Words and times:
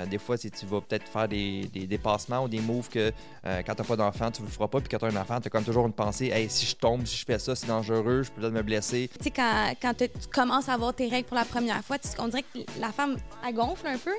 Euh, 0.00 0.06
Des 0.06 0.18
fois, 0.18 0.36
c'est- 0.36 0.50
tu 0.56 0.64
vas 0.64 0.80
peut-être 0.80 1.08
faire 1.08 1.26
des, 1.26 1.68
des 1.72 1.84
dépassements 1.84 2.44
ou 2.44 2.48
des 2.48 2.60
moves 2.60 2.88
que 2.88 3.10
euh, 3.44 3.62
quand 3.66 3.74
t'as 3.74 3.82
pas 3.82 3.96
d'enfant, 3.96 4.30
tu 4.30 4.42
ne 4.42 4.46
le 4.46 4.52
feras 4.52 4.68
pas. 4.68 4.78
Puis 4.78 4.88
quand 4.88 4.98
t'as 4.98 5.08
un 5.10 5.16
enfant, 5.20 5.40
t'as 5.40 5.50
comme 5.50 5.64
toujours 5.64 5.86
une 5.86 5.92
pensée 5.92 6.26
Hey, 6.28 6.48
si 6.48 6.66
je 6.66 6.76
tombe, 6.76 7.04
si 7.04 7.16
je 7.16 7.24
fais 7.24 7.40
ça, 7.40 7.56
c'est 7.56 7.66
dangereux, 7.66 8.22
je 8.22 8.30
peux 8.30 8.40
peut-être 8.42 8.52
me 8.52 8.62
blesser. 8.62 9.10
Tu 9.18 9.24
sais, 9.24 9.30
quand, 9.32 9.74
quand 9.82 9.94
tu 9.94 10.08
commences 10.32 10.68
à 10.68 10.74
avoir 10.74 10.94
tes 10.94 11.08
règles 11.08 11.26
pour 11.26 11.34
la 11.36 11.44
première 11.44 11.82
fois, 11.82 11.98
tu- 11.98 12.10
on 12.20 12.28
dirait 12.28 12.44
que 12.44 12.60
la 12.80 12.92
femme, 12.92 13.16
elle 13.44 13.54
gonfle 13.54 13.88
un 13.88 13.98
peu. 13.98 14.12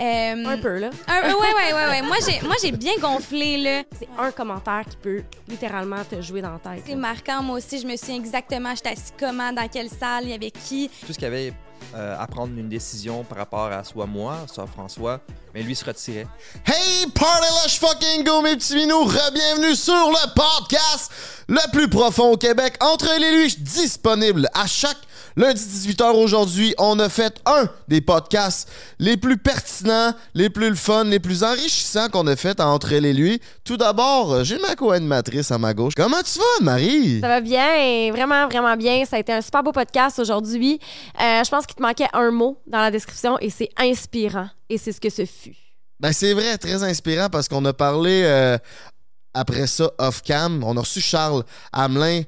Euh, 0.00 0.44
Un 0.44 0.58
peu, 0.58 0.78
là. 0.80 0.90
un- 1.06 1.22
ouais, 1.28 1.34
ouais, 1.34 1.72
ouais, 1.72 1.86
ouais. 1.90 2.02
Moi, 2.02 2.16
j'ai, 2.28 2.44
moi, 2.44 2.56
j'ai 2.60 2.72
bien 2.72 2.94
gonflé, 3.00 3.58
là. 3.58 3.82
C'est 3.96 4.08
un 4.18 4.32
commentaire 4.32 4.82
qui 4.90 4.96
peut 4.96 5.22
littéralement 5.48 6.02
te 6.04 6.20
jouer 6.20 6.42
dans 6.42 6.50
la 6.54 6.58
tête. 6.58 6.82
C'est 6.84 6.96
marquant, 6.96 7.44
moi 7.44 7.58
aussi. 7.58 7.78
Je 7.78 7.86
me 7.86 7.94
souviens 7.96 8.16
exactement, 8.16 8.74
j'étais 8.74 8.88
assis 8.90 9.12
comment, 9.16 9.52
dans 9.52 9.68
quelle 9.68 9.88
salle, 9.88 10.24
il 10.24 10.30
y 10.30 10.34
avait 10.34 10.50
qui. 10.50 10.90
Tout 11.06 11.12
ce 11.12 11.18
qu'il 11.18 11.22
y 11.22 11.26
avait 11.26 11.52
euh, 11.94 12.16
à 12.18 12.26
prendre 12.26 12.56
une 12.56 12.68
décision 12.68 13.24
par 13.24 13.38
rapport 13.38 13.66
à 13.66 13.84
soit 13.84 14.06
moi, 14.06 14.38
soit 14.46 14.66
François, 14.66 15.20
mais 15.54 15.62
lui 15.62 15.74
se 15.74 15.84
retirait. 15.84 16.26
Hey, 16.66 17.06
party 17.14 17.46
let's 17.62 17.76
fucking 17.76 18.24
go, 18.24 18.42
mes 18.42 18.56
petits 18.56 18.74
minous! 18.74 19.04
Re-bienvenue 19.04 19.74
sur 19.74 19.92
le 19.92 20.34
podcast 20.34 21.10
le 21.48 21.70
plus 21.72 21.88
profond 21.88 22.32
au 22.32 22.36
Québec, 22.36 22.76
entre 22.80 23.08
les 23.18 23.36
lui, 23.36 23.54
disponible 23.58 24.48
à 24.54 24.66
chaque 24.66 24.98
lundi 25.36 25.62
18h 25.62 26.12
aujourd'hui. 26.12 26.74
On 26.78 26.98
a 26.98 27.08
fait 27.08 27.40
un 27.46 27.68
des 27.88 28.00
podcasts 28.00 28.70
les 28.98 29.16
plus 29.16 29.36
pertinents, 29.36 30.14
les 30.34 30.50
plus 30.50 30.70
le 30.70 30.74
fun, 30.74 31.04
les 31.04 31.18
plus 31.18 31.44
enrichissants 31.44 32.08
qu'on 32.08 32.26
a 32.26 32.36
fait 32.36 32.60
entre 32.60 32.94
les 32.94 33.12
lui. 33.12 33.40
Tout 33.64 33.76
d'abord, 33.76 34.44
j'ai 34.44 34.58
ma 34.58 34.74
co-animatrice 34.76 35.50
à 35.50 35.58
ma 35.58 35.74
gauche. 35.74 35.94
Comment 35.96 36.22
tu 36.22 36.38
vas, 36.38 36.64
Marie? 36.64 37.20
Ça 37.20 37.28
va 37.28 37.40
bien, 37.40 38.10
vraiment, 38.12 38.48
vraiment 38.48 38.76
bien. 38.76 39.04
Ça 39.04 39.16
a 39.16 39.18
été 39.18 39.32
un 39.32 39.40
super 39.42 39.62
beau 39.62 39.72
podcast 39.72 40.18
aujourd'hui. 40.18 40.78
Euh, 41.20 41.44
je 41.44 41.50
pense 41.50 41.66
qu'il 41.66 41.76
te 41.76 41.82
manquait 41.82 42.08
un 42.12 42.30
mot 42.30 42.58
dans 42.66 42.80
la 42.80 42.90
description 42.90 43.38
et 43.40 43.50
c'est 43.50 43.70
inspirant. 43.76 44.48
Et 44.72 44.78
c'est 44.78 44.92
ce 44.92 45.00
que 45.02 45.10
ce 45.10 45.26
fut. 45.26 45.54
Ben 46.00 46.14
c'est 46.14 46.32
vrai, 46.32 46.56
très 46.56 46.82
inspirant 46.82 47.28
parce 47.28 47.46
qu'on 47.46 47.62
a 47.66 47.74
parlé 47.74 48.22
euh, 48.24 48.56
après 49.34 49.66
ça 49.66 49.90
off-cam. 49.98 50.64
On 50.64 50.78
a 50.78 50.80
reçu 50.80 51.02
Charles 51.02 51.44
Hamelin, 51.74 52.22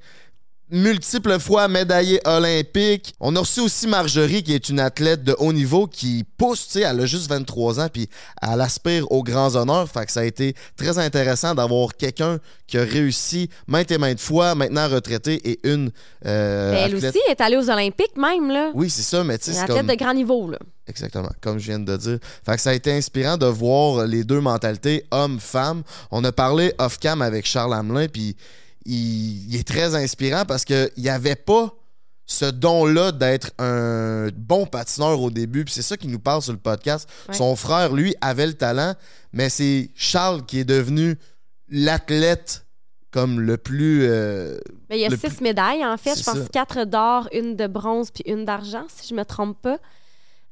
multiples 0.71 1.39
fois 1.39 1.69
médaillé 1.69 2.21
olympique. 2.27 3.15
On 3.21 3.37
a 3.37 3.41
reçu 3.41 3.61
aussi 3.61 3.87
Marjorie, 3.87 4.43
qui 4.43 4.55
est 4.55 4.69
une 4.69 4.81
athlète 4.81 5.23
de 5.23 5.35
haut 5.39 5.53
niveau 5.53 5.87
qui 5.87 6.25
pousse, 6.37 6.67
tu 6.67 6.73
sais, 6.75 6.81
elle 6.81 7.01
a 7.01 7.07
juste 7.07 7.29
23 7.29 7.81
ans, 7.81 7.89
puis 7.93 8.09
elle 8.43 8.61
aspire 8.61 9.11
aux 9.13 9.23
grands 9.23 9.55
honneurs. 9.57 9.89
Fait 9.89 10.07
que 10.07 10.13
ça 10.13 10.21
a 10.21 10.25
été 10.25 10.55
très 10.77 10.99
intéressant 10.99 11.55
d'avoir 11.55 11.95
quelqu'un 11.97 12.39
qui 12.67 12.79
a 12.79 12.83
réussi 12.83 13.51
maintes 13.67 13.91
et 13.91 13.99
maintes 13.99 14.21
fois, 14.21 14.55
maintenant 14.55 14.89
retraité, 14.89 15.41
et 15.49 15.61
une 15.69 15.91
euh, 16.27 16.73
Mais 16.73 16.79
elle 16.81 16.95
athlète- 16.97 17.15
aussi 17.15 17.23
est 17.31 17.41
allée 17.41 17.57
aux 17.57 17.71
Olympiques 17.71 18.17
même, 18.17 18.51
là. 18.51 18.71
Oui, 18.75 18.89
c'est 18.91 19.03
ça, 19.03 19.23
mais 19.23 19.39
tu 19.39 19.47
sais, 19.47 19.53
Une 19.53 19.59
athlète 19.59 19.79
comme... 19.79 19.87
de 19.89 19.95
grand 19.95 20.15
niveau, 20.15 20.51
là. 20.51 20.59
Exactement, 20.87 21.31
comme 21.41 21.59
je 21.59 21.67
viens 21.67 21.79
de 21.79 21.97
dire. 21.97 22.19
Fait 22.45 22.57
que 22.57 22.61
ça 22.61 22.71
a 22.71 22.75
été 22.75 22.93
inspirant 22.93 23.37
de 23.37 23.47
voir 23.47 24.07
les 24.07 24.25
deux 24.25 24.41
mentalités, 24.41 25.05
homme-femme. 25.11 25.83
On 26.11 26.23
a 26.25 26.33
parlé 26.33 26.75
off-cam 26.79 27.23
avec 27.23 27.47
Charles 27.47 27.73
Hamelin, 27.75 28.07
puis 28.09 28.37
il, 28.85 29.49
il 29.53 29.57
est 29.57 29.67
très 29.67 29.95
inspirant 29.95 30.45
parce 30.45 30.65
qu'il 30.65 30.91
n'y 30.99 31.09
avait 31.09 31.37
pas 31.37 31.75
ce 32.27 32.47
don-là 32.47 33.13
d'être 33.13 33.51
un 33.59 34.29
bon 34.35 34.65
patineur 34.67 35.21
au 35.21 35.31
début. 35.31 35.65
Puis 35.65 35.75
c'est 35.75 35.83
ça 35.83 35.97
qui 35.97 36.09
nous 36.09 36.19
parle 36.19 36.41
sur 36.43 36.53
le 36.53 36.59
podcast. 36.59 37.09
Ouais. 37.29 37.35
Son 37.35 37.55
frère, 37.57 37.93
lui, 37.93 38.15
avait 38.21 38.47
le 38.47 38.55
talent, 38.55 38.95
mais 39.33 39.49
c'est 39.51 39.91
Charles 39.95 40.45
qui 40.47 40.61
est 40.61 40.65
devenu 40.65 41.19
l'athlète 41.69 42.65
comme 43.11 43.41
le 43.41 43.57
plus... 43.57 44.07
euh, 44.09 44.59
Mais 44.91 44.99
il 44.99 45.03
y 45.03 45.07
a 45.07 45.11
six 45.11 45.19
plus- 45.19 45.41
médailles, 45.41 45.85
en 45.85 45.97
fait. 45.97 46.19
Je 46.19 46.25
pense 46.25 46.39
ça. 46.39 46.49
quatre 46.53 46.85
d'or, 46.85 47.29
une 47.33 47.55
de 47.57 47.67
bronze 47.67 48.11
puis 48.11 48.25
une 48.27 48.45
d'argent, 48.45 48.85
si 48.89 49.07
je 49.09 49.15
me 49.15 49.25
trompe 49.25 49.61
pas. 49.63 49.79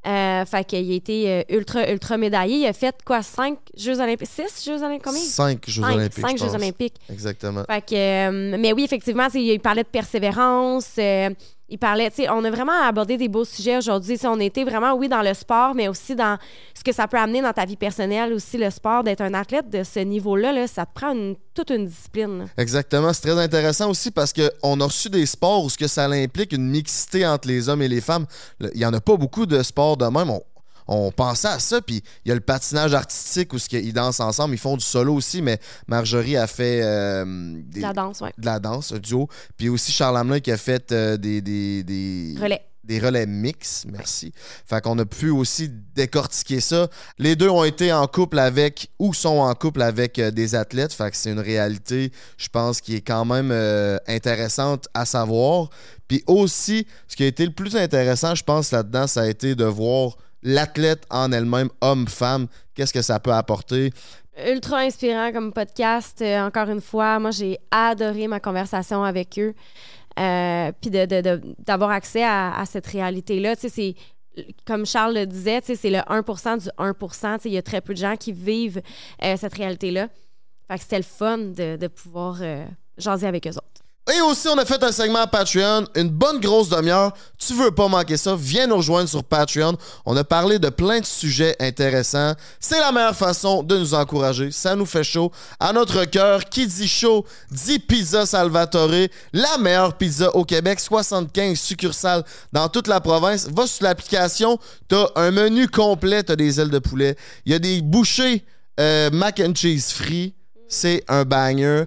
Euh, 0.05 0.45
fait 0.45 0.64
qu'il 0.64 0.91
a 0.91 0.95
été 0.95 1.31
euh, 1.31 1.42
ultra, 1.48 1.89
ultra 1.89 2.17
médaillé. 2.17 2.56
Il 2.56 2.67
a 2.67 2.72
fait 2.72 2.95
quoi, 3.05 3.22
cinq 3.22 3.58
Jeux 3.77 4.00
olympiques? 4.00 4.28
Six 4.28 4.64
Jeux 4.64 4.83
olympiques? 4.83 5.05
Combien? 5.05 5.20
cinq 5.20 5.61
Jeux 5.69 5.83
Cinq, 5.83 5.95
olympiques, 5.95 6.27
cinq 6.27 6.36
je 6.39 6.42
Jeux 6.45 6.50
pense. 6.50 6.55
olympiques. 6.56 6.97
Exactement. 7.08 7.62
Fait 7.70 7.81
que, 7.83 7.95
euh, 7.95 8.56
mais 8.58 8.73
oui, 8.73 8.83
effectivement, 8.83 9.28
il 9.33 9.61
parlait 9.61 9.84
de 9.84 9.89
persévérance. 9.89 10.96
euh, 10.98 11.30
il 11.68 11.78
parlait, 11.78 12.11
tu 12.11 12.17
sais, 12.17 12.28
on 12.28 12.45
a 12.45 12.50
vraiment 12.50 12.83
abordé 12.83 13.17
des 13.17 13.28
beaux 13.28 13.45
sujets 13.45 13.78
aujourd'hui. 13.78 14.18
Sais, 14.18 14.27
On 14.27 14.39
était 14.40 14.64
vraiment, 14.64 14.92
oui, 14.95 15.08
dans 15.08 15.23
le 15.23 15.33
sport, 15.33 15.74
mais 15.74 15.89
aussi 15.89 16.14
dans 16.14 16.36
ce 16.74 16.84
que 16.84 16.92
ça 16.92 17.08
peut 17.08 17.17
amener 17.17 17.40
dans 17.40 17.52
ta 17.52 17.64
vie 17.64 17.77
personnelle 17.77 18.33
aussi, 18.33 18.58
le 18.58 18.70
sport, 18.70 19.02
d'être 19.02 19.23
un 19.23 19.33
athlète 19.33 19.70
de 19.70 19.83
ce 19.83 20.00
niveau-là, 20.00 20.52
là, 20.52 20.67
ça 20.67 20.84
te 20.84 20.92
prend 20.95 21.14
toute 21.55 21.70
une 21.70 21.86
discipline. 21.86 22.46
Exactement, 22.58 23.12
c'est 23.12 23.23
très 23.23 23.42
intéressant 23.42 23.89
aussi 23.90 24.11
parce 24.11 24.33
qu'on 24.33 24.80
a 24.80 24.84
reçu 24.84 25.08
des 25.08 25.24
sports 25.24 25.64
où 25.64 25.70
ce 25.70 25.78
que 25.78 25.86
ça 25.86 26.05
implique 26.05 26.52
une 26.52 26.68
mixité 26.68 27.27
entre 27.27 27.48
les 27.48 27.68
hommes 27.68 27.83
et 27.83 27.89
les 27.89 28.00
femmes. 28.00 28.27
Il 28.61 28.80
y 28.80 28.84
en 28.84 28.92
a 28.92 29.00
pas 29.00 29.17
beaucoup 29.17 29.46
de 29.46 29.62
sports 29.62 29.96
de 29.96 30.06
même. 30.06 30.30
On 30.89 31.11
pensait 31.13 31.48
à 31.48 31.59
ça, 31.59 31.81
puis 31.81 32.03
il 32.25 32.29
y 32.29 32.33
a 32.33 32.35
le 32.35 32.41
patinage 32.41 32.95
artistique 32.95 33.53
où 33.53 33.57
qu'ils 33.59 33.93
dansent 33.93 34.20
ensemble, 34.20 34.55
ils 34.55 34.59
font 34.59 34.77
du 34.77 34.85
solo 34.85 35.15
aussi, 35.15 35.43
mais 35.43 35.59
Marjorie 35.87 36.37
a 36.37 36.47
fait 36.47 36.81
euh, 36.83 37.25
des- 37.67 37.81
La 37.81 37.93
danse, 37.93 38.20
ouais. 38.20 38.33
de 38.39 38.47
la 38.47 38.59
danse, 38.59 38.92
un 38.92 38.98
duo, 38.98 39.29
puis 39.57 39.69
aussi 39.69 39.92
Charles 39.92 40.17
Hamelin 40.19 40.41
qui 40.41 40.51
a 40.51 40.57
fait 40.57 40.92
euh, 40.92 41.17
des, 41.17 41.41
des, 41.41 41.83
des- 41.85 42.35
Relais. 42.41 42.63
des 42.85 42.98
relais 42.98 43.27
mix, 43.27 43.85
merci. 43.89 44.33
Fait 44.67 44.81
qu'on 44.83 44.98
a 44.98 45.05
pu 45.05 45.31
aussi 45.31 45.71
décortiquer 45.95 46.61
ça. 46.61 46.89
Les 47.19 47.37
deux 47.37 47.48
ont 47.48 47.63
été 47.65 47.92
en 47.92 48.07
couple 48.09 48.39
avec 48.41 48.91
ou 48.98 49.15
sont 49.15 49.39
en 49.39 49.55
couple 49.55 49.83
avec 49.83 50.19
euh, 50.19 50.31
des 50.33 50.55
athlètes. 50.57 50.92
Fait 50.92 51.11
que 51.11 51.17
c'est 51.17 51.31
une 51.31 51.39
réalité, 51.41 52.11
je 52.37 52.48
pense, 52.48 52.81
qui 52.81 52.97
est 52.97 53.01
quand 53.01 53.25
même 53.25 53.53
intéressante 54.09 54.89
à 54.95 55.05
savoir. 55.05 55.69
Puis 56.09 56.23
aussi, 56.27 56.87
ce 57.09 57.17
qui 57.17 57.23
a 57.25 57.27
été 57.27 57.47
le 57.47 57.53
plus 57.53 57.77
intéressant, 57.77 58.35
je 58.35 58.42
pense, 58.45 58.71
là-dedans, 58.73 59.07
ça 59.07 59.23
a 59.23 59.27
été 59.29 59.55
de 59.55 59.65
voir 59.65 60.17
l'athlète 60.42 61.05
en 61.11 61.33
elle-même, 61.33 61.69
homme-femme, 61.80 62.47
qu'est-ce 62.75 62.92
que 62.92 63.03
ça 63.03 63.20
peut 63.20 63.33
apporter? 63.33 63.92
ultra 64.48 64.79
inspirant 64.79 65.33
comme 65.33 65.53
podcast. 65.53 66.23
Euh, 66.23 66.47
encore 66.47 66.69
une 66.69 66.80
fois, 66.80 67.19
moi, 67.19 67.30
j'ai 67.30 67.58
adoré 67.70 68.29
ma 68.29 68.41
conversation 68.41 69.05
avec 69.05 69.39
eux. 69.39 69.55
Euh, 70.19 70.73
Puis 70.80 70.91
de- 70.91 71.07
de- 71.07 71.20
de- 71.20 71.55
d'avoir 71.58 71.91
accès 71.91 72.25
à, 72.25 72.63
cette 72.67 72.86
réalité-là. 72.86 73.55
C'est. 73.57 73.95
Comme 74.64 74.86
Charles 74.86 75.14
le 75.14 75.27
disait, 75.27 75.61
c'est 75.63 75.91
le 75.91 76.01
1 76.11 76.57
du 76.57 76.69
1 76.79 76.95
Tu 76.95 77.42
sais, 77.42 77.48
Il 77.51 77.53
y 77.53 77.59
a 77.59 77.63
très 77.63 77.83
peu 77.83 77.92
de 77.92 77.98
gens 77.98 78.17
qui 78.17 78.33
vivent 78.33 78.80
euh, 79.23 79.36
cette 79.36 79.53
réalité-là. 79.55 80.09
Fait 80.69 80.77
que 80.77 80.80
c'était 80.80 80.97
le 80.97 81.03
fun 81.03 81.36
de, 81.39 81.86
pouvoir 81.89 82.41
jaser 82.97 83.27
avec 83.27 83.47
eux 83.47 83.51
autres. 83.51 83.82
Et 84.11 84.20
aussi, 84.20 84.48
on 84.48 84.58
a 84.58 84.64
fait 84.64 84.83
un 84.83 84.90
segment 84.90 85.24
Patreon, 85.29 85.86
une 85.95 86.08
bonne 86.08 86.40
grosse 86.40 86.68
demi-heure. 86.68 87.13
Tu 87.39 87.55
veux 87.55 87.70
pas 87.70 87.86
manquer 87.86 88.17
ça, 88.17 88.35
viens 88.36 88.67
nous 88.67 88.79
rejoindre 88.79 89.08
sur 89.08 89.23
Patreon. 89.23 89.77
On 90.05 90.17
a 90.17 90.24
parlé 90.24 90.58
de 90.58 90.70
plein 90.70 90.98
de 90.98 91.05
sujets 91.05 91.55
intéressants. 91.61 92.35
C'est 92.58 92.80
la 92.80 92.91
meilleure 92.91 93.14
façon 93.14 93.62
de 93.62 93.79
nous 93.79 93.95
encourager. 93.95 94.51
Ça 94.51 94.74
nous 94.74 94.86
fait 94.86 95.05
chaud 95.05 95.30
à 95.61 95.73
notre 95.73 96.05
cœur. 96.07 96.45
Qui 96.46 96.67
dit 96.67 96.89
chaud, 96.89 97.24
dit 97.52 97.79
Pizza 97.79 98.27
Salvatore. 98.27 99.07
La 99.33 99.57
meilleure 99.58 99.96
pizza 99.96 100.35
au 100.35 100.45
Québec, 100.45 100.80
75 100.80 101.57
succursales 101.57 102.24
dans 102.52 102.68
toute 102.68 102.89
la 102.89 103.01
province. 103.01 103.48
Va 103.51 103.68
sur 103.68 103.85
l'application, 103.85 104.58
t'as 104.89 105.07
un 105.14 105.30
menu 105.30 105.68
complet, 105.68 106.24
t'as 106.24 106.35
des 106.35 106.58
ailes 106.61 106.70
de 106.70 106.80
poulet. 106.80 107.17
Il 107.46 107.52
y 107.52 107.55
a 107.55 107.61
des 107.61 107.80
bouchées 107.80 108.45
euh, 108.80 109.11
mac 109.11 109.39
and 109.39 109.55
cheese 109.55 109.92
free. 109.92 110.35
C'est 110.67 111.05
un 111.07 111.24
banger. 111.24 111.85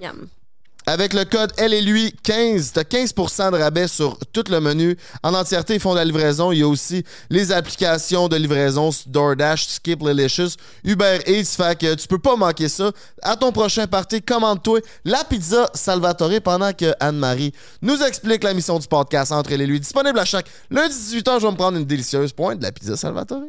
Avec 0.88 1.14
le 1.14 1.26
code 1.26 1.52
Elle 1.58 1.74
et 1.74 1.82
lui 1.82 2.14
15, 2.24 2.74
t'as 2.74 2.84
15% 2.84 3.52
de 3.52 3.58
rabais 3.58 3.88
sur 3.88 4.20
tout 4.32 4.44
le 4.50 4.60
menu. 4.60 4.96
En 5.24 5.34
entièreté, 5.34 5.74
ils 5.74 5.80
font 5.80 5.94
de 5.94 5.98
la 5.98 6.06
livraison. 6.06 6.52
Il 6.52 6.60
y 6.60 6.62
a 6.62 6.68
aussi 6.68 7.04
les 7.32 7.52
applications 7.52 8.28
de 8.28 8.36
livraison 8.36 8.92
DoorDash, 9.08 9.66
Skip 9.68 10.04
Licious, 10.04 10.52
Uber 10.84 11.20
Eats. 11.26 11.56
Fait 11.58 11.76
que 11.80 11.96
tu 11.96 12.08
peux 12.08 12.20
pas 12.20 12.36
manquer 12.36 12.70
ça. 12.70 12.92
À 13.24 13.36
ton 13.36 13.52
prochain 13.52 13.88
party, 13.88 14.22
commande-toi 14.22 14.82
la 15.06 15.24
pizza 15.24 15.68
Salvatore 15.74 16.40
pendant 16.44 16.72
que 16.72 16.94
Anne-Marie 17.00 17.52
nous 17.82 18.00
explique 18.04 18.44
la 18.44 18.54
mission 18.54 18.78
du 18.78 18.88
podcast 18.88 19.32
Entre 19.32 19.54
et 19.54 19.58
lui. 19.58 19.80
Disponible 19.80 20.20
à 20.20 20.26
chaque 20.26 20.48
lundi 20.70 20.94
18h, 20.94 21.40
je 21.40 21.46
vais 21.48 21.52
me 21.52 21.58
prendre 21.58 21.80
une 21.80 21.86
délicieuse 21.86 22.32
pointe 22.32 22.60
de 22.60 22.64
la 22.64 22.72
pizza 22.72 22.96
Salvatore. 22.96 23.42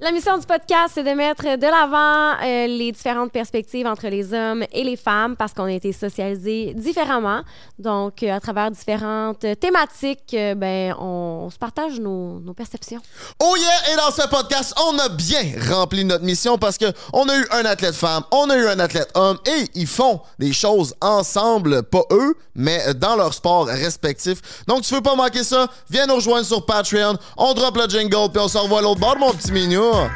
La 0.00 0.10
mission 0.10 0.36
du 0.36 0.44
podcast, 0.44 0.94
c'est 0.94 1.04
de 1.04 1.10
mettre 1.10 1.44
de 1.44 1.66
l'avant 1.66 2.44
euh, 2.44 2.66
les 2.66 2.90
différentes 2.90 3.30
perspectives 3.30 3.86
entre 3.86 4.08
les 4.08 4.34
hommes 4.34 4.64
et 4.72 4.82
les 4.82 4.96
femmes 4.96 5.36
parce 5.36 5.54
qu'on 5.54 5.66
a 5.66 5.72
été 5.72 5.92
socialisés 5.92 6.74
différemment. 6.74 7.42
Donc, 7.78 8.24
euh, 8.24 8.32
à 8.32 8.40
travers 8.40 8.72
différentes 8.72 9.46
thématiques, 9.60 10.34
euh, 10.34 10.56
ben, 10.56 10.96
on, 10.98 11.48
se 11.48 11.58
partage 11.58 12.00
nos, 12.00 12.42
perceptions. 12.56 13.00
Oh 13.40 13.54
yeah! 13.56 13.92
Et 13.92 13.96
dans 13.96 14.10
ce 14.10 14.28
podcast, 14.28 14.74
on 14.84 14.98
a 14.98 15.08
bien 15.10 15.42
rempli 15.70 16.04
notre 16.04 16.24
mission 16.24 16.58
parce 16.58 16.76
que 16.76 16.86
on 17.12 17.28
a 17.28 17.36
eu 17.36 17.46
un 17.52 17.64
athlète 17.64 17.94
femme, 17.94 18.24
on 18.32 18.50
a 18.50 18.56
eu 18.56 18.66
un 18.66 18.80
athlète 18.80 19.10
homme 19.14 19.38
et 19.46 19.70
ils 19.76 19.86
font 19.86 20.20
des 20.40 20.52
choses 20.52 20.96
ensemble, 21.00 21.84
pas 21.84 22.02
eux, 22.10 22.34
mais 22.56 22.94
dans 22.94 23.14
leur 23.14 23.32
sport 23.32 23.66
respectif. 23.66 24.64
Donc 24.66 24.82
tu 24.82 24.92
veux 24.92 25.02
pas 25.02 25.14
manquer 25.14 25.44
ça, 25.44 25.68
viens 25.88 26.06
nous 26.06 26.16
rejoindre 26.16 26.46
sur 26.46 26.66
Patreon, 26.66 27.16
on 27.36 27.54
drop 27.54 27.76
le 27.76 27.88
jingle 27.88 28.28
puis 28.32 28.42
on 28.42 28.48
se 28.48 28.58
revoit 28.58 28.82
l'autre 28.82 29.00
bord, 29.00 29.16
mon 29.18 29.32
petit 29.32 29.52
mignon. 29.52 29.83
ganhou 29.84 30.10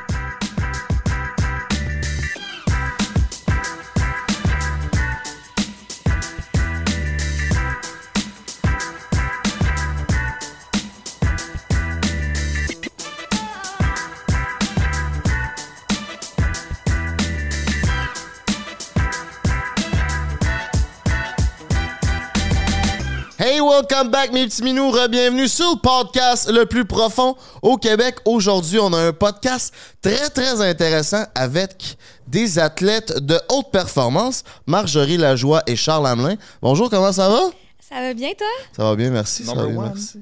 Hey, 23.51 23.63
welcome 23.63 24.11
back, 24.11 24.31
mes 24.31 24.45
petits 24.47 24.63
minous. 24.63 24.93
Bienvenue 25.09 25.49
sur 25.49 25.71
le 25.71 25.81
podcast 25.81 26.51
le 26.53 26.67
plus 26.67 26.85
profond 26.85 27.35
au 27.63 27.79
Québec. 27.79 28.17
Aujourd'hui, 28.27 28.79
on 28.79 28.93
a 28.93 28.99
un 29.07 29.13
podcast 29.15 29.73
très, 30.03 30.29
très 30.29 30.61
intéressant 30.61 31.25
avec 31.35 31.97
des 32.27 32.59
athlètes 32.59 33.25
de 33.25 33.41
haute 33.49 33.71
performance, 33.73 34.45
Marjorie 34.67 35.17
Lajoie 35.17 35.63
et 35.67 35.77
Charles 35.77 36.07
Hamelin. 36.07 36.35
Bonjour, 36.61 36.91
comment 36.91 37.11
ça 37.11 37.31
va? 37.31 37.41
Ça 37.81 38.03
va 38.03 38.13
bien, 38.13 38.33
toi? 38.37 38.47
Ça 38.77 38.83
va 38.85 38.95
bien, 38.95 39.09
merci. 39.09 39.45
Ça 39.45 39.55
va 39.55 39.63
Number 39.63 39.71
bien, 39.73 39.83
one. 39.83 39.93
merci. 39.95 40.19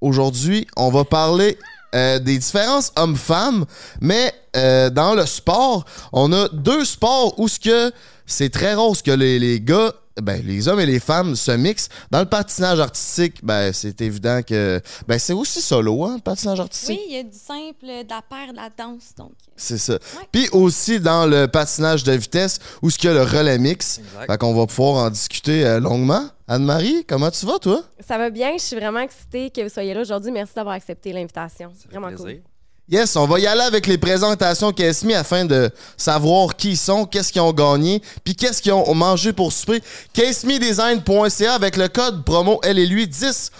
Aujourd'hui, 0.00 0.66
on 0.76 0.90
va 0.90 1.04
parler 1.04 1.56
euh, 1.94 2.18
des 2.18 2.38
différences 2.38 2.90
hommes-femmes, 2.96 3.66
mais 4.00 4.34
euh, 4.56 4.90
dans 4.90 5.14
le 5.14 5.26
sport, 5.26 5.84
on 6.12 6.32
a 6.32 6.48
deux 6.48 6.84
sports 6.84 7.38
où 7.38 7.46
ce 7.46 7.60
que 7.60 7.92
c'est 8.26 8.50
très 8.50 8.74
rare 8.74 8.96
ce 8.96 9.02
que 9.04 9.12
les, 9.12 9.38
les 9.38 9.60
gars, 9.60 9.92
ben, 10.22 10.42
les 10.44 10.68
hommes 10.68 10.80
et 10.80 10.86
les 10.86 11.00
femmes 11.00 11.34
se 11.34 11.50
mixent. 11.50 11.88
Dans 12.10 12.20
le 12.20 12.26
patinage 12.26 12.80
artistique, 12.80 13.44
ben, 13.44 13.72
c'est 13.72 14.00
évident 14.00 14.40
que 14.46 14.80
ben, 15.08 15.18
c'est 15.18 15.32
aussi 15.32 15.60
solo, 15.60 16.04
hein, 16.04 16.14
le 16.16 16.20
patinage 16.20 16.60
artistique. 16.60 17.00
Oui, 17.00 17.06
il 17.08 17.14
y 17.16 17.18
a 17.18 17.22
du 17.22 17.36
simple, 17.36 17.86
de 17.86 18.08
la 18.08 18.22
paire, 18.22 18.52
de 18.52 18.56
la 18.56 18.70
danse. 18.70 19.14
Donc, 19.16 19.32
C'est 19.56 19.78
ça. 19.78 19.98
Puis 20.30 20.48
aussi 20.52 21.00
dans 21.00 21.26
le 21.26 21.46
patinage 21.46 22.04
de 22.04 22.12
vitesse, 22.12 22.58
où 22.82 22.90
ce 22.90 22.98
qu'il 22.98 23.10
y 23.10 23.12
a 23.12 23.14
le 23.14 23.22
relais 23.22 23.58
mix. 23.58 23.98
Exact. 23.98 24.26
Fait 24.26 24.38
qu'on 24.38 24.54
va 24.54 24.66
pouvoir 24.66 25.04
en 25.06 25.10
discuter 25.10 25.64
euh, 25.66 25.80
longuement. 25.80 26.28
Anne-Marie, 26.46 27.04
comment 27.06 27.30
tu 27.30 27.46
vas, 27.46 27.58
toi? 27.58 27.82
Ça 28.06 28.18
va 28.18 28.28
bien, 28.30 28.52
je 28.58 28.62
suis 28.62 28.76
vraiment 28.76 29.00
excitée 29.00 29.50
que 29.50 29.62
vous 29.62 29.68
soyez 29.70 29.94
là 29.94 30.02
aujourd'hui. 30.02 30.30
Merci 30.30 30.54
d'avoir 30.54 30.74
accepté 30.74 31.12
l'invitation. 31.12 31.72
C'est 31.76 31.90
vraiment 31.90 32.08
plaisir. 32.08 32.26
cool. 32.26 32.53
Yes, 32.86 33.16
on 33.16 33.26
va 33.26 33.38
y 33.38 33.46
aller 33.46 33.62
avec 33.62 33.86
les 33.86 33.96
présentations 33.96 34.70
Kesmi 34.70 35.14
afin 35.14 35.46
de 35.46 35.70
savoir 35.96 36.54
qui 36.54 36.72
ils 36.72 36.76
sont, 36.76 37.06
qu'est-ce 37.06 37.32
qu'ils 37.32 37.40
ont 37.40 37.54
gagné, 37.54 38.02
puis 38.24 38.36
qu'est-ce 38.36 38.60
qu'ils 38.60 38.74
ont 38.74 38.94
mangé 38.94 39.32
pour 39.32 39.54
souper. 39.54 39.82
KSMiDesign.ca 40.12 41.54
avec 41.54 41.78
le 41.78 41.88
code 41.88 42.26
promo 42.26 42.60
elle 42.62 42.78
et 42.78 42.86
lui 42.86 43.06
10% 43.06 43.50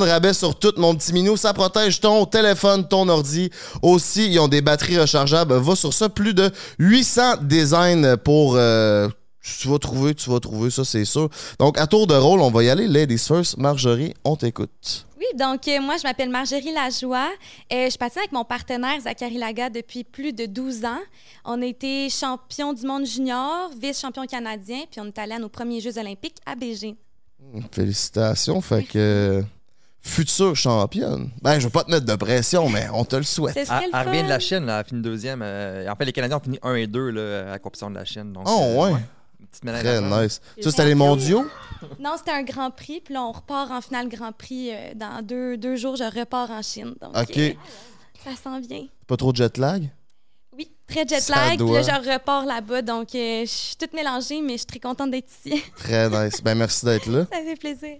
de 0.00 0.08
rabais 0.08 0.32
sur 0.32 0.58
tout 0.58 0.72
mon 0.76 0.96
petit 0.96 1.12
minou. 1.12 1.36
Ça 1.36 1.54
protège 1.54 2.00
ton 2.00 2.24
téléphone, 2.24 2.88
ton 2.88 3.08
ordi. 3.08 3.48
Aussi, 3.80 4.32
ils 4.32 4.40
ont 4.40 4.48
des 4.48 4.60
batteries 4.60 4.98
rechargeables. 4.98 5.54
Va 5.54 5.76
sur 5.76 5.94
ça, 5.94 6.08
plus 6.08 6.34
de 6.34 6.50
800 6.80 7.36
designs 7.42 8.16
pour 8.16 8.56
euh, 8.56 9.08
tu 9.60 9.68
vas 9.68 9.78
trouver, 9.78 10.14
tu 10.14 10.28
vas 10.30 10.40
trouver 10.40 10.70
ça, 10.70 10.84
c'est 10.84 11.04
sûr. 11.04 11.28
Donc, 11.58 11.78
à 11.78 11.86
tour 11.86 12.06
de 12.06 12.14
rôle, 12.14 12.40
on 12.40 12.50
va 12.50 12.62
y 12.64 12.68
aller. 12.70 12.86
Ladies 12.88 13.18
first. 13.18 13.56
Marjorie, 13.56 14.14
on 14.24 14.36
t'écoute. 14.36 15.06
Oui, 15.18 15.24
donc 15.36 15.66
euh, 15.66 15.80
moi, 15.80 15.96
je 15.96 16.04
m'appelle 16.04 16.30
Marjorie 16.30 16.72
Lajoie. 16.72 17.28
Euh, 17.72 17.90
je 17.90 17.96
patine 17.98 18.20
avec 18.20 18.32
mon 18.32 18.44
partenaire 18.44 19.00
Zachary 19.00 19.36
Laga 19.38 19.68
depuis 19.68 20.04
plus 20.04 20.32
de 20.32 20.46
12 20.46 20.84
ans. 20.84 21.00
On 21.44 21.60
a 21.60 21.66
été 21.66 22.08
champion 22.08 22.72
du 22.72 22.86
monde 22.86 23.04
junior, 23.04 23.70
vice-champion 23.80 24.26
canadien, 24.26 24.82
puis 24.90 25.00
on 25.00 25.06
est 25.06 25.18
allé 25.18 25.32
à 25.32 25.38
nos 25.38 25.48
premiers 25.48 25.80
Jeux 25.80 25.98
olympiques 25.98 26.36
à 26.46 26.54
Beijing. 26.54 26.94
Félicitations. 27.72 28.60
Fait 28.60 28.82
que. 28.84 28.98
euh, 28.98 29.42
Future 30.00 30.54
championne. 30.54 31.28
Ben, 31.42 31.58
je 31.58 31.64
veux 31.64 31.70
pas 31.70 31.82
te 31.82 31.90
mettre 31.90 32.06
de 32.06 32.14
pression, 32.14 32.68
mais 32.70 32.86
on 32.94 33.04
te 33.04 33.16
le 33.16 33.24
souhaite. 33.24 33.58
Ce 33.58 33.64
serait 33.64 33.80
Elle 33.84 33.90
le 33.90 33.96
elle 34.00 34.08
revient 34.08 34.22
de 34.22 34.28
la 34.28 34.38
Chine, 34.38 34.64
là, 34.64 34.74
elle 34.74 34.80
a 34.80 34.84
fini 34.84 35.02
deuxième. 35.02 35.40
euh, 35.42 35.90
en 35.90 35.96
fait, 35.96 36.04
les 36.04 36.12
Canadiens 36.12 36.36
ont 36.36 36.40
fini 36.40 36.58
1 36.62 36.74
et 36.76 36.86
2 36.86 37.10
là, 37.10 37.48
à 37.48 37.50
la 37.50 37.58
compétition 37.58 37.90
de 37.90 37.96
la 37.96 38.04
Chine. 38.04 38.32
Donc, 38.32 38.44
Oh, 38.48 38.60
euh, 38.62 38.92
ouais. 38.92 39.00
Petite 39.50 39.64
Très 39.64 39.82
d'argent. 40.00 40.22
nice. 40.22 40.40
Ça, 40.60 40.70
c'était 40.70 40.84
les 40.86 40.94
mondiaux? 40.94 41.44
Non, 42.00 42.14
c'était 42.16 42.32
un 42.32 42.42
Grand 42.42 42.70
Prix, 42.70 43.00
puis 43.04 43.14
là, 43.14 43.22
on 43.22 43.32
repart 43.32 43.70
en 43.70 43.80
finale 43.80 44.08
Grand 44.08 44.32
Prix. 44.32 44.70
euh, 44.72 44.94
dans 44.94 45.22
deux, 45.24 45.56
deux 45.56 45.76
jours, 45.76 45.96
je 45.96 46.04
repars 46.04 46.50
en 46.50 46.62
Chine. 46.62 46.94
Donc, 47.00 47.16
OK. 47.16 47.38
euh, 47.38 47.52
ça 48.24 48.30
s'en 48.42 48.60
vient. 48.60 48.86
Pas 49.06 49.16
trop 49.16 49.32
de 49.32 49.36
jet 49.36 49.56
lag? 49.58 49.88
Oui, 50.56 50.68
très 50.88 51.06
jet 51.06 51.20
Ça 51.20 51.34
lag. 51.36 51.48
Puis 51.50 51.58
doit. 51.58 51.80
là, 51.82 52.00
je 52.02 52.10
repars 52.12 52.44
là-bas. 52.44 52.82
Donc, 52.82 53.14
euh, 53.14 53.42
je 53.42 53.50
suis 53.50 53.76
toute 53.76 53.92
mélangée, 53.92 54.40
mais 54.40 54.54
je 54.54 54.58
suis 54.58 54.66
très 54.66 54.80
contente 54.80 55.10
d'être 55.12 55.30
ici. 55.30 55.62
Très 55.76 56.08
nice. 56.10 56.42
Ben, 56.42 56.56
merci 56.56 56.84
d'être 56.84 57.06
là. 57.06 57.26
ça 57.32 57.38
fait 57.42 57.56
plaisir. 57.56 57.96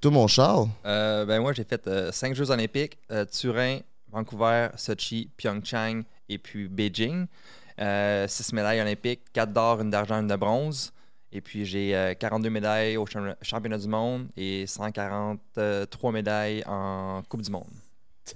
Toi, 0.00 0.10
mon 0.12 0.26
Charles? 0.28 0.68
Euh, 0.86 1.24
ben 1.26 1.40
moi, 1.42 1.52
j'ai 1.52 1.64
fait 1.64 1.90
5 2.12 2.34
Jeux 2.34 2.50
olympiques, 2.50 2.96
euh, 3.10 3.24
Turin, 3.26 3.80
Vancouver, 4.10 4.68
Sochi, 4.76 5.28
Pyeongchang 5.36 6.04
et 6.28 6.38
puis 6.38 6.68
Beijing. 6.68 7.26
6 7.80 8.52
médailles 8.52 8.80
olympiques, 8.80 9.22
4 9.32 9.52
d'or, 9.52 9.80
une 9.80 9.90
d'argent, 9.90 10.16
une 10.20 10.28
de 10.28 10.36
bronze. 10.36 10.92
Et 11.32 11.40
puis 11.40 11.64
j'ai 11.64 11.94
euh, 11.94 12.14
42 12.14 12.50
médailles 12.50 12.96
au 12.96 13.06
champ- 13.06 13.34
championnat 13.40 13.78
du 13.78 13.86
monde 13.88 14.26
et 14.36 14.66
143 14.66 16.12
médailles 16.12 16.62
en 16.66 17.22
Coupe 17.28 17.42
du 17.42 17.50
monde. 17.50 17.66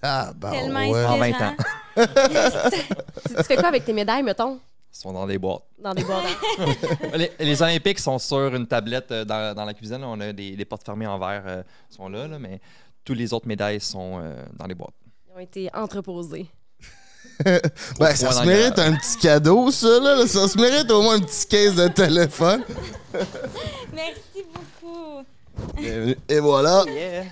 Ah, 0.02 0.32
ben, 0.34 0.50
Tellement 0.50 0.88
ouais. 0.88 1.04
En 1.04 1.18
20 1.18 1.30
inspirant. 1.30 1.50
ans. 1.50 1.54
Tu, 1.96 3.34
tu 3.36 3.42
fais 3.44 3.56
quoi 3.56 3.68
avec 3.68 3.84
tes 3.84 3.92
médailles, 3.92 4.22
mettons, 4.22 4.54
Ils 4.92 4.96
sont 4.98 5.12
dans 5.12 5.26
des 5.26 5.38
boîtes. 5.38 5.62
dans 5.78 5.94
des 5.94 6.02
boîtes? 6.04 6.24
les, 7.14 7.30
les 7.38 7.62
Olympiques 7.62 7.98
sont 8.00 8.18
sur 8.18 8.54
une 8.54 8.66
tablette 8.66 9.10
euh, 9.12 9.24
dans, 9.24 9.54
dans 9.54 9.64
la 9.64 9.74
cuisine. 9.74 10.02
On 10.04 10.20
a 10.20 10.32
des, 10.32 10.56
des 10.56 10.64
portes 10.64 10.84
fermées 10.84 11.06
en 11.06 11.18
verre 11.18 11.44
euh, 11.46 11.62
sont 11.90 12.08
là, 12.08 12.26
là, 12.26 12.38
mais 12.38 12.60
toutes 13.04 13.18
les 13.18 13.32
autres 13.32 13.46
médailles 13.46 13.80
sont 13.80 14.18
euh, 14.22 14.44
dans 14.54 14.66
les 14.66 14.74
boîtes. 14.74 14.94
Ils 15.28 15.36
ont 15.36 15.40
été 15.40 15.70
entreposés. 15.74 16.46
Ben, 17.98 18.14
ça 18.14 18.32
se 18.32 18.44
mérite 18.44 18.78
un 18.78 18.94
petit 18.94 19.16
cadeau, 19.20 19.70
ça, 19.70 19.98
là. 20.00 20.26
Ça 20.26 20.46
se 20.48 20.58
mérite 20.58 20.90
au 20.90 21.02
moins 21.02 21.16
un 21.16 21.20
petit 21.20 21.46
case 21.46 21.74
de 21.74 21.88
téléphone. 21.88 22.62
Merci 23.92 24.44
beaucoup. 24.54 25.24
Bienvenue. 25.76 26.16
Et 26.28 26.38
voilà. 26.40 26.84
Vous 26.84 27.30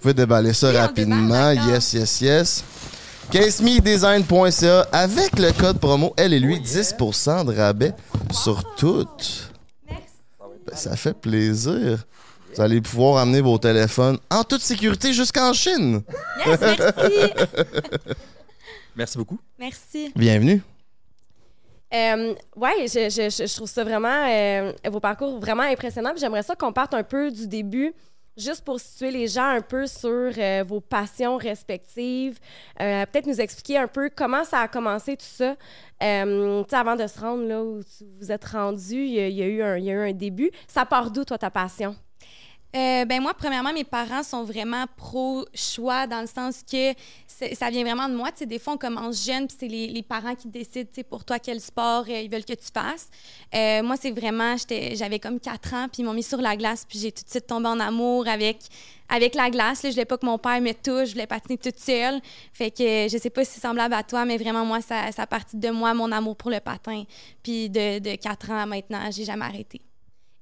pouvez 0.00 0.14
déballer 0.14 0.52
ça 0.52 0.70
Oui, 0.70 0.76
rapidement. 0.76 1.50
déballe, 1.52 1.68
yes, 1.68 1.92
yes, 1.92 2.20
yes. 2.20 2.64
CaseMeDesign.ca 3.30 4.86
avec 4.92 5.38
le 5.38 5.52
code 5.52 5.78
promo 5.78 6.12
elle 6.16 6.34
et 6.34 6.40
lui 6.40 6.58
10% 6.60 7.46
de 7.46 7.56
rabais 7.56 7.94
sur 8.32 8.62
tout. 8.76 9.06
Merci. 9.88 10.04
Ben, 10.66 10.76
ça 10.76 10.96
fait 10.96 11.14
plaisir. 11.14 11.98
Vous 12.54 12.60
allez 12.60 12.80
pouvoir 12.82 13.18
amener 13.22 13.40
vos 13.40 13.56
téléphones 13.56 14.18
en 14.30 14.44
toute 14.44 14.60
sécurité 14.60 15.12
jusqu'en 15.14 15.52
Chine. 15.54 16.02
Yes, 16.46 16.60
merci. 16.60 16.82
Merci 18.96 19.18
beaucoup. 19.18 19.38
merci. 19.58 20.12
Bienvenue. 20.16 20.60
Euh, 21.94 22.34
ouais, 22.56 22.86
je, 22.88 23.10
je, 23.10 23.28
je, 23.30 23.46
je 23.46 23.54
trouve 23.54 23.68
ça 23.68 23.84
vraiment, 23.84 24.26
euh, 24.28 24.72
vos 24.90 25.00
parcours 25.00 25.38
vraiment 25.38 25.62
impressionnants. 25.64 26.12
J'aimerais 26.16 26.42
ça 26.42 26.54
qu'on 26.56 26.72
parte 26.72 26.94
un 26.94 27.02
peu 27.02 27.30
du 27.30 27.46
début, 27.46 27.92
juste 28.34 28.64
pour 28.64 28.80
situer 28.80 29.10
les 29.10 29.28
gens 29.28 29.48
un 29.48 29.60
peu 29.60 29.86
sur 29.86 30.08
euh, 30.38 30.64
vos 30.66 30.80
passions 30.80 31.36
respectives. 31.36 32.38
Euh, 32.80 33.04
Peut-être 33.06 33.26
nous 33.26 33.40
expliquer 33.42 33.76
un 33.76 33.88
peu 33.88 34.08
comment 34.14 34.42
ça 34.44 34.60
a 34.60 34.68
commencé 34.68 35.16
tout 35.18 35.26
ça. 35.26 35.54
Euh, 36.02 36.62
tu 36.64 36.70
sais, 36.70 36.76
avant 36.76 36.96
de 36.96 37.06
se 37.06 37.20
rendre 37.20 37.44
là 37.46 37.62
où 37.62 37.80
vous 38.20 38.32
êtes 38.32 38.44
rendu, 38.46 38.94
il 39.04 39.12
y, 39.12 39.20
a- 39.20 39.28
il 39.28 39.36
y 39.36 39.42
a 39.42 39.46
eu 39.46 39.62
un, 39.62 39.76
il 39.76 39.84
y 39.84 39.90
a 39.90 39.92
eu 39.94 40.08
un 40.10 40.12
début. 40.14 40.50
Ça 40.66 40.86
part 40.86 41.10
d'où, 41.10 41.24
toi, 41.26 41.36
ta 41.36 41.50
passion? 41.50 41.94
Euh, 42.74 43.04
ben 43.04 43.20
moi, 43.20 43.34
premièrement, 43.34 43.72
mes 43.74 43.84
parents 43.84 44.22
sont 44.22 44.44
vraiment 44.44 44.86
pro-choix 44.96 46.06
dans 46.06 46.22
le 46.22 46.26
sens 46.26 46.62
que 46.62 46.94
ça 47.54 47.68
vient 47.68 47.84
vraiment 47.84 48.08
de 48.08 48.14
moi. 48.14 48.32
Tu 48.32 48.38
sais, 48.38 48.46
des 48.46 48.58
fois, 48.58 48.72
on 48.74 48.76
commence 48.78 49.26
jeune, 49.26 49.46
puis 49.46 49.56
c'est 49.60 49.68
les, 49.68 49.88
les 49.88 50.02
parents 50.02 50.34
qui 50.34 50.48
décident 50.48 50.88
pour 51.10 51.22
toi 51.22 51.38
quel 51.38 51.60
sport 51.60 52.04
euh, 52.08 52.20
ils 52.20 52.30
veulent 52.30 52.46
que 52.46 52.54
tu 52.54 52.68
fasses. 52.72 53.10
Euh, 53.54 53.82
moi, 53.82 53.96
c'est 54.00 54.10
vraiment, 54.10 54.56
j'avais 54.94 55.18
comme 55.18 55.38
4 55.38 55.74
ans, 55.74 55.86
puis 55.92 56.02
ils 56.02 56.04
m'ont 56.06 56.14
mis 56.14 56.22
sur 56.22 56.40
la 56.40 56.56
glace, 56.56 56.86
puis 56.88 56.98
j'ai 56.98 57.12
tout 57.12 57.24
de 57.24 57.28
suite 57.28 57.46
tombé 57.46 57.68
en 57.68 57.78
amour 57.78 58.26
avec, 58.26 58.60
avec 59.10 59.34
la 59.34 59.50
glace. 59.50 59.82
Là, 59.82 59.90
je 59.90 59.94
voulais 59.94 60.06
pas 60.06 60.16
que 60.16 60.24
mon 60.24 60.38
père 60.38 60.62
me 60.62 60.72
touche, 60.72 61.08
je 61.08 61.12
voulais 61.12 61.26
patiner 61.26 61.58
toute 61.58 61.78
seule. 61.78 62.22
Fait 62.54 62.70
que 62.70 63.06
je 63.12 63.18
sais 63.18 63.30
pas 63.30 63.44
si 63.44 63.52
c'est 63.52 63.60
semblable 63.60 63.92
à 63.92 64.02
toi, 64.02 64.24
mais 64.24 64.38
vraiment, 64.38 64.64
moi, 64.64 64.80
ça, 64.80 65.12
ça 65.12 65.26
a 65.30 65.38
de 65.52 65.68
moi, 65.68 65.92
mon 65.92 66.10
amour 66.10 66.36
pour 66.36 66.50
le 66.50 66.60
patin. 66.60 67.04
Puis 67.42 67.68
de, 67.68 67.98
de 67.98 68.16
4 68.16 68.50
ans 68.50 68.62
à 68.62 68.66
maintenant, 68.66 69.10
j'ai 69.10 69.26
jamais 69.26 69.44
arrêté. 69.44 69.82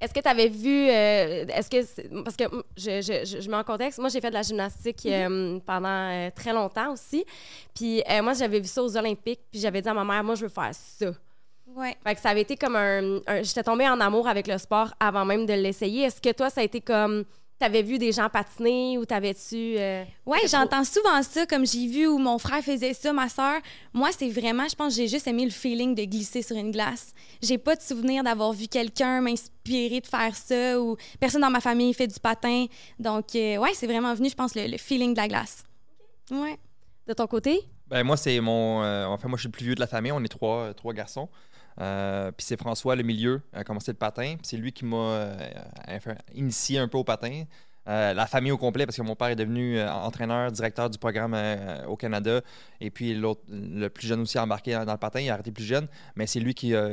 Est-ce 0.00 0.14
que 0.14 0.20
tu 0.20 0.28
avais 0.28 0.48
vu. 0.48 0.88
euh, 0.88 1.44
Est-ce 1.48 1.68
que. 1.68 2.22
Parce 2.22 2.36
que 2.36 2.44
je, 2.76 3.02
je, 3.02 3.40
je, 3.40 3.50
mets 3.50 3.56
en 3.56 3.64
contexte. 3.64 3.98
Moi, 3.98 4.08
j'ai 4.08 4.20
fait 4.20 4.30
de 4.30 4.34
la 4.34 4.42
gymnastique 4.42 5.04
euh, 5.06 5.58
pendant 5.66 5.88
euh, 5.88 6.30
très 6.34 6.52
longtemps 6.52 6.92
aussi. 6.92 7.24
Puis 7.74 8.02
moi, 8.22 8.32
j'avais 8.32 8.60
vu 8.60 8.66
ça 8.66 8.82
aux 8.82 8.96
Olympiques. 8.96 9.40
Puis 9.50 9.60
j'avais 9.60 9.82
dit 9.82 9.88
à 9.88 9.94
ma 9.94 10.04
mère, 10.04 10.24
moi, 10.24 10.34
je 10.36 10.42
veux 10.42 10.48
faire 10.48 10.70
ça. 10.72 11.10
Ouais. 11.76 11.94
Fait 12.04 12.14
que 12.14 12.20
ça 12.20 12.30
avait 12.30 12.40
été 12.40 12.56
comme 12.56 12.76
un. 12.76 13.18
un- 13.26 13.42
J'étais 13.42 13.62
tombée 13.62 13.88
en 13.88 14.00
amour 14.00 14.26
avec 14.26 14.46
le 14.48 14.58
sport 14.58 14.88
avant 14.98 15.24
même 15.24 15.46
de 15.46 15.52
l'essayer. 15.52 16.04
Est-ce 16.04 16.20
que 16.20 16.32
toi, 16.32 16.50
ça 16.50 16.62
a 16.62 16.64
été 16.64 16.80
comme. 16.80 17.24
T'avais 17.60 17.82
vu 17.82 17.98
des 17.98 18.10
gens 18.10 18.28
patiner 18.30 18.96
ou 18.98 19.04
t'avais-tu. 19.04 19.76
euh, 19.78 20.02
Ouais, 20.24 20.38
j'entends 20.50 20.82
souvent 20.82 21.22
ça, 21.22 21.44
comme 21.44 21.66
j'ai 21.66 21.86
vu 21.86 22.06
où 22.06 22.16
mon 22.18 22.38
frère 22.38 22.62
faisait 22.64 22.94
ça, 22.94 23.12
ma 23.12 23.28
soeur. 23.28 23.60
Moi, 23.92 24.08
c'est 24.18 24.30
vraiment, 24.30 24.66
je 24.66 24.74
pense, 24.74 24.94
que 24.96 25.02
j'ai 25.02 25.08
juste 25.08 25.26
aimé 25.28 25.44
le 25.44 25.50
feeling 25.50 25.94
de 25.94 26.04
glisser 26.04 26.40
sur 26.40 26.56
une 26.56 26.70
glace. 26.70 27.12
J'ai 27.42 27.58
pas 27.58 27.76
de 27.76 27.82
souvenir 27.82 28.24
d'avoir 28.24 28.52
vu 28.54 28.66
quelqu'un 28.66 29.20
m'inspirer 29.20 30.00
de 30.00 30.06
faire 30.06 30.34
ça 30.34 30.80
ou 30.80 30.96
personne 31.20 31.42
dans 31.42 31.50
ma 31.50 31.60
famille 31.60 31.92
fait 31.92 32.06
du 32.06 32.18
patin. 32.18 32.64
Donc, 32.98 33.34
euh, 33.36 33.58
ouais, 33.58 33.74
c'est 33.74 33.86
vraiment 33.86 34.14
venu, 34.14 34.30
je 34.30 34.34
pense, 34.34 34.54
le, 34.54 34.66
le 34.66 34.78
feeling 34.78 35.12
de 35.12 35.18
la 35.20 35.28
glace. 35.28 35.62
Ouais. 36.30 36.56
de 37.06 37.12
ton 37.12 37.26
côté? 37.26 37.60
Ben, 37.88 38.04
moi, 38.04 38.16
c'est 38.16 38.40
mon. 38.40 38.82
euh, 38.82 39.04
enfin, 39.06 39.28
moi, 39.28 39.36
je 39.36 39.42
suis 39.42 39.48
le 39.48 39.52
plus 39.52 39.64
vieux 39.66 39.74
de 39.74 39.80
la 39.80 39.86
famille. 39.86 40.12
On 40.12 40.22
est 40.24 40.28
trois, 40.28 40.56
euh, 40.68 40.72
trois 40.72 40.94
garçons. 40.94 41.28
Euh, 41.80 42.30
puis 42.32 42.44
c'est 42.46 42.58
François, 42.58 42.94
le 42.94 43.02
milieu, 43.02 43.40
a 43.52 43.64
commencé 43.64 43.90
le 43.92 43.96
patin. 43.96 44.36
C'est 44.42 44.56
lui 44.56 44.72
qui 44.72 44.84
m'a 44.84 44.96
euh, 44.96 45.50
initié 46.34 46.78
un 46.78 46.88
peu 46.88 46.98
au 46.98 47.04
patin. 47.04 47.44
euh, 47.88 48.12
la 48.12 48.26
famille 48.26 48.52
au 48.52 48.58
complet, 48.58 48.84
parce 48.86 48.96
que 48.96 49.02
mon 49.02 49.16
père 49.16 49.28
est 49.28 49.36
devenu 49.36 49.80
entraîneur, 49.80 50.52
directeur 50.52 50.90
du 50.90 50.98
programme 50.98 51.34
au 51.88 51.96
Canada. 51.96 52.42
Et 52.80 52.90
puis 52.90 53.14
le 53.14 53.88
plus 53.88 54.06
jeune 54.06 54.20
aussi 54.20 54.36
a 54.38 54.44
embarqué 54.44 54.72
dans, 54.72 54.92
le 54.92 54.98
patin. 54.98 55.20
Il 55.20 55.30
a 55.30 55.34
arrêté 55.34 55.50
plus 55.50 55.64
jeune, 55.64 55.88
mais 56.14 56.26
c'est 56.26 56.40
lui 56.40 56.54
qui, 56.54 56.74
a- 56.74 56.90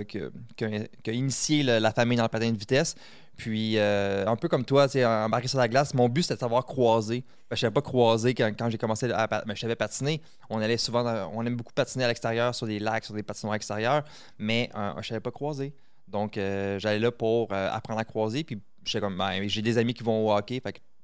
initié 1.07 1.63
la 1.63 1.91
famille 1.91 2.17
dans 2.17 2.23
le 2.23 2.29
patin 2.29 2.51
de 2.51 2.57
vitesse. 2.57 2.95
Puis, 3.37 3.77
euh, 3.77 4.25
un 4.25 4.35
peu 4.35 4.47
comme 4.47 4.65
toi, 4.65 4.87
embarquer 5.25 5.47
sur 5.47 5.59
la 5.59 5.67
glace, 5.67 5.93
mon 5.93 6.09
but 6.09 6.23
c'était 6.23 6.33
de 6.33 6.39
savoir 6.39 6.65
croiser. 6.65 7.23
Ben, 7.49 7.55
je 7.55 7.55
ne 7.55 7.59
savais 7.59 7.73
pas 7.73 7.81
croiser 7.81 8.33
quand, 8.33 8.69
j'ai 8.69 8.79
commencé 8.79 9.11
à 9.11 9.27
ben, 9.27 9.43
je 9.53 9.59
savais 9.59 9.75
patiner. 9.75 10.21
On 10.49 10.59
allait 10.59 10.77
souvent, 10.77 11.29
on 11.33 11.45
aime 11.45 11.55
beaucoup 11.55 11.73
patiner 11.73 12.03
à 12.03 12.07
l'extérieur, 12.07 12.55
sur 12.55 12.65
des 12.65 12.79
lacs, 12.79 13.05
sur 13.05 13.13
des 13.13 13.21
patinoires 13.21 13.55
extérieurs, 13.55 14.03
mais 14.39 14.71
euh, 14.75 14.91
je 14.93 14.97
ne 14.97 15.03
savais 15.03 15.19
pas 15.19 15.29
croiser. 15.29 15.73
Donc, 16.07 16.37
euh, 16.37 16.79
j'allais 16.79 16.99
là 16.99 17.11
pour 17.11 17.53
apprendre 17.53 17.99
à 17.99 18.05
croiser. 18.05 18.43
Puis, 18.43 18.59
comme, 18.99 19.17
ben, 19.17 19.47
j'ai 19.47 19.61
des 19.61 19.77
amis 19.77 19.93
qui 19.93 20.03
vont 20.03 20.27
au 20.27 20.35
hockey, 20.35 20.59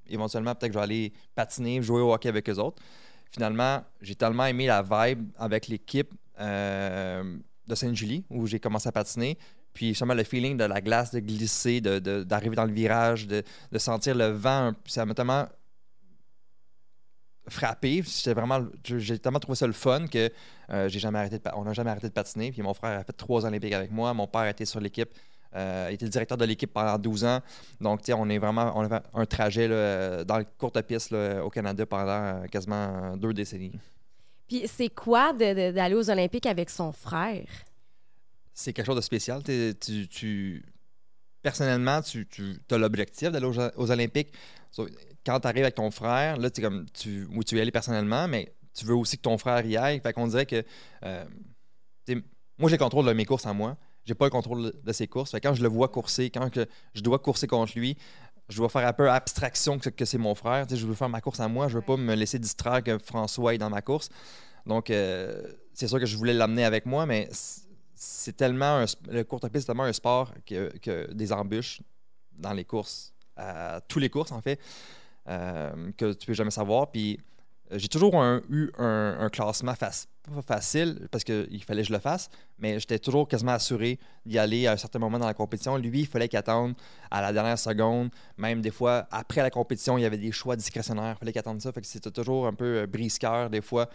éventuellement, 0.07 0.55
peut-être 0.55 0.71
que 0.71 0.73
je 0.73 0.79
vais 0.79 0.83
aller 0.83 1.13
patiner, 1.35 1.83
jouer 1.83 2.01
au 2.01 2.13
hockey 2.13 2.29
avec 2.29 2.49
eux 2.49 2.57
autres. 2.57 2.81
Finalement, 3.29 3.83
j'ai 4.01 4.15
tellement 4.15 4.45
aimé 4.45 4.65
la 4.65 4.81
vibe 4.81 5.29
avec 5.37 5.67
l'équipe 5.67 6.13
de 6.39 7.75
Sainte-Julie, 7.75 8.25
où 8.31 8.47
j'ai 8.47 8.59
commencé 8.59 8.89
à 8.89 8.91
patiner. 8.91 9.37
Puis 9.73 9.89
justement, 9.89 10.13
le 10.13 10.23
feeling 10.23 10.57
de 10.57 10.65
la 10.65 10.81
glace, 10.81 11.11
de 11.11 11.19
glisser, 11.19 11.81
de- 11.81 11.99
de- 11.99 12.23
d'arriver 12.23 12.55
dans 12.55 12.65
le 12.65 12.73
virage, 12.73 13.27
de, 13.27 13.43
de 13.71 13.77
sentir 13.79 14.15
le 14.15 14.27
vent, 14.27 14.71
ça 14.85 15.05
m'a 15.05 15.13
tellement 15.13 15.47
frappé. 17.49 18.03
J'étais 18.05 18.33
vraiment, 18.33 18.59
j'ai 18.85 19.19
tellement 19.19 19.39
trouvé 19.39 19.55
ça 19.55 19.67
le 19.67 19.73
fun 19.73 20.07
que 20.07 20.29
euh, 20.69 20.87
j'ai 20.87 20.99
jamais 20.99 21.19
arrêté 21.19 21.39
on 21.55 21.63
n'a 21.63 21.73
jamais 21.73 21.91
arrêté 21.91 22.07
de 22.07 22.13
patiner. 22.13 22.51
Puis 22.51 22.61
mon 22.61 22.73
frère 22.73 22.99
a 22.99 23.03
fait 23.03 23.13
trois 23.13 23.45
Olympiques 23.45 23.73
avec 23.73 23.91
moi. 23.91 24.13
Mon 24.13 24.27
père 24.27 24.47
était 24.47 24.65
sur 24.65 24.79
l'équipe. 24.79 25.09
euh, 25.55 25.87
il 25.89 25.95
était 25.95 26.05
le 26.05 26.11
directeur 26.11 26.37
de 26.37 26.45
l'équipe 26.45 26.71
pendant 26.71 26.97
12 26.97 27.25
ans. 27.25 27.39
Donc, 27.81 28.01
tu 28.01 28.07
sais, 28.07 28.13
on 28.13 28.27
est 28.29 28.37
vraiment, 28.39 28.71
on 28.75 28.89
a 28.91 29.01
un 29.13 29.25
trajet 29.25 29.67
dans 30.25 30.37
le 30.37 30.45
courte 30.57 30.81
piste 30.83 31.11
au 31.13 31.49
Canada 31.49 31.85
pendant 31.85 32.07
euh, 32.09 32.45
quasiment 32.45 33.15
deux 33.17 33.33
décennies. 33.33 33.77
Puis 34.47 34.67
c'est 34.67 34.89
quoi 34.89 35.33
d'aller 35.33 35.95
aux 35.95 36.09
Olympiques 36.09 36.45
avec 36.45 36.69
son 36.69 36.91
frère? 36.91 37.45
C'est 38.53 38.73
quelque 38.73 38.85
chose 38.85 38.95
de 38.95 39.01
spécial. 39.01 39.43
T'es- 39.43 39.73
Tu, 39.73 40.07
tu- 40.07 40.65
personnellement, 41.41 42.01
tu, 42.01 42.27
tu 42.27 42.59
as 42.71 42.77
l'objectif 42.77 43.31
d'aller 43.31 43.45
aux, 43.45 43.59
aux 43.59 43.91
Olympiques. 43.91 44.33
Quand 45.25 45.39
tu 45.39 45.47
arrives 45.47 45.63
avec 45.63 45.75
ton 45.75 45.91
frère, 45.91 46.37
là, 46.37 46.49
comme, 46.49 46.85
tu, 46.93 47.27
oui, 47.31 47.45
tu 47.45 47.55
veux 47.55 47.59
y 47.59 47.61
aller 47.61 47.71
personnellement, 47.71 48.27
mais 48.27 48.53
tu 48.73 48.85
veux 48.85 48.95
aussi 48.95 49.17
que 49.17 49.21
ton 49.23 49.37
frère 49.37 49.65
y 49.65 49.77
aille. 49.77 49.99
Fait 49.99 50.13
qu'on 50.13 50.27
dirait 50.27 50.45
que 50.45 50.63
euh, 51.03 51.25
moi, 52.57 52.69
j'ai 52.69 52.77
le 52.77 52.83
contrôle 52.83 53.05
de 53.05 53.13
mes 53.13 53.25
courses 53.25 53.45
à 53.45 53.53
moi. 53.53 53.77
J'ai 54.05 54.15
pas 54.15 54.25
le 54.25 54.31
contrôle 54.31 54.73
de 54.83 54.91
ses 54.93 55.07
courses. 55.07 55.31
Fait 55.31 55.39
que 55.39 55.47
quand 55.47 55.53
je 55.53 55.63
le 55.63 55.69
vois 55.69 55.87
courser, 55.87 56.29
quand 56.29 56.49
que 56.49 56.65
je 56.93 57.01
dois 57.01 57.19
courser 57.19 57.47
contre 57.47 57.77
lui, 57.77 57.97
je 58.49 58.57
dois 58.57 58.67
faire 58.69 58.85
un 58.85 58.93
peu 58.93 59.09
abstraction 59.09 59.79
que, 59.79 59.89
que 59.89 60.05
c'est 60.05 60.17
mon 60.17 60.35
frère. 60.35 60.67
T'sais, 60.67 60.75
je 60.75 60.85
veux 60.85 60.93
faire 60.95 61.07
ma 61.09 61.21
course 61.21 61.39
à 61.39 61.47
moi. 61.47 61.67
Je 61.69 61.75
veux 61.75 61.81
pas 61.81 61.95
me 61.97 62.13
laisser 62.13 62.39
distraire 62.39 62.83
que 62.83 62.97
François 62.97 63.55
est 63.55 63.57
dans 63.57 63.69
ma 63.69 63.81
course. 63.81 64.09
Donc, 64.65 64.89
euh, 64.89 65.41
c'est 65.73 65.87
sûr 65.87 65.99
que 65.99 66.05
je 66.05 66.17
voulais 66.17 66.33
l'amener 66.33 66.65
avec 66.65 66.85
moi, 66.85 67.05
mais 67.05 67.29
c'est 67.95 68.35
tellement 68.35 68.79
un, 68.79 68.85
le 69.09 69.23
courte 69.23 69.47
piste 69.49 69.61
c'est 69.61 69.67
tellement 69.67 69.83
un 69.83 69.93
sport 69.93 70.33
que, 70.45 71.11
des 71.13 71.31
embûches 71.31 71.81
dans 72.31 72.53
les 72.53 72.65
courses, 72.65 73.13
à 73.35 73.81
tous 73.87 73.99
les 73.99 74.09
courses 74.09 74.31
en 74.31 74.41
fait, 74.41 74.59
euh, 75.27 75.91
que 75.97 76.13
tu 76.13 76.27
peux 76.27 76.33
jamais 76.33 76.51
savoir. 76.51 76.91
Puis 76.91 77.19
euh, 77.71 77.77
j'ai 77.77 77.87
toujours 77.87 78.21
eu 78.49 78.71
un, 78.77 79.29
classement 79.29 79.73
pas 79.73 80.41
facile 80.41 81.07
parce 81.11 81.23
qu'il 81.23 81.63
fallait 81.63 81.81
que 81.81 81.87
je 81.87 81.93
le 81.93 81.99
fasse, 81.99 82.29
mais 82.57 82.79
j'étais 82.79 82.99
toujours 82.99 83.27
quasiment 83.27 83.53
assuré 83.53 83.99
d'y 84.25 84.37
aller 84.37 84.67
à 84.67 84.73
un 84.73 84.77
certain 84.77 84.99
moment 84.99 85.19
dans 85.19 85.25
la 85.25 85.33
compétition. 85.33 85.77
Lui, 85.77 86.01
il 86.01 86.07
fallait 86.07 86.27
qu'il 86.27 86.39
attende 86.39 86.75
à 87.11 87.21
la 87.21 87.33
dernière 87.33 87.59
seconde. 87.59 88.09
Même 88.37 88.61
des 88.61 88.71
fois, 88.71 89.07
après 89.11 89.41
la 89.41 89.49
compétition, 89.49 89.97
il 89.97 90.01
y 90.01 90.05
avait 90.05 90.17
des 90.17 90.31
choix 90.31 90.55
discrétionnaires. 90.55 91.15
Il 91.17 91.19
fallait 91.19 91.33
qu'il 91.33 91.61
ça. 91.61 91.71
Fait 91.71 91.81
que 91.81 91.87
c'était 91.87 92.11
toujours 92.11 92.47
un 92.47 92.53
peu 92.53 92.79
euh, 92.79 92.87
brise-cœur 92.87 93.49
des 93.49 93.61
fois. 93.61 93.89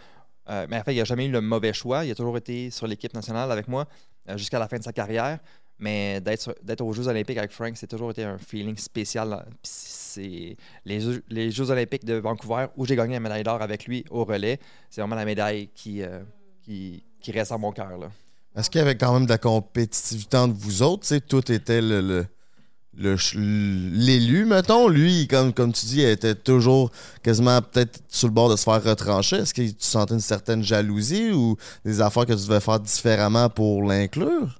Euh, 0.49 0.65
mais 0.69 0.77
en 0.77 0.83
fait, 0.83 0.93
il 0.93 0.97
n'a 0.97 1.03
jamais 1.03 1.25
eu 1.25 1.31
le 1.31 1.41
mauvais 1.41 1.73
choix. 1.73 2.05
Il 2.05 2.11
a 2.11 2.15
toujours 2.15 2.37
été 2.37 2.69
sur 2.71 2.87
l'équipe 2.87 3.13
nationale 3.13 3.51
avec 3.51 3.67
moi 3.67 3.87
euh, 4.29 4.37
jusqu'à 4.37 4.59
la 4.59 4.67
fin 4.67 4.77
de 4.77 4.83
sa 4.83 4.93
carrière. 4.93 5.39
Mais 5.81 6.19
d'être 6.19 6.81
aux 6.81 6.91
Jeux 6.91 7.07
olympiques 7.07 7.37
avec 7.37 7.51
Frank, 7.51 7.77
c'est 7.77 7.87
toujours 7.87 8.11
été 8.11 8.23
un 8.25 8.37
feeling 8.37 8.75
spécial. 8.77 9.45
C'est 9.63 10.57
les, 10.83 10.99
Jeux- 10.99 11.71
olympiques 11.71 12.03
de 12.03 12.15
Vancouver 12.15 12.67
où 12.75 12.85
j'ai 12.85 12.97
gagné 12.97 13.13
la 13.13 13.21
médaille 13.21 13.43
d'or 13.43 13.61
avec 13.61 13.85
lui 13.85 14.03
au 14.09 14.25
relais. 14.25 14.59
C'est 14.89 14.99
vraiment 14.99 15.15
la 15.15 15.23
médaille 15.23 15.69
qui, 15.73 16.01
euh, 16.01 16.19
qui, 16.61 17.01
reste 17.31 17.53
en 17.53 17.59
mon 17.59 17.71
cœur. 17.71 17.87
Est-ce 18.57 18.69
qu'il 18.69 18.79
y 18.79 18.81
avait 18.81 18.97
quand 18.97 19.13
même 19.13 19.25
de 19.25 19.29
la 19.29 19.37
compétitivité 19.37 20.35
entre 20.35 20.55
vous 20.55 20.81
autres? 20.81 21.17
Tout 21.19 21.49
était 21.49 21.81
le. 21.81 22.25
L'élu, 22.93 24.45
mettons, 24.45 24.87
lui, 24.87 25.27
comme, 25.27 25.53
tu 25.53 25.85
dis, 25.85 26.01
était 26.01 26.35
toujours 26.35 26.91
quasiment 27.23 27.61
peut-être 27.61 28.01
sur 28.09 28.27
le 28.27 28.33
bord 28.33 28.49
de 28.49 28.55
se 28.55 28.63
faire 28.63 28.83
retrancher. 28.83 29.37
Est-ce 29.37 29.53
que 29.53 29.61
tu 29.61 29.75
sentais 29.79 30.15
une 30.15 30.19
certaine 30.19 30.63
jalousie 30.63 31.31
ou 31.31 31.55
des 31.85 32.01
affaires 32.01 32.25
que 32.25 32.33
tu 32.33 32.47
devais 32.47 32.59
faire 32.59 32.79
différemment 32.79 33.49
pour 33.49 33.83
l'inclure? 33.83 34.59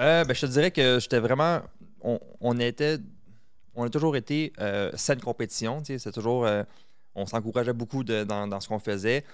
Euh, 0.00 0.24
ben, 0.24 0.34
je 0.34 0.40
te 0.40 0.46
dirais 0.46 0.70
que 0.70 0.98
j'étais 1.00 1.20
vraiment. 1.20 1.60
On, 2.00 2.18
on 2.40 2.58
était. 2.58 2.98
On 3.74 3.84
a 3.84 3.90
toujours 3.90 4.16
été 4.16 4.52
euh, 4.60 4.90
saine 4.94 5.20
compétition. 5.20 5.82
C'est 5.84 6.12
toujours. 6.12 6.46
euh, 6.46 6.62
on 7.14 7.26
s'encourageait 7.26 7.72
beaucoup 7.72 8.02
dans, 8.02 8.48
dans 8.48 8.60
ce 8.60 8.68
qu'on 8.68 8.78
faisait. 8.80 9.24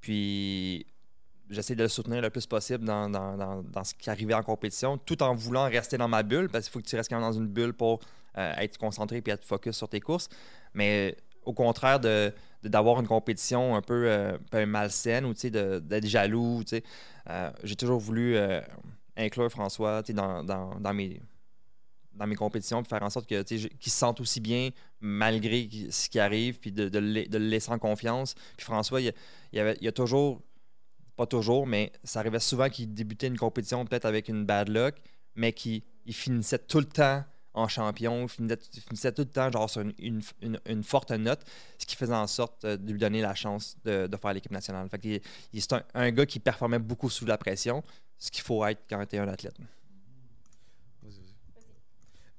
Puis 0.00 0.86
j'essayais 1.50 1.76
de 1.76 1.82
le 1.82 1.88
soutenir 1.88 2.22
le 2.22 2.30
plus 2.30 2.46
possible 2.46 2.84
dans, 2.84 3.08
dans- 3.10 3.62
dans- 3.62 3.84
ce 3.84 3.94
qui 3.94 4.08
arrivait 4.08 4.34
en 4.34 4.42
compétition, 4.42 4.96
tout 4.98 5.22
en 5.22 5.34
voulant 5.34 5.64
rester 5.64 5.98
dans 5.98 6.08
ma 6.08 6.22
bulle, 6.22 6.48
parce 6.48 6.64
qu'il 6.64 6.72
faut 6.72 6.80
que 6.80 6.86
tu 6.86 6.96
restes 6.96 7.10
quand 7.10 7.16
même 7.20 7.28
dans 7.28 7.36
une 7.38 7.48
bulle 7.48 7.72
pour 7.74 8.00
euh, 8.38 8.52
être 8.58 8.78
concentré 8.78 9.22
et 9.24 9.30
être 9.30 9.44
focus 9.44 9.76
sur 9.76 9.88
tes 9.88 10.00
courses. 10.00 10.28
Mais 10.74 11.16
au 11.44 11.52
contraire 11.52 12.00
de 12.00 12.32
d'avoir 12.62 13.00
une 13.00 13.06
compétition 13.06 13.74
un 13.74 13.80
peu, 13.80 14.04
euh, 14.06 14.34
un 14.34 14.38
peu 14.50 14.66
malsaine 14.66 15.24
ou 15.24 15.32
d'être 15.32 16.06
jaloux, 16.06 16.62
euh, 17.30 17.50
j'ai 17.64 17.74
toujours 17.76 17.98
voulu 17.98 18.36
inclure 19.16 19.50
François 19.50 20.02
dans, 20.02 20.44
dans, 20.44 20.94
mes 20.94 21.20
dans 22.12 22.26
mes 22.26 22.34
compétitions, 22.36 22.82
puis 22.82 22.90
faire 22.90 23.02
en 23.02 23.08
sorte 23.08 23.26
qu'il 23.26 23.44
se 23.48 23.90
sente 23.90 24.20
aussi 24.20 24.40
bien 24.40 24.70
malgré 25.00 25.68
ce 25.90 26.10
qui 26.10 26.18
arrive, 26.18 26.58
puis 26.58 26.70
de, 26.70 26.88
de 26.90 26.98
le, 26.98 27.38
laisser 27.38 27.70
en 27.72 27.78
confiance. 27.78 28.34
Puis 28.58 28.64
François, 28.66 29.00
il, 29.00 29.12
il 29.52 29.58
avait, 29.58 29.76
il 29.80 29.84
y 29.84 29.88
a 29.88 29.92
toujours, 29.92 30.42
toujours, 31.26 31.66
mais 31.66 31.92
ça 32.04 32.20
arrivait 32.20 32.40
souvent 32.40 32.68
qu'il 32.68 32.92
débutait 32.92 33.26
une 33.28 33.38
compétition 33.38 33.84
peut-être 33.84 34.04
avec 34.04 34.28
une 34.28 34.44
bad 34.44 34.68
luck, 34.68 34.96
mais 35.34 35.52
qu'il 35.52 35.82
il 36.06 36.14
finissait 36.14 36.58
tout 36.58 36.78
le 36.78 36.86
temps 36.86 37.24
en 37.52 37.66
champion, 37.68 38.22
il 38.22 38.28
finissait, 38.28 38.58
il 38.74 38.80
finissait 38.80 39.12
tout 39.12 39.22
le 39.22 39.28
temps 39.28 39.50
genre 39.50 39.68
sur 39.68 39.82
une, 39.98 40.22
une- 40.66 40.84
forte 40.84 41.10
note, 41.10 41.40
ce 41.78 41.84
qui 41.86 41.96
faisait 41.96 42.14
en 42.14 42.26
sorte 42.26 42.64
euh, 42.64 42.76
de 42.76 42.92
lui 42.92 42.98
donner 42.98 43.20
la 43.20 43.34
chance 43.34 43.76
de, 43.84 44.06
de 44.06 44.16
faire 44.16 44.32
l'équipe 44.32 44.52
nationale. 44.52 44.88
Fait 44.88 44.98
qu'il- 44.98 45.20
il- 45.52 45.60
c'est 45.60 45.72
un, 45.94 46.10
gars 46.12 46.26
qui 46.26 46.38
performait 46.38 46.78
beaucoup 46.78 47.10
sous 47.10 47.26
la 47.26 47.36
pression, 47.36 47.82
ce 48.18 48.30
qu'il 48.30 48.42
faut 48.42 48.64
être 48.66 48.80
quand 48.88 49.04
tu 49.06 49.16
es 49.16 49.18
un 49.18 49.28
athlète. 49.28 49.56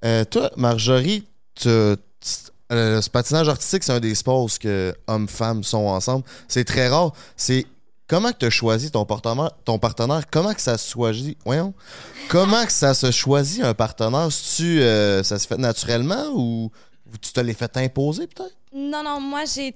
Euh, 0.03 0.25
toi, 0.25 0.49
Marjorie, 0.57 1.27
euh, 1.65 1.95
ce 2.21 3.09
patinage 3.09 3.49
artistique, 3.49 3.83
c'est 3.83 3.91
un 3.91 3.99
des 3.99 4.15
sports 4.15 4.43
où 4.43 4.47
que 4.59 4.95
hommes-femmes 5.07 5.63
sont 5.63 5.85
ensemble. 5.87 6.25
C'est 6.47 6.63
très 6.63 6.87
rare. 6.87 7.13
C'est 7.35 7.67
comment 8.11 8.33
que 8.33 8.45
tu 8.45 8.51
choisi 8.51 8.91
ton 8.91 9.05
partenaire? 9.05 10.23
Comment 10.29 10.53
que 10.53 10.61
ça 10.61 10.77
se 10.77 10.91
choisit? 10.91 11.37
Voyons. 11.45 11.73
Comment 12.27 12.67
ça 12.67 12.93
se 12.93 13.09
choisit 13.09 13.63
un 13.63 13.73
partenaire? 13.73 14.27
tu 14.27 14.81
ça 15.23 15.39
se 15.39 15.47
fait 15.47 15.57
naturellement 15.57 16.25
ou 16.35 16.69
tu 17.21 17.31
te 17.31 17.39
l'es 17.39 17.53
fait 17.53 17.75
imposer 17.77 18.27
peut-être? 18.27 18.55
Non, 18.73 19.03
non, 19.03 19.19
moi, 19.19 19.45
j'ai. 19.45 19.75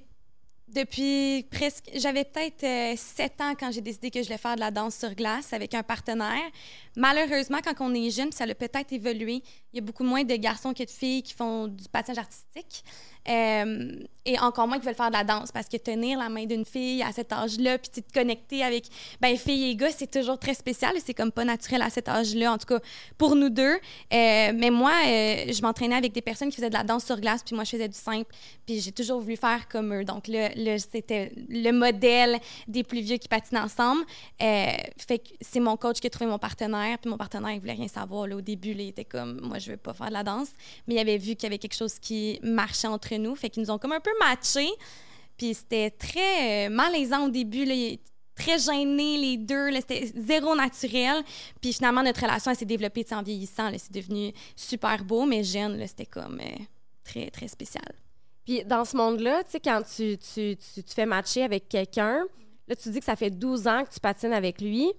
Depuis 0.68 1.46
presque. 1.50 1.88
J'avais 1.94 2.24
peut-être 2.24 2.64
euh, 2.64 2.94
sept 2.96 3.40
ans 3.40 3.54
quand 3.58 3.70
j'ai 3.70 3.80
décidé 3.80 4.10
que 4.10 4.20
je 4.20 4.26
voulais 4.26 4.36
faire 4.36 4.56
de 4.56 4.60
la 4.60 4.70
danse 4.70 4.96
sur 4.96 5.14
glace 5.14 5.52
avec 5.52 5.72
un 5.72 5.82
partenaire. 5.82 6.50
Malheureusement, 6.96 7.60
quand 7.64 7.74
on 7.80 7.94
est 7.94 8.10
jeune, 8.10 8.30
ça 8.32 8.44
a 8.44 8.54
peut-être 8.54 8.92
évolué. 8.92 9.42
Il 9.72 9.76
y 9.76 9.78
a 9.78 9.80
beaucoup 9.80 10.04
moins 10.04 10.24
de 10.24 10.34
garçons 10.36 10.74
que 10.74 10.82
de 10.82 10.90
filles 10.90 11.22
qui 11.22 11.32
font 11.32 11.68
du 11.68 11.84
patinage 11.90 12.18
artistique. 12.18 12.84
Euh, 13.28 13.90
et 14.28 14.38
encore 14.40 14.66
moins 14.66 14.78
qui 14.78 14.86
veulent 14.86 14.94
faire 14.94 15.08
de 15.08 15.16
la 15.16 15.22
danse 15.22 15.52
parce 15.52 15.68
que 15.68 15.76
tenir 15.76 16.18
la 16.18 16.28
main 16.28 16.46
d'une 16.46 16.64
fille 16.64 17.00
à 17.02 17.12
cet 17.12 17.32
âge-là, 17.32 17.78
puis 17.78 18.02
te 18.02 18.12
connecter 18.12 18.64
avec 18.64 18.86
ben 19.20 19.36
filles 19.36 19.70
et 19.70 19.76
gars, 19.76 19.92
c'est 19.92 20.10
toujours 20.10 20.38
très 20.38 20.54
spécial. 20.54 20.94
C'est 21.04 21.14
comme 21.14 21.30
pas 21.30 21.44
naturel 21.44 21.80
à 21.82 21.90
cet 21.90 22.08
âge-là, 22.08 22.52
en 22.52 22.58
tout 22.58 22.66
cas 22.66 22.80
pour 23.18 23.36
nous 23.36 23.50
deux. 23.50 23.74
Euh, 23.74 23.78
mais 24.10 24.70
moi, 24.70 24.92
euh, 25.06 25.52
je 25.52 25.62
m'entraînais 25.62 25.94
avec 25.94 26.12
des 26.12 26.22
personnes 26.22 26.48
qui 26.50 26.56
faisaient 26.56 26.70
de 26.70 26.74
la 26.74 26.82
danse 26.82 27.04
sur 27.04 27.20
glace, 27.20 27.42
puis 27.44 27.54
moi, 27.54 27.62
je 27.62 27.70
faisais 27.70 27.88
du 27.88 27.96
simple. 27.96 28.34
Puis 28.66 28.80
j'ai 28.80 28.90
toujours 28.90 29.20
voulu 29.20 29.36
faire 29.36 29.68
comme 29.68 29.94
eux. 29.94 30.04
Donc 30.04 30.26
là, 30.26 30.50
c'était 30.78 31.32
le 31.48 31.70
modèle 31.70 32.40
des 32.66 32.82
plus 32.82 33.02
vieux 33.02 33.18
qui 33.18 33.28
patinent 33.28 33.58
ensemble. 33.58 34.04
Fait 34.40 35.18
que 35.18 35.28
c'est 35.40 35.60
mon 35.60 35.76
coach 35.76 36.00
qui 36.00 36.08
a 36.08 36.10
trouvé 36.10 36.28
mon 36.28 36.38
partenaire. 36.38 36.98
Puis 36.98 37.08
mon 37.08 37.16
partenaire, 37.16 37.52
il 37.52 37.60
voulait 37.60 37.74
rien 37.74 37.88
savoir. 37.88 38.26
Là, 38.26 38.36
au 38.36 38.40
début, 38.40 38.70
il 38.70 38.80
était 38.88 39.04
comme, 39.04 39.40
moi, 39.40 39.60
je 39.60 39.70
veux 39.70 39.76
pas 39.76 39.94
faire 39.94 40.08
de 40.08 40.14
la 40.14 40.24
danse. 40.24 40.48
Mais 40.88 40.94
il 40.94 40.98
avait 40.98 41.18
vu 41.18 41.36
qu'il 41.36 41.44
y 41.44 41.46
avait 41.46 41.58
quelque 41.58 41.76
chose 41.76 42.00
qui 42.00 42.40
marchait 42.42 42.88
entre 42.88 43.12
nous. 43.18 43.34
Fait 43.34 43.50
qu'ils 43.50 43.62
nous 43.62 43.70
ont 43.70 43.78
comme 43.78 43.92
un 43.92 44.00
peu 44.00 44.12
matché. 44.20 44.68
Puis 45.36 45.54
c'était 45.54 45.90
très 45.90 46.66
euh, 46.66 46.70
malaisant 46.70 47.26
au 47.26 47.28
début. 47.28 47.66
Très 48.34 48.58
gênés 48.58 49.16
les 49.16 49.36
deux, 49.38 49.72
c'était 49.76 50.12
zéro 50.14 50.54
naturel. 50.54 51.22
Puis 51.60 51.72
finalement, 51.72 52.02
notre 52.02 52.20
relation 52.20 52.54
s'est 52.54 52.66
développée 52.66 53.06
en 53.12 53.22
vieillissant. 53.22 53.70
C'est 53.78 53.92
devenu 53.92 54.32
super 54.54 55.04
beau, 55.04 55.24
mais 55.24 55.42
jeune, 55.42 55.86
c'était 55.86 56.06
comme 56.06 56.38
euh, 56.40 56.64
très, 57.02 57.30
très 57.30 57.48
spécial. 57.48 57.94
Puis 58.44 58.62
dans 58.64 58.84
ce 58.84 58.96
monde-là, 58.96 59.42
tu 59.44 59.52
sais, 59.52 59.60
quand 59.60 59.82
tu, 59.82 60.18
tu, 60.18 60.56
tu, 60.56 60.82
tu 60.82 60.94
fais 60.94 61.06
matcher 61.06 61.44
avec 61.44 61.68
quelqu'un, 61.68 62.24
là, 62.68 62.76
tu 62.76 62.90
dis 62.90 62.98
que 62.98 63.04
ça 63.06 63.16
fait 63.16 63.30
12 63.30 63.66
ans 63.66 63.84
que 63.84 63.92
tu 63.92 64.00
patines 64.00 64.32
avec 64.32 64.60
lui. 64.60 64.92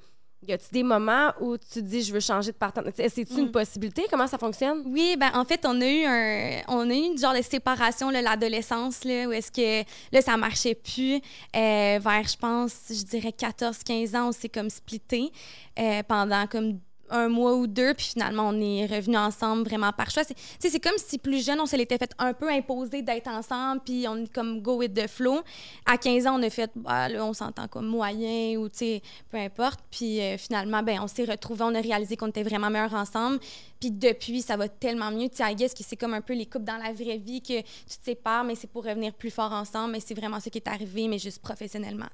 Y 0.45 0.53
a-tu 0.53 0.67
des 0.71 0.83
moments 0.83 1.33
où 1.41 1.57
tu 1.57 1.65
te 1.67 1.79
dis 1.79 2.03
je 2.03 2.13
veux 2.13 2.19
changer 2.19 2.51
de 2.51 2.57
partenaire? 2.57 2.93
C'est-tu 2.95 3.39
une 3.39 3.51
possibilité? 3.51 4.05
Comment 4.09 4.27
ça 4.27 4.37
fonctionne? 4.37 4.83
Oui, 4.85 5.15
ben 5.19 5.31
en 5.33 5.43
fait, 5.43 5.65
on 5.65 5.81
a 5.81 5.87
eu 5.87 6.05
un 6.05 6.61
on 6.67 6.89
a 6.89 6.93
eu 6.93 7.11
une 7.11 7.17
genre 7.17 7.33
de 7.33 7.41
séparation 7.41 8.11
là, 8.11 8.21
l'adolescence 8.21 9.03
là 9.03 9.27
où 9.27 9.31
est-ce 9.31 9.51
que 9.51 9.87
là 10.11 10.21
ça 10.21 10.37
marchait 10.37 10.75
plus 10.75 11.15
euh, 11.15 11.99
vers 11.99 12.27
je 12.27 12.37
pense, 12.37 12.73
je 12.89 13.03
dirais 13.03 13.31
14 13.31 13.79
15 13.83 14.15
ans, 14.15 14.29
on 14.29 14.31
s'est 14.31 14.49
comme 14.49 14.69
splitté 14.69 15.31
euh, 15.79 16.03
pendant 16.07 16.45
comme 16.45 16.79
un 17.09 17.29
mois 17.29 17.55
ou 17.55 17.67
deux, 17.67 17.93
puis 17.93 18.07
finalement, 18.07 18.49
on 18.49 18.61
est 18.61 18.85
revenus 18.85 19.17
ensemble 19.17 19.63
vraiment 19.63 19.91
par 19.91 20.09
choix. 20.09 20.23
C'est, 20.59 20.79
comme 20.79 20.97
si 20.97 21.17
plus 21.17 21.45
jeune, 21.45 21.59
on 21.59 21.65
se 21.65 21.75
l'était 21.75 21.97
fait 21.97 22.11
un 22.17 22.33
peu 22.33 22.49
imposer 22.49 23.01
d'être 23.01 23.27
ensemble, 23.27 23.81
puis 23.83 24.05
on 24.07 24.23
est 24.23 24.33
comme 24.33 24.61
go 24.61 24.77
with 24.77 24.93
the 24.93 25.07
flow. 25.07 25.41
À 25.85 25.97
15 25.97 26.27
ans, 26.27 26.39
on 26.39 26.43
a 26.43 26.49
fait, 26.49 26.71
bah, 26.75 27.09
là, 27.09 27.25
on 27.25 27.33
s'entend 27.33 27.67
comme 27.67 27.87
moyen 27.87 28.57
ou, 28.57 28.69
peu 28.69 29.37
importe. 29.37 29.79
Puis 29.91 30.21
euh, 30.21 30.37
finalement, 30.37 30.83
ben, 30.83 30.99
on 31.01 31.07
s'est 31.07 31.25
retrouvés, 31.25 31.63
on 31.63 31.75
a 31.75 31.81
réalisé 31.81 32.17
qu'on 32.17 32.27
était 32.27 32.43
vraiment 32.43 32.69
meilleurs 32.69 32.93
ensemble. 32.93 33.39
Puis 33.79 33.91
depuis, 33.91 34.41
ça 34.41 34.57
va 34.57 34.67
tellement 34.67 35.11
mieux. 35.11 35.29
Tu 35.29 35.37
sais, 35.37 35.55
que 35.55 35.83
c'est 35.83 35.97
comme 35.97 36.13
un 36.13 36.21
peu 36.21 36.33
les 36.33 36.45
couples 36.45 36.65
dans 36.65 36.77
la 36.77 36.93
vraie 36.93 37.17
vie, 37.17 37.41
que 37.41 37.59
tu 37.61 37.97
te 37.99 38.03
sépares, 38.03 38.43
mais 38.43 38.55
c'est 38.55 38.67
pour 38.67 38.83
revenir 38.83 39.13
plus 39.13 39.31
fort 39.31 39.51
ensemble. 39.51 39.93
Mais 39.93 39.99
c'est 39.99 40.15
vraiment 40.15 40.39
ce 40.39 40.49
qui 40.49 40.57
est 40.57 40.67
arrivé, 40.67 41.07
mais 41.07 41.19
juste 41.19 41.41
professionnellement. 41.41 42.07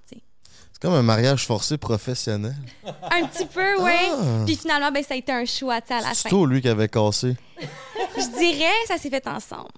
C'est 0.72 0.82
comme 0.82 0.94
un 0.94 1.02
mariage 1.04 1.46
forcé 1.46 1.78
professionnel. 1.78 2.56
Un 2.86 3.26
petit 3.28 3.46
peu, 3.46 3.82
oui. 3.82 3.92
Ah. 4.12 4.44
Puis 4.46 4.56
finalement, 4.58 4.92
ben, 4.92 5.04
ça 5.04 5.14
a 5.14 5.18
été 5.18 5.32
un 5.32 5.46
choix, 5.46 5.80
tu 5.82 5.94
à 5.94 6.02
la 6.02 6.14
C'est 6.14 6.24
fin. 6.24 6.30
toi, 6.30 6.48
lui, 6.48 6.62
qui 6.62 6.68
avait 6.68 6.90
cassé. 6.90 7.36
Je 8.18 8.38
dirais, 8.38 8.72
ça 8.88 8.98
s'est 8.98 9.10
fait 9.10 9.26
ensemble. 9.28 9.70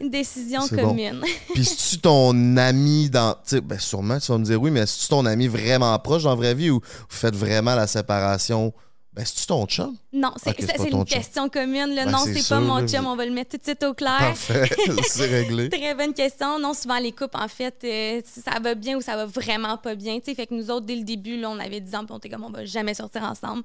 Une 0.00 0.10
décision 0.10 0.60
C'est 0.62 0.76
bon. 0.76 0.88
commune. 0.88 1.22
Puis 1.54 1.64
c'est-tu 1.64 1.98
ton 2.00 2.56
ami 2.56 3.08
dans. 3.08 3.36
Tu 3.46 3.60
ben 3.60 3.78
sûrement, 3.78 4.18
tu 4.18 4.30
vas 4.32 4.38
me 4.38 4.44
dire 4.44 4.60
oui, 4.60 4.70
mais 4.70 4.84
c'est-tu 4.86 5.08
ton 5.08 5.24
ami 5.24 5.46
vraiment 5.48 5.96
proche 5.98 6.24
dans 6.24 6.30
la 6.30 6.36
vraie 6.36 6.54
vie 6.54 6.70
ou 6.70 6.80
vous 6.80 7.06
faites 7.16 7.36
vraiment 7.36 7.74
la 7.74 7.86
séparation? 7.86 8.72
Ben, 9.12 9.24
c'est-tu 9.24 9.44
ton 9.46 9.66
chum? 9.66 9.96
Non, 10.12 10.32
c'est 10.36 10.54
ton 10.54 10.84
une 10.84 10.90
chum. 10.92 11.04
question 11.04 11.48
commune. 11.48 11.94
Là. 11.96 12.04
Ben, 12.04 12.12
non, 12.12 12.18
c'est 12.24 12.34
c'est 12.34 12.42
sûr, 12.42 12.56
pas 12.58 12.60
mon 12.62 12.86
chum. 12.86 13.06
On 13.06 13.16
va 13.16 13.26
le 13.26 13.32
mettre 13.32 13.50
tout 13.50 13.56
de 13.56 13.62
suite 13.64 13.82
au 13.82 13.92
clair. 13.92 14.18
Parfait, 14.20 14.70
c'est 15.08 15.26
réglé. 15.26 15.68
Très 15.68 15.94
bonne 15.96 16.14
question. 16.14 16.60
Non, 16.60 16.74
souvent, 16.74 16.98
les 17.00 17.10
couples, 17.10 17.36
en 17.36 17.48
fait, 17.48 17.74
euh, 17.82 18.20
ça 18.24 18.60
va 18.60 18.76
bien 18.76 18.96
ou 18.96 19.00
ça 19.00 19.16
va 19.16 19.26
vraiment 19.26 19.76
pas 19.78 19.96
bien. 19.96 20.18
Tu 20.20 20.26
sais, 20.26 20.34
fait 20.36 20.46
que 20.46 20.54
nous 20.54 20.70
autres, 20.70 20.86
dès 20.86 20.94
le 20.94 21.02
début, 21.02 21.36
là, 21.40 21.50
on 21.50 21.58
avait 21.58 21.80
10 21.80 21.94
ans, 21.96 22.04
puis 22.04 22.12
on 22.12 22.18
était 22.18 22.28
comme, 22.28 22.44
on 22.44 22.50
va 22.50 22.64
jamais 22.64 22.94
sortir 22.94 23.24
ensemble. 23.24 23.64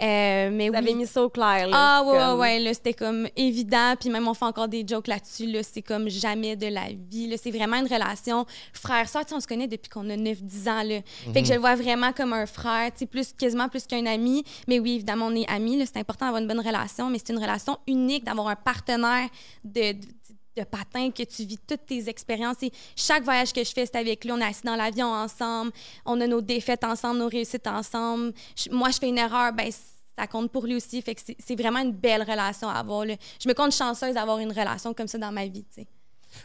Euh, 0.00 0.48
mais 0.50 0.68
Vous 0.68 0.72
oui. 0.72 0.78
avez 0.78 0.94
mis 0.94 1.06
ça 1.06 1.22
au 1.22 1.28
clair, 1.28 1.68
là. 1.68 1.76
Ah 1.78 2.02
ouais, 2.02 2.16
comme- 2.18 2.32
ouais, 2.32 2.40
ouais, 2.40 2.58
là, 2.60 2.72
c'était 2.72 2.94
comme 2.94 3.28
évident. 3.36 3.94
Puis 4.00 4.08
même, 4.08 4.26
on 4.26 4.32
fait 4.34 4.46
encore 4.46 4.68
des 4.68 4.82
jokes 4.86 5.08
là-dessus. 5.08 5.44
Là, 5.46 5.60
c'est 5.62 5.82
comme 5.82 6.08
jamais 6.08 6.56
de 6.56 6.68
la 6.68 6.86
vie. 7.10 7.26
Là, 7.26 7.36
c'est 7.42 7.50
vraiment 7.50 7.76
une 7.76 7.86
relation 7.92 8.46
frère-sœur. 8.72 9.24
Tu 9.26 9.30
sais, 9.30 9.34
on 9.34 9.40
se 9.40 9.46
connaît 9.46 9.68
depuis 9.68 9.90
qu'on 9.90 10.08
a 10.08 10.16
9-10 10.16 10.68
ans. 10.70 10.82
Là. 10.82 11.00
Fait 11.34 11.42
que 11.42 11.48
je 11.48 11.52
le 11.52 11.60
vois 11.60 11.74
vraiment 11.76 12.12
comme 12.14 12.32
un 12.32 12.46
frère, 12.46 12.90
tu 12.92 13.00
sais, 13.00 13.06
plus, 13.06 13.34
quasiment 13.38 13.68
plus 13.68 13.86
qu'un 13.86 14.06
ami. 14.06 14.42
Mais 14.68 14.78
oui, 14.78 14.95
évidemment, 14.96 15.26
on 15.26 15.34
est 15.34 15.48
amis. 15.48 15.82
C'est 15.86 15.98
important 15.98 16.26
d'avoir 16.26 16.42
une 16.42 16.48
bonne 16.48 16.60
relation, 16.60 17.08
mais 17.10 17.18
c'est 17.18 17.32
une 17.32 17.38
relation 17.38 17.78
unique 17.86 18.24
d'avoir 18.24 18.48
un 18.48 18.56
partenaire 18.56 19.28
de, 19.64 19.92
de, 19.92 20.06
de 20.58 20.64
patin 20.64 21.10
que 21.10 21.22
tu 21.22 21.44
vis 21.44 21.58
toutes 21.66 21.86
tes 21.86 22.08
expériences. 22.08 22.62
Et 22.62 22.72
chaque 22.96 23.22
voyage 23.24 23.52
que 23.52 23.62
je 23.62 23.70
fais, 23.70 23.86
c'est 23.86 23.96
avec 23.96 24.24
lui. 24.24 24.32
On 24.32 24.38
est 24.38 24.44
assis 24.44 24.62
dans 24.64 24.76
l'avion 24.76 25.06
ensemble. 25.12 25.70
On 26.04 26.20
a 26.20 26.26
nos 26.26 26.40
défaites 26.40 26.84
ensemble, 26.84 27.18
nos 27.20 27.28
réussites 27.28 27.66
ensemble. 27.66 28.32
Je- 28.56 28.70
moi, 28.70 28.90
je 28.90 28.98
fais 28.98 29.08
une 29.08 29.18
erreur, 29.18 29.52
ben 29.52 29.70
ça 30.18 30.26
compte 30.26 30.50
pour 30.50 30.64
lui 30.66 30.74
aussi. 30.76 31.00
Fait 31.02 31.14
que 31.14 31.20
c'est- 31.38 31.56
vraiment 31.56 31.80
une 31.80 31.92
belle 31.92 32.22
relation 32.22 32.68
à 32.68 32.74
avoir. 32.74 33.04
là. 33.04 33.14
Je 33.38 33.48
me 33.48 33.54
compte 33.54 33.72
chanceuse 33.72 34.14
d'avoir 34.14 34.38
une 34.38 34.50
relation 34.50 34.94
comme 34.94 35.06
ça 35.08 35.18
dans 35.18 35.30
ma 35.32 35.46
vie. 35.46 35.64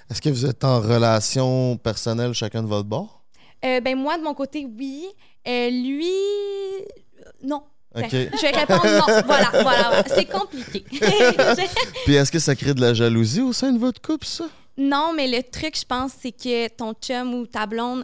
Est-ce 0.09 0.21
que 0.21 0.29
vous 0.29 0.45
êtes 0.45 0.63
en 0.63 0.79
relation 0.81 1.77
personnelle 1.77 2.33
chacun 2.33 2.63
de 2.63 2.67
votre 2.67 2.87
bord? 2.87 3.23
Euh, 3.63 3.79
ben 3.79 3.95
moi, 3.97 4.17
de 4.17 4.23
mon 4.23 4.33
côté, 4.33 4.65
oui. 4.65 5.05
Euh, 5.47 5.69
lui, 5.69 6.11
non. 7.43 7.63
OK. 7.95 8.09
Je 8.11 8.41
vais 8.41 8.51
répondre 8.51 8.85
non. 8.85 9.21
Voilà, 9.25 9.49
voilà. 9.51 9.63
voilà. 9.63 10.03
C'est 10.07 10.25
compliqué. 10.25 10.83
Puis 12.05 12.15
est-ce 12.15 12.31
que 12.31 12.39
ça 12.39 12.55
crée 12.55 12.73
de 12.73 12.81
la 12.81 12.93
jalousie 12.93 13.41
au 13.41 13.53
sein 13.53 13.71
de 13.71 13.79
votre 13.79 14.01
couple, 14.01 14.25
ça? 14.25 14.45
non, 14.77 15.13
mais 15.15 15.27
le 15.27 15.43
truc, 15.43 15.77
je 15.77 15.85
pense, 15.85 16.13
c'est 16.19 16.31
que 16.31 16.67
ton 16.69 16.93
chum 16.93 17.33
ou 17.33 17.45
ta 17.45 17.65
blonde 17.65 18.03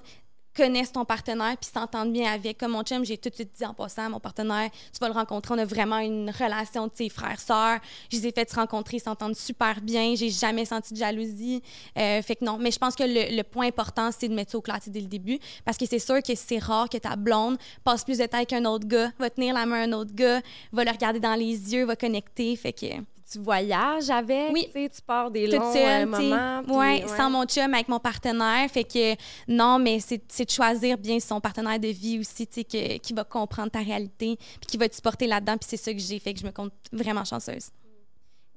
connaissent 0.57 0.91
ton 0.91 1.05
partenaire 1.05 1.55
puis 1.57 1.69
s'entendent 1.71 2.11
bien 2.11 2.31
avec. 2.31 2.57
Comme 2.57 2.71
mon 2.71 2.81
chum, 2.81 3.05
j'ai 3.05 3.17
tout 3.17 3.29
de 3.29 3.35
suite 3.35 3.51
dit 3.55 3.65
en 3.65 3.73
passant, 3.73 4.09
mon 4.09 4.19
partenaire, 4.19 4.69
tu 4.91 4.99
vas 4.99 5.07
le 5.07 5.13
rencontrer. 5.13 5.53
On 5.53 5.57
a 5.59 5.65
vraiment 5.65 5.99
une 5.99 6.31
relation 6.31 6.87
de 6.87 6.91
ses 6.95 7.09
frères-sœurs. 7.09 7.79
Je 8.11 8.17
les 8.17 8.27
ai 8.27 8.31
fait 8.31 8.49
se 8.49 8.55
rencontrer, 8.55 8.97
ils 8.97 9.01
s'entendent 9.01 9.35
super 9.35 9.79
bien. 9.81 10.15
J'ai 10.15 10.29
jamais 10.29 10.65
senti 10.65 10.93
de 10.93 10.99
jalousie. 10.99 11.61
Euh, 11.97 12.21
fait 12.23 12.35
que 12.35 12.43
non. 12.43 12.57
Mais 12.57 12.71
je 12.71 12.79
pense 12.79 12.95
que 12.95 13.03
le, 13.05 13.43
point 13.43 13.67
important, 13.67 14.09
c'est 14.17 14.27
de 14.27 14.33
mettre 14.33 14.51
ça 14.51 14.57
au 14.57 14.61
clair 14.61 14.79
dès 14.87 14.99
le 14.99 15.07
début. 15.07 15.39
Parce 15.63 15.77
que 15.77 15.85
c'est 15.85 15.99
sûr 15.99 16.21
que 16.23 16.33
c'est 16.35 16.59
rare 16.59 16.89
que 16.89 16.97
ta 16.97 17.15
blonde 17.15 17.57
passe 17.83 18.03
plus 18.03 18.17
de 18.17 18.25
temps 18.25 18.37
avec 18.37 18.53
un 18.53 18.65
autre 18.65 18.87
gars, 18.87 19.11
va 19.19 19.29
tenir 19.29 19.53
la 19.53 19.65
main 19.65 19.81
à 19.81 19.83
un 19.83 19.93
autre 19.93 20.13
gars, 20.13 20.41
va 20.71 20.83
le 20.83 20.91
regarder 20.91 21.19
dans 21.19 21.35
les 21.35 21.73
yeux, 21.73 21.85
va 21.85 21.95
connecter. 21.95 22.55
Fait 22.55 22.73
que 22.73 22.87
Tu 23.29 23.39
voyages 23.39 24.09
avec, 24.09 24.51
Oui. 24.53 24.67
tu 24.67 24.71
sais, 24.83 24.89
tu 24.89 25.01
pars 25.01 25.29
des 25.29 25.47
longs 25.47 25.73
euh, 25.75 26.05
moments. 26.05 26.63
puis- 26.63 26.73
ouais, 26.73 27.03
sans 27.17 27.29
mon 27.29 27.45
chum, 27.45 27.73
avec 27.73 27.89
mon 27.89 27.99
partenaire. 27.99 28.69
Fait 28.71 28.85
que 28.85 29.15
non, 29.49 29.79
mais 29.79 29.99
c'est 29.99 30.17
de 30.45 30.49
choisir 30.49 30.97
bien 30.97 31.19
son 31.19 31.41
partenaire 31.41 31.77
de 31.77 31.89
vie 31.89 32.19
aussi, 32.19 32.47
tu 32.47 32.63
sais, 32.69 32.99
qui 32.99 33.13
va 33.13 33.25
comprendre 33.25 33.69
ta 33.69 33.79
réalité, 33.79 34.37
puis 34.37 34.67
qui 34.67 34.77
va 34.77 34.87
te 34.87 34.95
supporter 34.95 35.27
là-dedans. 35.27 35.57
Puis 35.57 35.67
c'est 35.69 35.77
ça 35.77 35.91
que 35.91 35.99
j'ai 35.99 36.19
fait, 36.19 36.33
que 36.33 36.39
je 36.39 36.45
me 36.45 36.51
compte 36.51 36.71
vraiment 36.93 37.25
chanceuse. 37.25 37.69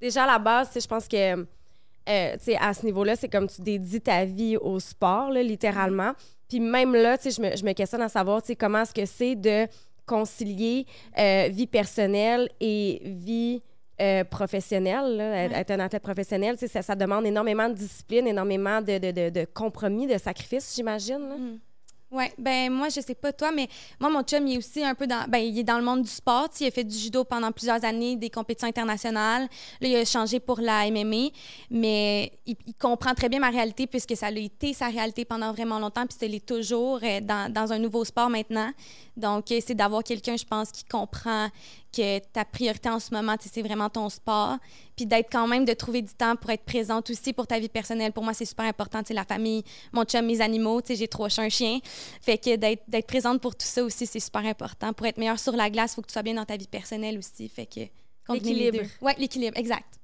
Déjà, 0.00 0.22
à 0.22 0.26
la 0.28 0.38
base, 0.38 0.70
je 0.80 0.86
pense 0.86 1.08
que, 1.08 1.16
euh, 2.08 2.32
tu 2.36 2.44
sais, 2.44 2.56
à 2.56 2.72
ce 2.72 2.86
niveau-là, 2.86 3.16
c'est 3.16 3.28
comme 3.28 3.48
tu 3.48 3.60
dédies 3.62 4.00
ta 4.00 4.24
vie 4.24 4.56
au 4.56 4.78
sport, 4.78 5.30
là, 5.30 5.42
littéralement. 5.42 6.12
Puis 6.48 6.60
même 6.60 6.94
là, 6.94 7.18
tu 7.18 7.30
sais, 7.30 7.36
je 7.36 7.42
me, 7.42 7.56
je 7.56 7.64
me 7.64 7.72
questionne 7.72 8.02
à 8.02 8.08
savoir, 8.08 8.40
tu 8.40 8.48
sais, 8.48 8.56
comment 8.56 8.82
est-ce 8.82 8.94
que 8.94 9.04
c'est 9.04 9.34
de 9.34 9.66
concilier 10.06 10.86
euh, 11.18 11.48
vie 11.50 11.66
personnelle 11.66 12.48
et 12.60 13.00
vie 13.04 13.62
euh, 14.00 14.24
professionnelle, 14.24 15.16
là, 15.16 15.44
être- 15.44 15.52
Ouais. 15.52 15.60
être 15.60 15.70
un 15.72 15.80
athlète 15.80 16.02
professionnel, 16.02 16.56
ça, 16.58 16.82
ça 16.82 16.94
demande 16.96 17.26
énormément 17.26 17.68
de 17.68 17.74
discipline, 17.74 18.26
énormément 18.26 18.80
de, 18.80 18.98
de, 18.98 19.10
de, 19.10 19.30
de 19.30 19.44
compromis, 19.52 20.06
de 20.06 20.18
sacrifices, 20.18 20.74
j'imagine. 20.74 21.18
là. 21.28 21.34
Ouais, 22.12 22.32
ben 22.38 22.72
moi 22.72 22.88
je 22.88 23.00
sais 23.00 23.14
pas 23.14 23.32
toi, 23.32 23.52
mais 23.52 23.68
moi 24.00 24.10
mon 24.10 24.22
chum 24.24 24.44
il 24.44 24.54
est 24.54 24.58
aussi 24.58 24.82
un 24.82 24.96
peu 24.96 25.06
dans, 25.06 25.26
ben 25.28 25.38
il 25.38 25.56
est 25.56 25.62
dans 25.62 25.78
le 25.78 25.84
monde 25.84 26.02
du 26.02 26.08
sport. 26.10 26.48
Il 26.60 26.66
a 26.66 26.70
fait 26.72 26.82
du 26.82 26.98
judo 26.98 27.22
pendant 27.22 27.52
plusieurs 27.52 27.84
années, 27.84 28.16
des 28.16 28.30
compétitions 28.30 28.66
internationales. 28.66 29.42
Là 29.80 29.88
il 29.88 29.94
a 29.94 30.04
changé 30.04 30.40
pour 30.40 30.60
la 30.60 30.90
MMA, 30.90 31.28
mais 31.70 32.32
il, 32.46 32.56
il 32.66 32.74
comprend 32.74 33.14
très 33.14 33.28
bien 33.28 33.38
ma 33.38 33.50
réalité 33.50 33.86
puisque 33.86 34.16
ça 34.16 34.26
a 34.26 34.30
été 34.32 34.72
sa 34.72 34.88
réalité 34.88 35.24
pendant 35.24 35.52
vraiment 35.52 35.78
longtemps, 35.78 36.04
puis 36.04 36.16
ça 36.18 36.26
l'est 36.26 36.44
toujours 36.44 36.98
euh, 37.04 37.20
dans, 37.20 37.52
dans 37.52 37.72
un 37.72 37.78
nouveau 37.78 38.04
sport 38.04 38.28
maintenant. 38.28 38.70
Donc 39.16 39.52
euh, 39.52 39.60
c'est 39.64 39.74
d'avoir 39.76 40.02
quelqu'un, 40.02 40.36
je 40.36 40.44
pense, 40.44 40.72
qui 40.72 40.84
comprend 40.84 41.46
que 41.92 42.18
ta 42.18 42.44
priorité 42.44 42.88
en 42.88 42.98
ce 43.00 43.12
moment, 43.14 43.36
c'est 43.40 43.62
vraiment 43.62 43.88
ton 43.88 44.08
sport, 44.08 44.56
puis 44.96 45.06
d'être 45.06 45.28
quand 45.30 45.46
même 45.46 45.64
de 45.64 45.72
trouver 45.72 46.02
du 46.02 46.12
temps 46.14 46.36
pour 46.36 46.50
être 46.50 46.64
présente 46.64 47.10
aussi 47.10 47.32
pour 47.32 47.46
ta 47.46 47.58
vie 47.58 47.68
personnelle. 47.68 48.12
Pour 48.12 48.22
moi 48.24 48.32
c'est 48.34 48.44
super 48.44 48.66
important, 48.66 49.00
tu 49.02 49.08
sais, 49.08 49.14
la 49.14 49.24
famille, 49.24 49.62
mon 49.92 50.04
chum, 50.04 50.24
mes 50.26 50.40
animaux, 50.40 50.80
tu 50.80 50.88
sais, 50.88 50.96
j'ai 50.96 51.08
trois 51.08 51.28
chats, 51.28 51.42
un 51.42 51.48
chien. 51.48 51.80
Fait 52.20 52.38
que 52.38 52.56
d'être 52.56 53.06
présente 53.06 53.40
pour 53.40 53.54
tout 53.56 53.66
ça 53.66 53.82
aussi, 53.82 54.06
c'est 54.06 54.20
super 54.20 54.44
important. 54.44 54.92
Pour 54.92 55.06
être 55.06 55.18
meilleure 55.18 55.38
sur 55.38 55.56
la 55.56 55.68
glace, 55.70 55.92
il 55.92 55.94
faut 55.96 56.02
que 56.02 56.06
tu 56.08 56.12
sois 56.12 56.22
bien 56.22 56.34
dans 56.34 56.44
ta 56.44 56.56
vie 56.56 56.66
personnelle 56.68 57.18
aussi. 57.18 57.48
Fait 57.48 57.66
que 57.66 57.80
L'équilibre. 58.32 58.78
Ouais, 59.00 59.14
l'équilibre, 59.18 59.56
exact. 59.56 59.96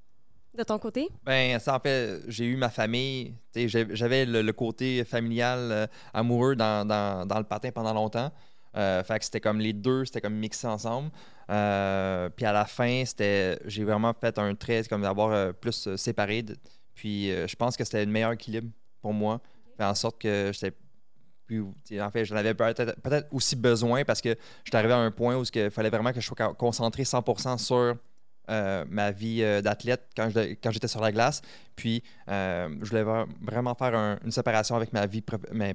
De 0.53 0.63
ton 0.65 0.79
côté? 0.79 1.07
Ben, 1.23 1.59
ça 1.61 1.77
en 1.77 1.81
fait, 1.81 2.23
j'ai 2.29 2.47
eu 2.47 2.57
ma 2.57 2.71
famille. 2.71 3.35
tu 3.53 3.61
sais, 3.61 3.69
j'ai- 3.69 3.87
J'avais 3.95 4.25
le, 4.25 4.41
le 4.43 4.53
côté 4.53 5.05
familial, 5.05 5.59
euh, 5.71 5.87
amoureux 6.15 6.57
dans, 6.57 6.85
dans, 6.87 7.27
dans 7.27 7.39
le 7.39 7.45
patin 7.45 7.71
pendant 7.71 7.93
longtemps. 7.93 8.33
Euh, 8.77 9.03
fait 9.03 9.19
que 9.19 9.25
c'était 9.25 9.41
comme 9.41 9.59
les 9.59 9.73
deux, 9.73 10.05
c'était 10.05 10.21
comme 10.21 10.35
mixé 10.35 10.67
ensemble. 10.67 11.11
Euh, 11.51 12.29
puis 12.31 12.45
à 12.45 12.53
la 12.53 12.65
fin, 12.67 13.05
c'était, 13.07 13.59
j'ai 13.65 13.85
vraiment 13.85 14.13
fait 14.13 14.39
un 14.39 14.55
trait 14.55 14.83
comme 14.89 15.03
d'avoir 15.03 15.31
euh, 15.33 15.53
plus 15.53 15.95
séparé. 15.97 16.45
puis 16.95 17.29
je 17.31 17.57
pense 17.57 17.77
que 17.77 17.85
c'était 17.85 18.05
le 18.05 18.11
meilleur 18.11 18.33
équilibre 18.33 18.69
pour 19.01 19.13
moi. 19.13 19.41
Fait 19.77 19.85
en 19.85 19.95
sorte 19.95 20.21
que 20.21 20.51
j'étais 20.53 20.75
En 22.01 22.11
fait, 22.11 22.25
j'en 22.25 22.37
avais 22.37 22.55
peut-être 22.55 23.01
peut-être 23.01 23.29
aussi 23.33 23.55
besoin 23.57 24.05
parce 24.05 24.21
que 24.21 24.35
j'étais 24.65 24.77
arrivé 24.77 24.93
à 24.95 24.99
un 24.99 25.11
point 25.11 25.37
où 25.37 25.45
il 25.55 25.71
fallait 25.71 25.91
vraiment 25.91 26.13
que 26.13 26.21
je 26.21 26.27
sois 26.27 26.55
concentré 26.55 27.05
100% 27.05 27.59
sur 27.59 27.97
ma 28.49 29.11
vie 29.13 29.41
d'athlète 29.63 30.09
quand 30.17 30.29
je- 30.31 30.55
quand 30.63 30.71
j'étais 30.71 30.89
sur 30.89 31.01
la 31.01 31.13
glace. 31.13 31.41
Puis, 31.77 32.03
je 32.29 32.85
voulais 32.89 33.05
vra- 33.05 33.27
vraiment 33.43 33.75
faire 33.75 33.95
un- 33.95 34.19
une 34.25 34.31
séparation 34.33 34.75
avec 34.77 34.93
ma 34.93 35.07
vie 35.07 35.23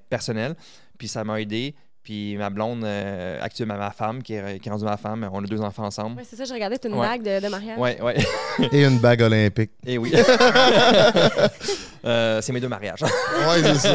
personnelle. 0.10 0.56
Puis, 0.98 1.08
ça 1.08 1.24
m'a 1.24 1.40
aidé. 1.40 1.74
Puis, 2.04 2.36
ma 2.36 2.50
blonde, 2.50 2.84
euh, 2.84 3.38
actuellement 3.42 3.78
ma 3.78 3.92
femme, 3.92 4.24
qui 4.24 4.34
est, 4.34 4.60
qui 4.60 4.70
est 4.70 4.72
rendue 4.72 4.86
ma 4.86 4.98
femme, 4.98 5.30
on 5.32 5.44
a 5.44 5.48
deux 5.48 5.62
enfants 5.62 5.86
ensemble. 5.86 6.16
Oui, 6.20 6.24
c'est 6.28 6.36
ça, 6.36 6.46
je 6.46 6.54
regardais, 6.54 6.78
c'est 6.82 6.88
une 6.90 6.96
Ouais. 6.96 7.08
bague 7.08 7.22
de, 7.22 7.40
de 7.46 7.48
mariage. 7.48 7.78
Ouais, 7.78 8.02
ouais. 8.02 8.16
Et 8.72 8.84
une 8.84 8.98
bague 9.00 9.22
olympique. 9.22 9.72
Et 9.86 9.98
oui. 10.00 10.12
Euh, 12.04 12.42
c'est 12.42 12.52
mes 12.52 12.60
deux 12.60 12.68
mariages. 12.68 13.02
Ouais, 13.48 13.62
c'est 13.64 13.76
ça. 13.76 13.94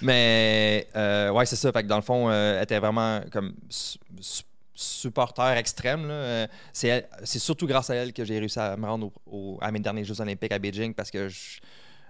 Mais 0.00 0.88
euh, 0.96 1.30
ouais, 1.30 1.44
c'est 1.44 1.56
ça. 1.56 1.70
Fait 1.70 1.82
que 1.82 1.86
dans 1.86 1.96
le 1.96 2.02
fond, 2.02 2.30
euh, 2.30 2.56
elle 2.56 2.62
était 2.64 2.78
vraiment 2.78 3.20
comme 3.30 3.52
su- 3.68 3.98
su- 4.20 4.42
supporter 4.74 5.56
extrême. 5.58 6.10
C'est 6.72 7.04
surtout 7.38 7.66
grâce 7.66 7.90
à 7.90 7.94
elle 7.96 8.14
que 8.14 8.24
j'ai 8.24 8.38
réussi 8.38 8.58
à 8.58 8.74
me 8.78 8.86
rendre 8.86 9.10
au- 9.26 9.36
au- 9.54 9.58
à 9.60 9.70
mes 9.70 9.80
derniers 9.80 10.04
Jeux 10.04 10.18
olympiques 10.20 10.52
à 10.52 10.58
Beijing 10.58 10.94
parce 10.94 11.10
que 11.10 11.28
je- 11.28 11.58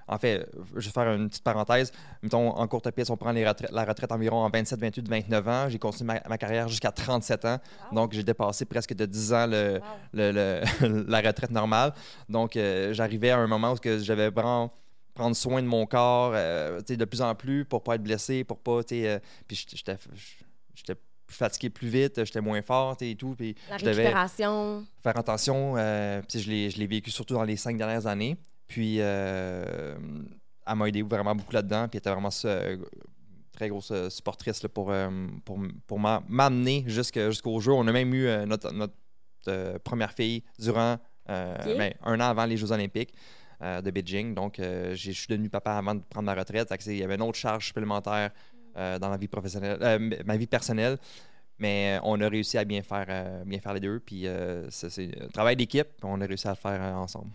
en 0.09 0.19
fait, 0.19 0.49
je 0.77 0.87
vais 0.87 0.93
faire 0.93 1.13
une 1.13 1.29
petite 1.29 1.43
parenthèse. 1.43 1.91
Mettons, 2.23 2.51
en 2.51 2.67
courte 2.69 2.91
piste, 2.93 3.11
on 3.11 3.17
prend 3.17 3.33
les 3.33 3.43
la 3.45 3.85
retraite 3.85 4.13
environ 4.13 4.37
en 4.45 4.49
27, 4.51 4.79
28, 4.81 5.09
29 5.09 5.49
ans. 5.49 5.69
J'ai 5.69 5.79
continué 5.79 6.07
ma, 6.15 6.29
ma 6.29 6.39
carrière 6.39 6.69
jusqu'à 6.69 6.93
37 6.93 7.45
ans. 7.45 7.59
Donc, 7.93 8.13
j'ai 8.13 8.23
dépassé 8.23 8.65
presque 8.65 8.95
de 8.95 9.05
10 9.07 9.33
ans 9.33 9.47
le, 9.47 9.81
le- 10.13 10.31
le- 10.33 11.05
la 11.09 11.21
retraite 11.21 11.51
normale. 11.51 11.93
Donc, 12.29 12.57
euh, 12.57 12.93
j'arrivais 12.93 13.31
à 13.31 13.39
un 13.39 13.47
moment 13.47 13.73
où 13.73 13.77
j'avais 14.01 14.31
vraiment 14.31 14.73
prendre 15.15 15.35
soin 15.35 15.63
de 15.63 15.67
mon 15.67 15.87
corps 15.87 16.33
euh, 16.35 16.81
de 16.83 17.05
plus 17.05 17.23
en 17.23 17.35
plus 17.35 17.65
pour 17.65 17.83
pas 17.83 17.95
être 17.95 18.03
blessé, 18.03 18.45
pour 18.45 18.59
pas. 18.59 18.81
euh, 18.93 19.19
puis 19.49 19.67
j'étais- 19.73 19.97
plus 21.27 21.35
fatigué 21.39 21.71
plus 21.71 21.89
vite, 21.89 22.25
j'étais 22.25 22.41
moins 22.41 22.63
fort 22.63 22.97
et 23.01 23.17
tout. 23.17 23.35
Puis 23.37 23.57
La 23.69 23.79
je 23.79 23.85
devais 23.85 24.03
récupération. 24.03 24.87
faire 25.03 25.17
attention. 25.19 25.75
euh, 25.77 26.23
puis 26.29 26.39
je 26.41 26.79
l'ai 26.79 26.87
vécu 26.87 27.11
surtout 27.11 27.35
dans 27.35 27.43
les 27.43 27.57
cinq 27.57 27.77
dernières 27.77 28.07
années. 28.07 28.37
Puis 28.67 28.97
euh, 29.01 29.95
elle 30.67 30.75
m'a 30.75 30.89
aidé 30.89 31.03
vraiment 31.03 31.35
beaucoup 31.35 31.53
là-dedans. 31.53 31.89
Puis 31.89 31.97
elle 31.97 31.99
était 31.99 32.11
vraiment 32.11 32.31
euh, 32.45 32.77
très 33.53 33.69
grosse 33.69 33.91
euh, 33.91 34.11
supportrice 34.11 34.63
là, 34.63 34.69
pour, 34.69 34.91
euh, 34.91 35.09
pour, 35.45 35.59
pour 35.87 35.99
m'a- 36.01 36.23
m'amener 36.29 36.85
jusqu'au 36.87 37.61
jeu. 37.61 37.73
On 37.73 37.87
a 37.87 37.93
même 37.93 38.13
eu 38.15 38.29
notre, 38.47 38.73
notre 38.73 38.95
première 39.85 40.13
fille 40.13 40.43
durant 40.59 40.97
ben, 41.27 41.93
un 42.03 42.21
an 42.21 42.25
avant 42.31 42.47
les 42.47 42.57
Jeux 42.57 42.73
Olympiques. 42.73 43.15
de 43.61 43.91
Beijing. 43.91 44.35
Donc, 44.35 44.57
je 44.59 45.11
suis 45.13 45.27
devenu 45.29 45.49
papa 45.49 45.73
avant 45.73 45.95
de 45.95 46.01
prendre 46.01 46.27
ma 46.27 46.35
retraite. 46.35 46.69
Il 46.87 46.97
y 46.97 47.03
avait 47.03 47.15
une 47.15 47.23
autre 47.23 47.39
charge 47.39 47.67
supplémentaire 47.67 48.31
dans 48.75 49.09
ma 49.09 49.17
vie 49.17 49.29
professionnelle, 49.29 49.79
ma 50.27 50.37
vie 50.37 50.47
personnelle. 50.47 50.99
Mais 51.59 51.99
on 52.03 52.21
a 52.21 52.29
réussi 52.29 52.59
à 52.59 52.65
bien 52.65 52.83
faire, 52.83 53.07
euh, 53.09 53.45
bien 53.45 53.61
faire 53.61 53.73
les 53.73 53.81
deux. 53.81 54.01
Puis 54.01 54.27
euh, 54.27 54.69
c'est 54.71 55.23
un 55.23 55.29
travail 55.29 55.57
d'équipe. 55.57 55.89
On 56.03 56.21
a 56.21 56.27
réussi 56.27 56.47
à 56.47 56.51
le 56.51 56.57
faire 56.57 56.83
euh, 56.83 56.95
ensemble. 56.95 57.31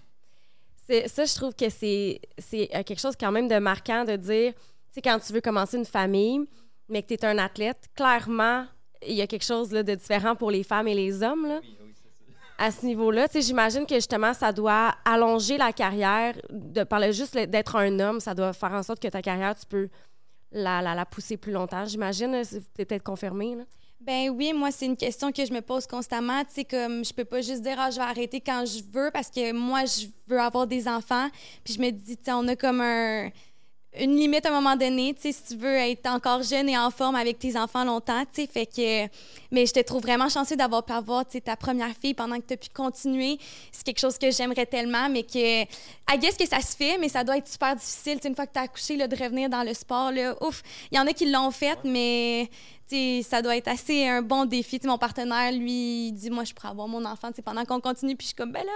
Ça, 1.07 1.25
je 1.25 1.35
trouve 1.35 1.55
que 1.55 1.69
c'est 1.69 2.19
c'est, 2.37 2.69
euh, 2.75 2.83
quelque 2.83 2.99
chose 2.99 3.15
quand 3.19 3.31
même 3.31 3.47
de 3.47 3.57
marquant 3.59 4.03
de 4.03 4.15
dire, 4.15 4.53
tu 4.93 5.01
quand 5.01 5.19
tu 5.19 5.33
veux 5.33 5.41
commencer 5.41 5.77
une 5.77 5.85
famille, 5.85 6.41
mais 6.89 7.01
que 7.01 7.07
tu 7.07 7.13
es 7.13 7.25
un 7.25 7.37
athlète, 7.37 7.85
clairement, 7.95 8.65
il 9.07 9.15
y 9.15 9.21
a 9.21 9.27
quelque 9.27 9.45
chose 9.45 9.71
là, 9.71 9.83
de 9.83 9.95
différent 9.95 10.35
pour 10.35 10.51
les 10.51 10.63
femmes 10.63 10.87
et 10.87 10.95
les 10.95 11.23
hommes. 11.23 11.47
Là. 11.47 11.61
À 12.57 12.69
ce 12.69 12.85
niveau-là, 12.85 13.27
j'imagine 13.33 13.85
que 13.87 13.95
justement, 13.95 14.33
ça 14.33 14.51
doit 14.51 14.93
allonger 15.03 15.57
la 15.57 15.73
carrière, 15.73 16.35
de 16.49 16.83
parler 16.83 17.11
juste 17.11 17.35
d'être 17.35 17.75
un 17.75 17.99
homme, 17.99 18.19
ça 18.19 18.35
doit 18.35 18.53
faire 18.53 18.73
en 18.73 18.83
sorte 18.83 19.01
que 19.01 19.07
ta 19.07 19.21
carrière, 19.21 19.55
tu 19.55 19.65
peux 19.65 19.89
la, 20.51 20.81
la, 20.81 20.93
la 20.93 21.05
pousser 21.05 21.37
plus 21.37 21.51
longtemps. 21.51 21.85
J'imagine, 21.85 22.43
c'est 22.43 22.61
peut-être 22.85 23.03
confirmé. 23.03 23.55
Là. 23.55 23.63
Ben 24.03 24.31
oui, 24.31 24.51
moi, 24.51 24.71
c'est 24.71 24.87
une 24.87 24.97
question 24.97 25.31
que 25.31 25.45
je 25.45 25.53
me 25.53 25.61
pose 25.61 25.85
constamment. 25.85 26.43
Tu 26.45 26.55
sais, 26.55 26.65
comme 26.65 27.05
je 27.05 27.13
peux 27.13 27.23
pas 27.23 27.41
juste 27.41 27.61
dire, 27.61 27.75
ah, 27.77 27.91
je 27.91 27.97
vais 27.97 28.01
arrêter 28.01 28.41
quand 28.41 28.65
je 28.65 28.81
veux 28.91 29.11
parce 29.11 29.29
que 29.29 29.51
moi, 29.51 29.85
je 29.85 30.07
veux 30.27 30.39
avoir 30.39 30.65
des 30.65 30.87
enfants. 30.87 31.27
Puis 31.63 31.75
je 31.75 31.79
me 31.79 31.91
dis, 31.91 32.17
tu 32.17 32.23
sais, 32.25 32.31
on 32.33 32.47
a 32.47 32.55
comme 32.55 32.81
un, 32.81 33.29
une 33.99 34.15
limite 34.15 34.43
à 34.47 34.49
un 34.49 34.53
moment 34.53 34.75
donné, 34.75 35.13
tu 35.13 35.21
sais, 35.21 35.31
si 35.31 35.43
tu 35.43 35.55
veux 35.55 35.75
être 35.75 36.07
encore 36.07 36.41
jeune 36.41 36.67
et 36.67 36.77
en 36.77 36.89
forme 36.89 37.15
avec 37.15 37.37
tes 37.37 37.55
enfants 37.55 37.83
longtemps, 37.83 38.23
tu 38.33 38.41
sais, 38.41 38.47
fait 38.47 38.65
que... 38.65 39.07
Mais 39.51 39.67
je 39.67 39.73
te 39.73 39.81
trouve 39.81 40.01
vraiment 40.01 40.29
chanceux 40.29 40.55
d'avoir 40.55 40.83
pu 40.83 40.93
avoir, 40.93 41.23
tu 41.23 41.33
sais, 41.33 41.41
ta 41.41 41.55
première 41.55 41.93
fille 42.01 42.15
pendant 42.15 42.37
que 42.37 42.45
tu 42.47 42.53
as 42.55 42.57
pu 42.57 42.69
continuer. 42.73 43.37
C'est 43.71 43.83
quelque 43.83 43.99
chose 43.99 44.17
que 44.17 44.31
j'aimerais 44.31 44.65
tellement, 44.65 45.09
mais 45.09 45.21
que... 45.21 45.61
I 45.61 46.17
guess 46.19 46.37
que 46.37 46.47
ça 46.47 46.61
se 46.61 46.75
fait, 46.75 46.97
mais 46.97 47.09
ça 47.09 47.23
doit 47.23 47.37
être 47.37 47.47
super 47.47 47.75
difficile, 47.75 48.15
tu 48.15 48.23
sais, 48.23 48.29
une 48.29 48.35
fois 48.35 48.47
que 48.47 48.53
tu 48.53 48.59
as 48.59 48.63
accouché, 48.63 48.95
là, 48.97 49.07
de 49.07 49.15
revenir 49.15 49.47
dans 49.47 49.61
le 49.61 49.75
sport, 49.75 50.11
là, 50.11 50.35
ouf, 50.41 50.63
il 50.91 50.97
y 50.97 50.99
en 50.99 51.05
a 51.05 51.13
qui 51.13 51.29
l'ont 51.29 51.51
fait, 51.51 51.77
mais... 51.83 52.49
ça 53.23 53.41
doit 53.41 53.55
être 53.57 53.67
assez 53.67 54.07
un 54.07 54.21
bon 54.21 54.45
défi. 54.45 54.79
Mon 54.83 54.97
partenaire, 54.97 55.51
lui, 55.51 56.07
il 56.07 56.11
dit 56.13 56.29
Moi, 56.29 56.43
je 56.43 56.53
pourrais 56.53 56.69
avoir 56.69 56.87
mon 56.87 57.03
enfant 57.05 57.29
pendant 57.43 57.65
qu'on 57.65 57.79
continue. 57.79 58.15
Puis 58.15 58.25
je 58.25 58.27
suis 58.29 58.35
comme 58.35 58.51
Ben 58.51 58.65
là, 58.65 58.71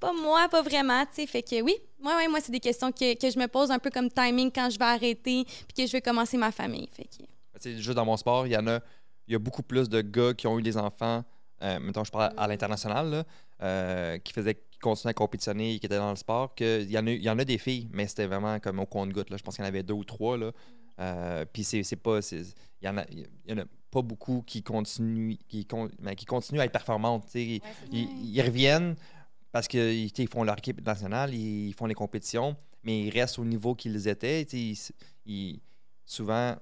pas 0.00 0.12
moi, 0.12 0.48
pas 0.48 0.62
vraiment. 0.62 1.04
tu 1.06 1.10
sais. 1.22 1.26
Fait 1.26 1.42
que 1.42 1.60
oui, 1.62 1.74
moi, 2.00 2.16
ouais, 2.16 2.28
moi, 2.28 2.40
c'est 2.42 2.52
des 2.52 2.60
questions 2.60 2.92
que, 2.92 3.14
que 3.14 3.30
je 3.30 3.38
me 3.38 3.46
pose 3.48 3.70
un 3.70 3.78
peu 3.78 3.90
comme 3.90 4.10
timing 4.10 4.50
quand 4.52 4.68
je 4.70 4.78
vais 4.78 4.84
arrêter 4.84 5.44
puis 5.44 5.74
que 5.76 5.86
je 5.86 5.92
vais 5.92 6.00
commencer 6.02 6.36
ma 6.36 6.52
famille. 6.52 6.88
Fait 6.92 7.04
que... 7.04 7.24
Sais, 7.58 7.76
juste 7.76 7.94
dans 7.96 8.04
mon 8.04 8.16
sport, 8.16 8.46
il 8.46 8.52
y 8.52 8.56
en 8.56 8.66
a, 8.66 8.80
il 9.26 9.32
y 9.32 9.34
a 9.34 9.38
beaucoup 9.38 9.62
plus 9.62 9.88
de 9.88 10.00
gars 10.02 10.34
qui 10.34 10.46
ont 10.46 10.58
eu 10.58 10.62
des 10.62 10.76
enfants, 10.76 11.24
euh, 11.62 11.78
mettons, 11.80 12.04
je 12.04 12.10
parle 12.10 12.32
à 12.36 12.46
l'international, 12.46 13.10
là, 13.10 13.24
euh, 13.62 14.18
qui 14.18 14.32
faisaient 14.32 14.54
qui 14.54 14.78
continuaient 14.78 15.12
à 15.12 15.14
compétitionner 15.14 15.72
et 15.74 15.78
qui 15.78 15.86
étaient 15.86 15.96
dans 15.96 16.10
le 16.10 16.16
sport, 16.16 16.54
qu'il 16.54 16.90
y, 16.90 16.98
en 16.98 17.06
a- 17.06 17.10
il 17.10 17.22
y 17.22 17.30
en 17.30 17.38
a 17.38 17.44
des 17.46 17.56
filles, 17.56 17.88
mais 17.92 18.06
c'était 18.06 18.26
vraiment 18.26 18.60
comme 18.60 18.78
au 18.78 18.84
compte-goutte. 18.84 19.28
Je 19.34 19.42
pense 19.42 19.56
qu'il 19.56 19.64
y 19.64 19.66
en 19.66 19.68
avait 19.68 19.82
deux 19.82 19.94
ou 19.94 20.04
trois. 20.04 20.36
Là. 20.36 20.52
Euh, 21.00 21.44
puis 21.50 21.64
c'est 21.64 21.82
c'est 21.82 21.96
pas. 21.96 22.20
Il 22.32 22.86
y, 22.86 22.88
en 22.88 22.98
a, 22.98 23.04
y 23.46 23.52
en 23.52 23.58
a 23.58 23.64
pas 23.90 24.02
beaucoup 24.02 24.42
qui 24.46 24.62
continuent, 24.62 25.36
qui, 25.48 25.64
con- 25.66 25.88
ben, 25.98 26.14
qui 26.14 26.24
continuent 26.26 26.60
à 26.60 26.64
être 26.64 26.72
performantes. 26.72 27.24
Ils, 27.34 27.60
ils- 27.90 28.42
reviennent 28.42 28.94
parce 29.52 29.66
qu'ils 29.68 30.10
ils 30.18 30.28
font 30.28 30.44
leur 30.44 30.58
équipe 30.58 30.84
nationale, 30.86 31.34
ils 31.34 31.72
font 31.72 31.86
les 31.86 31.94
compétitions, 31.94 32.54
mais 32.82 33.04
ils 33.04 33.10
restent 33.10 33.38
au 33.38 33.44
niveau 33.44 33.74
qu'ils 33.74 34.06
étaient. 34.08 34.42
Ils, 34.42 35.60
souvent, 36.04 36.54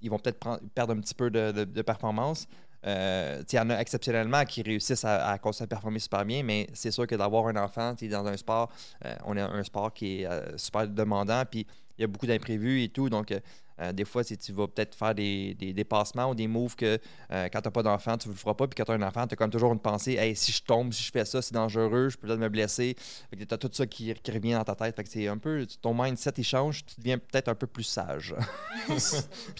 ils 0.00 0.10
vont 0.10 0.18
peut-être 0.18 0.60
perdre 0.74 0.92
un 0.94 1.00
petit 1.00 1.14
peu 1.14 1.30
de, 1.30 1.52
de- 1.52 1.64
de 1.64 1.82
performance. 1.82 2.46
Euh, 2.86 3.42
il 3.50 3.56
y 3.56 3.58
en 3.58 3.70
a 3.70 3.78
exceptionnellement 3.80 4.44
qui 4.44 4.62
réussissent 4.62 5.04
à, 5.04 5.28
à 5.30 5.38
continuer 5.38 5.64
à 5.64 5.68
performer 5.68 5.98
super 5.98 6.24
bien, 6.24 6.42
mais 6.42 6.68
c'est 6.72 6.90
sûr 6.92 7.06
que 7.06 7.14
d'avoir 7.16 7.46
un 7.48 7.56
enfant 7.56 7.94
dans 7.94 8.26
un 8.26 8.36
sport, 8.36 8.70
euh, 9.04 9.16
on 9.24 9.36
a 9.36 9.44
un 9.44 9.62
sport 9.64 9.92
qui 9.92 10.22
est 10.22 10.26
euh, 10.26 10.56
super 10.56 10.86
demandant, 10.86 11.42
puis 11.50 11.66
il 11.98 12.02
y 12.02 12.04
a 12.04 12.06
beaucoup 12.06 12.26
d'imprévus 12.26 12.82
et 12.82 12.88
tout. 12.88 13.08
Donc, 13.08 13.32
euh, 13.32 13.40
euh, 13.80 13.92
des 13.92 14.04
fois, 14.04 14.24
si 14.24 14.38
tu 14.38 14.52
vas 14.52 14.66
peut-être 14.66 14.94
faire 14.94 15.14
des, 15.14 15.54
des 15.54 15.72
dépassements 15.72 16.30
ou 16.30 16.34
des 16.34 16.46
moves 16.46 16.76
que 16.76 16.98
euh, 17.30 17.48
quand 17.52 17.60
tu 17.60 17.66
n'as 17.66 17.70
pas 17.70 17.82
d'enfant, 17.82 18.16
tu 18.16 18.28
ne 18.28 18.32
le 18.32 18.38
feras 18.38 18.54
pas. 18.54 18.66
Puis 18.66 18.74
quand 18.74 18.84
tu 18.84 18.92
as 18.92 18.94
un 18.94 19.02
enfant, 19.02 19.26
tu 19.26 19.34
as 19.34 19.36
comme 19.36 19.50
toujours 19.50 19.72
une 19.72 19.80
pensée 19.80 20.14
hey, 20.14 20.34
si 20.34 20.50
je 20.52 20.62
tombe, 20.62 20.92
si 20.92 21.02
je 21.02 21.10
fais 21.10 21.24
ça, 21.24 21.42
c'est 21.42 21.52
dangereux, 21.52 22.08
je 22.08 22.16
peux 22.16 22.26
peut-être 22.26 22.40
me 22.40 22.48
blesser. 22.48 22.96
Tu 23.36 23.46
as 23.50 23.58
tout 23.58 23.70
ça 23.72 23.86
qui, 23.86 24.14
qui 24.14 24.30
revient 24.30 24.52
dans 24.52 24.64
ta 24.64 24.74
tête. 24.74 24.96
Fait 24.96 25.04
que 25.04 25.10
c'est 25.10 25.28
un 25.28 25.36
peu, 25.36 25.66
ton 25.82 25.94
mindset 25.94 26.32
il 26.38 26.44
change, 26.44 26.86
tu 26.86 26.94
deviens 26.98 27.18
peut-être 27.18 27.48
un 27.48 27.54
peu 27.54 27.66
plus 27.66 27.84
sage. 27.84 28.34
Puis 28.86 28.96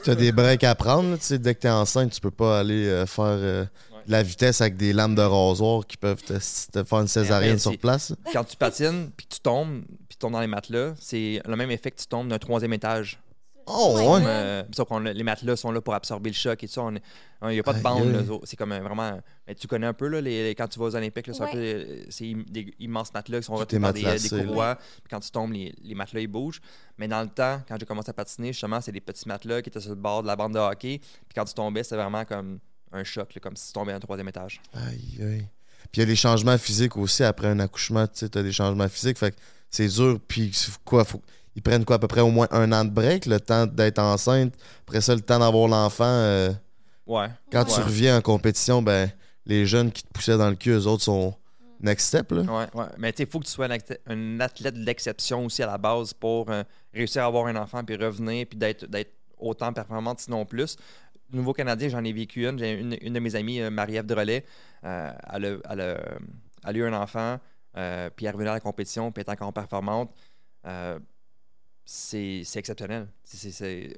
t'as 0.02 0.14
des 0.14 0.32
breaks 0.32 0.64
à 0.64 0.74
prendre. 0.74 1.10
là, 1.10 1.18
tu 1.18 1.24
sais, 1.24 1.38
dès 1.38 1.54
que 1.54 1.60
t'es 1.60 1.70
enceinte, 1.70 2.12
tu 2.12 2.20
peux 2.20 2.30
pas 2.30 2.60
aller 2.60 2.86
euh, 2.86 3.06
faire 3.06 3.36
de 3.36 3.66
la 4.06 4.22
vitesse 4.22 4.60
avec 4.60 4.76
des 4.76 4.92
lames 4.92 5.14
de 5.14 5.22
rasoir 5.22 5.86
qui 5.86 5.96
peuvent 5.96 6.22
te, 6.22 6.34
te 6.34 6.84
faire 6.84 7.00
une 7.00 7.08
césarienne 7.08 7.58
sur 7.58 7.76
place. 7.76 8.14
quand 8.32 8.44
tu 8.44 8.56
patines, 8.56 9.10
puis 9.14 9.26
que 9.26 9.34
tu 9.34 9.40
tombes, 9.40 9.82
puis 10.16 10.20
tu 10.20 10.26
tombes 10.26 10.32
dans 10.32 10.40
les 10.40 10.46
matelas, 10.46 10.94
c'est 10.98 11.40
le 11.46 11.56
même 11.56 11.70
effet 11.70 11.90
que 11.90 12.00
tu 12.00 12.06
tombes 12.06 12.28
d'un 12.28 12.38
troisième 12.38 12.72
étage. 12.72 13.20
Oh, 13.68 13.94
Ouais. 13.96 14.22
Euh, 14.24 14.62
sauf 14.76 14.86
qu'on 14.86 15.00
les 15.00 15.22
matelas 15.24 15.56
sont 15.56 15.72
là 15.72 15.80
pour 15.80 15.92
absorber 15.92 16.30
le 16.30 16.34
choc 16.36 16.62
et 16.62 16.68
tout 16.68 16.72
ça. 16.74 16.88
Il 17.42 17.48
n'y 17.48 17.58
a 17.58 17.64
pas 17.64 17.72
de 17.72 17.82
bande. 17.82 18.12
là, 18.12 18.22
C'est 18.44 18.56
comme 18.56 18.70
un- 18.70 18.78
vraiment. 18.80 19.20
mais 19.46 19.54
tu 19.56 19.66
connais 19.66 19.88
un 19.88 19.92
peu, 19.92 20.06
là, 20.06 20.20
les, 20.20 20.50
quand 20.56 20.68
tu 20.68 20.78
vas 20.78 20.84
aux 20.84 20.94
Olympiques, 20.94 21.26
là, 21.26 21.34
c'est 21.34 21.42
un 21.42 21.46
Ouais. 21.46 21.52
peu, 21.52 21.58
euh, 21.58 22.04
c'est 22.08 22.26
im- 22.30 22.44
des 22.48 22.72
immenses 22.78 23.12
matelas 23.12 23.40
qui 23.40 23.46
sont 23.46 23.56
retenus 23.56 23.82
par 23.82 23.92
des, 23.92 24.04
euh, 24.06 24.16
des 24.18 24.28
courroies. 24.46 24.76
Puis 24.76 25.08
quand 25.10 25.18
tu 25.18 25.30
tombes, 25.32 25.52
les, 25.52 25.74
les 25.82 25.94
matelas, 25.96 26.20
ils 26.20 26.28
bougent. 26.28 26.60
Mais 26.96 27.08
dans 27.08 27.22
le 27.22 27.28
temps, 27.28 27.60
quand 27.68 27.76
j'ai 27.80 27.86
commencé 27.86 28.08
à 28.10 28.12
patiner, 28.12 28.52
justement, 28.52 28.80
c'est 28.80 28.92
des 28.92 29.00
petits 29.00 29.26
matelas 29.26 29.60
qui 29.62 29.68
étaient 29.68 29.80
sur 29.80 29.90
le 29.90 29.96
bord 29.96 30.22
de 30.22 30.28
la 30.28 30.36
bande 30.36 30.54
de 30.54 30.60
hockey. 30.60 30.98
Puis 31.00 31.34
quand 31.34 31.44
tu 31.44 31.54
tombais, 31.54 31.82
c'était 31.82 31.96
vraiment 31.96 32.24
comme 32.24 32.60
un 32.92 33.02
choc, 33.02 33.34
là, 33.34 33.40
comme 33.40 33.56
si 33.56 33.66
tu 33.66 33.72
tombais 33.72 33.92
à 33.92 33.96
un 33.96 34.00
troisième 34.00 34.28
étage. 34.28 34.60
Aïe, 34.74 35.18
aïe. 35.20 35.48
Puis 35.92 36.00
il 36.00 36.00
y 36.00 36.02
a 36.02 36.06
des 36.06 36.16
changements 36.16 36.58
physiques 36.58 36.96
aussi 36.96 37.24
après 37.24 37.48
un 37.48 37.60
accouchement. 37.60 38.06
Tu 38.06 38.12
sais, 38.14 38.28
t'as 38.28 38.42
des 38.42 38.52
changements 38.52 38.88
physiques. 38.88 39.18
Fait 39.18 39.30
que 39.30 39.36
c'est 39.70 39.88
dur. 39.88 40.18
Puis 40.26 40.52
quoi, 40.84 41.04
faut. 41.04 41.22
Ils 41.54 41.62
prennent 41.62 41.84
quoi, 41.86 41.96
à 41.96 41.98
peu 41.98 42.06
près 42.08 42.20
au 42.20 42.30
moins 42.30 42.48
un 42.50 42.70
an 42.72 42.84
de 42.84 42.90
break, 42.90 43.24
le 43.24 43.40
temps 43.40 43.66
d'être 43.66 43.98
enceinte? 43.98 44.52
Après 44.86 45.00
ça, 45.00 45.14
le 45.14 45.22
temps 45.22 45.38
d'avoir 45.38 45.68
l'enfant. 45.68 46.04
euh, 46.04 46.52
Ouais. 47.06 47.28
quand 47.52 47.64
tu 47.64 47.80
reviens 47.80 48.18
en 48.18 48.20
compétition, 48.20 48.82
ben 48.82 49.08
les 49.46 49.64
jeunes 49.64 49.92
qui 49.92 50.02
te 50.02 50.08
poussaient 50.12 50.36
dans 50.36 50.50
le 50.50 50.56
cul, 50.56 50.70
eux 50.70 50.86
autres 50.88 51.04
sont 51.04 51.34
next 51.80 52.08
step. 52.08 52.32
Là. 52.32 52.42
Ouais, 52.42 52.66
ouais. 52.74 52.86
Mais 52.98 53.12
tu 53.12 53.18
sais, 53.18 53.22
il 53.22 53.30
faut 53.30 53.38
que 53.38 53.44
tu 53.44 53.52
sois 53.52 53.68
un, 54.08 54.40
athlète 54.40 54.74
d'exception 54.84 55.44
aussi 55.44 55.62
à 55.62 55.66
la 55.66 55.78
base 55.78 56.12
pour 56.12 56.50
euh, 56.50 56.64
réussir 56.92 57.22
à 57.22 57.26
avoir 57.26 57.46
un 57.46 57.56
enfant, 57.56 57.84
puis 57.84 57.96
revenir, 57.96 58.46
puis 58.46 58.58
d'être 58.58 58.86
d'être 58.86 59.12
autant 59.38 59.72
performante, 59.72 60.20
sinon 60.20 60.44
plus. 60.44 60.76
Nouveau 61.32 61.52
Canadien, 61.52 61.88
j'en 61.88 62.04
ai 62.04 62.12
vécu 62.12 62.46
une. 62.46 62.58
J'ai 62.58 62.72
une, 62.72 62.96
une 63.00 63.12
de 63.12 63.18
mes 63.20 63.34
amies, 63.34 63.60
euh, 63.60 63.70
Marie-Ève 63.70 64.06
Drolet, 64.06 64.44
euh, 64.84 65.12
elle, 65.32 65.44
a, 65.44 65.56
elle, 65.72 65.80
a, 65.80 66.00
elle 66.64 66.76
a 66.76 66.78
eu 66.78 66.84
un 66.84 66.92
enfant, 66.92 67.38
euh, 67.76 68.08
puis 68.14 68.26
elle 68.26 68.30
est 68.30 68.32
revenue 68.32 68.48
à 68.50 68.54
la 68.54 68.60
compétition, 68.60 69.10
puis 69.12 69.22
elle 69.26 69.30
est 69.32 69.36
encore 69.36 69.52
performante. 69.52 70.14
Euh, 70.66 70.98
c'est 71.84 72.42
exceptionnel. 72.56 73.06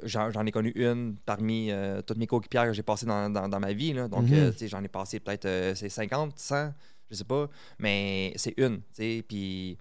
J'en 0.04 0.44
ai 0.44 0.50
connu 0.50 0.72
une 0.74 1.16
parmi 1.24 1.70
toutes 2.06 2.18
mes 2.18 2.26
coéquipières 2.26 2.66
que 2.66 2.74
j'ai 2.74 2.82
passées 2.82 3.06
dans, 3.06 3.30
dans, 3.30 3.48
dans 3.48 3.60
ma 3.60 3.72
vie. 3.72 3.94
Là. 3.94 4.08
Donc, 4.08 4.28
Mhm. 4.28 4.52
j'en 4.66 4.84
ai 4.84 4.88
passé 4.88 5.20
peut-être 5.20 5.46
euh, 5.46 5.74
c'est 5.74 5.88
50, 5.88 6.38
100, 6.38 6.74
je 7.10 7.16
sais 7.16 7.24
pas. 7.24 7.48
Mais 7.78 8.34
c'est 8.36 8.52
une. 8.58 8.82
Puis 9.26 9.78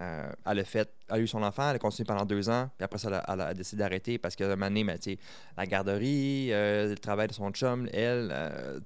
euh, 0.00 0.30
elle, 0.46 0.58
a 0.60 0.64
fait, 0.64 0.88
elle 1.08 1.14
a 1.16 1.18
eu 1.18 1.26
son 1.26 1.42
enfant, 1.42 1.68
elle 1.70 1.76
a 1.76 1.78
continué 1.78 2.06
pendant 2.06 2.24
deux 2.24 2.48
ans. 2.48 2.70
Puis 2.76 2.84
après 2.84 2.98
ça, 2.98 3.08
elle 3.08 3.14
a, 3.14 3.24
elle 3.32 3.40
a 3.40 3.54
décidé 3.54 3.80
d'arrêter 3.80 4.18
parce 4.18 4.36
que 4.36 4.44
un 4.44 4.48
moment 4.50 4.66
donné, 4.66 4.84
ben, 4.84 4.98
la 5.56 5.66
garderie, 5.66 6.52
euh, 6.52 6.90
le 6.90 6.96
travail 6.98 7.28
de 7.28 7.32
son 7.32 7.50
chum, 7.50 7.88
elle, 7.92 8.28
euh, 8.32 8.78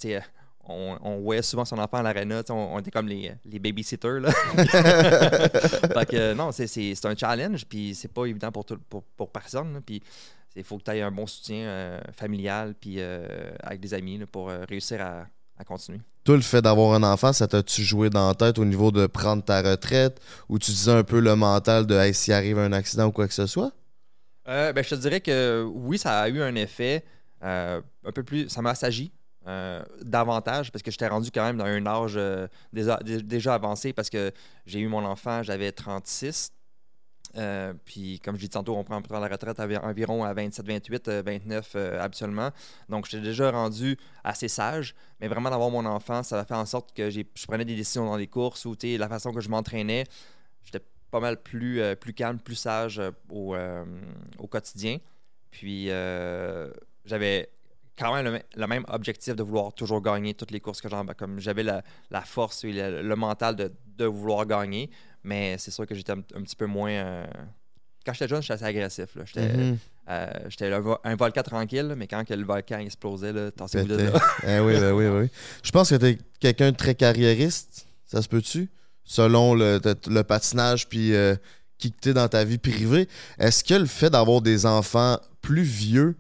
on, 0.64 0.96
on 1.02 1.20
voyait 1.20 1.42
souvent 1.42 1.64
son 1.64 1.78
enfant 1.78 1.98
à 1.98 2.02
l'aréna. 2.02 2.42
On, 2.48 2.54
on 2.54 2.78
était 2.78 2.90
comme 2.90 3.08
les, 3.08 3.32
les 3.44 3.58
babysitters. 3.58 4.20
Là. 4.20 4.30
fait 4.32 6.06
que 6.08 6.34
non, 6.34 6.52
c'est- 6.52 7.04
un 7.06 7.16
challenge, 7.16 7.66
puis 7.66 7.94
c'est 7.94 8.12
pas 8.12 8.26
évident 8.26 8.50
pour, 8.52 8.64
tout, 8.64 8.78
pour, 8.88 9.02
pour 9.02 9.30
personne. 9.30 9.74
là, 9.74 9.80
Puis 9.84 10.02
il 10.56 10.64
faut 10.64 10.78
que 10.78 10.84
tu 10.84 10.90
aies 10.92 11.02
un 11.02 11.10
bon 11.10 11.26
soutien 11.26 12.00
familial, 12.16 12.74
puis 12.80 13.00
avec 13.62 13.80
des 13.80 13.92
amis 13.94 14.18
là, 14.18 14.26
pour 14.26 14.48
réussir 14.48 15.00
à, 15.02 15.26
à 15.58 15.64
continuer. 15.64 16.00
Toi, 16.24 16.36
le 16.36 16.42
fait 16.42 16.62
d'avoir 16.62 16.94
un 16.94 17.02
enfant, 17.02 17.32
ça 17.32 17.48
t'a-tu 17.48 17.82
joué 17.82 18.08
dans 18.10 18.28
la 18.28 18.34
tête 18.34 18.58
au 18.58 18.64
niveau 18.64 18.90
de 18.92 19.06
prendre 19.06 19.42
ta 19.42 19.60
retraite? 19.62 20.20
Ou 20.48 20.58
tu 20.58 20.70
disais 20.70 20.92
un 20.92 21.02
peu 21.04 21.20
le 21.20 21.34
mental 21.36 21.86
de 21.86 21.94
hey, 21.96 22.14
s'il 22.14 22.32
arrive 22.32 22.58
un 22.58 22.72
accident 22.72 23.06
ou 23.06 23.12
quoi 23.12 23.26
que 23.26 23.34
ce 23.34 23.46
soit? 23.46 23.72
Euh, 24.48 24.72
ben, 24.72 24.82
je 24.82 24.90
te 24.90 24.94
dirais 24.96 25.20
que 25.20 25.62
oui, 25.74 25.98
ça 25.98 26.20
a 26.22 26.28
eu 26.28 26.42
un 26.42 26.54
effet 26.56 27.04
euh, 27.44 27.80
un 28.04 28.12
peu 28.12 28.22
plus. 28.24 28.48
Ça 28.48 28.60
m'a 28.62 28.70
assagi 28.70 29.12
euh, 29.46 29.82
davantage 30.02 30.72
parce 30.72 30.82
que 30.82 30.90
j'étais 30.90 31.06
rendu 31.08 31.30
quand 31.30 31.44
même 31.44 31.58
dans 31.58 31.64
un 31.64 31.86
âge 31.86 32.18
déjà, 32.72 32.98
dé- 33.04 33.22
déjà 33.22 33.54
avancé 33.54 33.92
parce 33.92 34.10
que 34.10 34.32
j'ai 34.66 34.80
eu 34.80 34.88
mon 34.88 35.04
enfant, 35.04 35.42
j'avais 35.42 35.70
36. 35.72 36.52
Euh, 37.36 37.72
puis, 37.84 38.20
comme 38.20 38.36
je 38.36 38.40
dis 38.42 38.48
tantôt, 38.50 38.76
on 38.76 38.84
prend, 38.84 39.00
la 39.18 39.28
retraite 39.28 39.58
à 39.58 39.64
envi- 39.64 39.78
environ 39.78 40.22
à 40.24 40.34
27, 40.34 40.66
28, 40.66 41.08
euh, 41.08 41.22
29 41.24 41.72
euh, 41.76 42.00
absolument. 42.02 42.50
Donc, 42.88 43.06
j'étais 43.06 43.22
déjà 43.22 43.50
rendu 43.50 43.96
assez 44.22 44.48
sage. 44.48 44.94
Mais 45.20 45.28
vraiment, 45.28 45.50
d'avoir 45.50 45.70
mon 45.70 45.84
enfant, 45.86 46.22
ça 46.22 46.40
a 46.40 46.44
fait 46.44 46.54
en 46.54 46.66
sorte 46.66 46.92
que 46.94 47.10
je 47.10 47.22
prenais 47.46 47.64
des 47.64 47.76
décisions 47.76 48.04
dans 48.04 48.16
les 48.16 48.26
courses 48.26 48.64
ou 48.66 48.76
la 48.82 49.08
façon 49.08 49.32
que 49.32 49.40
je 49.40 49.48
m'entraînais, 49.48 50.04
j'étais 50.64 50.84
pas 51.10 51.20
mal 51.20 51.42
plus, 51.42 51.80
euh, 51.80 51.94
plus 51.94 52.12
calme, 52.12 52.38
plus 52.38 52.54
sage 52.56 52.98
euh, 52.98 53.10
au, 53.30 53.56
au 54.38 54.46
quotidien. 54.46 54.98
Puis, 55.50 55.86
j'avais 57.04 57.50
quand 57.96 58.14
même 58.14 58.24
le, 58.24 58.38
mê- 58.38 58.44
le 58.56 58.66
même 58.66 58.84
objectif 58.88 59.36
de 59.36 59.42
vouloir 59.42 59.72
toujours 59.74 60.00
gagner 60.00 60.34
toutes 60.34 60.50
les 60.50 60.60
courses 60.60 60.80
que 60.80 60.88
j'en 60.88 61.04
comme 61.06 61.38
j'avais 61.40 61.62
la, 61.62 61.82
la 62.10 62.22
force 62.22 62.64
et 62.64 62.72
le, 62.72 63.02
le 63.02 63.16
mental 63.16 63.54
de, 63.54 63.72
de 63.96 64.04
vouloir 64.06 64.46
gagner 64.46 64.90
mais 65.24 65.56
c'est 65.58 65.70
sûr 65.70 65.86
que 65.86 65.94
j'étais 65.94 66.12
un, 66.12 66.18
un 66.34 66.42
petit 66.42 66.56
peu 66.56 66.66
moins 66.66 66.90
euh, 66.90 67.26
quand 68.04 68.12
j'étais 68.12 68.28
jeune 68.28 68.42
j'étais 68.42 68.54
assez 68.54 68.64
agressif 68.64 69.10
j'étais 69.24 69.50
euh, 70.08 70.30
j'étais 70.48 70.72
un, 70.72 70.80
vo- 70.80 70.98
un 71.04 71.14
volcan 71.14 71.42
tranquille 71.42 71.94
mais 71.96 72.06
quand 72.08 72.24
que 72.24 72.34
le 72.34 72.44
volcan 72.44 72.78
explosait 72.78 73.32
là 73.32 73.50
tassez-vous 73.52 73.86
de 73.86 73.96
là 73.96 74.20
Eh 74.46 74.58
oui, 74.60 74.78
ben 74.80 74.92
oui, 74.92 75.06
oui. 75.06 75.28
Je 75.62 75.70
pense 75.70 75.90
que 75.90 75.94
t'es 75.94 76.18
quelqu'un 76.40 76.72
de 76.72 76.76
très 76.76 76.94
carriériste. 76.96 77.86
Ça 78.04 78.20
se 78.20 78.28
peut-tu? 78.28 78.68
Selon 79.04 79.54
le, 79.54 79.78
patinage 80.22 80.88
puis 80.88 81.14
euh, 81.14 81.36
qui 81.78 81.92
que 81.92 81.98
t'es 82.00 82.14
dans 82.14 82.28
ta 82.28 82.44
vie 82.44 82.58
privée. 82.58 83.08
Est-ce 83.38 83.62
que 83.62 83.74
le 83.74 83.86
fait 83.86 84.10
d'avoir 84.10 84.40
des 84.42 84.66
enfants 84.66 85.18
plus 85.40 85.62
vieux, 85.62 86.16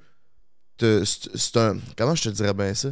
c'est 0.80 1.56
un. 1.56 1.76
Comment 1.96 2.14
je 2.14 2.24
te 2.24 2.28
dirais 2.30 2.54
bien 2.54 2.74
ça? 2.74 2.88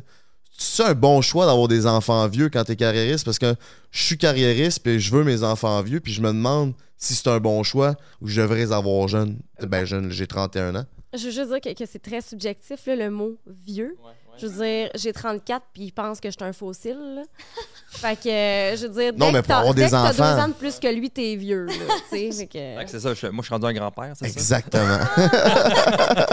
C'est 0.62 0.85
un 0.85 0.94
bon 0.94 1.23
choix 1.23 1.46
d'avoir 1.46 1.68
des 1.68 1.87
enfants 1.87 2.29
vieux 2.29 2.51
quand 2.51 2.64
t'es 2.64 2.77
carriériste? 2.77 3.25
Parce 3.25 3.38
que 3.38 3.55
je 3.90 4.03
suis 4.03 4.18
carriériste 4.18 4.81
puis 4.83 5.01
je 5.01 5.11
veux 5.11 5.25
mes 5.25 5.42
enfants 5.42 5.81
vieux 5.81 6.01
puis 6.01 6.12
je 6.12 6.20
me 6.20 6.29
demande 6.29 6.75
si 6.99 7.14
c'est 7.14 7.29
un 7.29 7.38
bon 7.40 7.62
choix 7.62 7.94
ou 8.20 8.29
je 8.29 8.42
devrais 8.42 8.59
les 8.59 8.73
avoir 8.73 9.09
jeunes. 9.09 9.38
Ben 9.62 9.87
jeune, 9.87 10.11
j'ai 10.11 10.27
31 10.27 10.77
ans. 10.77 10.85
Je 11.14 11.25
veux 11.25 11.31
juste 11.31 11.49
dire 11.49 11.61
que, 11.62 11.73
que 11.73 11.87
c'est 11.90 11.99
très 11.99 12.20
subjectif, 12.20 12.85
là, 12.87 12.94
le 12.94 13.11
mot 13.11 13.38
vieux. 13.46 13.96
Je 14.40 14.46
veux 14.46 14.64
dire, 14.64 14.90
j'ai 14.94 15.12
34 15.12 15.64
puis 15.72 15.85
ils 15.85 15.92
pensent 15.92 16.20
que 16.20 16.29
je 16.31 16.37
suis 16.37 16.44
un 16.44 16.53
fossile. 16.53 16.98
là. 17.16 17.22
fait 17.90 18.16
que, 18.20 18.29
euh, 18.29 18.76
je 18.76 18.87
veux 18.87 18.92
dire, 19.03 19.12
Non, 19.16 19.26
dès 19.26 19.33
mais 19.33 19.38
que 19.42 19.46
pour 19.46 19.48
t'as- 19.48 19.59
avoir 19.59 19.74
dès 19.74 19.83
des 19.83 19.87
que 19.88 19.92
t'as 19.92 20.11
enfants. 20.11 20.37
deux 20.37 20.42
ans 20.42 20.48
de 20.48 20.55
plus 20.55 20.79
que 20.79 20.88
lui, 20.88 21.11
t'es 21.11 21.37
vieux. 21.37 21.66
là, 21.66 21.72
tu 22.11 22.16
sais, 22.16 22.33
fait 22.38 22.46
que- 22.46 22.53
Fait 22.79 22.85
que 22.85 22.90
c'est 22.90 23.00
ça 23.00 23.14
je- 23.14 23.26
moi 23.29 23.42
je 23.42 23.46
suis 23.46 23.55
rendu 23.55 23.66
un 23.66 23.72
grand-père 23.72 24.12
c'est 24.16 24.29
ça? 24.29 24.33
Exactement. 24.33 24.98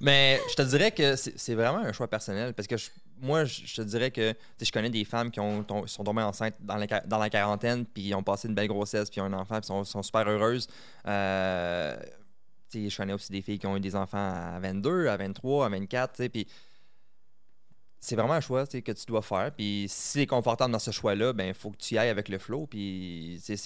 Mais 0.00 0.40
je 0.50 0.54
te 0.54 0.62
dirais 0.62 0.90
que 0.92 1.16
c'est 1.16 1.38
c'est 1.38 1.54
vraiment 1.54 1.78
un 1.78 1.92
choix 1.92 2.08
personnel 2.08 2.54
parce 2.54 2.66
que 2.68 2.76
je- 2.76 2.90
moi, 3.20 3.44
je 3.44 3.62
je 3.66 3.76
te 3.76 3.82
dirais 3.82 4.10
que 4.10 4.30
tu 4.32 4.36
sais, 4.58 4.64
je 4.66 4.72
connais 4.72 4.90
des 4.90 5.04
femmes 5.04 5.30
qui 5.30 5.40
ont, 5.40 5.64
sont 5.86 6.04
tombées 6.04 6.22
enceintes 6.22 6.54
dans 6.60 6.76
la, 6.76 6.86
qua- 6.86 7.02
dans 7.06 7.18
la 7.18 7.28
quarantaine, 7.30 7.84
puis 7.84 8.14
ont 8.14 8.22
passé 8.22 8.46
une 8.48 8.54
belle 8.54 8.68
grossesse, 8.68 9.10
puis 9.10 9.20
ont 9.20 9.24
un 9.24 9.32
enfant, 9.32 9.58
puis 9.58 9.66
sont, 9.66 9.82
sont 9.84 10.02
super 10.04 10.28
heureuses. 10.28 10.68
Euh, 11.06 11.96
tu 12.70 12.84
sais, 12.84 12.90
je 12.90 12.96
connais 12.96 13.12
aussi 13.14 13.32
des 13.32 13.42
filles 13.42 13.58
qui 13.58 13.66
ont 13.66 13.76
eu 13.76 13.80
des 13.80 13.96
enfants 13.96 14.32
à 14.54 14.58
22, 14.60 15.08
à 15.08 15.16
23, 15.16 15.66
à 15.66 15.68
24, 15.68 16.12
tu 16.12 16.22
sais, 16.22 16.28
puis 16.28 16.46
c'est 18.00 18.16
vraiment 18.16 18.34
un 18.34 18.40
choix 18.40 18.66
que 18.66 18.92
tu 18.92 19.06
dois 19.06 19.22
faire. 19.22 19.50
Puis 19.56 19.86
si 19.88 20.12
tu 20.14 20.20
es 20.22 20.26
confortable 20.26 20.72
dans 20.72 20.78
ce 20.78 20.90
choix-là, 20.90 21.32
ben 21.32 21.48
il 21.48 21.54
faut 21.54 21.70
que 21.70 21.76
tu 21.76 21.94
y 21.94 21.98
ailles 21.98 22.08
avec 22.10 22.28
le 22.28 22.38
flow. 22.38 22.66
Puis 22.66 23.40
c'est- 23.42 23.56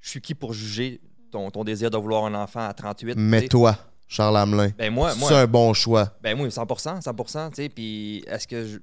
je 0.00 0.08
suis 0.08 0.20
qui 0.20 0.34
pour 0.34 0.52
juger 0.52 1.00
ton, 1.30 1.50
ton 1.50 1.64
désir 1.64 1.90
de 1.90 1.96
vouloir 1.96 2.24
un 2.26 2.34
enfant 2.34 2.60
à 2.66 2.74
38? 2.74 3.14
tu 3.14 3.20
Mais 3.20 3.48
toi, 3.48 3.76
Charles 4.08 4.36
Hamelin, 4.36 4.70
Ben 4.76 4.92
moi, 4.92 5.14
moi 5.14 5.28
c'est 5.30 5.36
un 5.36 5.46
bon 5.46 5.72
choix. 5.72 6.12
ben 6.20 6.38
oui, 6.40 6.50
100%, 6.50 7.00
100%, 7.00 7.48
tu 7.50 7.56
sais, 7.56 7.68
puis 7.68 8.22
est-ce 8.26 8.46
que 8.46 8.66
je- 8.66 8.78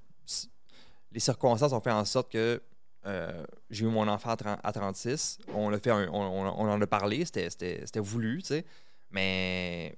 les 1.12 1.20
circonstances 1.20 1.74
ont 1.74 1.82
fait 1.82 1.92
en 1.92 2.06
sorte 2.06 2.32
que 2.32 2.62
euh, 3.06 3.46
j'ai 3.70 3.86
eu 3.86 3.88
mon 3.90 4.08
enfant 4.10 4.32
à, 4.32 4.36
30 4.38 4.60
à 4.64 4.72
36, 4.74 5.38
on 5.54 5.70
l'a 5.70 5.80
fait, 5.80 5.90
un- 5.92 6.10
on, 6.12 6.22
on- 6.22 6.66
on 6.66 6.70
en 6.70 6.82
a 6.82 6.88
parlé, 6.88 7.24
c'était 7.26 7.80
voulu, 8.00 8.42
tu 8.42 8.48
sais, 8.48 8.66
mais 9.12 9.96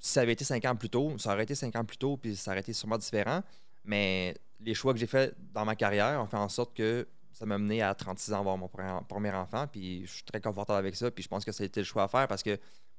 si 0.00 0.12
ça 0.12 0.22
avait 0.22 0.32
été 0.32 0.44
5 0.44 0.64
ans 0.64 0.74
plus 0.74 0.88
tôt, 0.88 1.16
ça 1.18 1.32
aurait 1.34 1.44
été 1.44 1.54
5 1.54 1.76
ans 1.76 1.84
plus 1.84 1.98
tôt, 1.98 2.16
puis 2.16 2.34
ça 2.34 2.50
aurait 2.50 2.60
été 2.60 2.72
sûrement 2.72 2.98
différent, 2.98 3.42
mais 3.84 4.34
les 4.58 4.74
choix 4.74 4.92
que 4.92 4.98
j'ai 4.98 5.06
faits 5.06 5.34
dans 5.52 5.64
ma 5.64 5.76
carrière 5.76 6.20
ont 6.20 6.26
fait 6.26 6.36
en 6.36 6.48
sorte 6.48 6.74
que 6.74 7.06
ça 7.32 7.46
m'a 7.46 7.58
mené 7.58 7.82
à 7.82 7.94
36 7.94 8.32
ans 8.32 8.36
à 8.36 8.40
avoir 8.40 8.56
mon 8.56 8.68
premier 8.68 9.30
enfant, 9.30 9.66
puis 9.66 10.06
je 10.06 10.12
suis 10.12 10.24
très 10.24 10.40
confortable 10.40 10.78
avec 10.78 10.96
ça, 10.96 11.10
puis 11.10 11.22
je 11.22 11.28
pense 11.28 11.44
que 11.44 11.52
ça 11.52 11.62
a 11.62 11.66
été 11.66 11.80
le 11.80 11.84
choix 11.84 12.04
à 12.04 12.08
faire 12.08 12.26
parce 12.26 12.42
que 12.42 12.58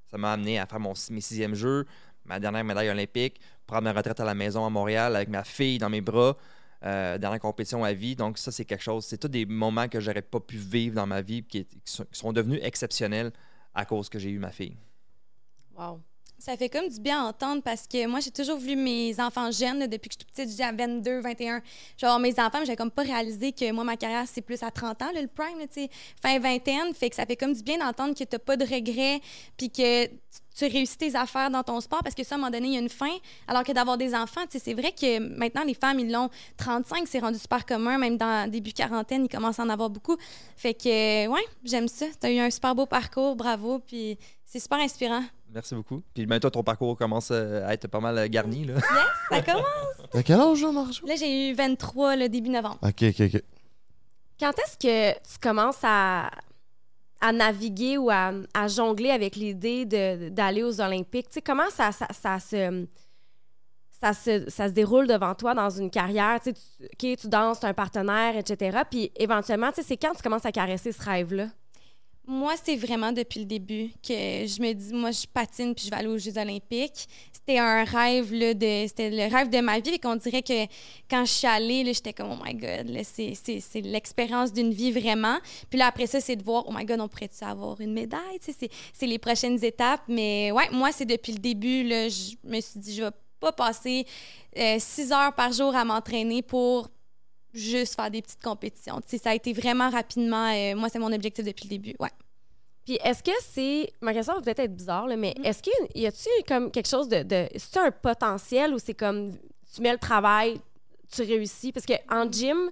ça 0.10 0.18
m'a 0.18 0.32
amené 0.34 0.60
à 0.60 0.68
faire 0.68 0.80
mon, 0.80 0.94
mes 1.10 1.22
sixièmes 1.22 1.56
jeux, 1.56 1.86
ma 2.24 2.40
dernière 2.40 2.64
médaille 2.64 2.90
olympique, 2.90 3.42
prendre 3.66 3.84
ma 3.84 3.94
retraite 3.94 4.20
à 4.20 4.26
la 4.26 4.36
maison 4.36 4.66
à 4.66 4.70
Montréal 4.70 5.16
avec 5.16 5.30
ma 5.30 5.44
fille 5.44 5.80
dans 5.80 5.90
mes 5.90 6.02
bras, 6.02 6.38
euh, 6.84 7.18
dernière 7.18 7.40
compétition 7.40 7.84
à 7.84 7.94
vie. 7.94 8.16
Donc, 8.16 8.38
ça, 8.38 8.52
c'est 8.52 8.66
quelque 8.66 8.84
chose. 8.84 9.06
C'est 9.06 9.18
tous 9.18 9.28
des 9.28 9.46
moments 9.46 9.88
que 9.88 10.00
j'aurais 10.00 10.22
pas 10.22 10.40
pu 10.40 10.58
vivre 10.58 10.96
dans 10.96 11.08
ma 11.08 11.22
vie 11.22 11.44
qui, 11.44 11.66
qui 11.66 12.04
sont 12.12 12.34
devenus 12.34 12.60
exceptionnels 12.64 13.32
à 13.74 13.86
cause 13.86 14.10
que 14.10 14.20
j'ai 14.20 14.30
eu 14.32 14.40
ma 14.40 14.52
fille. 14.52 14.76
Wow. 15.78 16.02
Ça 16.42 16.58
fait 16.58 16.70
comme 16.70 16.90
du 16.90 17.00
bien 17.00 17.24
entendre 17.24 17.62
parce 17.62 17.86
que 17.86 18.08
moi, 18.08 18.20
j'ai 18.20 18.32
toujours 18.32 18.58
voulu 18.58 18.76
mes 18.76 19.20
enfants 19.20 19.52
jeunes 19.52 19.86
depuis 19.86 20.10
que 20.10 20.16
je 20.16 20.26
suis 20.26 20.48
petite. 20.48 20.58
J'ai 20.58 20.64
à 20.64 20.72
22, 20.72 21.20
21. 21.22 21.62
Genre, 22.00 22.18
mes 22.18 22.32
enfants, 22.40 22.66
j'avais 22.66 22.76
comme 22.76 22.90
pas 22.90 23.04
réalisé 23.04 23.52
que 23.52 23.72
moi, 23.72 23.84
ma 23.84 23.96
carrière, 23.96 24.24
c'est 24.26 24.42
plus 24.42 24.64
à 24.64 24.72
30 24.72 25.04
ans, 25.04 25.12
le 25.14 25.28
prime, 25.28 25.68
tu 25.72 25.88
fin 26.20 26.40
vingtaine. 26.40 26.96
Fait 26.96 27.12
que 27.12 27.16
ça 27.16 27.28
fait 27.28 27.36
comme 27.36 27.54
du 27.54 27.62
bien 27.62 27.78
d'entendre 27.78 28.16
que 28.16 28.24
t'as 28.24 28.40
pas 28.40 28.58
de 28.58 28.64
regrets 28.64 29.22
puis 29.56 29.70
que 29.70 30.08
tu, 30.08 30.12
tu 30.58 30.66
réussis 30.66 30.98
tes 30.98 31.16
affaires 31.16 31.52
dans 31.52 31.62
ton 31.62 31.80
sport 31.80 32.02
parce 32.02 32.16
que 32.16 32.24
ça, 32.24 32.34
à 32.34 32.38
un 32.40 32.42
moment 32.42 32.52
donné, 32.52 32.70
il 32.70 32.74
y 32.74 32.78
a 32.78 32.82
une 32.82 32.90
fin. 32.90 33.16
Alors 33.48 33.64
que 33.64 33.72
d'avoir 33.72 34.00
des 34.00 34.16
enfants, 34.16 34.42
tu 34.50 34.58
c'est 34.58 34.74
vrai 34.74 34.94
que 34.94 35.20
maintenant, 35.20 35.64
les 35.64 35.76
femmes, 35.76 36.00
ils 36.00 36.12
l'ont 36.12 36.32
35, 36.58 37.08
c'est 37.08 37.20
rendu 37.20 37.38
super 37.38 37.68
commun. 37.68 38.00
Même 38.00 38.18
dans 38.18 38.50
début 38.50 38.74
quarantaine, 38.74 39.26
ils 39.26 39.30
commencent 39.30 39.60
à 39.60 39.64
en 39.64 39.70
avoir 39.70 39.92
beaucoup. 39.92 40.18
Fait 40.58 40.74
que, 40.74 41.28
ouais, 41.28 41.46
j'aime 41.64 41.88
ça. 41.88 42.08
T'as 42.20 42.32
eu 42.32 42.40
un 42.40 42.50
super 42.50 42.74
beau 42.74 42.88
parcours, 42.88 43.36
bravo. 43.36 43.78
Puis 43.78 44.18
c'est 44.52 44.60
super 44.60 44.80
inspirant. 44.80 45.24
Merci 45.54 45.76
beaucoup. 45.76 46.02
Puis 46.14 46.26
maintenant, 46.26 46.50
ton 46.50 46.62
parcours 46.64 46.98
commence 46.98 47.30
euh, 47.32 47.66
à 47.66 47.74
être 47.74 47.88
pas 47.88 48.02
mal 48.02 48.18
euh, 48.18 48.28
garni. 48.28 48.66
Là. 48.66 48.76
Ça 49.30 49.42
commence. 49.46 49.66
T'as 50.12 50.24
quel 50.24 50.40
âge, 50.42 50.62
là, 50.62 50.72
Marjo? 50.74 51.06
Là, 51.08 51.16
j'ai 51.16 51.50
eu 51.50 51.54
23 51.54 52.18
le 52.18 52.28
début 52.28 52.50
novembre. 52.50 52.78
Ok, 52.82 53.02
ok, 53.04 53.22
ok. 53.34 53.42
Quand 54.40 54.52
est-ce 54.60 54.78
que 54.78 55.14
tu 55.20 55.40
commences 55.42 55.80
à, 55.84 56.32
à 57.22 57.32
naviguer 57.32 57.98
ou 57.98 58.10
à, 58.10 58.32
à 58.54 58.68
jongler 58.68 59.12
avec 59.12 59.36
l'idée 59.38 59.86
de- 59.86 60.28
d'aller 60.30 60.64
aux 60.64 60.82
Olympiques? 60.82 61.28
Tu 61.30 61.36
sais, 61.36 61.42
comment 61.42 61.70
ça, 61.70 61.92
ça, 61.94 62.08
ça 62.12 62.40
se, 62.40 62.88
ça, 64.02 64.14
se, 64.14 64.50
ça 64.50 64.68
se 64.68 64.74
déroule 64.74 65.08
devant 65.08 65.34
toi 65.36 65.54
dans 65.54 65.70
une 65.70 65.90
carrière? 65.90 66.40
Tu 66.42 66.52
sais, 66.52 66.88
tu, 67.00 67.12
OK, 67.14 67.18
tu 67.20 67.28
danses, 67.30 67.60
tu 67.62 67.66
as 67.68 67.70
un 67.70 67.74
partenaire, 67.74 68.36
etc. 68.36 68.80
Puis 68.90 69.12
éventuellement, 69.16 69.70
tu 69.72 69.76
sais, 69.82 69.88
c'est 69.88 69.98
quand 69.98 70.14
tu 70.14 70.22
commences 70.24 70.46
à 70.46 70.52
caresser 70.52 70.92
ce 70.92 71.02
rêve-là? 71.04 71.48
Moi, 72.28 72.54
c'est 72.64 72.76
vraiment 72.76 73.12
depuis 73.12 73.40
le 73.40 73.46
début 73.46 73.90
que 74.08 74.14
je 74.14 74.62
me 74.62 74.74
dis, 74.74 74.94
moi, 74.94 75.12
je 75.12 75.26
patine 75.26 75.74
puis 75.74 75.86
je 75.86 75.90
vais 75.90 75.98
aller 75.98 76.08
aux 76.08 76.18
Jeux 76.18 76.38
olympiques. 76.38 77.08
C'était 77.34 77.58
un 77.58 77.84
rêve, 77.84 78.32
là, 78.32 78.54
de, 78.54 78.86
c'était 78.88 79.10
le 79.10 79.34
rêve 79.34 79.50
de 79.50 79.60
ma 79.60 79.80
vie. 79.80 79.90
Et 79.96 80.00
qu'on 80.00 80.16
dirait 80.16 80.44
que 80.44 80.66
quand 81.10 81.26
je 81.26 81.32
suis 81.32 81.48
allée, 81.48 81.84
j'étais 81.94 82.14
comme, 82.14 82.32
oh 82.32 82.44
my 82.44 82.54
God, 82.54 82.90
là, 82.90 83.02
c'est, 83.04 83.34
c'est, 83.34 83.60
c'est 83.60 83.82
l'expérience 83.82 84.54
d'une 84.54 84.72
vie 84.72 84.92
vraiment. 84.92 85.40
Puis 85.70 85.80
là, 85.80 85.88
après 85.88 86.06
ça, 86.06 86.22
c'est 86.22 86.36
de 86.36 86.44
voir, 86.44 86.64
oh 86.68 86.72
my 86.74 86.86
God, 86.86 87.02
on 87.02 87.08
pourrait-tu 87.08 87.44
avoir 87.44 87.82
une 87.82 87.94
médaille? 87.94 88.38
C'est, 88.40 88.70
c'est 88.94 89.08
les 89.08 89.20
prochaines 89.20 89.64
étapes. 89.64 90.04
Mais 90.08 90.52
ouais, 90.52 90.70
moi, 90.72 90.92
c'est 90.92 91.06
depuis 91.06 91.34
le 91.34 91.40
début, 91.40 91.84
là, 91.84 92.08
je 92.08 92.36
me 92.44 92.62
suis 92.62 92.80
dit, 92.80 92.96
je 92.96 93.04
vais 93.04 93.12
pas 93.40 93.52
passer 93.52 94.06
euh, 94.58 94.78
six 94.80 95.12
heures 95.12 95.34
par 95.34 95.52
jour 95.52 95.76
à 95.76 95.84
m'entraîner 95.84 96.44
pour 96.44 96.88
juste 97.54 97.96
faire 97.96 98.10
des 98.12 98.22
petites 98.22 98.42
compétitions. 98.42 99.00
Ça 99.06 99.32
a 99.32 99.36
été 99.36 99.54
vraiment 99.54 99.90
rapidement. 99.90 100.52
euh, 100.54 100.76
moi, 100.76 100.90
c'est 100.90 101.00
mon 101.00 101.12
objectif 101.12 101.46
depuis 101.46 101.66
le 101.66 101.70
début. 101.70 101.96
Ouais. 102.00 102.10
Puis 102.86 102.98
est-ce 103.04 103.22
que 103.24 103.32
c'est. 103.42 103.92
Ma 104.02 104.14
question 104.14 104.34
va 104.34 104.42
peut-être 104.42 104.60
être 104.60 104.76
bizarre, 104.76 105.08
là, 105.08 105.16
mais 105.16 105.36
est-ce 105.44 105.62
qu'il 105.62 106.02
y 106.02 106.08
a-tu 106.08 106.30
comme 106.48 106.72
quelque 106.72 106.90
chose 106.90 107.08
de. 107.08 107.24
de 107.24 107.48
c'est 107.56 107.78
un 107.80 107.92
potentiel 107.92 108.74
ou 108.74 108.80
c'est 108.80 108.94
comme 108.94 109.32
tu 109.74 109.82
mets 109.82 109.92
le 109.92 110.00
travail, 110.00 110.60
tu 111.12 111.22
réussis? 111.22 111.72
Parce 111.72 111.86
qu'en 111.86 112.30
gym, 112.32 112.72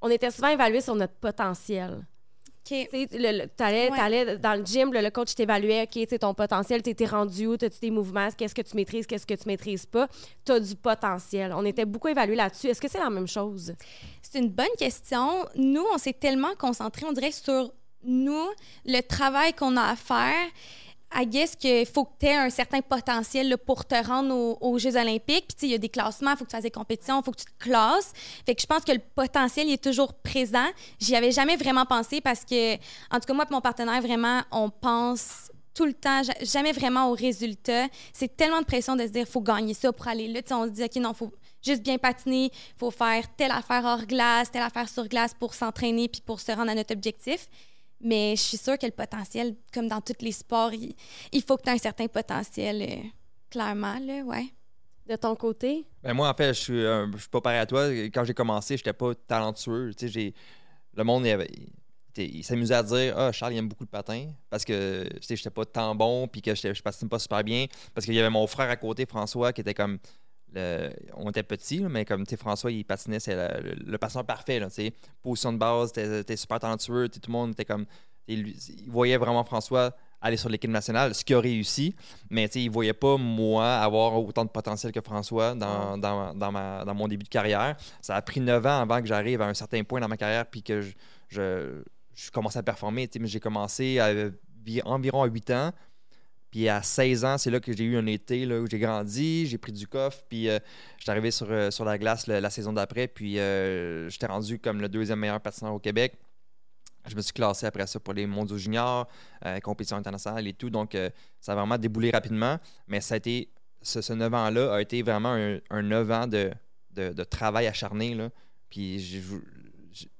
on 0.00 0.10
était 0.10 0.30
souvent 0.30 0.48
évalué 0.48 0.80
sur 0.80 0.94
notre 0.94 1.14
potentiel. 1.14 2.06
OK. 2.70 2.88
Tu 2.90 3.08
t'allais, 3.56 3.90
Ouais. 3.90 3.96
t'allais 3.96 4.38
dans 4.38 4.58
le 4.58 4.64
gym, 4.64 4.92
le, 4.92 5.00
le 5.00 5.10
coach 5.10 5.34
t'évaluait, 5.34 5.82
OK, 5.84 6.06
tu 6.08 6.18
ton 6.18 6.34
potentiel, 6.34 6.82
t'étais 6.82 7.06
rendu 7.06 7.46
où, 7.46 7.56
t'as-tu 7.56 7.78
des 7.80 7.90
mouvements, 7.90 8.28
qu'est-ce 8.36 8.54
que 8.54 8.62
tu 8.62 8.74
maîtrises, 8.76 9.06
qu'est-ce 9.06 9.26
que 9.26 9.34
tu 9.34 9.46
maîtrises 9.46 9.86
pas? 9.86 10.08
T'as 10.44 10.58
du 10.60 10.74
potentiel. 10.74 11.52
On 11.54 11.64
était 11.64 11.84
beaucoup 11.84 12.08
évalués 12.08 12.36
là-dessus. 12.36 12.68
Est-ce 12.68 12.80
que 12.80 12.88
c'est 12.88 12.98
la 12.98 13.10
même 13.10 13.28
chose? 13.28 13.72
C'est 14.22 14.38
une 14.38 14.50
bonne 14.50 14.66
question. 14.78 15.44
Nous, 15.54 15.84
on 15.94 15.98
s'est 15.98 16.12
tellement 16.14 16.54
concentrés, 16.58 17.06
on 17.06 17.12
dirait, 17.12 17.32
sur 17.32 17.72
nous, 18.02 18.46
le 18.84 19.00
travail 19.02 19.52
qu'on 19.52 19.76
a 19.76 19.82
à 19.82 19.96
faire. 19.96 20.34
I 21.14 21.26
guess 21.26 21.54
qu'il 21.56 21.86
faut 21.86 22.04
que 22.04 22.12
tu 22.20 22.26
aies 22.26 22.34
un 22.34 22.50
certain 22.50 22.80
potentiel 22.80 23.56
pour 23.58 23.84
te 23.84 23.94
rendre 24.06 24.34
aux, 24.34 24.58
aux 24.60 24.78
Jeux 24.78 24.96
olympiques. 24.96 25.46
Puis, 25.56 25.68
il 25.68 25.70
y 25.70 25.74
a 25.74 25.78
des 25.78 25.88
classements, 25.88 26.32
il 26.32 26.36
faut 26.36 26.44
que 26.44 26.50
tu 26.50 26.56
fasses 26.56 26.64
des 26.64 26.70
compétitions, 26.70 27.20
il 27.20 27.24
faut 27.24 27.30
que 27.30 27.38
tu 27.40 27.44
te 27.46 27.58
classes. 27.58 28.12
Je 28.46 28.66
pense 28.66 28.82
que 28.84 28.92
le 28.92 29.00
potentiel 29.14 29.70
est 29.70 29.82
toujours 29.82 30.12
présent. 30.14 30.66
J'y 30.98 31.14
avais 31.14 31.30
jamais 31.30 31.56
vraiment 31.56 31.86
pensé 31.86 32.20
parce 32.20 32.44
que, 32.44 32.74
en 32.74 33.20
tout 33.20 33.26
cas, 33.26 33.34
moi 33.34 33.44
et 33.48 33.52
mon 33.52 33.60
partenaire, 33.60 34.02
vraiment, 34.02 34.42
on 34.50 34.68
pense 34.68 35.50
tout 35.74 35.84
le 35.86 35.94
temps, 35.94 36.22
ja- 36.22 36.32
jamais 36.42 36.72
vraiment 36.72 37.10
au 37.10 37.14
résultat. 37.14 37.86
C'est 38.12 38.36
tellement 38.36 38.60
de 38.60 38.66
pression 38.66 38.96
de 38.96 39.02
se 39.02 39.12
dire, 39.12 39.26
faut 39.28 39.42
gagner 39.42 39.74
ça 39.74 39.92
pour 39.92 40.08
aller 40.08 40.26
là. 40.28 40.40
On 40.50 40.64
se 40.64 40.70
dit, 40.70 40.82
OK, 40.84 40.96
non, 40.96 41.12
faut 41.14 41.32
juste 41.62 41.82
bien 41.82 41.98
patiner, 41.98 42.50
faut 42.76 42.90
faire 42.90 43.24
telle 43.36 43.50
affaire 43.50 43.84
hors 43.84 44.06
glace, 44.06 44.50
telle 44.50 44.62
affaire 44.62 44.88
sur 44.88 45.06
glace 45.06 45.34
pour 45.38 45.54
s'entraîner 45.54 46.08
puis 46.08 46.20
pour 46.24 46.40
se 46.40 46.50
rendre 46.52 46.70
à 46.70 46.74
notre 46.74 46.94
objectif. 46.94 47.46
Mais 48.00 48.36
je 48.36 48.42
suis 48.42 48.56
sûre 48.58 48.78
que 48.78 48.86
le 48.86 48.92
potentiel, 48.92 49.56
comme 49.72 49.88
dans 49.88 50.00
tous 50.00 50.20
les 50.22 50.32
sports, 50.32 50.72
il, 50.72 50.94
il 51.32 51.42
faut 51.42 51.56
que 51.56 51.62
tu 51.62 51.68
aies 51.70 51.72
un 51.74 51.78
certain 51.78 52.06
potentiel, 52.08 52.82
euh, 52.82 53.08
clairement, 53.50 53.98
là, 54.00 54.22
ouais. 54.22 54.46
De 55.06 55.14
ton 55.16 55.36
côté? 55.36 55.86
Ben 56.02 56.14
moi, 56.14 56.28
en 56.28 56.34
fait, 56.34 56.48
je 56.52 56.60
suis, 56.60 56.84
euh, 56.84 57.06
je 57.12 57.18
suis 57.18 57.28
pas 57.28 57.40
pareil 57.40 57.60
à 57.60 57.66
toi. 57.66 57.88
Quand 58.12 58.24
j'ai 58.24 58.34
commencé, 58.34 58.76
j'étais 58.76 58.92
pas 58.92 59.14
talentueux. 59.14 59.92
Tu 59.96 60.06
sais, 60.06 60.12
j'ai... 60.12 60.34
Le 60.94 61.04
monde, 61.04 61.24
il, 61.26 61.30
avait- 61.30 61.48
il 61.54 61.68
était- 62.10 62.26
il 62.28 62.42
s'amusait 62.42 62.74
à 62.74 62.82
dire 62.82 63.14
Ah, 63.16 63.30
Charles, 63.30 63.52
il 63.54 63.58
aime 63.58 63.68
beaucoup 63.68 63.84
le 63.84 63.88
patin. 63.88 64.32
Parce 64.50 64.64
que, 64.64 65.04
tu 65.14 65.22
sais, 65.22 65.36
j'étais 65.36 65.50
pas 65.50 65.64
tant 65.64 65.94
bon, 65.94 66.26
puis 66.26 66.42
que 66.42 66.54
je 66.56 66.82
patinais 66.82 67.08
pas 67.08 67.18
super 67.20 67.44
bien. 67.44 67.66
Parce 67.94 68.04
qu'il 68.04 68.14
y 68.14 68.18
avait 68.18 68.30
mon 68.30 68.46
frère 68.48 68.68
à 68.68 68.76
côté, 68.76 69.06
François, 69.06 69.52
qui 69.52 69.60
était 69.60 69.74
comme. 69.74 69.98
Le- 70.54 70.90
on 71.14 71.28
était 71.30 71.42
petits, 71.42 71.78
là, 71.78 71.88
mais 71.88 72.04
comme, 72.04 72.24
François, 72.38 72.70
il 72.70 72.84
patinait, 72.84 73.20
c'est 73.20 73.34
le, 73.34 73.74
le, 73.84 73.98
patineur 73.98 74.24
parfait, 74.24 74.58
là. 74.58 74.68
Position 75.22 75.52
de 75.52 75.58
base, 75.58 75.92
t'es 75.92 76.36
super 76.36 76.58
talentueux, 76.60 77.08
tout 77.08 77.20
le 77.26 77.32
monde 77.32 77.52
était 77.52 77.64
comme. 77.64 77.86
Il, 78.28 78.54
voyait 78.88 79.18
vraiment 79.18 79.44
François 79.44 79.94
aller 80.20 80.36
sur 80.36 80.48
l'équipe 80.48 80.70
nationale, 80.70 81.14
ce 81.14 81.24
qui 81.24 81.32
a 81.34 81.38
réussi, 81.38 81.94
mais 82.30 82.46
il 82.46 82.68
voyait 82.70 82.92
pas 82.92 83.16
moi 83.16 83.76
avoir 83.76 84.16
autant 84.20 84.44
de 84.44 84.50
potentiel 84.50 84.90
que 84.90 85.00
François 85.00 85.54
dans, 85.54 85.96
dans, 85.96 86.34
dans, 86.34 86.50
ma- 86.50 86.84
dans 86.84 86.94
mon 86.94 87.06
début 87.06 87.22
de 87.24 87.28
carrière. 87.28 87.76
Ça 88.00 88.16
a 88.16 88.22
pris 88.22 88.40
9 88.40 88.64
ans 88.66 88.80
avant 88.80 89.00
que 89.00 89.06
j'arrive 89.06 89.42
à 89.42 89.46
un 89.46 89.54
certain 89.54 89.84
point 89.84 90.00
dans 90.00 90.08
ma 90.08 90.16
carrière 90.16 90.46
puis 90.46 90.62
que 90.64 90.80
je, 90.80 90.92
je, 91.28 91.82
je 92.14 92.30
commençais 92.32 92.58
à 92.58 92.62
performer. 92.64 93.08
J'ai 93.14 93.38
commencé 93.38 94.00
à, 94.00 94.12
vi- 94.64 94.82
environ 94.84 95.22
à 95.22 95.26
8 95.26 95.50
ans. 95.52 95.70
Puis 96.56 96.70
à 96.70 96.80
16 96.80 97.26
ans, 97.26 97.36
c'est 97.36 97.50
là 97.50 97.60
que 97.60 97.70
j'ai 97.76 97.84
eu 97.84 97.98
un 97.98 98.06
été 98.06 98.46
là, 98.46 98.62
où 98.62 98.66
j'ai 98.66 98.78
grandi, 98.78 99.46
j'ai 99.46 99.58
pris 99.58 99.72
du 99.72 99.86
coffre, 99.86 100.22
puis 100.26 100.48
euh, 100.48 100.58
j'étais 100.96 101.10
arrivé 101.10 101.30
sur, 101.30 101.48
euh, 101.50 101.70
sur 101.70 101.84
la 101.84 101.98
glace 101.98 102.26
la 102.28 102.48
saison 102.48 102.72
d'après, 102.72 103.08
puis 103.08 103.38
euh, 103.38 104.08
j'étais 104.08 104.24
rendu 104.24 104.58
comme 104.58 104.80
le 104.80 104.88
deuxième 104.88 105.18
meilleur 105.18 105.38
patineur 105.38 105.74
au 105.74 105.78
Québec. 105.78 106.14
Je 107.06 107.14
me 107.14 107.20
suis 107.20 107.34
classé 107.34 107.66
après 107.66 107.86
ça 107.86 108.00
pour 108.00 108.14
les 108.14 108.26
mondiaux 108.26 108.56
juniors, 108.56 109.06
euh, 109.44 109.60
compétition 109.60 109.98
internationale 109.98 110.48
et 110.48 110.54
tout. 110.54 110.70
Donc, 110.70 110.94
euh, 110.94 111.10
ça 111.42 111.52
a 111.52 111.56
vraiment 111.56 111.76
déboulé 111.76 112.10
rapidement. 112.10 112.58
Mais 112.88 113.02
ça 113.02 113.16
a 113.16 113.18
été, 113.18 113.50
ce, 113.82 114.00
ce 114.00 114.14
9 114.14 114.32
ans-là 114.32 114.76
a 114.76 114.80
été 114.80 115.02
vraiment 115.02 115.34
un, 115.34 115.58
un 115.68 115.82
9 115.82 116.10
ans 116.10 116.26
de, 116.26 116.50
de, 116.92 117.10
de 117.10 117.24
travail 117.24 117.66
acharné. 117.66 118.14
Là. 118.14 118.30
Puis, 118.70 118.98
je 118.98 119.36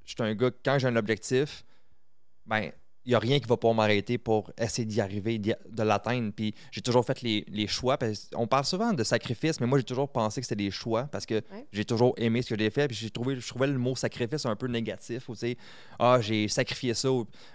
suis 0.05 0.16
un 0.18 0.35
gars, 0.35 0.51
quand 0.62 0.79
j'ai 0.79 0.88
un 0.88 0.96
objectif, 0.96 1.64
ben, 2.44 2.72
il 3.07 3.11
n'y 3.11 3.14
a 3.14 3.19
rien 3.21 3.38
qui 3.38 3.47
va 3.47 3.57
pouvoir 3.57 3.75
m'arrêter 3.75 4.19
pour 4.19 4.51
essayer 4.59 4.85
d'y 4.85 5.01
arriver, 5.01 5.38
de 5.38 5.83
l'atteindre. 5.83 6.33
Puis 6.35 6.55
j'ai 6.73 6.81
toujours 6.81 7.05
fait 7.07 7.23
les, 7.23 7.45
les 7.49 7.66
choix. 7.69 7.97
Parce 7.97 8.29
on 8.35 8.47
parle 8.49 8.64
souvent 8.64 8.92
de 8.92 9.05
sacrifice, 9.05 9.61
mais 9.61 9.66
moi 9.66 9.79
j'ai 9.79 9.85
toujours 9.85 10.09
pensé 10.09 10.40
que 10.40 10.47
c'était 10.47 10.64
des 10.64 10.71
choix 10.73 11.05
parce 11.05 11.25
que 11.25 11.37
Ouais. 11.37 11.66
j'ai 11.73 11.85
toujours 11.85 12.14
aimé 12.19 12.42
ce 12.42 12.53
que 12.55 12.59
j'ai 12.61 12.71
fait. 12.71 12.88
Puis 12.88 12.97
j'ai 12.97 13.11
trouvé, 13.11 13.37
je 13.38 13.47
trouvais 13.47 13.69
le 13.69 13.79
mot 13.79 13.95
sacrifice 13.95 14.45
un 14.45 14.57
peu 14.57 14.66
négatif. 14.66 15.31
Sais, 15.35 15.57
ah, 15.99 16.19
j'ai 16.21 16.49
sacrifié 16.49 16.95
ça. 16.95 17.09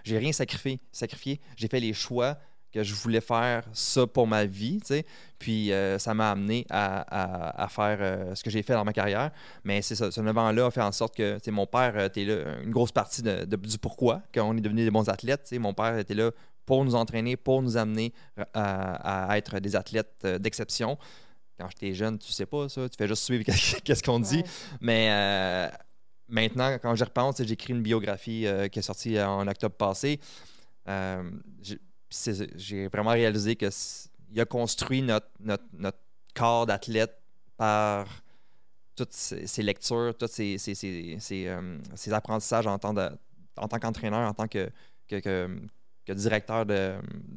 J'ai 0.04 0.18
rien 0.18 0.32
sacrifié. 0.32 0.80
sacrifié. 0.90 1.40
J'ai 1.56 1.68
fait 1.68 1.80
les 1.80 1.92
choix 1.92 2.38
que 2.72 2.82
je 2.82 2.94
voulais 2.94 3.20
faire 3.20 3.64
ça 3.72 4.06
pour 4.06 4.26
ma 4.26 4.44
vie, 4.46 4.78
tu 4.80 4.86
sais. 4.88 5.06
Puis 5.38 5.72
euh, 5.72 5.98
ça 5.98 6.14
m'a 6.14 6.30
amené 6.30 6.64
à, 6.70 7.00
à- 7.02 7.62
à 7.64 7.68
faire 7.68 7.98
euh, 8.00 8.34
ce 8.34 8.42
que 8.42 8.50
j'ai 8.50 8.62
fait 8.62 8.72
dans 8.72 8.84
ma 8.84 8.92
carrière. 8.92 9.30
Mais 9.64 9.82
c'est 9.82 9.94
ça, 9.94 10.10
ce 10.10 10.20
9 10.20 10.36
ans-là 10.38 10.66
a 10.66 10.70
fait 10.70 10.80
en 10.82 10.92
sorte 10.92 11.14
que, 11.16 11.34
tu 11.38 11.44
sais, 11.44 11.50
mon 11.50 11.66
père 11.66 11.98
était 11.98 12.24
là, 12.24 12.60
une 12.62 12.70
grosse 12.70 12.92
partie 12.92 13.22
de- 13.22 13.44
de- 13.44 13.56
du 13.56 13.78
pourquoi, 13.78 14.22
qu'on 14.34 14.56
est 14.56 14.60
devenus 14.60 14.84
des 14.84 14.90
bons 14.90 15.08
athlètes, 15.08 15.42
tu 15.42 15.48
sais. 15.50 15.58
Mon 15.58 15.74
père 15.74 15.98
était 15.98 16.14
là 16.14 16.30
pour 16.64 16.84
nous 16.84 16.94
entraîner, 16.94 17.36
pour 17.36 17.60
nous 17.60 17.76
amener 17.76 18.12
à, 18.54 19.28
à 19.30 19.36
être 19.36 19.58
des 19.58 19.76
athlètes 19.76 20.14
euh, 20.24 20.38
d'exception. 20.38 20.96
Quand 21.58 21.68
j'étais 21.70 21.92
jeune, 21.92 22.18
tu 22.18 22.32
sais 22.32 22.46
pas 22.46 22.68
ça, 22.68 22.88
tu 22.88 22.96
fais 22.96 23.06
juste 23.08 23.24
suivre 23.24 23.44
qu'est-ce 23.84 24.02
qu'on 24.02 24.20
dit. 24.20 24.38
Ouais. 24.38 24.44
Mais 24.80 25.08
euh, 25.10 25.68
maintenant, 26.28 26.78
quand 26.80 26.94
j'y 26.94 27.04
repense, 27.04 27.42
j'ai 27.42 27.52
écrit 27.52 27.72
une 27.74 27.82
biographie 27.82 28.46
euh, 28.46 28.68
qui 28.68 28.78
est 28.78 28.82
sortie 28.82 29.20
en 29.20 29.46
octobre 29.46 29.74
passé. 29.74 30.18
Euh, 30.88 31.22
j'ai- 32.56 32.88
vraiment 32.88 33.10
réalisé 33.10 33.56
que 33.56 33.68
il 34.30 34.40
a 34.40 34.44
construit 34.46 35.02
notre, 35.02 35.28
notre, 35.40 35.64
notre 35.72 35.98
corps 36.34 36.66
d'athlète 36.66 37.14
par 37.56 38.06
toutes 38.96 39.12
ces 39.12 39.62
lectures, 39.62 40.14
tous 40.18 40.26
ces, 40.26 40.56
euh, 41.48 41.78
apprentissages 42.12 42.66
en 42.66 42.78
tant, 42.78 42.94
en 43.56 43.68
tant 43.68 43.78
qu'entraîneur, 43.78 44.28
en 44.28 44.34
tant 44.34 44.48
que, 44.48 44.70
que, 45.08 45.16
que- 45.20 45.48
directeur 46.12 46.66
de, 46.66 46.94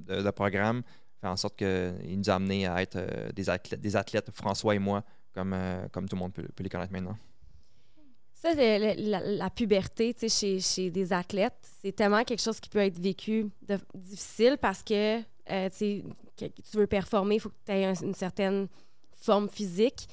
de- 0.08 0.22
programme, 0.32 0.84
fait 1.22 1.28
en 1.28 1.36
sorte 1.38 1.56
qu'il 1.58 2.18
nous 2.20 2.30
a 2.30 2.36
amené 2.36 2.68
à 2.68 2.82
être 2.82 2.98
euh, 2.98 3.32
des, 3.32 3.50
athlètes, 3.50 3.80
des 3.82 3.96
athlètes, 3.96 4.32
François 4.32 4.76
et 4.76 4.80
moi, 4.80 5.04
comme, 5.34 5.54
euh, 5.54 5.88
comme 5.92 6.08
tout 6.08 6.16
le 6.16 6.20
monde 6.22 6.34
peut, 6.34 6.48
peut 6.56 6.64
les 6.64 6.70
connaître 6.70 6.92
maintenant. 6.94 7.18
Ça, 8.46 8.54
la, 8.78 9.20
la 9.22 9.50
puberté, 9.50 10.14
tu 10.14 10.30
sais, 10.30 10.30
chez, 10.30 10.60
chez 10.60 10.90
des 10.92 11.12
athlètes, 11.12 11.56
c'est 11.82 11.92
tellement 11.96 12.24
quelque 12.24 12.42
chose 12.42 12.60
qui 12.60 12.70
peut 12.70 12.80
être 12.80 13.00
vécu 13.00 13.48
de- 13.68 13.80
difficile 13.96 14.58
parce 14.62 14.84
que, 14.84 15.20
euh, 15.20 15.70
tu 15.70 15.76
sais, 15.76 16.04
que 16.38 16.46
tu 16.46 16.78
veux 16.78 16.86
performer, 16.88 17.36
il 17.36 17.40
faut 17.40 17.50
que 17.50 17.56
tu 17.66 17.72
aies 17.72 17.86
un- 17.86 17.94
une 17.96 18.14
certaine 18.14 18.68
forme 19.14 19.50
physique. 19.50 20.08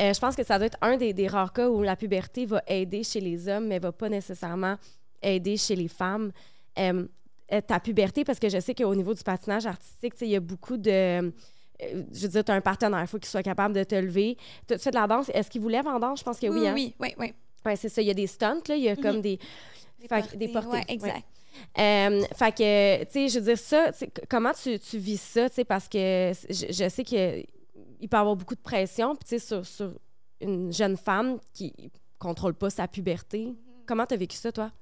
Euh, 0.00 0.12
je 0.12 0.20
pense 0.20 0.36
que 0.36 0.44
ça 0.44 0.58
doit 0.58 0.66
être 0.66 0.78
un 0.82 0.96
des, 0.96 1.12
des 1.14 1.26
rares 1.28 1.52
cas 1.52 1.68
où 1.70 1.82
la 1.82 1.96
puberté 1.96 2.44
va 2.46 2.62
aider 2.66 3.02
chez 3.02 3.20
les 3.20 3.48
hommes, 3.48 3.68
mais 3.68 3.78
va 3.78 3.92
pas 3.92 4.08
nécessairement 4.08 4.76
aider 5.22 5.56
chez 5.56 5.76
les 5.76 5.88
femmes. 5.88 6.32
Euh, 6.78 7.06
ta 7.66 7.78
puberté, 7.80 8.24
parce 8.24 8.38
que 8.40 8.48
je 8.48 8.58
sais 8.58 8.74
qu'au 8.74 8.94
niveau 8.94 9.14
du 9.14 9.22
patinage 9.22 9.64
artistique, 9.66 10.14
il 10.22 10.28
y 10.28 10.36
a 10.36 10.40
beaucoup 10.40 10.76
de... 10.76 11.32
je 11.80 12.20
veux 12.22 12.28
dire, 12.28 12.44
tu 12.44 12.50
as 12.50 12.54
un 12.54 12.60
partenaire, 12.60 13.00
il 13.02 13.06
faut 13.06 13.18
qu'il 13.18 13.28
soit 13.28 13.42
capable 13.42 13.74
de 13.74 13.84
te 13.84 13.94
lever. 13.94 14.36
Tu 14.66 14.74
tu 14.74 14.80
fais 14.80 14.90
de 14.90 14.96
la 14.96 15.06
danse. 15.06 15.30
Est-ce 15.32 15.48
qu'il 15.50 15.60
vous 15.60 15.68
lève 15.68 15.86
en 15.86 15.98
danse? 16.00 16.18
Je 16.20 16.24
pense 16.24 16.38
que 16.40 16.46
oui. 16.48 16.60
oui, 16.60 16.68
hein? 16.68 16.74
oui, 16.74 16.94
oui, 17.00 17.14
oui. 17.18 17.34
Ouais, 17.64 17.76
c'est 17.76 17.88
ça. 17.88 18.02
Il 18.02 18.06
y 18.08 18.10
a 18.10 18.14
des 18.14 18.26
stunts, 18.26 18.62
là. 18.68 18.76
Il 18.76 18.82
y 18.82 18.88
a 18.88 18.96
comme 18.96 19.20
des. 19.20 19.38
Des 20.00 20.08
Fait 20.08 20.16
que- 20.16 20.20
portées, 20.22 20.36
des 20.36 20.48
portées, 20.48 20.68
ouais, 20.68 20.76
ouais. 20.78 20.84
exact. 20.88 21.24
Euh, 21.78 22.22
fait 22.36 22.52
que, 22.52 23.04
tu 23.04 23.10
sais, 23.12 23.28
je 23.28 23.38
veux 23.38 23.44
dire, 23.54 23.58
ça, 23.58 23.90
comment 24.28 24.50
tu, 24.52 24.78
tu 24.78 24.98
vis 24.98 25.20
ça, 25.20 25.48
tu 25.48 25.54
sais, 25.56 25.64
parce 25.64 25.88
que 25.88 26.32
je, 26.50 26.66
je 26.72 26.88
sais 26.88 27.04
qu'il 27.04 27.46
peut 28.08 28.16
y 28.16 28.20
avoir 28.20 28.34
beaucoup 28.34 28.56
de 28.56 28.60
pression, 28.60 29.14
puis 29.14 29.24
tu 29.24 29.38
sais, 29.38 29.46
sur, 29.46 29.64
sur 29.64 29.92
une 30.40 30.72
jeune 30.72 30.96
femme 30.96 31.38
qui 31.52 31.72
contrôle 32.18 32.54
pas 32.54 32.70
sa 32.70 32.88
puberté. 32.88 33.46
Mm-hmm. 33.46 33.54
Comment 33.86 34.04
tu 34.04 34.14
as 34.14 34.16
vécu 34.16 34.36
ça, 34.36 34.50
toi? 34.50 34.72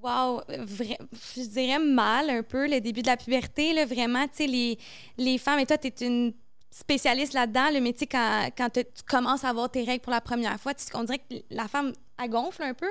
Wow, 0.00 0.40
vra- 0.48 0.98
je 1.36 1.42
dirais 1.48 1.78
mal 1.80 2.30
un 2.30 2.42
peu 2.44 2.68
le 2.68 2.80
début 2.80 3.02
de 3.02 3.08
la 3.08 3.16
puberté, 3.16 3.72
là, 3.74 3.84
vraiment, 3.84 4.24
tu 4.28 4.30
sais, 4.34 4.46
les, 4.46 4.78
les 5.18 5.38
femmes, 5.38 5.58
et 5.58 5.66
toi, 5.66 5.76
tu 5.76 5.88
es 5.88 6.06
une 6.06 6.32
spécialiste 6.70 7.34
là-dedans, 7.34 7.68
le 7.72 7.84
sais, 7.96 8.06
quand, 8.06 8.48
quand 8.56 8.70
tu 8.70 8.84
commences 9.08 9.44
à 9.44 9.48
avoir 9.50 9.70
tes 9.70 9.82
règles 9.84 10.00
pour 10.02 10.12
la 10.12 10.20
première 10.20 10.58
fois, 10.58 10.72
tu 10.72 10.84
sais, 10.84 10.90
on 10.94 11.02
dirait 11.04 11.18
que 11.18 11.34
la 11.50 11.66
femme, 11.68 11.92
elle 12.24 12.30
gonfle 12.30 12.62
un 12.62 12.74
peu. 12.74 12.86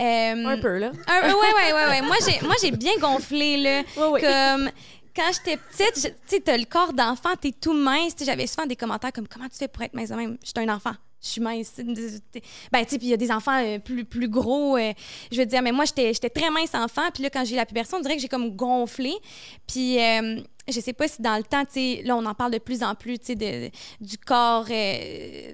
Euh, 0.00 0.44
Un 0.46 0.58
peu, 0.58 0.78
là. 0.78 0.92
un- 1.08 1.28
ouais, 1.28 1.34
ouais, 1.34 1.72
ouais, 1.72 1.86
ouais. 1.88 2.02
Moi, 2.02 2.16
j'ai, 2.62 2.70
bien 2.70 2.96
gonflé, 2.98 3.56
là. 3.58 3.82
Comme 3.96 4.70
quand 5.14 5.30
j'étais 5.32 5.56
petite, 5.56 5.96
je- 6.02 6.08
tu 6.08 6.14
sais, 6.26 6.40
t'as 6.40 6.56
le 6.56 6.64
corps 6.64 6.92
d'enfant, 6.92 7.30
t'es 7.40 7.52
tout 7.52 7.72
mince. 7.74 8.12
J'avais 8.24 8.46
souvent 8.46 8.66
des 8.66 8.76
commentaires 8.76 9.12
comme 9.12 9.26
Comment 9.28 9.48
tu 9.48 9.56
fais 9.58 9.68
pour 9.68 9.82
être 9.82 9.94
mince 9.94 10.08
de 10.10 10.14
même? 10.14 10.38
J'étais 10.44 10.60
un 10.60 10.74
enfant. 10.74 10.92
Je 11.22 11.28
suis 11.28 11.40
mince. 11.42 11.74
Ben, 12.72 12.84
tu 12.84 12.90
sais, 12.90 12.98
puis 12.98 13.08
il 13.08 13.10
y 13.10 13.12
a 13.12 13.16
des 13.18 13.30
enfants 13.30 13.62
euh, 13.62 13.78
plus, 13.78 14.04
plus 14.06 14.28
gros. 14.28 14.76
euh, 14.78 14.92
je 15.30 15.36
veux 15.38 15.44
dire, 15.46 15.60
mais 15.60 15.72
moi, 15.72 15.84
j'étais 15.84 16.30
très 16.30 16.48
mince 16.50 16.74
enfant. 16.74 17.10
Puis 17.12 17.22
là, 17.24 17.28
quand 17.30 17.44
j'ai 17.44 17.52
eu 17.54 17.56
la 17.56 17.66
puberté, 17.66 17.94
on 17.94 18.00
dirait 18.00 18.16
que 18.16 18.22
j'ai 18.22 18.28
comme 18.28 18.56
gonflé. 18.56 19.12
Puis 19.66 20.00
euh, 20.00 20.40
je 20.68 20.80
sais 20.80 20.92
pas 20.94 21.08
si 21.08 21.20
dans 21.20 21.36
le 21.36 21.42
temps, 21.42 21.64
tu 21.66 21.72
sais, 21.72 22.02
là, 22.04 22.16
on 22.16 22.24
en 22.24 22.34
parle 22.34 22.52
de 22.52 22.58
plus 22.58 22.82
en 22.82 22.94
plus, 22.94 23.18
tu 23.18 23.34
sais, 23.36 23.72
du 24.00 24.16
corps. 24.16 24.66
euh, 24.70 25.52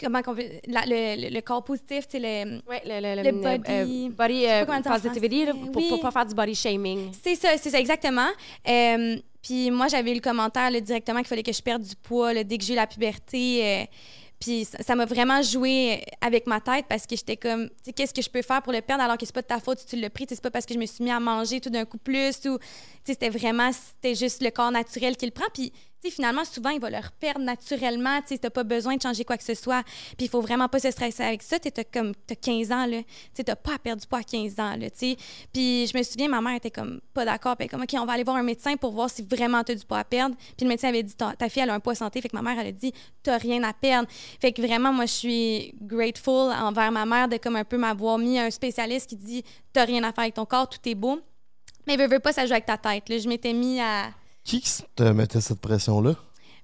comment 0.00 0.22
qu'on 0.22 0.34
peut. 0.34 0.44
la- 0.66 0.84
le, 0.86 1.22
le- 1.28 1.34
le 1.34 1.40
corps 1.40 1.62
positif, 1.64 2.08
tu 2.08 2.18
sais, 2.18 2.20
le. 2.20 2.60
Ouais, 2.68 2.82
le, 2.84 3.00
le, 3.22 3.22
Le 3.22 3.32
body- 3.32 4.08
body 4.10 4.46
euh, 4.46 4.64
comment 4.64 4.80
dire 4.80 4.90
en 4.92 5.00
positivity, 5.00 5.46
pour, 5.72 5.76
Oui. 5.82 5.88
pour 5.88 6.00
pas 6.00 6.10
faire 6.10 6.26
du 6.26 6.34
body 6.34 6.54
shaming. 6.54 7.10
C'est 7.22 7.34
ça, 7.36 7.50
c'est 7.58 7.70
ça, 7.70 7.78
exactement. 7.80 8.28
Euh, 8.68 9.16
puis 9.42 9.70
moi, 9.70 9.86
j'avais 9.88 10.10
eu 10.10 10.14
le 10.14 10.20
commentaire 10.20 10.70
là, 10.70 10.80
directement 10.80 11.20
qu'il 11.20 11.28
fallait 11.28 11.42
que 11.42 11.52
je 11.52 11.62
perde 11.62 11.82
du 11.82 11.94
poids 11.96 12.34
là, 12.34 12.42
dès 12.44 12.58
que 12.58 12.64
j'ai 12.64 12.72
eu 12.72 12.76
la 12.76 12.86
puberté. 12.86 13.60
euh, 13.64 13.84
puis 14.38 14.66
ça 14.66 14.94
m'a 14.94 15.06
vraiment 15.06 15.40
joué 15.40 16.04
avec 16.20 16.46
ma 16.46 16.60
tête 16.60 16.84
parce 16.90 17.06
que 17.06 17.16
j'étais 17.16 17.38
comme, 17.38 17.68
tu 17.68 17.74
sais, 17.86 17.92
qu'est-ce 17.94 18.12
que 18.12 18.20
je 18.20 18.28
peux 18.28 18.42
faire 18.42 18.60
pour 18.60 18.70
le 18.70 18.82
perdre 18.82 19.02
alors 19.02 19.16
que 19.16 19.24
c'est 19.24 19.34
pas 19.34 19.40
de 19.40 19.46
ta 19.46 19.58
faute 19.60 19.78
si 19.78 19.86
tu 19.86 19.96
l'as 19.96 20.10
pris. 20.10 20.26
C'est 20.28 20.42
pas 20.42 20.50
parce 20.50 20.66
que 20.66 20.74
je 20.74 20.78
me 20.78 20.84
suis 20.84 21.02
mis 21.02 21.10
à 21.10 21.18
manger 21.18 21.58
tout 21.58 21.70
d'un 21.70 21.86
coup 21.86 21.96
plus 21.96 22.36
ou, 22.44 22.58
tu 22.58 22.64
sais, 23.06 23.12
c'était 23.14 23.30
vraiment, 23.30 23.70
c'était 23.72 24.14
juste 24.14 24.42
le 24.42 24.50
corps 24.50 24.70
naturel 24.70 25.16
qui 25.16 25.24
le 25.24 25.32
prend. 25.32 25.46
Puis, 25.54 25.72
finalement, 26.10 26.44
souvent, 26.44 26.70
il 26.70 26.80
va 26.80 26.90
leur 26.90 27.12
perdre 27.12 27.40
naturellement. 27.40 28.20
Tu 28.26 28.36
n'as 28.42 28.50
pas 28.50 28.64
besoin 28.64 28.96
de 28.96 29.02
changer 29.02 29.24
quoi 29.24 29.36
que 29.36 29.44
ce 29.44 29.54
soit. 29.54 29.82
Puis 30.16 30.26
il 30.26 30.28
faut 30.28 30.40
vraiment 30.40 30.68
pas 30.68 30.78
se 30.78 30.90
stresser 30.90 31.22
avec 31.22 31.42
ça. 31.42 31.58
Tu 31.58 31.68
as 31.76 31.84
comme 31.84 32.12
as 32.30 32.34
15 32.34 32.72
ans. 32.72 32.86
Tu 33.34 33.42
n'as 33.46 33.56
pas 33.56 33.74
à 33.74 33.78
perdre 33.78 34.00
du 34.00 34.06
poids 34.06 34.20
à 34.20 34.22
15 34.22 34.60
ans. 34.60 34.74
Puis 35.52 35.86
je 35.86 35.96
me 35.96 36.02
souviens, 36.02 36.28
ma 36.28 36.40
mère 36.40 36.56
était 36.56 36.70
comme 36.70 37.00
pas 37.14 37.24
d'accord. 37.24 37.56
Puis 37.56 37.68
comme, 37.68 37.82
OK, 37.82 37.94
on 37.94 38.04
va 38.04 38.12
aller 38.12 38.24
voir 38.24 38.36
un 38.36 38.42
médecin 38.42 38.76
pour 38.76 38.92
voir 38.92 39.10
si 39.10 39.22
vraiment 39.22 39.62
tu 39.64 39.72
as 39.72 39.74
du 39.74 39.84
poids 39.84 39.98
à 39.98 40.04
perdre. 40.04 40.34
Puis 40.56 40.64
le 40.64 40.68
médecin 40.68 40.88
avait 40.88 41.02
dit, 41.02 41.14
ta, 41.14 41.34
ta 41.34 41.48
fille, 41.48 41.62
elle 41.62 41.70
a 41.70 41.74
un 41.74 41.80
poids 41.80 41.94
santé. 41.94 42.20
Fait 42.20 42.28
que 42.28 42.36
ma 42.36 42.42
mère, 42.42 42.58
elle 42.58 42.68
a 42.68 42.72
dit, 42.72 42.92
tu 43.22 43.30
rien 43.30 43.62
à 43.62 43.72
perdre. 43.72 44.08
Fait 44.40 44.52
que 44.52 44.62
vraiment, 44.62 44.92
moi, 44.92 45.06
je 45.06 45.12
suis 45.12 45.74
grateful 45.80 46.52
envers 46.52 46.92
ma 46.92 47.06
mère 47.06 47.28
de 47.28 47.36
comme 47.36 47.56
un 47.56 47.64
peu 47.64 47.76
m'avoir 47.76 48.18
mis 48.18 48.38
un 48.38 48.50
spécialiste 48.50 49.08
qui 49.08 49.16
dit, 49.16 49.44
tu 49.72 49.80
rien 49.80 50.02
à 50.04 50.12
faire 50.12 50.24
avec 50.24 50.34
ton 50.34 50.46
corps, 50.46 50.68
tout 50.68 50.78
est 50.86 50.94
beau. 50.94 51.20
Mais 51.86 51.96
veux, 51.96 52.08
veux 52.08 52.18
pas, 52.18 52.32
ça 52.32 52.44
joue 52.46 52.52
avec 52.52 52.66
ta 52.66 52.76
tête. 52.76 53.08
Là. 53.08 53.18
Je 53.18 53.28
m'étais 53.28 53.52
mis 53.52 53.80
à 53.80 54.10
Qui 54.46 54.62
te 54.94 55.02
mettait 55.02 55.40
cette 55.40 55.60
pression-là? 55.60 56.14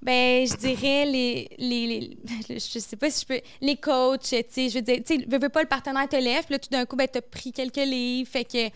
Ben, 0.01 0.47
je 0.47 0.57
dirais 0.57 1.05
les, 1.05 1.49
les, 1.59 1.87
les- 1.87 2.59
Je 2.59 2.79
sais 2.79 2.97
pas 2.97 3.11
si 3.11 3.23
je 3.23 3.27
peux. 3.27 3.41
Les 3.61 3.77
coachs, 3.77 4.21
tu 4.23 4.37
sais. 4.49 4.69
Je 4.69 4.75
veux 4.77 4.83
dire, 4.83 4.99
tu 5.05 5.17
sais, 5.19 5.27
veux, 5.29 5.39
veux 5.39 5.49
pas, 5.49 5.63
le 5.63 5.69
partenaire 5.69 6.09
te 6.09 6.17
lève, 6.17 6.45
puis 6.45 6.55
là, 6.55 6.59
tout 6.61 6.69
d'un 6.71 6.85
coup, 6.87 6.97
ben, 6.97 7.09
t'as 7.11 7.21
pris 7.21 7.53
quelques 7.53 7.77
livres. 7.77 8.29
Fait 8.31 8.45
que. 8.45 8.69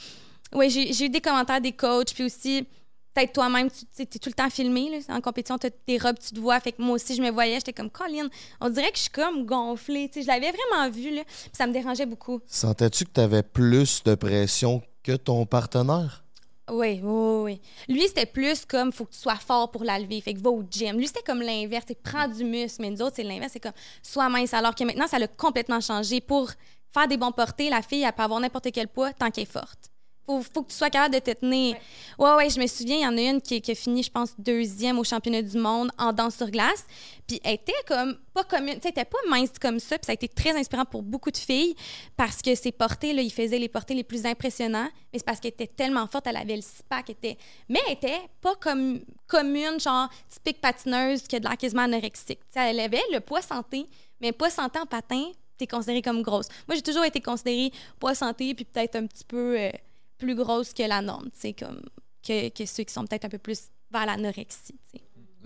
Ouais, 0.57 0.69
j'ai 0.71 1.05
eu 1.05 1.09
des 1.09 1.21
commentaires 1.21 1.61
des 1.61 1.73
coachs, 1.73 2.13
puis 2.15 2.25
aussi. 2.25 2.67
Peut-être 3.15 3.33
toi-même, 3.33 3.71
tu 3.71 3.87
t'es 4.07 4.19
tout 4.19 4.29
le 4.29 4.35
temps 4.35 4.51
filmé, 4.51 4.91
là, 4.91 5.17
en 5.17 5.23
compétition, 5.23 5.57
t'as 5.57 5.71
tes 5.71 5.97
robes, 5.97 6.19
tu 6.19 6.35
te 6.35 6.39
vois. 6.39 6.61
Fait 6.61 6.73
que 6.73 6.83
moi 6.83 6.97
aussi, 6.97 7.15
je 7.17 7.23
me 7.23 7.31
voyais, 7.31 7.55
j'étais 7.55 7.73
comme, 7.73 7.89
Colin, 7.89 8.29
on 8.61 8.69
dirait 8.69 8.91
que 8.91 8.97
je 8.99 9.03
suis 9.05 9.11
comme 9.11 9.47
gonflée. 9.47 10.09
Tu 10.13 10.19
sais, 10.19 10.23
je 10.23 10.27
l'avais 10.27 10.53
vraiment 10.53 10.91
vu, 10.91 11.15
là, 11.15 11.23
puis 11.25 11.51
ça 11.55 11.67
me 11.67 11.73
dérangeait 11.73 12.05
beaucoup. 12.05 12.41
Sentais-tu 12.47 13.07
que 13.07 13.11
tu 13.15 13.21
avais 13.21 13.43
plus 13.43 14.03
de 14.05 14.15
pression 14.17 14.83
que 15.03 15.13
ton 15.13 15.47
partenaire? 15.47 16.25
Oui, 16.69 17.01
oui, 17.03 17.43
oui. 17.45 17.61
Lui, 17.89 18.09
c'était 18.09 18.27
plus 18.27 18.65
comme 18.65 18.91
faut 18.91 19.05
que 19.05 19.13
tu 19.13 19.19
sois 19.19 19.37
fort 19.37 19.71
pour 19.71 19.85
la 19.85 19.99
lever. 19.99 20.21
Fait 20.21 20.35
que 20.35 20.41
va 20.41 20.51
au 20.51 20.65
gym. 20.69 20.97
Lui, 20.99 21.07
c'était 21.07 21.23
comme 21.23 21.41
l'inverse. 21.41 21.85
C'est 21.87 22.03
prends 22.03 22.27
du 22.27 22.45
muscle. 22.45 22.83
Mais 22.83 22.91
nous 22.91 23.03
autres, 23.03 23.17
c'est 23.17 23.23
l'inverse. 23.23 23.53
C'est 23.53 23.61
comme 23.61 23.73
sois 24.03 24.29
mince. 24.29 24.53
Alors 24.53 24.75
que 24.75 24.83
maintenant, 24.83 25.07
ça 25.07 25.19
l'a 25.19 25.29
complètement 25.29 25.81
changé. 25.81 26.21
Pour 26.21 26.51
faire 26.93 27.07
des 27.07 27.17
bons 27.17 27.33
portés, 27.33 27.71
la 27.71 27.83
fille, 27.83 28.03
elle 28.03 28.13
peut 28.13 28.23
avoir 28.23 28.41
n'importe 28.41 28.73
quel 28.73 28.89
poids 28.89 29.13
tant 29.13 29.31
qu'elle 29.31 29.45
est 29.45 29.51
forte. 29.51 29.91
Faut, 30.27 30.43
faut 30.43 30.63
que 30.63 30.71
tu 30.71 30.77
sois 30.77 30.91
capable 30.91 31.15
de 31.15 31.21
te 31.21 31.31
tenir. 31.31 31.77
Ouais, 32.19 32.35
ouais, 32.35 32.51
je 32.51 32.61
me 32.61 32.67
souviens, 32.67 32.97
il 32.97 33.03
y 33.03 33.07
en 33.07 33.17
a 33.17 33.31
une 33.31 33.41
qui, 33.41 33.61
qui 33.61 33.71
a 33.71 33.75
fini, 33.75 34.03
je 34.03 34.11
pense, 34.11 34.35
deuxième 34.39 34.99
au 34.99 35.05
championnat 35.05 35.43
du 35.43 35.57
monde 35.57 35.91
en 35.99 36.13
danse 36.13 36.37
sur 36.37 36.51
glace. 36.51 36.85
Puis 37.27 37.41
elle 37.45 37.55
était 37.55 37.73
comme, 37.87 38.19
pas 38.35 38.45
comme 38.45 38.69
une, 38.69 38.75
était 38.75 39.05
pas 39.05 39.19
mince 39.29 39.53
comme 39.61 39.79
ça. 39.79 39.99
Puis 39.99 40.07
ça 40.07 40.13
a 40.13 40.15
été 40.15 40.29
très 40.29 40.57
inspirant 40.59 40.85
pour 40.85 41.03
beaucoup 41.03 41.31
de 41.31 41.37
filles 41.37 41.77
parce 42.17 42.43
que 42.43 42.55
ses 42.55 42.73
portées, 42.73 43.13
là, 43.13 43.23
il 43.23 43.33
faisait 43.33 43.59
les 43.59 43.69
portées 43.69 43.95
les 43.95 44.05
plus 44.05 44.27
impressionnants. 44.27 44.89
Mais 45.13 45.19
c'est 45.19 45.25
parce 45.25 45.41
qu'elle 45.41 45.53
était 45.53 45.67
tellement 45.67 46.07
forte, 46.07 46.27
elle 46.27 46.37
avait 46.37 46.57
le 46.57 46.63
six-pack, 46.63 47.11
était... 47.11 47.39
Mais 47.69 47.81
elle 47.87 47.95
était 47.95 48.21
pas 48.41 48.55
comme 48.57 49.01
commune, 49.27 49.79
genre 49.81 50.09
typique 50.29 50.61
patineuse 50.61 51.23
qui 51.23 51.37
a 51.37 51.41
de 51.41 51.45
l'air 51.45 51.57
quasiment 51.57 51.83
anorexique. 51.83 52.41
Tu 52.41 52.61
sais, 52.61 52.71
elle 52.71 52.81
avait 52.81 53.03
le 53.13 53.21
poids 53.21 53.43
santé, 53.43 53.87
mais 54.21 54.33
poids 54.33 54.51
santé 54.51 54.79
en 54.79 54.87
patin, 54.87 55.25
t'es 55.59 55.67
considérée 55.67 56.03
comme 56.03 56.23
grosse. 56.23 56.49
Moi, 56.69 56.77
j'ai 56.77 56.83
toujours 56.83 57.05
été 57.05 57.21
considérée 57.21 57.73
poids 57.99 58.15
santé, 58.15 58.55
puis 58.55 58.65
peut-être 58.65 58.97
un 58.97 59.07
petit 59.07 59.25
peu 59.25 59.59
euh, 59.59 59.71
plus 60.19 60.35
grosse 60.35 60.73
que 60.73 60.83
la 60.83 61.03
norme, 61.03 61.31
comme 61.59 61.83
que, 62.27 62.49
que 62.51 62.67
ceux 62.67 62.85
qui 62.85 62.93
sont 62.93 63.05
peut-être 63.07 63.25
un 63.27 63.29
peu 63.29 63.39
plus 63.39 63.69
vers 63.91 64.07
l'anorexie, 64.07 64.75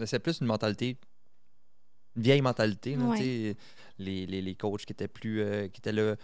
C'est 0.05 0.19
plus 0.19 0.41
une 0.41 0.47
mentalité, 0.47 0.97
une 2.17 2.23
vieille 2.23 2.41
mentalité. 2.43 2.97
là, 2.97 3.05
Ouais. 3.05 3.57
Les, 3.99 4.27
les, 4.27 4.41
les 4.43 4.55
coachs 4.55 4.87
qui 4.87 4.93
étaient 4.93 5.09
plus. 5.09 5.43
euh, 5.43 5.69
qui 5.69 5.79
étaient 5.81 5.93
là. 5.93 6.17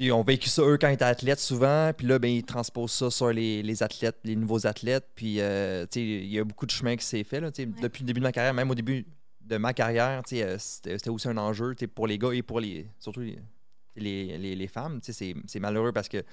Ils 0.00 0.10
ont 0.10 0.24
vécu 0.24 0.48
ça 0.48 0.62
eux 0.62 0.76
quand 0.76 0.88
ils 0.88 0.94
étaient 0.94 1.04
athlètes 1.04 1.38
souvent, 1.38 1.92
puis 1.96 2.08
là, 2.08 2.18
ben, 2.18 2.26
ils 2.28 2.42
transposent 2.42 2.90
ça 2.90 3.10
sur 3.12 3.32
les, 3.32 3.62
les 3.62 3.82
athlètes, 3.84 4.18
les 4.24 4.34
nouveaux 4.34 4.66
athlètes. 4.66 5.06
Puis, 5.14 5.38
euh, 5.38 5.84
tu 5.86 6.00
sais, 6.00 6.04
il 6.04 6.26
y 6.26 6.38
a 6.40 6.42
beaucoup 6.44 6.66
de 6.66 6.72
chemin 6.72 6.96
qui 6.96 7.04
s'est 7.06 7.22
fait. 7.22 7.40
Là, 7.40 7.52
Depuis 7.52 8.02
le 8.02 8.06
début 8.08 8.18
de 8.18 8.24
ma 8.24 8.32
carrière, 8.32 8.52
même 8.54 8.68
au 8.72 8.74
début 8.74 9.06
de 9.40 9.56
ma 9.56 9.72
carrière, 9.72 10.20
euh, 10.32 10.56
c'était 10.58 11.10
aussi 11.10 11.28
un 11.28 11.36
enjeu 11.36 11.76
pour 11.94 12.08
les 12.08 12.18
gars 12.18 12.32
et 12.32 12.42
pour 12.42 12.58
les 12.58 12.88
surtout 12.98 13.20
les, 13.20 13.38
les, 13.94 14.56
les- 14.56 14.66
femmes. 14.66 14.98
C'est 15.04 15.60
malheureux 15.60 15.92
parce 15.92 16.08
que, 16.08 16.24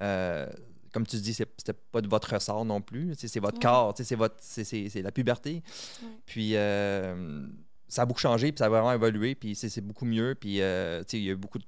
euh, 0.00 0.50
comme 0.92 1.06
tu 1.06 1.16
dis, 1.16 1.32
c'était 1.34 1.72
pas 1.90 2.00
de 2.00 2.08
votre 2.08 2.34
ressort 2.34 2.64
non 2.64 2.80
plus. 2.80 3.14
C'est 3.16 3.40
votre 3.40 3.56
Ouais. 3.56 3.62
corps, 3.62 3.94
c'est 3.96 4.14
votre- 4.14 4.36
c'est- 4.40 5.02
la 5.02 5.10
puberté. 5.12 5.62
Ouais. 6.02 6.08
Puis 6.26 6.56
euh, 6.56 7.46
ça 7.88 8.02
a 8.02 8.06
beaucoup 8.06 8.20
changé, 8.20 8.52
puis 8.52 8.58
ça 8.58 8.66
a 8.66 8.68
vraiment 8.68 8.92
évolué, 8.92 9.34
puis 9.34 9.54
c'est 9.54 9.80
beaucoup 9.80 10.04
mieux. 10.04 10.34
Puis 10.38 10.60
euh, 10.60 11.00
tu 11.00 11.04
sais, 11.12 11.18
il 11.18 11.24
y 11.24 11.30
a 11.30 11.36
beaucoup 11.36 11.58
de, 11.58 11.64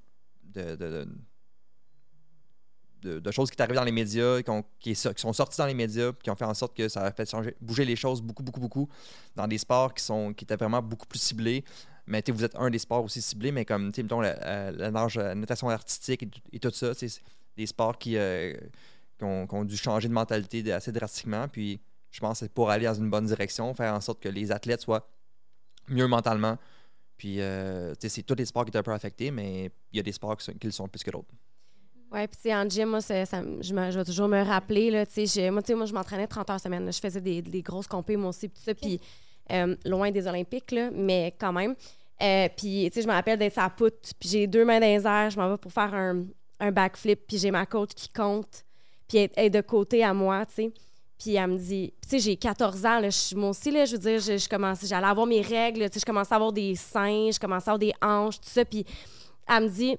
de, 0.53 0.75
de- 0.77 1.09
de- 3.03 3.18
de 3.20 3.31
choses 3.31 3.51
qui 3.51 3.57
sont 3.57 3.62
arrivées 3.62 3.77
dans 3.77 3.85
les 3.85 3.93
médias, 3.93 4.43
qui, 4.43 4.51
ont- 4.51 4.64
qui, 4.81 4.91
est 4.93 4.95
so- 4.95 5.12
qui 5.12 5.20
sont 5.20 5.33
sorties 5.33 5.59
dans 5.59 5.66
les 5.66 5.75
médias, 5.75 6.12
qui 6.22 6.31
ont 6.31 6.37
fait 6.37 6.45
en 6.47 6.55
sorte 6.55 6.75
que 6.77 6.89
ça 6.89 7.03
a 7.03 7.12
fait 7.12 7.29
changer, 7.29 7.55
bouger 7.61 7.85
les 7.85 7.97
choses 7.97 8.22
beaucoup, 8.22 8.43
beaucoup, 8.43 8.61
beaucoup 8.61 8.89
dans 9.37 9.47
des 9.47 9.59
sports 9.59 9.93
qui, 9.93 10.03
sont, 10.03 10.33
qui 10.33 10.45
étaient 10.45 10.57
vraiment 10.57 10.81
beaucoup 10.83 11.07
plus 11.07 11.18
ciblés. 11.20 11.64
Mais 12.07 12.22
tu 12.22 12.33
sais, 12.33 12.37
vous 12.37 12.45
êtes 12.45 12.57
un 12.57 12.70
des 12.70 12.79
sports 12.79 13.05
aussi 13.05 13.20
ciblés, 13.22 13.53
mais 13.53 13.64
comme, 13.64 13.93
tu 13.93 14.03
la, 14.07 14.70
la 14.72 14.91
nage, 14.91 15.16
la 15.16 15.35
natation 15.35 15.68
artistique 15.70 16.22
et, 16.22 16.27
tout- 16.29 16.41
et 16.53 16.59
tout 16.61 16.70
ça, 16.70 16.93
des 17.57 17.67
sports 17.67 17.99
qui, 17.99 18.17
euh, 18.17 18.55
qui 19.19 19.25
ont, 19.25 19.65
dû 19.65 19.77
changer 19.77 20.09
de 20.09 20.13
mentalité 20.13 20.73
assez 20.73 20.93
drastiquement. 20.93 21.49
Puis 21.49 21.81
je 22.11 22.21
pense 22.21 22.41
que 22.41 22.47
c'est 22.47 22.53
pour 22.53 22.71
aller 22.71 22.87
dans 22.87 22.95
une 22.95 23.11
bonne 23.11 23.27
direction, 23.27 23.75
faire 23.75 23.95
en 23.95 24.01
sorte 24.01 24.21
que 24.23 24.29
les 24.29 24.53
athlètes 24.53 24.81
soient 24.83 25.09
mieux 25.89 26.07
mentalement. 26.07 26.57
Puis, 27.17 27.41
euh, 27.41 27.95
c'est 27.99 28.23
tous 28.23 28.35
les 28.35 28.45
sports 28.45 28.65
qui 28.65 28.71
étaient 28.71 28.79
un 28.79 28.83
peu 28.83 28.93
affectés, 28.93 29.31
mais 29.31 29.71
il 29.93 29.97
y 29.97 30.01
a 30.01 30.03
des 30.03 30.13
sports 30.13 30.37
qui, 30.37 30.45
sont- 30.45 30.53
le 30.63 30.71
sont 30.71 30.89
plus 30.89 31.03
que 31.03 31.11
d'autres. 31.11 31.29
Ouais, 32.11 32.29
puis 32.29 32.55
en 32.55 32.69
gym, 32.69 32.91
moi, 32.91 33.01
je, 33.01 33.73
me- 33.75 33.91
je 33.91 33.99
vais 33.99 34.05
toujours 34.05 34.29
me 34.29 34.43
rappeler, 34.43 34.91
là, 34.91 35.05
j'ai- 35.17 35.51
moi, 35.51 35.63
moi, 35.75 35.87
je 35.87 35.93
m'entraînais 35.93 36.27
30 36.27 36.49
heures 36.51 36.61
semaine, 36.61 36.93
je 36.93 37.01
faisais 37.01 37.21
des, 37.21 37.63
grosses 37.63 37.87
compés, 37.89 38.17
moi 38.17 38.29
aussi, 38.31 38.49
puis 38.49 38.63
ça, 38.63 38.75
puis 38.75 39.01
euh, 39.51 39.77
loin 39.85 40.11
des 40.11 40.27
Olympiques, 40.27 40.71
là, 40.71 40.91
mais 40.93 41.35
quand 41.39 41.53
même. 41.53 41.75
Euh, 42.23 42.49
puis, 42.57 42.89
tu 42.91 42.95
sais, 42.95 43.03
je 43.03 43.09
me 43.09 43.13
rappelle 43.13 43.39
d'être 43.39 43.59
à 43.59 43.69
poutre, 43.69 44.11
puis 44.19 44.29
j'ai 44.29 44.47
deux 44.47 44.65
mains 44.65 44.79
dans 44.79 44.87
les 44.87 45.01
je 45.31 45.37
m'en 45.37 45.51
vais 45.51 45.59
pour 45.59 45.73
faire 45.73 45.93
un, 45.93 46.25
un 46.61 46.73
backflip, 46.73 47.27
puis 47.27 47.39
j'ai 47.39 47.51
ma 47.51 47.67
coach 47.67 47.91
qui 47.95 48.09
compte, 48.09 48.65
puis 49.09 49.19
elle 49.19 49.31
est 49.37 49.51
de 49.51 49.61
côté 49.61 50.05
à 50.05 50.15
moi, 50.15 50.47
tu 50.47 50.55
sais. 50.55 50.73
Puis 51.19 51.37
elle 51.37 51.47
me 51.47 51.59
dit, 51.59 51.93
tu 52.03 52.09
sais, 52.09 52.19
j'ai 52.19 52.37
14 52.37 52.85
ans, 52.85 53.01
là, 53.01 53.09
je 53.09 53.35
moi 53.37 53.51
aussi, 53.51 53.71
là, 53.71 53.85
je 53.85 53.93
veux 53.93 53.99
dire, 53.99 54.21
je, 54.21 54.37
je 54.37 54.49
commençais, 54.49 54.87
j'allais 54.87 55.07
avoir 55.07 55.27
mes 55.27 55.41
règles, 55.41 55.89
tu 55.89 55.95
sais, 55.95 56.01
je 56.01 56.05
commençais 56.05 56.33
à 56.33 56.37
avoir 56.37 56.53
des 56.53 56.75
seins, 56.75 57.31
je 57.33 57.39
commençais 57.39 57.71
à 57.71 57.75
avoir 57.75 57.79
des 57.79 57.93
hanches, 58.03 58.41
tout 58.41 58.49
ça, 58.49 58.65
puis 58.65 58.85
elle 59.49 59.65
me 59.65 59.69
dit, 59.69 59.97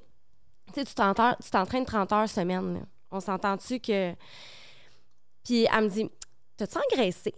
tu 0.67 0.73
sais, 0.73 0.85
tu 0.85 0.93
t'entraînes 0.93 1.35
tu 1.41 1.49
t'entraînes 1.49 1.85
30 1.85 2.11
heures 2.11 2.29
semaine. 2.29 2.85
On 3.11 3.19
s'entend-tu 3.19 3.79
que. 3.79 4.13
Puis 5.43 5.67
elle 5.71 5.83
me 5.83 5.89
dit 5.89 6.09
T'as-tu 6.57 6.77
engraissé? 6.77 7.33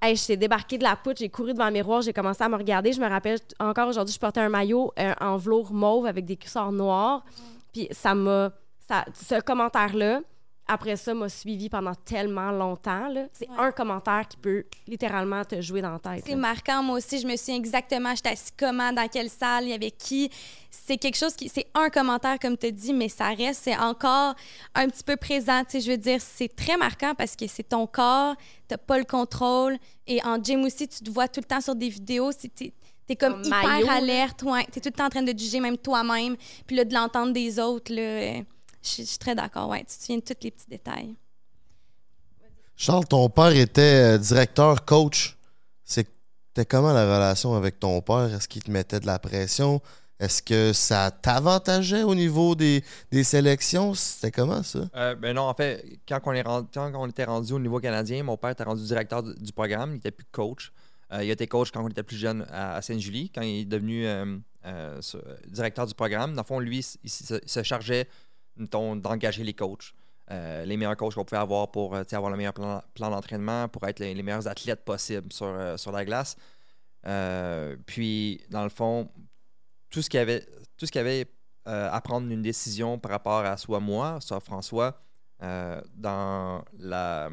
Hey, 0.00 0.16
je 0.16 0.26
t'ai 0.26 0.36
débarqué 0.36 0.78
de 0.78 0.82
la 0.82 0.96
poutre, 0.96 1.20
j'ai 1.20 1.28
couru 1.28 1.52
devant 1.52 1.66
le 1.66 1.72
miroir, 1.72 2.02
j'ai 2.02 2.12
commencé 2.12 2.42
à 2.42 2.48
me 2.48 2.56
regarder. 2.56 2.92
Je 2.92 3.00
me 3.00 3.08
rappelle 3.08 3.38
encore 3.60 3.88
aujourd'hui, 3.88 4.12
je 4.12 4.18
portais 4.18 4.40
un 4.40 4.48
maillot 4.48 4.92
euh, 4.98 5.14
en 5.20 5.36
velours 5.36 5.72
mauve 5.72 6.06
avec 6.06 6.24
des 6.24 6.36
cuissards 6.36 6.72
noirs. 6.72 7.24
Puis 7.72 7.88
ça 7.90 8.14
m'a. 8.14 8.52
Ça, 8.88 9.04
ce 9.14 9.40
commentaire-là, 9.40 10.20
après 10.66 10.96
ça, 10.96 11.14
m'a 11.14 11.28
suivi 11.28 11.68
pendant 11.68 11.94
tellement 11.94 12.50
longtemps. 12.50 13.08
C'est 13.32 13.48
Ouais. 13.48 13.54
un 13.58 13.72
commentaire 13.72 14.26
qui 14.28 14.36
peut 14.36 14.64
littéralement 14.86 15.44
te 15.44 15.60
jouer 15.60 15.80
dans 15.82 15.92
la 15.92 15.98
tête. 15.98 16.24
C'est 16.26 16.34
marquant, 16.34 16.82
moi 16.82 16.96
aussi. 16.98 17.18
Je 17.20 17.26
me 17.26 17.36
souviens 17.36 17.56
exactement, 17.56 18.14
j'étais 18.14 18.30
assis 18.30 18.50
comment, 18.58 18.92
dans 18.92 19.06
quelle 19.08 19.30
salle, 19.30 19.64
il 19.64 19.70
y 19.70 19.72
avait 19.72 19.90
qui. 19.90 20.30
C'est 20.70 20.96
quelque 20.96 21.16
chose 21.16 21.34
qui. 21.34 21.48
C'est 21.48 21.66
un 21.74 21.90
commentaire, 21.90 22.38
comme 22.40 22.56
tu 22.58 22.72
dis, 22.72 22.92
mais 22.92 23.08
ça 23.08 23.28
reste, 23.28 23.62
c'est 23.64 23.76
encore 23.76 24.34
un 24.74 24.88
petit 24.88 25.04
peu 25.04 25.16
présent. 25.16 25.62
Tu 25.64 25.72
sais, 25.72 25.80
je 25.80 25.90
veux 25.92 25.98
dire, 25.98 26.20
c'est 26.20 26.54
très 26.54 26.76
marquant 26.76 27.14
parce 27.14 27.36
que 27.36 27.46
c'est 27.46 27.68
ton 27.68 27.86
corps, 27.86 28.34
t'as 28.68 28.78
pas 28.78 28.98
le 28.98 29.04
contrôle. 29.04 29.76
Et 30.06 30.20
en 30.24 30.42
gym 30.42 30.64
aussi, 30.64 30.88
tu 30.88 31.02
te 31.04 31.10
vois 31.10 31.28
tout 31.28 31.40
le 31.40 31.46
temps 31.46 31.60
sur 31.60 31.74
des 31.74 31.88
vidéos. 31.88 32.30
T'es 33.06 33.14
es 33.14 33.16
comme 33.16 33.42
hyper 33.44 33.62
maillot, 33.62 33.90
alerte. 33.90 34.42
Ouais, 34.42 34.64
t'es 34.70 34.80
tout 34.80 34.88
le 34.88 34.94
temps 34.94 35.06
en 35.06 35.10
train 35.10 35.22
de 35.22 35.36
juger 35.38 35.60
même 35.60 35.76
toi-même. 35.76 36.36
Puis 36.66 36.76
là, 36.76 36.84
de 36.84 36.94
l'entendre 36.94 37.32
des 37.32 37.58
autres, 37.58 37.92
là. 37.92 38.42
Je 38.82 39.02
suis 39.04 39.18
très 39.18 39.34
d'accord. 39.34 39.68
Ouais, 39.68 39.80
tu 39.80 39.86
te 39.86 39.92
souviens 39.92 40.16
de 40.18 40.22
tous 40.22 40.34
les 40.42 40.50
petits 40.50 40.68
détails. 40.68 41.14
Charles, 42.76 43.06
ton 43.06 43.28
père 43.28 43.54
était 43.54 44.14
euh, 44.14 44.18
directeur, 44.18 44.84
coach. 44.84 45.36
C'était 45.84 46.64
comment 46.66 46.92
la 46.92 47.04
relation 47.04 47.54
avec 47.54 47.78
ton 47.78 48.00
père? 48.02 48.34
Est-ce 48.34 48.48
qu'il 48.48 48.62
te 48.62 48.70
mettait 48.70 49.00
de 49.00 49.06
la 49.06 49.18
pression? 49.18 49.80
Est-ce 50.18 50.42
que 50.42 50.72
ça 50.72 51.10
t'avantageait 51.10 52.02
au 52.02 52.14
niveau 52.14 52.54
des, 52.54 52.84
des 53.10 53.24
sélections? 53.24 53.94
C'était 53.94 54.30
comment 54.30 54.62
ça? 54.62 54.80
Euh, 54.94 55.14
ben 55.14 55.34
non, 55.34 55.42
en 55.42 55.54
fait, 55.54 55.84
quand 56.08 56.20
on, 56.26 56.32
est 56.32 56.42
rendu- 56.42 56.68
quand 56.72 56.92
on 56.94 57.08
était 57.08 57.24
rendu 57.24 57.52
au 57.52 57.58
niveau 57.58 57.80
canadien, 57.80 58.22
mon 58.22 58.36
père 58.36 58.50
était 58.50 58.64
rendu 58.64 58.84
directeur 58.84 59.22
du, 59.22 59.34
du 59.34 59.52
programme, 59.52 59.90
il 59.90 59.94
n'était 59.94 60.10
plus 60.10 60.26
coach. 60.30 60.72
Euh, 61.12 61.24
il 61.24 61.30
a 61.30 61.32
été 61.32 61.46
coach 61.46 61.70
quand 61.70 61.84
on 61.84 61.88
était 61.88 62.02
plus 62.02 62.16
jeune 62.16 62.46
à, 62.50 62.76
à 62.76 62.82
Sainte-Julie, 62.82 63.30
quand 63.30 63.42
il 63.42 63.60
est 63.60 63.64
devenu 63.64 64.06
euh, 64.06 64.38
euh, 64.64 65.00
directeur 65.48 65.86
du 65.86 65.94
programme. 65.94 66.34
Dans 66.34 66.42
le 66.42 66.46
fond, 66.46 66.58
lui, 66.58 66.86
il, 67.02 67.10
se, 67.10 67.38
se 67.44 67.62
chargeait 67.62 68.08
d'engager 68.56 69.44
les 69.44 69.54
coachs. 69.54 69.94
Les 70.30 70.78
meilleurs 70.78 70.96
coachs 70.96 71.14
qu'on 71.14 71.26
pouvait 71.26 71.42
avoir 71.42 71.70
pour 71.70 71.94
avoir 71.94 72.30
le 72.30 72.38
meilleur 72.38 72.54
plan, 72.54 72.82
d'entraînement, 72.96 73.68
pour 73.68 73.86
être 73.86 73.98
les, 73.98 74.14
meilleurs 74.22 74.48
athlètes 74.48 74.82
possibles 74.82 75.30
sur, 75.30 75.92
la 75.92 76.04
glace. 76.06 76.36
Puis, 77.84 78.40
dans 78.48 78.62
le 78.62 78.70
fond, 78.70 79.10
tout 79.90 80.00
ce 80.00 80.08
qu'il 80.08 80.16
y 80.16 80.22
avait, 80.22 80.40
tout 80.78 80.86
ce 80.86 80.92
qu'il 80.92 81.02
avait 81.02 81.26
à 81.66 82.00
prendre 82.00 82.30
une 82.30 82.40
décision 82.40 82.98
par 82.98 83.10
rapport 83.10 83.44
à 83.44 83.58
soit 83.58 83.80
moi, 83.80 84.22
soit 84.22 84.40
François, 84.40 85.02
dans, 85.38 86.64
la, 86.78 87.28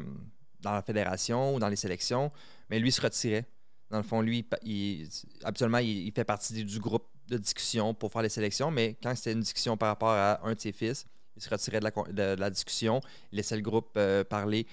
dans 0.60 0.72
la 0.72 0.82
fédération 0.82 1.54
ou 1.54 1.58
dans 1.58 1.68
les 1.68 1.76
sélections, 1.76 2.30
mais 2.68 2.78
lui 2.80 2.92
se 2.92 3.00
retirait. 3.00 3.46
Dans 3.90 3.98
le 3.98 4.02
fond, 4.04 4.20
lui, 4.20 4.46
il, 4.62 5.08
habituellement, 5.42 5.78
il, 5.78 6.12
fait 6.12 6.24
partie 6.24 6.64
du- 6.64 6.78
groupe 6.78 7.06
de 7.28 7.38
discussion 7.38 7.92
pour 7.94 8.12
faire 8.12 8.22
les 8.22 8.28
sélections, 8.28 8.70
mais 8.70 8.96
quand 9.02 9.14
c'était 9.14 9.32
une 9.32 9.40
discussion 9.40 9.76
par 9.76 9.88
rapport 9.88 10.10
à 10.10 10.40
un 10.46 10.54
de 10.54 10.60
ses 10.60 10.72
fils, 10.72 11.06
il 11.36 11.42
se 11.42 11.48
retirait 11.48 11.80
de 11.80 12.34
la, 12.38 12.50
discussion, 12.50 13.00
il 13.32 13.36
laissait 13.36 13.56
le 13.56 13.62
groupe 13.62 13.90
euh, 13.96 14.24
parler, 14.24 14.66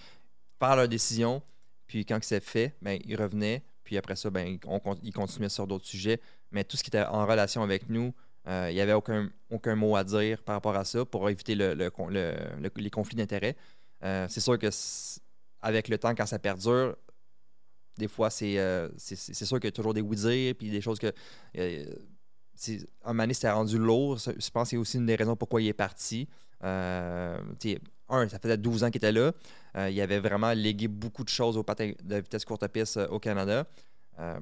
faire 0.60 0.76
leur 0.76 0.88
décision, 0.88 1.42
puis 1.88 2.06
quand 2.06 2.20
c'est 2.22 2.44
fait, 2.44 2.76
ben, 2.82 3.00
il 3.06 3.16
revenait, 3.16 3.64
puis 3.84 3.98
après 3.98 4.16
ça, 4.16 4.30
ben, 4.30 4.60
il 5.04 5.14
continuait 5.14 5.50
sur 5.50 5.66
d'autres 5.66 5.86
sujets, 5.86 6.20
mais 6.52 6.64
tout 6.64 6.78
ce 6.78 6.84
qui 6.84 6.90
était 6.90 7.04
en 7.04 7.26
relation 7.26 7.64
avec 7.64 7.90
nous, 7.90 8.14
euh, 8.48 8.68
il 8.70 8.76
n'y 8.76 8.82
avait 8.82 8.94
aucun, 8.94 9.30
mot 9.76 9.96
à 9.96 10.04
dire 10.04 10.42
par 10.44 10.56
rapport 10.56 10.76
à 10.76 10.86
ça 10.86 11.04
pour 11.06 11.30
éviter 11.30 11.56
les 11.56 12.90
conflits 12.90 13.18
d'intérêts. 13.18 13.56
Euh, 14.04 14.28
c'est 14.30 14.40
sûr 14.40 14.58
que 14.58 14.70
avec 15.62 15.88
le 15.88 15.98
temps, 15.98 16.14
quand 16.16 16.26
ça 16.26 16.40
perdure, 16.40 16.96
des 17.98 18.08
fois, 18.08 18.30
c'est 18.30 18.58
euh, 18.60 18.90
c'est- 18.98 19.34
sûr 19.46 19.58
qu'il 19.60 19.68
y 19.68 19.70
a 19.70 19.72
toujours 19.72 19.94
des 19.94 20.02
oui-dire, 20.02 20.56
puis 20.58 20.70
des 20.70 20.82
choses 20.82 21.00
que. 21.00 21.12
euh, 21.58 21.86
un 23.04 23.14
moment 23.14 23.24
donné, 23.24 23.34
c'était 23.36 23.52
rendu 23.52 23.78
lourd. 23.78 24.18
Je 24.18 24.50
pense 24.50 24.64
que 24.64 24.70
c'est 24.72 24.78
aussi 24.78 24.98
une 24.98 25.06
des 25.06 25.16
raisons 25.16 25.36
pourquoi 25.36 25.62
il 25.62 25.68
est 25.68 25.74
parti. 25.74 26.28
Euh, 26.64 27.38
un, 28.10 28.28
ça 28.30 28.40
faisait 28.40 28.58
12 28.58 28.84
ans 28.84 28.88
qu'il 28.90 28.98
était 28.98 29.12
là. 29.12 29.32
Euh, 29.76 29.90
il 29.92 30.02
avait 30.02 30.20
vraiment 30.20 30.54
légué 30.54 30.88
beaucoup 30.88 31.24
de 31.24 31.30
choses 31.30 31.56
au 31.58 31.64
patin 31.64 31.92
de 32.04 32.16
vitesse 32.16 32.46
courte 32.46 32.68
piste 32.70 32.98
euh, 32.98 33.08
au 33.10 33.20
Canada. 33.20 33.66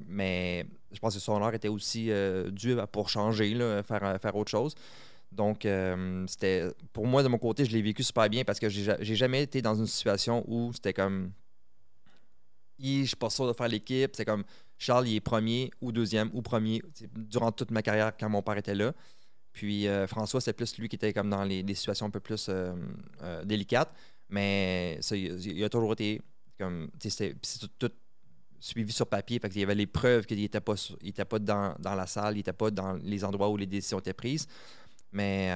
Mais 0.06 0.64
je 0.90 0.98
pense 0.98 1.12
que 1.14 1.20
son 1.20 1.42
heure 1.42 1.52
était 1.52 1.68
aussi 1.68 2.10
à- 2.10 2.86
pour 2.86 3.10
changer, 3.10 3.54
faire, 3.86 4.18
faire 4.22 4.36
autre 4.36 4.50
chose. 4.50 4.74
Donc, 5.30 5.66
c'était 6.28 6.70
pour 6.94 7.06
moi, 7.06 7.22
de 7.22 7.28
mon 7.28 7.36
côté, 7.36 7.66
je 7.66 7.72
l'ai 7.72 7.82
vécu 7.82 8.02
super 8.02 8.30
bien 8.30 8.42
parce 8.44 8.58
que 8.58 8.70
j'ai 8.70 8.84
ja- 8.84 8.96
j'ai 9.00 9.16
jamais 9.16 9.42
été 9.42 9.60
dans 9.60 9.74
une 9.74 9.86
situation 9.86 10.42
où 10.48 10.72
c'était 10.72 10.94
comme. 10.94 11.30
Je 12.78 13.04
suis 13.04 13.16
pas 13.16 13.30
sûr 13.30 13.46
de 13.46 13.52
faire 13.52 13.68
l'équipe. 13.68 14.14
C'est 14.14 14.24
comme 14.24 14.44
Charles, 14.78 15.08
il 15.08 15.16
est 15.16 15.20
premier 15.20 15.70
ou 15.80 15.92
deuxième 15.92 16.30
ou 16.32 16.42
premier 16.42 16.82
durant 17.14 17.52
toute 17.52 17.70
ma 17.70 17.82
carrière 17.82 18.12
quand 18.18 18.28
mon 18.28 18.42
père 18.42 18.58
était 18.58 18.74
là. 18.74 18.92
Puis 19.52 19.88
euh, 19.88 20.06
François, 20.06 20.40
c'est 20.40 20.52
plus 20.52 20.76
lui 20.76 20.88
qui 20.88 20.96
était 20.96 21.12
comme 21.14 21.30
dans 21.30 21.42
les, 21.42 21.62
les 21.62 21.74
situations 21.74 22.06
un 22.06 22.10
peu 22.10 22.20
plus 22.20 22.48
euh, 22.48 22.74
euh, 23.22 23.44
délicates. 23.44 23.92
Mais 24.28 24.98
ça, 25.00 25.16
il, 25.16 25.40
il 25.46 25.64
a 25.64 25.68
toujours 25.68 25.92
été 25.94 26.20
comme. 26.58 26.90
C'est 26.98 27.34
tout, 27.58 27.70
tout 27.78 27.92
suivi 28.60 28.92
sur 28.92 29.06
papier. 29.06 29.38
Fait 29.38 29.48
qu'il 29.48 29.60
y 29.60 29.64
avait 29.64 29.74
les 29.74 29.86
preuves 29.86 30.26
qu'il 30.26 30.38
n'était 30.38 30.60
pas, 30.60 30.74
il 31.00 31.08
était 31.08 31.24
pas 31.24 31.38
dans, 31.38 31.74
dans 31.78 31.94
la 31.94 32.06
salle, 32.06 32.34
il 32.34 32.38
n'était 32.38 32.52
pas 32.52 32.70
dans 32.70 32.94
les 32.94 33.24
endroits 33.24 33.48
où 33.48 33.56
les 33.56 33.66
décisions 33.66 33.98
étaient 33.98 34.12
prises. 34.12 34.46
Mais 35.12 35.50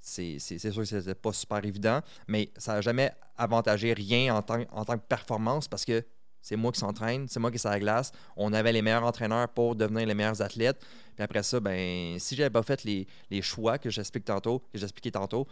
c'est- 0.00 0.38
sûr 0.38 0.74
que 0.74 0.84
c'était 0.84 1.14
pas 1.14 1.32
super 1.32 1.64
évident. 1.64 2.00
Mais 2.28 2.50
ça 2.56 2.74
n'a 2.74 2.80
jamais 2.80 3.12
avantagé 3.36 3.92
rien 3.92 4.34
en 4.34 4.42
tant, 4.42 4.64
en 4.70 4.84
tant 4.84 4.96
que 4.98 5.04
performance 5.06 5.68
parce 5.68 5.84
que 5.84 6.04
c'est 6.42 6.56
moi 6.56 6.72
qui 6.72 6.80
s'entraîne, 6.80 7.28
c'est 7.28 7.40
moi 7.40 7.50
qui 7.50 7.66
à 7.66 7.70
la 7.70 7.80
glace. 7.80 8.12
On 8.36 8.52
avait 8.52 8.72
les 8.72 8.82
meilleurs 8.82 9.04
entraîneurs 9.04 9.48
pour 9.48 9.76
devenir 9.76 10.06
les 10.06 10.14
meilleurs 10.14 10.40
athlètes. 10.40 10.80
Puis 11.14 11.22
après 11.22 11.42
ça, 11.42 11.60
ben, 11.60 12.18
si 12.18 12.34
j'avais 12.34 12.50
pas 12.50 12.62
fait 12.62 12.82
les, 12.84 13.06
les 13.30 13.42
choix 13.42 13.78
que 13.78 13.90
j'explique 13.90 14.24
tantôt, 14.24 14.60
que 14.72 14.78
j'expliquais 14.78 15.10
tantôt, 15.10 15.46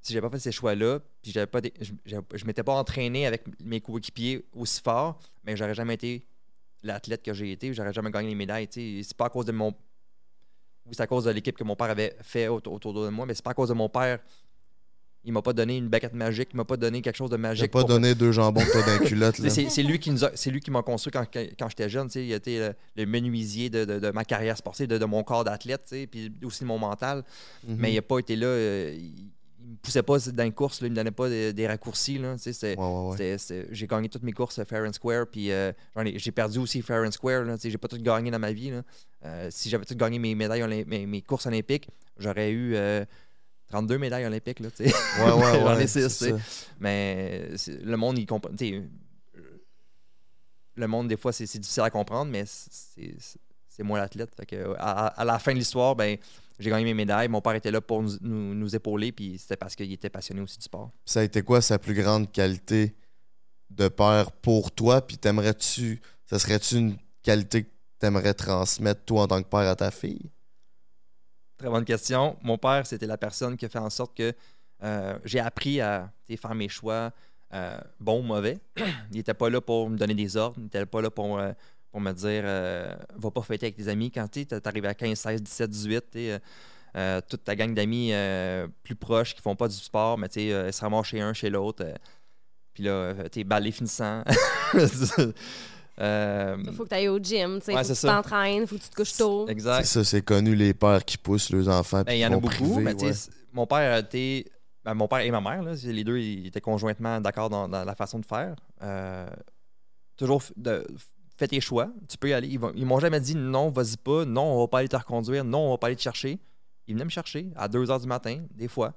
si 0.00 0.12
j'avais 0.12 0.26
pas 0.28 0.36
fait 0.36 0.42
ces 0.42 0.52
choix-là, 0.52 0.98
puis 1.22 1.30
j'avais 1.30 1.46
pas 1.46 1.60
je, 1.80 1.92
je, 2.34 2.44
m'étais 2.44 2.62
pas 2.62 2.72
entraîné 2.74 3.26
avec 3.26 3.44
mes 3.62 3.80
coéquipiers 3.80 4.46
aussi 4.52 4.80
fort, 4.80 5.20
mais 5.44 5.56
j'aurais 5.56 5.74
jamais 5.74 5.94
été 5.94 6.26
l'athlète 6.82 7.22
que 7.22 7.34
j'ai 7.34 7.52
été, 7.52 7.72
j'aurais 7.74 7.92
jamais 7.92 8.10
gagné 8.10 8.30
les 8.30 8.34
médailles. 8.34 8.68
C'est 8.70 9.16
pas 9.16 9.26
à 9.26 9.28
cause 9.28 9.44
de 9.44 9.52
mon. 9.52 9.74
Oui, 10.86 10.92
c'est 10.96 11.02
à 11.02 11.06
cause 11.06 11.24
de 11.24 11.30
l'équipe 11.30 11.56
que 11.56 11.64
mon 11.64 11.76
père 11.76 11.90
avait 11.90 12.16
fait 12.22 12.48
autour, 12.48 12.72
autour 12.74 12.92
de 13.04 13.08
moi, 13.10 13.26
mais 13.26 13.34
c'est 13.34 13.44
pas 13.44 13.50
à 13.52 13.54
cause 13.54 13.68
de 13.68 13.74
mon 13.74 13.88
père. 13.88 14.18
Il 15.22 15.34
m'a 15.34 15.42
pas 15.42 15.52
donné 15.52 15.76
une 15.76 15.88
baguette 15.88 16.14
magique, 16.14 16.48
il 16.54 16.56
m'a 16.56 16.64
pas 16.64 16.78
donné 16.78 17.02
quelque 17.02 17.16
chose 17.16 17.28
de 17.28 17.36
magique. 17.36 17.70
pas 17.70 17.80
pour- 17.80 17.88
donné 17.90 18.14
deux 18.14 18.32
jambons 18.32 18.62
que 18.62 18.78
la 18.90 18.98
culotte. 19.06 19.36
C'est 19.36 19.82
lui 19.82 19.98
qui 19.98 20.10
nous 20.10 20.24
a- 20.24 20.30
c'est 20.34 20.50
lui 20.50 20.60
qui 20.60 20.70
m'a 20.70 20.82
construit 20.82 21.12
quand, 21.12 21.68
j'étais 21.68 21.90
jeune. 21.90 22.08
Il 22.14 22.32
a 22.32 22.36
été 22.36 22.58
le, 22.58 22.74
le 22.96 23.04
menuisier 23.06 23.68
de, 23.68 23.84
de- 23.84 23.98
de 23.98 24.10
ma 24.12 24.24
carrière 24.24 24.56
sportive, 24.56 24.86
de, 24.86 24.96
de 24.96 25.04
mon 25.04 25.22
corps 25.22 25.44
d'athlète, 25.44 25.94
puis 26.10 26.32
aussi 26.42 26.60
de 26.60 26.68
mon 26.68 26.78
mental. 26.78 27.22
Mhm. 27.68 27.76
Mais 27.78 27.92
il 27.92 27.96
n'a 27.96 28.02
pas 28.02 28.18
été 28.18 28.34
là. 28.34 28.46
euh, 28.46 28.94
il, 28.98 29.30
il 29.62 29.70
me 29.72 29.76
poussait 29.76 30.02
pas 30.02 30.18
dans 30.18 30.42
les 30.44 30.52
courses, 30.52 30.80
là, 30.80 30.86
il 30.86 30.90
me 30.90 30.96
donnait 30.96 31.10
pas 31.10 31.28
des, 31.28 31.52
des 31.52 31.66
raccourcis. 31.66 32.18
Là, 32.18 32.34
Ouais, 32.34 32.74
ouais, 32.76 33.16
ouais. 33.18 33.66
j'ai 33.70 33.86
gagné 33.86 34.08
toutes 34.08 34.22
mes 34.22 34.32
courses 34.32 34.58
euh, 34.58 34.64
fair 34.64 34.84
and 34.88 34.92
square, 34.92 35.26
puis 35.26 35.50
euh, 35.52 35.72
j'ai 36.16 36.32
perdu 36.32 36.58
aussi 36.58 36.82
fair 36.82 37.02
and 37.06 37.10
square. 37.12 37.44
Là, 37.44 37.56
j'ai 37.62 37.76
pas 37.78 37.88
tout 37.88 37.98
gagné 37.98 38.30
dans 38.30 38.38
ma 38.38 38.52
vie. 38.52 38.70
Là. 38.70 38.82
Euh, 39.24 39.48
si 39.50 39.68
j'avais 39.68 39.84
tout 39.84 39.94
gagné 39.96 40.18
mes 40.18 40.34
médailles, 40.34 40.84
mes, 40.86 41.06
mes 41.06 41.22
courses 41.22 41.46
olympiques, 41.46 41.88
j'aurais 42.18 42.50
eu 42.50 42.74
euh, 42.74 43.04
32 43.68 43.98
médailles 43.98 44.24
olympiques. 44.26 44.60
Là, 44.60 44.68
J'en 44.78 45.40
ai 45.62 45.64
ouais, 45.78 45.86
six, 45.86 46.08
c'est 46.08 46.08
tu 46.08 46.10
sais. 46.10 46.30
ça. 46.30 46.66
Mais 46.80 47.50
c'est- 47.56 47.82
le 47.82 47.96
monde, 47.96 48.18
il 48.18 48.26
comprend. 48.26 48.50
Le 50.76 50.86
monde, 50.86 51.08
des 51.08 51.16
fois, 51.16 51.32
c'est 51.32 51.46
c'est 51.46 51.58
difficile 51.58 51.82
à 51.82 51.90
comprendre, 51.90 52.30
mais 52.30 52.44
c'est 52.46 53.14
c'est 53.68 53.82
moi 53.82 53.98
l'athlète. 53.98 54.30
Fait 54.36 54.46
que, 54.46 54.74
à, 54.78 55.08
à 55.08 55.24
la 55.24 55.38
fin 55.38 55.52
de 55.52 55.58
l'histoire, 55.58 55.94
ben, 55.96 56.16
j'ai 56.60 56.70
gagné 56.70 56.84
mes 56.84 56.94
médailles. 56.94 57.28
Mon 57.28 57.40
père 57.40 57.54
était 57.54 57.70
là 57.70 57.80
pour 57.80 58.02
nous, 58.02 58.12
nous- 58.20 58.54
nous 58.54 58.76
épauler, 58.76 59.10
puis 59.12 59.38
c'était 59.38 59.56
parce 59.56 59.74
qu'il 59.74 59.90
était 59.92 60.10
passionné 60.10 60.40
aussi 60.40 60.58
du 60.58 60.64
sport. 60.64 60.92
Ça 61.04 61.20
a 61.20 61.22
été 61.24 61.42
quoi 61.42 61.60
sa 61.60 61.78
plus 61.78 61.94
grande 61.94 62.30
qualité 62.30 62.94
de 63.70 63.88
père 63.88 64.30
pour 64.30 64.70
toi? 64.70 65.00
Puis 65.04 65.18
t'aimerais-tu, 65.18 66.00
ça 66.26 66.38
serait-tu 66.38 66.76
une 66.76 66.96
qualité 67.22 67.64
que 67.64 67.70
t'aimerais 67.98 68.34
transmettre 68.34 69.04
toi 69.04 69.22
en 69.22 69.26
tant 69.26 69.42
que 69.42 69.48
père 69.48 69.60
à 69.68 69.74
ta 69.76 69.90
fille? 69.90 70.30
Très 71.56 71.68
bonne 71.68 71.84
question. 71.84 72.36
Mon 72.42 72.56
père, 72.58 72.86
c'était 72.86 73.06
la 73.06 73.18
personne 73.18 73.56
qui 73.56 73.66
a 73.66 73.68
fait 73.68 73.78
en 73.78 73.90
sorte 73.90 74.16
que 74.16 74.32
euh, 74.82 75.18
j'ai 75.24 75.40
appris 75.40 75.80
à 75.80 76.10
faire 76.40 76.54
mes 76.54 76.68
choix, 76.68 77.12
euh, 77.52 77.78
bons 77.98 78.20
ou 78.20 78.22
mauvais. 78.22 78.58
il 79.10 79.16
n'était 79.16 79.34
pas 79.34 79.50
là 79.50 79.60
pour 79.60 79.90
me 79.90 79.96
donner 79.96 80.14
des 80.14 80.36
ordres, 80.36 80.56
il 80.58 80.64
n'était 80.64 80.86
pas 80.86 81.02
là 81.02 81.10
pour, 81.10 81.38
euh, 81.38 81.52
pour 81.90 82.00
me 82.00 82.12
dire 82.12 82.42
euh, 82.44 82.94
va 83.16 83.30
pas 83.30 83.42
fêter 83.42 83.66
avec 83.66 83.76
tes 83.76 83.88
amis. 83.88 84.10
Quand 84.10 84.28
tu 84.28 84.46
arrives 84.64 84.84
à 84.86 84.94
15, 84.94 85.18
16, 85.18 85.42
17, 85.42 85.70
18, 85.70 86.00
tu 86.00 86.18
sais, 86.18 86.30
euh, 86.32 86.38
euh, 86.96 87.20
toute 87.28 87.44
ta 87.44 87.54
gang 87.56 87.72
d'amis 87.74 88.10
euh, 88.12 88.66
plus 88.82 88.96
proches 88.96 89.34
qui 89.34 89.42
font 89.42 89.56
pas 89.56 89.68
du 89.68 89.76
sport, 89.76 90.18
mais 90.18 90.28
tu 90.28 90.40
sais, 90.40 90.52
euh, 90.52 90.68
ils 90.68 90.72
se 90.72 90.80
ramassent 90.80 91.06
chez 91.06 91.20
un, 91.20 91.32
chez 91.32 91.50
l'autre. 91.50 91.84
euh, 91.84 91.94
puis 92.74 92.84
là, 92.84 92.90
euh, 92.92 93.28
tu 93.30 93.40
es 93.40 93.44
balai 93.44 93.70
finissant. 93.72 94.22
Euh, 95.98 96.56
Il 96.66 96.72
faut 96.72 96.84
que 96.84 96.88
tu 96.88 96.94
ailles 96.94 97.08
au 97.08 97.18
gym, 97.18 97.58
tu 97.58 97.66
sais, 97.66 97.74
Ouais, 97.74 97.84
faut 97.84 97.92
que 97.92 97.98
tu 97.98 98.06
t'entraînes, 98.06 98.66
faut 98.66 98.76
que 98.76 98.80
tu 98.80 98.88
te 98.88 98.94
couches 98.94 99.16
tôt. 99.18 99.46
exact. 99.48 99.84
C'est 99.84 99.98
ça, 99.98 100.04
c'est 100.04 100.22
connu 100.22 100.54
les 100.54 100.72
pères 100.72 101.04
qui 101.04 101.18
poussent 101.18 101.50
leurs 101.50 101.68
enfants. 101.68 102.02
Ben, 102.06 102.14
il 102.14 102.20
y 102.20 102.26
en 102.26 102.32
a 102.32 102.38
beaucoup, 102.38 102.80
mais 102.80 102.94
ouais. 102.94 103.12
mon 103.52 103.66
père 103.66 103.96
a 103.96 103.98
été. 103.98 104.50
ben, 104.82 104.94
mon 104.94 105.08
père 105.08 105.18
et 105.20 105.30
ma 105.30 105.42
mère, 105.42 105.62
là, 105.62 105.76
c'est- 105.76 105.92
les 105.92 106.04
deux, 106.04 106.16
ils 106.18 106.46
étaient 106.46 106.62
conjointement 106.62 107.20
d'accord 107.20 107.50
dans, 107.50 107.68
dans 107.68 107.84
la 107.84 107.94
façon 107.94 108.18
de 108.18 108.24
faire. 108.24 108.56
Euh, 108.82 109.28
toujours 110.16 110.42
de, 110.56 110.86
fais 111.40 111.48
tes 111.48 111.60
choix, 111.60 111.90
tu 112.08 112.16
peux 112.18 112.28
y 112.28 112.32
aller. 112.32 112.48
Ils, 112.48 112.86
m'ont 112.86 113.00
jamais 113.00 113.20
dit 113.20 113.34
non, 113.34 113.70
vas-y 113.70 113.96
pas, 113.96 114.24
non, 114.24 114.42
on 114.42 114.60
va 114.60 114.68
pas 114.68 114.78
aller 114.80 114.88
te 114.88 114.96
reconduire, 114.96 115.42
non, 115.42 115.68
on 115.68 115.70
va 115.70 115.78
pas 115.78 115.88
aller 115.88 115.96
te 115.96 116.02
chercher. 116.02 116.38
Ils 116.86 116.94
venaient 116.94 117.04
me 117.04 117.10
chercher 117.10 117.50
à 117.56 117.66
2 117.66 117.86
h 117.86 118.00
du 118.00 118.06
matin, 118.06 118.44
des 118.54 118.68
fois. 118.68 118.94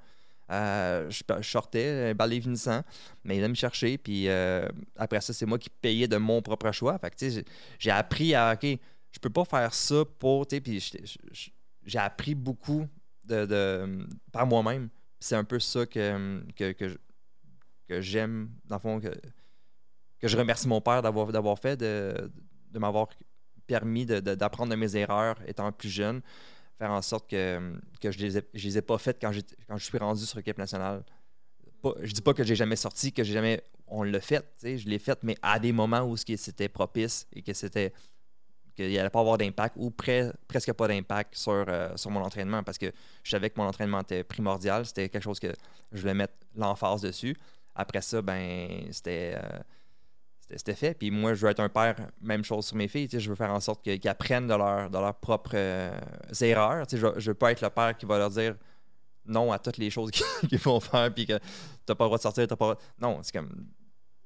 Euh, 0.51 1.09
je, 1.09 1.23
sortais, 1.41 2.13
balai 2.13 2.41
finissant, 2.41 2.83
mais 3.23 3.35
ils 3.35 3.39
venaient 3.39 3.49
me 3.49 3.55
chercher. 3.55 3.97
Puis 3.97 4.27
euh, 4.27 4.67
après 4.97 5.21
ça, 5.21 5.33
c'est 5.33 5.45
moi 5.45 5.57
qui 5.57 5.69
payais 5.69 6.07
de 6.07 6.17
mon 6.17 6.41
propre 6.41 6.71
choix. 6.71 6.97
Fait 6.99 7.09
que, 7.09 7.43
j'ai- 7.79 7.91
appris 7.91 8.35
à, 8.35 8.53
OK, 8.53 8.65
je 9.11 9.19
peux 9.19 9.29
pas 9.29 9.45
faire 9.45 9.73
ça 9.73 10.03
pour, 10.19 10.45
tu 10.45 10.59
puis 10.59 10.83
j'ai 11.85 11.99
appris 11.99 12.35
beaucoup 12.35 12.87
de, 13.25 14.05
par 14.31 14.45
moi-même. 14.45 14.89
C'est 15.19 15.35
un 15.35 15.45
peu 15.45 15.59
ça 15.59 15.85
que, 15.85 16.43
que, 16.57 16.73
que, 16.73 16.97
que 17.87 18.01
j'aime, 18.01 18.49
dans 18.65 18.75
le 18.75 18.81
fond, 18.81 18.99
que, 18.99 19.13
que 20.23 20.29
je 20.29 20.37
remercie 20.37 20.69
mon 20.69 20.79
père 20.79 21.01
d'avoir, 21.01 21.33
d'avoir 21.33 21.59
fait, 21.59 21.75
de, 21.75 22.31
de 22.71 22.79
m'avoir 22.79 23.09
permis 23.67 24.05
d'apprendre 24.05 24.71
de, 24.71 24.77
mes 24.77 24.95
erreurs 24.95 25.35
étant 25.45 25.69
plus 25.73 25.89
jeune, 25.89 26.21
faire 26.77 26.91
en 26.91 27.01
sorte 27.01 27.29
que, 27.29 27.73
que 27.99 28.09
je 28.09 28.23
ne 28.23 28.29
les, 28.29 28.41
les 28.53 28.77
ai 28.77 28.81
pas 28.81 28.97
faites 28.97 29.17
quand, 29.19 29.31
quand 29.67 29.75
je 29.75 29.83
suis 29.83 29.97
rendu 29.97 30.25
sur 30.25 30.37
l'équipe 30.37 30.57
nationale. 30.57 31.03
Pas- 31.81 31.95
je 32.01 32.13
dis 32.13 32.21
pas 32.21 32.33
que 32.33 32.41
j'ai 32.45 32.55
jamais 32.55 32.77
sorti, 32.77 33.11
que 33.11 33.21
j'ai 33.21 33.33
jamais. 33.33 33.61
On 33.85 34.03
l'a 34.03 34.21
fait, 34.21 34.49
je 34.63 34.87
l'ai 34.87 34.97
fait, 34.97 35.21
mais 35.23 35.35
à 35.41 35.59
des 35.59 35.73
moments 35.73 36.03
où 36.03 36.15
c'était 36.15 36.69
propice 36.69 37.27
et 37.33 37.41
que 37.41 37.51
c'était 37.51 37.91
qu'il 38.77 38.87
n'y 38.87 38.97
allait 38.97 39.09
pas 39.09 39.19
avoir 39.19 39.37
d'impact 39.37 39.75
ou 39.77 39.89
pre- 39.89 40.31
presque 40.47 40.71
pas 40.71 40.87
d'impact 40.87 41.35
sur, 41.35 41.65
euh, 41.67 41.97
sur 41.97 42.11
mon 42.11 42.21
entraînement 42.21 42.63
parce 42.63 42.77
que 42.77 42.93
je 43.23 43.29
savais 43.29 43.49
que 43.49 43.59
mon 43.59 43.67
entraînement 43.67 43.99
était 43.99 44.23
primordial. 44.23 44.85
C'était 44.85 45.09
quelque 45.09 45.21
chose 45.21 45.41
que 45.41 45.51
je 45.91 45.99
voulais 45.99 46.13
mettre 46.13 46.33
l'emphase 46.55 47.01
dessus. 47.01 47.35
Après 47.75 48.01
ça, 48.01 48.21
ben 48.21 48.87
c'était 48.91 49.33
euh, 49.35 49.59
c'était- 50.57 50.75
fait. 50.75 50.93
Puis 50.93 51.11
moi, 51.11 51.33
je 51.33 51.45
veux 51.45 51.51
être 51.51 51.59
un 51.59 51.69
père, 51.69 51.95
même 52.21 52.43
chose 52.43 52.65
sur 52.67 52.75
mes 52.75 52.87
filles. 52.87 53.07
tu 53.07 53.17
sais, 53.17 53.19
Je 53.21 53.29
veux 53.29 53.35
faire 53.35 53.51
en 53.53 53.59
sorte 53.59 53.83
que- 53.83 53.95
qu'ils 53.95 54.09
apprennent 54.09 54.47
de, 54.47 54.53
leur, 54.55 54.89
de 54.89 54.97
leurs 54.97 55.15
propres 55.15 55.51
euh, 55.55 55.91
erreurs. 56.41 56.85
Tu 56.87 56.97
sais, 56.97 57.01
Je 57.01 57.07
ne 57.07 57.21
veux 57.21 57.33
pas 57.33 57.51
être 57.51 57.61
le 57.61 57.69
père 57.69 57.97
qui 57.97 58.05
va 58.05 58.17
leur 58.17 58.29
dire 58.29 58.55
non 59.25 59.51
à 59.51 59.59
toutes 59.59 59.77
les 59.77 59.89
choses 59.89 60.11
qu'ils 60.49 60.59
vont 60.59 60.79
faire 60.79 61.13
puis 61.13 61.25
que 61.25 61.37
tu 61.37 61.43
n'as 61.89 61.95
pas 61.95 62.03
le 62.03 62.07
droit 62.09 62.17
de 62.17 62.21
sortir. 62.23 62.47
t'as 62.47 62.55
Pas... 62.55 62.69
le 62.69 62.73
droit- 62.75 62.83
Non, 62.99 63.19
c'est 63.23 63.31
comme 63.33 63.67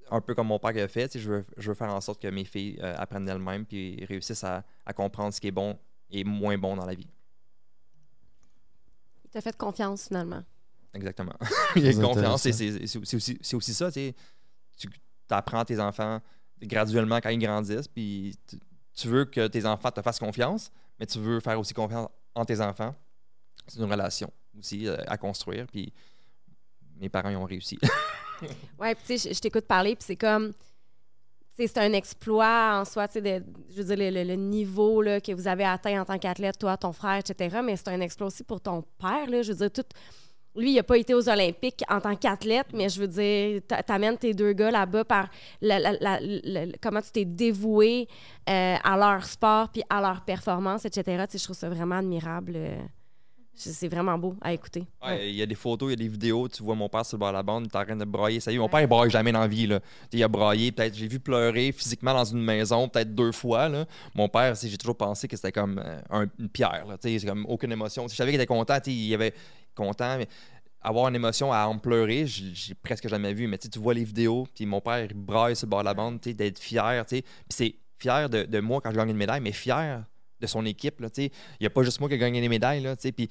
un 0.09 0.21
peu 0.21 0.33
comme 0.35 0.47
mon 0.47 0.57
père 0.59 0.69
a 0.83 0.87
fait. 0.87 1.07
tu 1.09 1.13
sais, 1.13 1.19
Je 1.23 1.29
veux, 1.31 1.45
je 1.57 1.69
veux 1.69 1.75
faire 1.75 1.93
en 1.93 1.99
sorte 2.01 2.21
que 2.21 2.27
mes 2.29 2.45
filles 2.45 2.79
euh, 2.81 2.95
apprennent 2.97 3.25
d'elles-mêmes 3.25 3.65
puis 3.65 4.03
réussissent 4.05 4.43
à, 4.43 4.63
à 4.85 4.93
comprendre 4.93 5.33
ce 5.33 5.41
qui 5.41 5.47
est 5.47 5.51
bon 5.51 5.77
et 6.09 6.23
moins 6.23 6.57
bon 6.57 6.75
dans 6.77 6.85
la 6.85 6.95
vie. 6.95 7.07
Il 9.25 9.29
t'a 9.29 9.41
fait 9.41 9.55
confiance 9.57 10.07
finalement. 10.07 10.43
Exactement. 10.93 11.33
Il 11.75 11.83
y 11.83 11.89
a 11.89 11.93
confiance. 11.93 12.41
C'est 12.43 13.13
aussi, 13.13 13.37
c'est 13.41 13.55
aussi 13.55 13.73
ça. 13.73 13.91
tu 13.91 13.99
sais. 13.99 14.15
Tu 15.27 15.33
apprends 15.35 15.59
à 15.59 15.65
tes 15.65 15.79
enfants 15.79 16.19
graduellement 16.61 17.17
quand 17.17 17.29
ils 17.29 17.39
grandissent. 17.39 17.87
Puis 17.87 18.35
tu, 18.93 19.07
veux 19.07 19.25
que 19.25 19.47
tes 19.47 19.65
enfants 19.65 19.91
te 19.91 20.01
fassent 20.01 20.19
confiance, 20.19 20.71
mais 20.99 21.05
tu 21.05 21.19
veux 21.19 21.39
faire 21.39 21.59
aussi 21.59 21.73
confiance 21.73 22.09
en 22.35 22.45
tes 22.45 22.59
enfants. 22.61 22.93
C'est 23.67 23.79
une 23.79 23.91
relation 23.91 24.31
aussi 24.57 24.87
euh, 24.87 24.97
à 25.07 25.17
construire. 25.17 25.67
Puis 25.67 25.93
mes 26.99 27.09
parents, 27.09 27.29
ils 27.29 27.35
ont 27.37 27.45
réussi. 27.45 27.77
Ouais, 28.77 28.93
puis 28.93 29.03
tu 29.07 29.17
sais, 29.17 29.33
je, 29.33 29.39
t'écoute 29.39 29.65
parler, 29.65 29.95
puis 29.95 30.05
c'est 30.05 30.15
comme. 30.15 30.53
C'est 31.57 31.75
un 31.79 31.91
exploit 31.93 32.79
en 32.81 32.85
soi, 32.85 33.07
tu 33.07 33.13
sais, 33.13 33.21
de- 33.39 33.43
je 33.71 33.81
veux 33.81 33.95
dire, 33.95 33.97
le, 33.97 34.11
le- 34.15 34.23
le 34.27 34.35
niveau 34.35 35.01
là, 35.01 35.19
que 35.19 35.31
vous 35.31 35.47
avez 35.47 35.63
atteint 35.63 35.99
en 35.99 36.05
tant 36.05 36.19
qu'athlète, 36.19 36.59
toi, 36.59 36.77
ton 36.77 36.93
frère, 36.93 37.15
etc. 37.15 37.61
Mais 37.63 37.75
c'est 37.75 37.87
un 37.87 37.99
exploit 37.99 38.27
aussi 38.27 38.43
pour 38.43 38.61
ton 38.61 38.83
père, 38.99 39.27
là. 39.27 39.41
Je 39.41 39.53
veux 39.53 39.57
dire, 39.57 39.71
tout. 39.71 39.89
Lui, 40.57 40.71
il 40.71 40.75
n'a 40.75 40.83
pas 40.83 40.97
été 40.97 41.13
aux 41.13 41.29
Olympiques 41.29 41.83
en 41.89 42.01
tant 42.01 42.15
qu'athlète, 42.15 42.67
mais 42.73 42.89
je 42.89 42.99
veux 42.99 43.07
dire, 43.07 43.61
t'a- 43.67 43.83
t'amènes 43.83 44.17
tes 44.17 44.33
deux 44.33 44.53
gars 44.53 44.71
là-bas 44.71 45.05
par 45.05 45.29
la- 45.61 45.79
la- 45.79 45.93
la- 45.99 46.19
la- 46.21 46.65
comment 46.81 47.01
tu 47.01 47.11
t'es 47.11 47.25
dévoué 47.25 48.07
euh, 48.49 48.75
à 48.83 48.97
leur 48.97 49.23
sport 49.25 49.69
puis 49.69 49.83
à 49.89 50.01
leur 50.01 50.21
performance, 50.25 50.85
etc. 50.85 51.03
Tu 51.25 51.33
sais, 51.33 51.37
je 51.37 51.43
trouve 51.43 51.55
ça 51.57 51.69
vraiment 51.69 51.95
admirable. 51.97 52.53
euh. 52.55 52.77
C'est 53.59 53.87
vraiment 53.87 54.19
beau 54.19 54.35
à 54.39 54.53
écouter. 54.53 54.83
Ouais, 55.03 55.31
Il 55.31 55.35
y 55.35 55.41
a 55.41 55.45
des 55.47 55.55
photos, 55.55 55.89
il 55.89 55.91
y 55.91 55.93
a 55.93 55.95
des 55.95 56.07
vidéos. 56.07 56.47
Tu 56.47 56.61
vois 56.61 56.75
mon 56.75 56.87
père 56.89 57.03
sur 57.03 57.17
le 57.17 57.21
bord 57.21 57.29
de 57.29 57.33
la 57.37 57.41
bande, 57.41 57.65
il 57.65 57.75
est 57.75 57.79
en 57.81 57.83
train 57.85 57.95
de 57.95 58.05
brailler. 58.05 58.39
Ça 58.39 58.51
y 58.51 58.55
est, 58.55 58.59
mon 58.59 58.69
père, 58.69 58.81
il 58.81 58.87
braille 58.87 59.09
jamais 59.09 59.31
dans 59.31 59.39
la 59.39 59.47
vie. 59.47 59.65
Là. 59.65 59.79
Il 60.13 60.23
a 60.23 60.27
braillé, 60.27 60.71
peut-être, 60.71 60.93
j'ai 60.95 61.07
vu 61.07 61.19
pleurer 61.19 61.71
physiquement 61.71 62.13
dans 62.13 62.23
une 62.23 62.43
maison, 62.43 62.87
peut-être 62.87 63.15
deux 63.15 63.31
fois. 63.31 63.67
Là. 63.67 63.85
Mon 64.13 64.29
père, 64.29 64.53
j'ai 64.53 64.77
toujours 64.77 64.95
pensé 64.95 65.27
que 65.27 65.35
c'était 65.35 65.51
comme 65.51 65.81
euh, 65.83 65.99
un- 66.11 66.27
une 66.37 66.49
pierre. 66.49 66.85
là. 66.87 66.99
Tu 66.99 67.09
sais, 67.09 67.17
C'est 67.17 67.25
comme 67.25 67.47
aucune 67.49 67.71
émotion. 67.71 68.07
Je 68.07 68.13
savais 68.15 68.29
qu'il 68.29 68.39
était 68.39 68.45
content, 68.45 68.77
il 68.85 69.13
avait 69.15 69.33
content, 69.77 70.17
mais 70.17 70.27
avoir 70.81 71.07
une 71.07 71.15
émotion 71.15 71.51
à 71.53 71.65
en 71.65 71.77
pleurer, 71.77 72.25
j'ai 72.27 72.75
presque 72.75 73.07
jamais 73.07 73.33
vu. 73.33 73.47
Mais 73.47 73.57
tu 73.57 73.79
vois 73.79 73.93
les 73.93 74.03
vidéos, 74.03 74.47
puis 74.53 74.65
mon 74.65 74.81
père, 74.81 75.03
il 75.03 75.13
braille 75.13 75.55
sur 75.55 75.67
le 75.67 75.71
bord 75.71 75.79
de 75.79 75.85
la 75.85 75.93
bande, 75.93 76.19
d'être 76.19 76.59
fier. 76.59 77.05
Puis 77.05 77.23
c'est 77.49 77.75
fier 77.97 78.29
de, 78.29 78.59
moi 78.59 78.81
quand 78.81 78.91
je 78.91 78.95
gagne 78.95 79.09
une 79.09 79.17
médaille, 79.17 79.41
mais 79.41 79.51
fier 79.51 80.03
de 80.39 80.47
son 80.47 80.65
équipe. 80.65 80.99
Là, 80.99 81.09
il 81.17 81.31
n'y 81.61 81.67
a 81.67 81.69
pas 81.69 81.83
juste 81.83 81.99
moi 81.99 82.09
qui 82.09 82.15
ai 82.15 82.17
gagné 82.17 82.41
les 82.41 82.49
médailles. 82.49 82.81
Là, 82.81 82.95
puis 82.95 83.29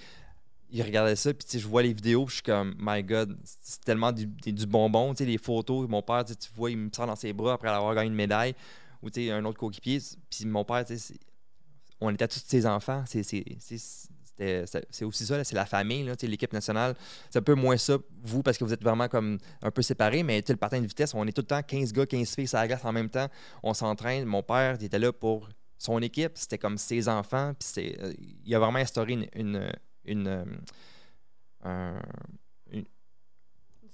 il 0.71 0.83
regardait 0.83 1.17
ça, 1.17 1.33
puis 1.33 1.59
je 1.59 1.67
vois 1.67 1.83
les 1.83 1.93
vidéos, 1.93 2.27
je 2.27 2.35
suis 2.35 2.43
comme, 2.43 2.75
my 2.79 3.03
God, 3.03 3.39
c'est 3.45 3.85
tellement 3.85 4.11
du, 4.11 4.27
du- 4.27 4.67
bonbon. 4.67 5.15
Les 5.19 5.39
photos, 5.39 5.89
mon 5.89 6.03
père, 6.03 6.25
tu 6.25 6.35
vois, 6.55 6.71
il 6.71 6.79
me 6.79 6.91
sort 6.93 7.07
dans 7.07 7.17
ses 7.17 7.33
bras 7.33 7.55
après 7.55 7.69
avoir 7.69 7.95
gagné 7.95 8.09
une 8.09 8.15
médaille, 8.15 8.55
ou 9.03 9.09
un 9.17 9.45
autre 9.45 9.59
coéquipier. 9.59 10.01
Puis 10.29 10.47
mon 10.47 10.65
père, 10.65 10.85
on 12.01 12.11
était 12.11 12.29
tous 12.29 12.43
ses 12.45 12.67
enfants. 12.67 13.05
C'est 13.07 13.23
c'est- 14.39 15.05
aussi 15.05 15.25
ça, 15.27 15.43
c'est 15.45 15.55
la 15.55 15.67
famille, 15.67 16.11
l'équipe 16.23 16.53
nationale. 16.53 16.95
C'est 17.31 17.39
un 17.39 17.43
peu 17.43 17.55
moins 17.55 17.77
ça, 17.77 17.97
vous, 18.23 18.43
parce 18.43 18.59
que 18.59 18.65
vous 18.65 18.73
êtes 18.73 18.83
vraiment 18.83 19.09
comme 19.09 19.39
un 19.63 19.71
peu 19.71 19.83
séparés, 19.83 20.23
mais 20.23 20.43
tu 20.43 20.49
sais, 20.49 20.53
le 20.53 20.59
patin 20.59 20.81
de 20.81 20.87
vitesse, 20.87 21.15
on 21.15 21.27
est 21.27 21.33
tout 21.33 21.43
le 21.43 21.47
temps 21.47 21.63
15 21.63 21.93
gars, 21.93 22.07
15 22.07 22.35
filles 22.35 22.49
sur 22.49 22.59
la 22.59 22.67
glace 22.69 22.85
en 22.85 22.93
même 22.93 23.09
temps. 23.11 23.29
On 23.63 23.75
s'entraîne. 23.75 24.25
Mon 24.25 24.43
père, 24.43 24.77
il 24.81 24.85
était 24.87 24.99
là 24.99 25.13
pour 25.13 25.49
son 25.79 26.01
équipe, 26.01 26.33
c'était 26.35 26.59
comme 26.59 26.79
ses 26.79 27.09
enfants, 27.09 27.53
puis 27.59 27.69
c'est, 27.71 27.97
euh, 28.03 28.13
il 28.45 28.55
a 28.55 28.59
vraiment 28.59 28.79
instauré 28.79 29.13
une, 29.13 29.27
une, 29.35 29.71
une, 30.05 30.27
euh, 30.29 30.45
un- 31.65 32.01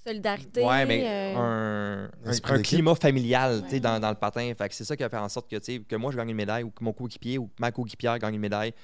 Solidarité. 0.04 0.64
ouais, 0.64 0.84
mais 0.84 1.04
euh, 1.06 1.36
un, 1.36 2.10
un- 2.24 2.62
climat 2.62 2.96
familial 2.96 3.62
tu 3.62 3.68
sais, 3.68 3.74
Ouais. 3.74 3.80
dans, 3.80 4.00
dans 4.00 4.08
le 4.10 4.16
patin. 4.16 4.52
Fait 4.58 4.72
c'est 4.72 4.82
ça 4.84 4.96
qui 4.96 5.04
a 5.04 5.08
fait 5.08 5.16
en 5.16 5.28
sorte 5.28 5.48
que, 5.48 5.54
tu 5.56 5.74
sais, 5.74 5.78
que 5.78 5.94
moi 5.94 6.10
je 6.10 6.16
gagne 6.16 6.30
une 6.30 6.36
médaille 6.36 6.64
ou 6.64 6.70
que 6.72 6.82
mon 6.82 6.92
coéquipier 6.92 7.38
ou 7.38 7.48
ma 7.60 7.70
coéquipière 7.70 8.18
gagne 8.18 8.34
une 8.34 8.40
médaille. 8.40 8.74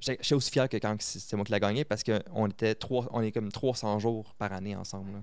J'étais 0.00 0.34
aussi 0.34 0.50
fier 0.50 0.68
que 0.68 0.78
quand 0.78 0.96
c'est 1.00 1.34
moi 1.36 1.44
qui 1.44 1.52
l'ai 1.52 1.60
gagné 1.60 1.84
parce 1.84 2.02
qu'on 2.02 2.46
était 2.48 2.74
trois, 2.74 3.06
on 3.12 3.20
est 3.20 3.32
comme 3.32 3.52
300 3.52 3.98
jours 3.98 4.34
par 4.38 4.52
année 4.52 4.74
ensemble. 4.74 5.12
là. 5.12 5.18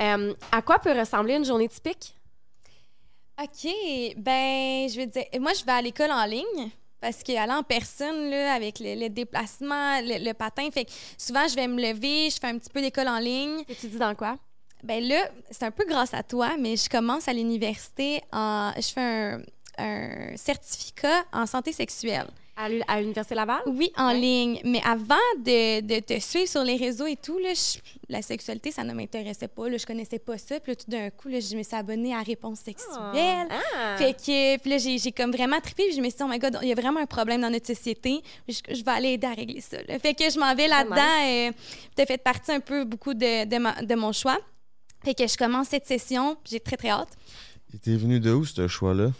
Euh, 0.00 0.34
à 0.50 0.62
quoi 0.62 0.78
peut 0.78 0.98
ressembler 0.98 1.34
une 1.34 1.44
journée 1.44 1.68
typique? 1.68 2.16
OK, 3.40 3.70
ben, 4.16 4.88
je 4.88 4.96
vais 4.96 5.06
te 5.06 5.12
dire, 5.12 5.40
moi, 5.40 5.52
je 5.54 5.64
vais 5.64 5.72
à 5.72 5.82
l'école 5.82 6.10
en 6.10 6.24
ligne 6.24 6.70
parce 7.00 7.22
qu'aller 7.22 7.52
en 7.52 7.62
personne, 7.62 8.30
là, 8.30 8.54
avec 8.54 8.78
le, 8.78 8.94
le 8.94 9.08
déplacement, 9.08 10.00
le, 10.00 10.24
le 10.24 10.32
patin, 10.34 10.70
fait 10.70 10.84
que 10.84 10.90
souvent, 11.18 11.46
je 11.48 11.54
vais 11.54 11.66
me 11.66 11.80
lever, 11.80 12.30
je 12.30 12.38
fais 12.38 12.46
un 12.48 12.58
petit 12.58 12.70
peu 12.70 12.80
d'école 12.80 13.08
en 13.08 13.18
ligne. 13.18 13.64
Et 13.68 13.74
tu 13.74 13.88
dis 13.88 13.98
dans 13.98 14.14
quoi? 14.14 14.38
Ben 14.82 15.02
là, 15.02 15.28
c'est 15.50 15.64
un 15.64 15.70
peu 15.70 15.84
grâce 15.86 16.14
à 16.14 16.22
toi, 16.22 16.56
mais 16.58 16.76
je 16.76 16.88
commence 16.88 17.28
à 17.28 17.32
l'université 17.32 18.22
en... 18.32 18.72
Je 18.76 18.88
fais 18.88 19.00
un, 19.00 19.42
un 19.82 20.36
certificat 20.36 21.24
en 21.32 21.46
santé 21.46 21.72
sexuelle. 21.72 22.26
À 22.54 22.68
l'U- 22.68 22.82
à 22.86 23.00
l'Université 23.00 23.34
Laval? 23.34 23.62
Oui, 23.66 23.90
en 23.96 24.08
Ouais. 24.08 24.20
ligne. 24.20 24.60
Mais 24.64 24.82
avant 24.84 25.14
de, 25.38 25.80
de 25.80 26.00
te 26.00 26.20
suivre 26.20 26.46
sur 26.46 26.62
les 26.62 26.76
réseaux 26.76 27.06
et 27.06 27.16
tout, 27.16 27.38
là, 27.38 27.54
je- 27.54 27.78
la 28.10 28.20
sexualité, 28.20 28.70
ça 28.70 28.84
ne 28.84 28.92
m'intéressait 28.92 29.48
pas. 29.48 29.70
Là, 29.70 29.78
je 29.78 29.86
connaissais 29.86 30.18
pas 30.18 30.36
ça. 30.36 30.60
Puis 30.60 30.72
là, 30.72 30.76
tout 30.76 30.90
d'un 30.90 31.08
coup, 31.08 31.28
là, 31.28 31.40
je 31.40 31.56
me 31.56 31.62
suis 31.62 31.74
abonnée 31.74 32.14
à 32.14 32.20
Réponse 32.20 32.58
sexuelle. 32.60 33.48
Ah! 33.50 33.96
Fait 33.96 34.12
que, 34.12 34.58
puis 34.58 34.70
là, 34.70 34.76
j'ai 34.76 34.98
j'ai 34.98 35.12
comme 35.12 35.32
vraiment 35.32 35.60
trippé. 35.60 35.84
Puis 35.86 35.94
je 35.96 36.00
me 36.02 36.10
suis 36.10 36.18
dit, 36.18 36.22
oh 36.22 36.28
my 36.28 36.38
God, 36.38 36.58
il 36.60 36.68
y 36.68 36.72
a 36.72 36.74
vraiment 36.74 37.00
un 37.00 37.06
problème 37.06 37.40
dans 37.40 37.48
notre 37.50 37.66
société. 37.66 38.20
Je, 38.46 38.54
je 38.70 38.84
vais 38.84 38.90
aller 38.90 39.08
aider 39.14 39.26
à 39.26 39.32
régler 39.32 39.62
ça. 39.62 39.78
là. 39.88 39.98
Fait 39.98 40.12
que 40.12 40.28
je 40.28 40.38
m'en 40.38 40.54
vais 40.54 40.68
là-dedans. 40.68 41.54
Tu 41.96 42.02
as 42.02 42.06
fait 42.06 42.18
partie 42.22 42.52
un 42.52 42.60
peu 42.60 42.84
beaucoup 42.84 43.14
de, 43.14 43.46
de, 43.46 43.56
ma- 43.56 43.80
de 43.82 43.94
mon 43.94 44.12
choix. 44.12 44.38
Fait 45.02 45.14
que 45.14 45.26
je 45.26 45.38
commence 45.38 45.68
cette 45.68 45.86
session. 45.86 46.36
J'ai 46.44 46.60
très, 46.60 46.76
très 46.76 46.90
hâte 46.90 47.08
Il 47.70 47.76
était 47.76 47.96
venu 47.96 48.20
de 48.20 48.30
où, 48.30 48.44
ce 48.44 48.68
choix-là? 48.68 49.10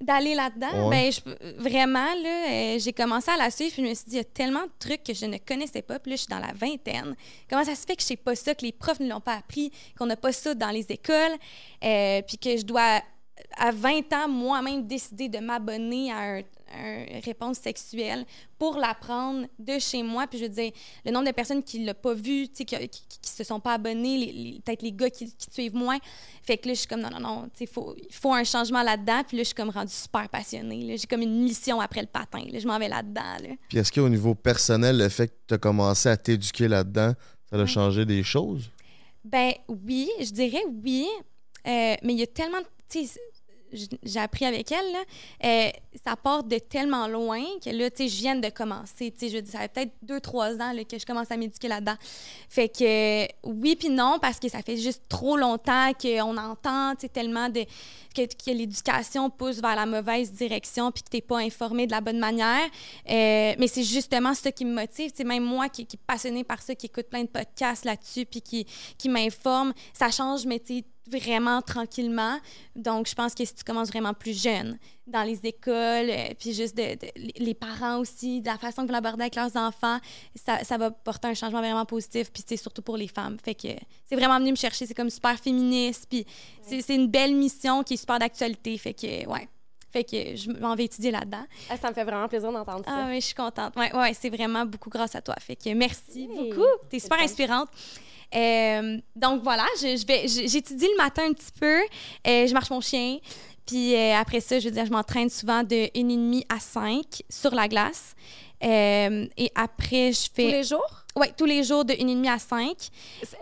D'aller 0.00 0.34
là-dedans. 0.34 0.88
Ouais. 0.88 1.10
Ben, 1.10 1.12
je- 1.12 1.62
vraiment, 1.62 2.14
là, 2.22 2.48
euh, 2.50 2.78
j'ai 2.78 2.92
commencé 2.92 3.30
à 3.30 3.36
la 3.36 3.50
suivre. 3.50 3.72
Puis 3.74 3.82
je 3.84 3.88
me 3.88 3.94
suis 3.94 4.04
dit, 4.06 4.14
il 4.16 4.18
y 4.18 4.20
a 4.20 4.24
tellement 4.24 4.62
de 4.64 4.70
trucs 4.78 5.02
que 5.02 5.14
je 5.14 5.24
ne 5.26 5.38
connaissais 5.38 5.82
pas. 5.82 5.98
Puis 5.98 6.10
là, 6.10 6.16
je 6.16 6.20
suis 6.22 6.28
dans 6.30 6.38
la 6.38 6.52
vingtaine. 6.54 7.16
Comment 7.48 7.64
ça 7.64 7.74
se 7.74 7.86
fait 7.86 7.96
que 7.96 8.02
je 8.02 8.06
sais 8.08 8.16
pas 8.16 8.34
ça, 8.34 8.54
que 8.54 8.62
les 8.64 8.72
profs 8.72 9.00
ne 9.00 9.08
l'ont 9.08 9.20
pas 9.20 9.34
appris, 9.34 9.70
qu'on 9.98 10.06
n'a 10.06 10.16
pas 10.16 10.32
ça 10.32 10.54
dans 10.54 10.70
les 10.70 10.86
écoles, 10.90 11.32
euh, 11.84 12.20
puis 12.26 12.36
que 12.38 12.56
je 12.56 12.62
dois, 12.64 13.00
à 13.56 13.70
20 13.70 14.12
ans, 14.12 14.28
moi-même 14.28 14.86
décider 14.86 15.28
de 15.28 15.38
m'abonner 15.38 16.12
à 16.12 16.18
un, 16.18 16.40
un 16.74 17.20
réponse 17.24 17.58
sexuelle 17.58 18.24
pour 18.58 18.76
l'apprendre 18.76 19.46
de 19.58 19.78
chez 19.78 20.02
moi. 20.02 20.26
Puis 20.26 20.38
je 20.38 20.44
veux 20.44 20.50
dire, 20.50 20.72
le 21.04 21.10
nombre 21.12 21.26
de 21.26 21.32
personnes 21.32 21.62
qui 21.62 21.78
ne 21.80 21.86
l'ont 21.86 21.94
pas 21.94 22.14
vu, 22.14 22.48
qui, 22.48 22.64
qui, 22.64 22.76
qui 22.88 23.30
se 23.30 23.44
sont 23.44 23.60
pas 23.60 23.78
les- 23.78 24.60
peut-être 24.64 24.82
les 24.82 24.92
gars 24.92 25.10
qui, 25.10 25.26
qui 25.34 25.46
suivent 25.50 25.74
moins. 25.74 25.98
Fait 26.42 26.56
que 26.58 26.68
là, 26.68 26.74
je 26.74 26.80
suis 26.80 26.88
comme, 26.88 27.00
non, 27.00 27.10
non, 27.10 27.20
non, 27.20 27.48
sais, 27.54 27.66
faut- 27.66 27.94
il 27.96 28.14
faut 28.14 28.32
un 28.32 28.44
changement 28.44 28.82
là-dedans. 28.82 29.22
Puis 29.26 29.36
là, 29.36 29.42
je 29.42 29.46
suis 29.48 29.54
comme 29.54 29.70
rendue 29.70 29.92
super 29.92 30.28
passionnée. 30.28 30.82
là. 30.82 30.96
J'ai 30.96 31.06
comme 31.06 31.22
une 31.22 31.42
mission 31.42 31.80
après 31.80 32.00
le 32.00 32.08
patin. 32.08 32.44
là. 32.50 32.58
Je 32.58 32.66
m'en 32.66 32.78
vais 32.78 32.88
là-dedans. 32.88 33.36
Là. 33.42 33.54
Puis 33.68 33.78
est-ce 33.78 33.92
qu'au 33.92 34.08
niveau 34.08 34.34
personnel, 34.34 34.98
le 34.98 35.08
fait 35.08 35.28
que 35.28 35.34
tu 35.48 35.54
as 35.54 35.58
commencé 35.58 36.08
à 36.08 36.16
t'éduquer 36.16 36.68
là-dedans, 36.68 37.12
ça 37.50 37.56
a 37.56 37.60
Ouais. 37.60 37.66
changé 37.66 38.04
des 38.04 38.22
choses? 38.22 38.70
Ben 39.24 39.52
oui, 39.68 40.08
je 40.20 40.30
dirais 40.30 40.62
oui. 40.84 41.06
Euh, 41.66 41.94
mais 42.02 42.12
il 42.12 42.18
y 42.18 42.22
a 42.22 42.26
tellement 42.26 42.60
de. 42.60 42.66
J'ai 43.72 44.20
appris 44.20 44.44
avec 44.44 44.70
elle, 44.72 44.96
euh, 45.44 45.70
ça 46.04 46.16
part 46.16 46.44
de 46.44 46.58
tellement 46.58 47.08
loin 47.08 47.42
que 47.64 47.70
là, 47.70 47.90
tu 47.90 48.04
sais, 48.04 48.08
je 48.08 48.16
viens 48.18 48.36
de 48.36 48.48
commencer. 48.48 49.12
Tu 49.12 49.28
sais, 49.28 49.36
je 49.36 49.38
dire, 49.38 49.52
ça 49.52 49.60
fait 49.60 49.68
peut-être 49.68 49.92
deux, 50.02 50.20
trois 50.20 50.54
ans 50.54 50.72
là, 50.72 50.84
que 50.84 50.98
je 50.98 51.06
commence 51.06 51.30
à 51.30 51.36
m'éduquer 51.36 51.68
là-dedans. 51.68 51.96
Fait 52.48 52.68
que 52.68 53.26
oui 53.42 53.76
puis 53.76 53.88
non, 53.88 54.18
parce 54.20 54.38
que 54.38 54.48
ça 54.48 54.62
fait 54.62 54.76
juste 54.76 55.02
trop 55.08 55.36
longtemps 55.36 55.92
qu'on 56.00 56.36
entend, 56.36 56.94
tu 56.94 57.02
sais, 57.02 57.08
tellement 57.08 57.48
de 57.48 57.64
que, 58.14 58.22
que 58.22 58.50
l'éducation 58.50 59.28
pousse 59.30 59.60
vers 59.60 59.76
la 59.76 59.86
mauvaise 59.86 60.32
direction 60.32 60.90
puis 60.90 61.02
que 61.02 61.10
t'es 61.10 61.20
pas 61.20 61.38
informé 61.38 61.86
de 61.86 61.92
la 61.92 62.00
bonne 62.00 62.18
manière. 62.18 62.64
Euh, 63.10 63.54
mais 63.58 63.68
c'est 63.68 63.82
justement 63.82 64.34
ça 64.34 64.50
qui 64.50 64.64
me 64.64 64.74
motive. 64.74 65.10
Tu 65.10 65.18
sais, 65.18 65.24
même 65.24 65.44
moi 65.44 65.68
qui, 65.68 65.86
qui 65.86 65.96
est 65.96 66.06
passionnée 66.06 66.44
par 66.44 66.62
ça, 66.62 66.74
qui 66.74 66.86
écoute 66.86 67.08
plein 67.08 67.22
de 67.22 67.28
podcasts 67.28 67.84
là-dessus 67.84 68.24
puis 68.26 68.40
qui, 68.40 68.66
qui 68.96 69.08
m'informe, 69.08 69.72
ça 69.92 70.10
change, 70.10 70.46
mais 70.46 70.60
tu 70.60 70.78
sais, 70.78 70.84
vraiment 71.10 71.62
tranquillement. 71.62 72.38
Donc, 72.74 73.08
je 73.08 73.14
pense 73.14 73.34
que 73.34 73.44
si 73.44 73.54
tu 73.54 73.64
commences 73.64 73.88
vraiment 73.88 74.14
plus 74.14 74.40
jeune, 74.40 74.78
dans 75.06 75.22
les 75.22 75.38
écoles, 75.44 76.10
euh, 76.10 76.34
puis 76.38 76.52
juste 76.52 76.76
de, 76.76 76.94
de- 76.94 77.32
les 77.36 77.54
parents 77.54 77.98
aussi, 77.98 78.40
de 78.40 78.46
la 78.46 78.58
façon 78.58 78.82
qu'ils 78.82 78.88
vont 78.88 78.94
l'aborder 78.94 79.22
avec 79.22 79.36
leurs 79.36 79.56
enfants, 79.56 79.98
ça, 80.34 80.64
ça 80.64 80.76
va 80.78 80.90
porter 80.90 81.28
un 81.28 81.34
changement 81.34 81.60
vraiment 81.60 81.84
positif, 81.84 82.32
puis 82.32 82.42
c'est 82.46 82.56
surtout 82.56 82.82
pour 82.82 82.96
les 82.96 83.08
femmes. 83.08 83.36
Fait 83.44 83.54
que 83.54 83.68
c'est 84.04 84.16
vraiment 84.16 84.38
venu 84.38 84.50
me 84.50 84.56
chercher, 84.56 84.86
c'est 84.86 84.94
comme 84.94 85.10
super 85.10 85.38
féministe, 85.38 86.06
puis 86.10 86.26
c'est 86.62 86.80
c'est 86.82 86.94
une 86.96 87.06
belle 87.08 87.34
mission 87.36 87.82
qui 87.84 87.94
est 87.94 87.98
super 87.98 88.18
d'actualité. 88.18 88.76
Fait 88.78 88.94
que, 88.94 89.26
ouais. 89.28 89.48
Fait 89.92 90.02
que 90.04 90.36
je 90.36 90.50
m'en 90.50 90.74
vais 90.74 90.84
étudier 90.84 91.10
là-dedans. 91.10 91.44
Ah, 91.70 91.76
ça 91.78 91.88
me 91.88 91.94
fait 91.94 92.04
vraiment 92.04 92.28
plaisir 92.28 92.52
d'entendre 92.52 92.82
Ah 92.86 93.04
ça. 93.04 93.06
oui, 93.08 93.20
je 93.20 93.26
suis 93.26 93.34
contente. 93.34 93.74
Ouais, 93.76 93.94
ouais, 93.96 94.12
c'est 94.12 94.28
vraiment 94.28 94.66
beaucoup 94.66 94.90
grâce 94.90 95.14
à 95.14 95.22
toi. 95.22 95.36
Fait 95.40 95.56
que 95.56 95.72
merci 95.72 96.22
Hey, 96.22 96.50
beaucoup. 96.52 96.66
T'es 96.90 96.98
super 96.98 97.18
fun. 97.18 97.24
Euh, 98.34 98.98
donc 99.14 99.42
voilà, 99.42 99.64
je, 99.80 99.96
je 99.96 100.06
vais, 100.06 100.28
je- 100.28 100.46
j'étudie 100.48 100.86
le 100.86 100.96
matin 100.96 101.22
un 101.28 101.32
petit 101.32 101.52
peu. 101.58 101.80
Euh, 102.26 102.46
je 102.46 102.52
marche 102.52 102.70
mon 102.70 102.80
chien. 102.80 103.18
Puis 103.66 103.94
euh, 103.94 104.14
après 104.14 104.40
ça, 104.40 104.58
je 104.60 104.66
veux 104.66 104.70
dire, 104.74 104.86
je 104.86 104.92
m'entraîne 104.92 105.28
souvent 105.30 105.62
de 105.62 105.86
1,5 105.94 106.44
à 106.48 106.60
5 106.60 107.02
sur 107.28 107.54
la 107.54 107.66
glace. 107.68 108.14
Euh, 108.64 109.26
et 109.36 109.50
après, 109.54 110.12
je 110.12 110.28
Tous 110.28 110.34
fais. 110.34 110.50
les 110.50 110.62
jours? 110.64 111.04
Ouais, 111.14 111.32
tous 111.36 111.44
les 111.46 111.62
jours 111.64 111.84
de 111.84 111.92
1,5 111.94 112.28
à 112.28 112.38
5. 112.38 112.76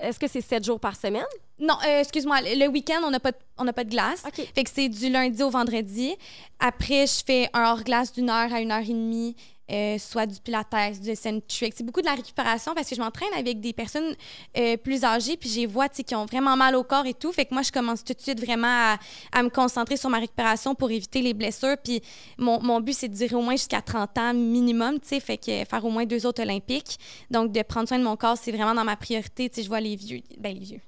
Est-ce 0.01 0.18
que 0.18 0.28
c'est 0.28 0.41
sept 0.41 0.64
jours 0.64 0.78
par 0.80 0.97
semaine? 0.97 1.24
Non, 1.59 1.74
euh, 1.87 2.01
excuse-moi, 2.01 2.41
le 2.43 2.66
week-end, 2.68 3.01
on 3.05 3.11
n'a 3.11 3.20
pas, 3.20 3.30
de- 3.32 3.37
on 3.59 3.64
pas 3.72 3.85
de 3.85 3.91
glace. 3.91 4.22
OK. 4.26 4.45
Fait 4.55 4.64
que 4.64 4.70
c'est 4.72 4.89
du 4.89 5.09
lundi 5.09 5.43
au 5.43 5.51
vendredi. 5.51 6.14
Après, 6.59 7.07
je 7.07 7.22
fais 7.24 7.49
un 7.53 7.64
hors-glace 7.70 8.12
d'une 8.12 8.30
heure 8.30 8.53
à 8.53 8.61
une 8.61 8.72
heure 8.72 8.82
et 8.82 8.87
demie 8.89 9.37
euh, 9.70 9.96
soit 9.98 10.26
du 10.26 10.40
pilates, 10.40 11.00
du 11.00 11.10
eccentric. 11.10 11.72
C'est 11.76 11.84
beaucoup 11.84 12.00
de 12.00 12.06
la 12.06 12.14
récupération 12.14 12.74
parce 12.74 12.88
que 12.88 12.94
je 12.94 13.00
m'entraîne 13.00 13.32
avec 13.36 13.60
des 13.60 13.72
personnes 13.72 14.14
euh, 14.58 14.76
plus 14.76 15.04
âgées, 15.04 15.36
puis 15.36 15.48
j'ai 15.48 15.66
vois, 15.66 15.88
qui 15.88 16.14
ont 16.14 16.26
vraiment 16.26 16.56
mal 16.56 16.76
au 16.76 16.84
corps 16.84 17.06
et 17.06 17.14
tout. 17.14 17.32
Fait 17.32 17.46
que 17.46 17.54
moi, 17.54 17.62
je 17.62 17.72
commence 17.72 18.04
tout 18.04 18.12
de 18.12 18.20
suite 18.20 18.44
vraiment 18.44 18.96
à, 19.32 19.42
me 19.42 19.48
concentrer 19.48 19.96
sur 19.96 20.10
ma 20.10 20.18
récupération 20.18 20.74
pour 20.74 20.90
éviter 20.90 21.22
les 21.22 21.34
blessures. 21.34 21.76
Puis 21.82 22.02
mon, 22.38 22.80
but, 22.80 22.94
c'est 22.94 23.08
de 23.08 23.16
durer 23.16 23.34
au 23.34 23.42
moins 23.42 23.56
jusqu'à 23.56 23.80
30 23.80 24.18
ans 24.18 24.34
minimum, 24.34 25.00
tu 25.00 25.08
sais, 25.08 25.20
fait 25.20 25.64
faire 25.64 25.84
au 25.84 25.90
moins 25.90 26.04
deux 26.04 26.26
autres 26.26 26.42
olympiques. 26.42 26.98
Donc, 27.30 27.52
de 27.52 27.62
prendre 27.62 27.88
soin 27.88 27.98
de 27.98 28.04
mon 28.04 28.16
corps, 28.16 28.36
c'est 28.36 28.52
vraiment 28.52 28.74
dans 28.74 28.84
ma 28.84 28.96
priorité. 28.96 29.48
Tu 29.48 29.56
sais, 29.56 29.62
je 29.62 29.68
vois 29.68 29.80
les 29.80 29.96
vieux, 29.96 30.20
ben 30.38 30.54
les 30.54 30.60
vieux. 30.60 30.80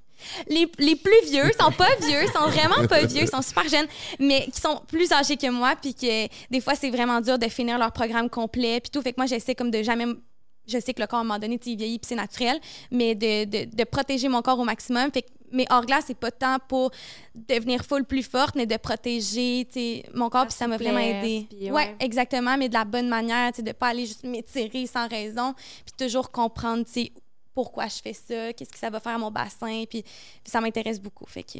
Les, 0.47 0.69
les 0.79 0.95
plus 0.95 1.25
vieux 1.25 1.51
sont 1.59 1.71
pas 1.71 1.89
vieux, 2.01 2.27
sont 2.33 2.49
vraiment 2.49 2.87
pas 2.87 3.05
vieux, 3.05 3.25
sont 3.27 3.41
super 3.41 3.67
jeunes, 3.67 3.87
mais 4.19 4.47
qui 4.51 4.59
sont 4.59 4.81
plus 4.87 5.11
âgés 5.11 5.37
que 5.37 5.49
moi, 5.49 5.75
puis 5.81 5.93
que 5.93 6.27
des 6.49 6.61
fois, 6.61 6.75
c'est 6.75 6.89
vraiment 6.89 7.21
dur 7.21 7.37
de 7.37 7.47
finir 7.47 7.77
leur 7.77 7.91
programme 7.91 8.29
complet, 8.29 8.79
puis 8.79 8.89
tout. 8.89 9.01
Fait 9.01 9.13
que 9.13 9.19
moi, 9.19 9.25
j'essaie 9.25 9.55
comme 9.55 9.71
de 9.71 9.83
jamais 9.83 10.05
je 10.67 10.79
sais 10.79 10.93
que 10.93 10.99
le 10.99 11.07
corps, 11.07 11.19
à 11.19 11.21
un 11.21 11.25
moment 11.25 11.39
donné, 11.39 11.57
il 11.65 11.77
vieillit, 11.77 11.97
puis 11.97 12.09
c'est 12.09 12.15
naturel, 12.15 12.59
mais 12.91 13.15
de, 13.15 13.45
de, 13.45 13.73
de 13.73 13.83
protéger 13.85 14.27
mon 14.27 14.41
corps 14.41 14.59
au 14.59 14.65
maximum. 14.65 15.09
Fait 15.13 15.21
que 15.21 15.29
mais 15.51 15.65
hors 15.69 15.85
glace, 15.85 16.05
c'est 16.07 16.17
pas 16.17 16.31
tant 16.31 16.57
pour 16.67 16.91
devenir 17.33 17.85
full 17.85 18.03
plus 18.03 18.23
forte, 18.23 18.55
mais 18.55 18.65
de 18.65 18.77
protéger 18.77 19.65
mon 20.13 20.29
corps, 20.29 20.45
puis 20.45 20.53
ça 20.53 20.67
m'a 20.67 20.77
vraiment 20.77 20.99
aidé. 20.99 21.47
ouais. 21.53 21.71
ouais. 21.71 21.95
exactement, 21.99 22.57
mais 22.57 22.69
de 22.69 22.73
la 22.73 22.85
bonne 22.85 23.07
manière, 23.07 23.51
de 23.57 23.71
pas 23.71 23.87
aller 23.87 24.05
juste 24.05 24.23
m'étirer 24.23 24.85
sans 24.87 25.07
raison, 25.07 25.53
puis 25.85 26.05
toujours 26.05 26.31
comprendre, 26.31 26.83
pourquoi 27.57 27.87
je 27.87 27.95
fais 28.03 28.13
ça, 28.13 28.53
qu'est-ce 28.53 28.69
que 28.69 28.77
ça 28.77 28.91
va 28.91 28.99
faire 28.99 29.15
à 29.15 29.17
mon 29.17 29.31
bassin, 29.31 29.83
puis, 29.89 30.03
puis 30.03 30.11
ça 30.45 30.61
m'intéresse 30.61 31.01
beaucoup. 31.01 31.25
Fait 31.25 31.41
que, 31.41 31.57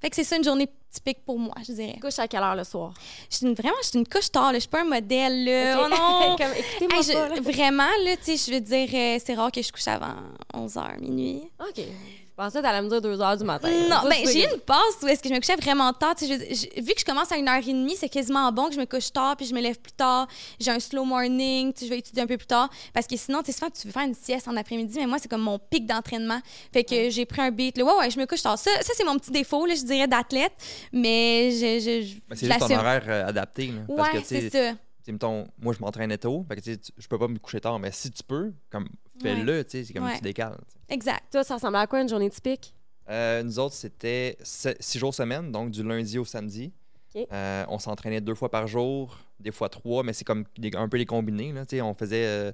fait 0.00 0.08
que 0.10 0.14
c'est 0.14 0.22
ça 0.22 0.36
une 0.36 0.44
journée 0.44 0.68
typique 0.88 1.24
pour 1.24 1.36
moi, 1.36 1.52
je 1.66 1.72
dirais. 1.72 1.94
Tu 1.94 2.00
couches 2.00 2.20
à 2.20 2.28
quelle 2.28 2.44
heure 2.44 2.54
le 2.54 2.62
soir? 2.62 2.94
Je 3.28 3.38
suis 3.38 3.46
une- 3.46 3.54
vraiment, 3.54 3.74
je 3.82 3.88
suis 3.88 3.98
une 3.98 4.06
couche 4.06 4.30
tard, 4.30 4.52
là, 4.52 4.54
je 4.54 4.60
suis 4.60 4.68
pas 4.68 4.82
un 4.82 4.84
modèle, 4.84 5.44
là. 5.44 5.82
Oh 5.84 5.88
non! 5.88 6.36
Comme, 6.38 6.52
écoutez-moi 6.56 6.96
Hey, 6.98 7.02
je- 7.02 7.12
pas, 7.12 7.28
là. 7.28 7.40
vraiment, 7.40 7.90
là, 8.04 8.16
tu 8.24 8.36
sais, 8.36 8.36
je 8.36 8.54
veux 8.54 8.60
dire, 8.60 8.88
euh, 8.94 9.18
c'est 9.24 9.34
rare 9.34 9.50
que 9.50 9.60
je 9.62 9.72
couche 9.72 9.88
avant 9.88 10.14
11h, 10.54 11.00
minuit. 11.00 11.42
OK. 11.60 11.82
Je 12.38 12.42
pensais 12.44 12.58
que 12.58 12.64
t'allais 12.64 12.82
me 12.82 12.88
dire 12.90 13.00
2 13.00 13.18
heures 13.22 13.36
du 13.38 13.44
matin. 13.44 13.70
Non, 13.88 14.08
ben 14.10 14.16
j'ai 14.30 14.44
eu 14.44 14.52
une 14.54 14.60
passe 14.60 14.98
où 15.02 15.06
est-ce 15.06 15.22
que 15.22 15.28
je 15.30 15.32
me 15.32 15.38
couchais 15.40 15.56
vraiment 15.56 15.90
tard. 15.94 16.14
Je- 16.20 16.26
je- 16.26 16.82
vu 16.82 16.92
que 16.92 17.00
je 17.00 17.04
commence 17.06 17.32
à 17.32 17.36
1h30, 17.38 17.96
c'est 17.96 18.10
quasiment 18.10 18.52
bon 18.52 18.68
que 18.68 18.74
je 18.74 18.78
me 18.78 18.84
couche 18.84 19.10
tard 19.10 19.38
puis 19.38 19.46
je 19.46 19.54
me 19.54 19.60
lève 19.62 19.78
plus 19.78 19.92
tard. 19.92 20.28
J'ai 20.60 20.70
un 20.70 20.78
slow 20.78 21.04
morning, 21.04 21.72
je 21.80 21.86
vais 21.86 21.98
étudier 22.00 22.22
un 22.22 22.26
peu 22.26 22.36
plus 22.36 22.46
tard. 22.46 22.68
Parce 22.92 23.06
que 23.06 23.16
sinon, 23.16 23.40
tu 23.40 23.46
sais, 23.46 23.52
souvent, 23.58 23.70
tu 23.70 23.86
veux 23.86 23.92
faire 23.92 24.02
une 24.06 24.14
sieste 24.14 24.48
en 24.48 24.56
après-midi, 24.58 24.98
mais 24.98 25.06
moi, 25.06 25.16
c'est 25.18 25.28
comme 25.28 25.40
mon 25.40 25.58
pic 25.58 25.86
d'entraînement. 25.86 26.40
Fait 26.74 26.84
que 26.84 27.08
j'ai 27.08 27.24
pris 27.24 27.40
un 27.40 27.50
beat. 27.50 27.78
Là, 27.78 27.84
ouais, 27.86 27.94
ouais, 28.00 28.10
je 28.10 28.18
me 28.20 28.26
couche 28.26 28.42
tard. 28.42 28.58
Ça, 28.58 28.70
ça 28.82 28.92
c'est 28.94 29.04
mon 29.04 29.18
petit 29.18 29.30
défaut, 29.30 29.64
là, 29.64 29.74
je 29.74 29.84
dirais, 29.84 30.06
d'athlète. 30.06 30.52
Mais 30.92 31.50
je, 31.52 31.80
je, 31.80 32.06
je 32.06 32.36
c'est 32.36 32.46
juste 32.48 32.58
ton 32.58 32.70
horaire 32.74 33.04
euh, 33.08 33.26
adapté. 33.28 33.68
là. 33.68 33.80
parce 33.96 34.10
que, 34.10 34.16
Ouais, 34.18 34.22
c'est 34.26 34.50
ça. 34.50 34.74
mettons, 35.08 35.46
moi, 35.58 35.72
je 35.72 35.80
m'entraînais 35.82 36.18
tôt. 36.18 36.44
Fait 36.50 36.56
que, 36.56 36.60
tu 36.60 36.72
sais, 36.72 36.76
tu- 36.76 36.92
je 36.98 37.06
peux 37.08 37.18
pas 37.18 37.28
me 37.28 37.38
coucher 37.38 37.60
tard, 37.60 37.78
mais 37.78 37.92
si 37.92 38.10
tu 38.10 38.22
peux, 38.22 38.52
comme, 38.68 38.88
fais-le, 39.22 39.64
tu 39.64 39.70
sais, 39.70 39.84
c'est 39.84 39.92
comme 39.92 40.04
Ouais. 40.04 40.16
tu 40.16 40.22
décales. 40.22 40.58
Exact. 40.88 41.24
Toi, 41.30 41.44
ça 41.44 41.54
ressemble 41.54 41.76
à 41.76 41.86
quoi 41.86 42.00
une 42.00 42.08
journée 42.08 42.30
typique? 42.30 42.74
Euh, 43.08 43.42
nous 43.42 43.58
autres, 43.58 43.74
c'était 43.74 44.36
six 44.42 44.98
jours 44.98 45.14
semaine, 45.14 45.52
donc 45.52 45.70
du 45.70 45.82
lundi 45.82 46.18
au 46.18 46.24
samedi. 46.24 46.72
Euh, 47.32 47.64
on 47.68 47.78
s'entraînait 47.78 48.20
deux 48.20 48.34
fois 48.34 48.50
par 48.50 48.66
jour, 48.66 49.16
des 49.40 49.50
fois 49.50 49.70
trois, 49.70 50.02
mais 50.02 50.12
c'est 50.12 50.24
comme 50.24 50.44
des- 50.58 50.76
un 50.76 50.86
peu 50.88 50.98
les 50.98 51.06
combinés. 51.06 51.50
Là, 51.52 51.64
on 51.82 51.94
faisait 51.94 52.26
euh, 52.26 52.52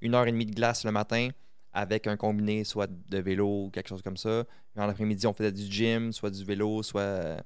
une 0.00 0.14
heure 0.16 0.26
et 0.26 0.32
demie 0.32 0.46
de 0.46 0.54
glace 0.54 0.84
le 0.84 0.90
matin 0.90 1.28
avec 1.72 2.08
un 2.08 2.16
combiné, 2.16 2.64
soit 2.64 2.88
de 2.90 3.18
vélo 3.18 3.66
ou 3.66 3.70
quelque 3.70 3.88
chose 3.88 4.02
comme 4.02 4.16
ça. 4.16 4.44
Puis 4.74 4.82
en 4.82 4.88
après-midi, 4.88 5.28
on 5.28 5.32
faisait 5.32 5.52
du 5.52 5.62
gym, 5.70 6.12
soit 6.12 6.30
du 6.30 6.44
vélo, 6.44 6.82
soit 6.82 7.36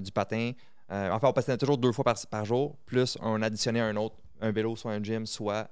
du 0.00 0.10
patin. 0.10 0.50
Enfin, 0.88 1.28
on 1.28 1.32
passait 1.32 1.56
toujours 1.56 1.78
deux 1.78 1.92
fois 1.92 2.02
par, 2.04 2.16
par 2.28 2.44
jour, 2.44 2.76
plus 2.86 3.16
on 3.20 3.40
additionnait 3.40 3.80
un 3.80 3.94
autre, 3.96 4.16
un 4.40 4.50
vélo, 4.50 4.74
soit 4.74 4.90
un 4.92 5.02
gym, 5.02 5.26
soit 5.26 5.68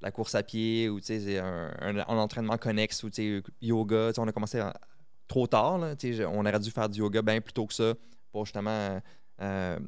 la 0.00 0.10
course 0.12 0.34
à 0.34 0.42
pied 0.42 0.88
ou 0.88 0.98
un, 1.10 1.72
un- 1.80 1.96
un 1.98 2.18
entraînement 2.18 2.56
connexe 2.58 3.02
ou 3.02 3.10
yoga. 3.60 4.12
On 4.18 4.28
a 4.28 4.32
commencé 4.32 4.58
à- 4.60 4.74
trop 5.26 5.46
tard. 5.46 5.78
Là, 5.78 5.94
on 6.32 6.40
aurait 6.46 6.60
dû 6.60 6.70
faire 6.70 6.88
du 6.88 7.00
yoga 7.00 7.20
bien 7.22 7.40
plus 7.40 7.52
tôt 7.52 7.66
que 7.66 7.74
ça 7.74 7.94
pour 8.32 8.44
justement 8.46 9.00
euh, 9.40 9.78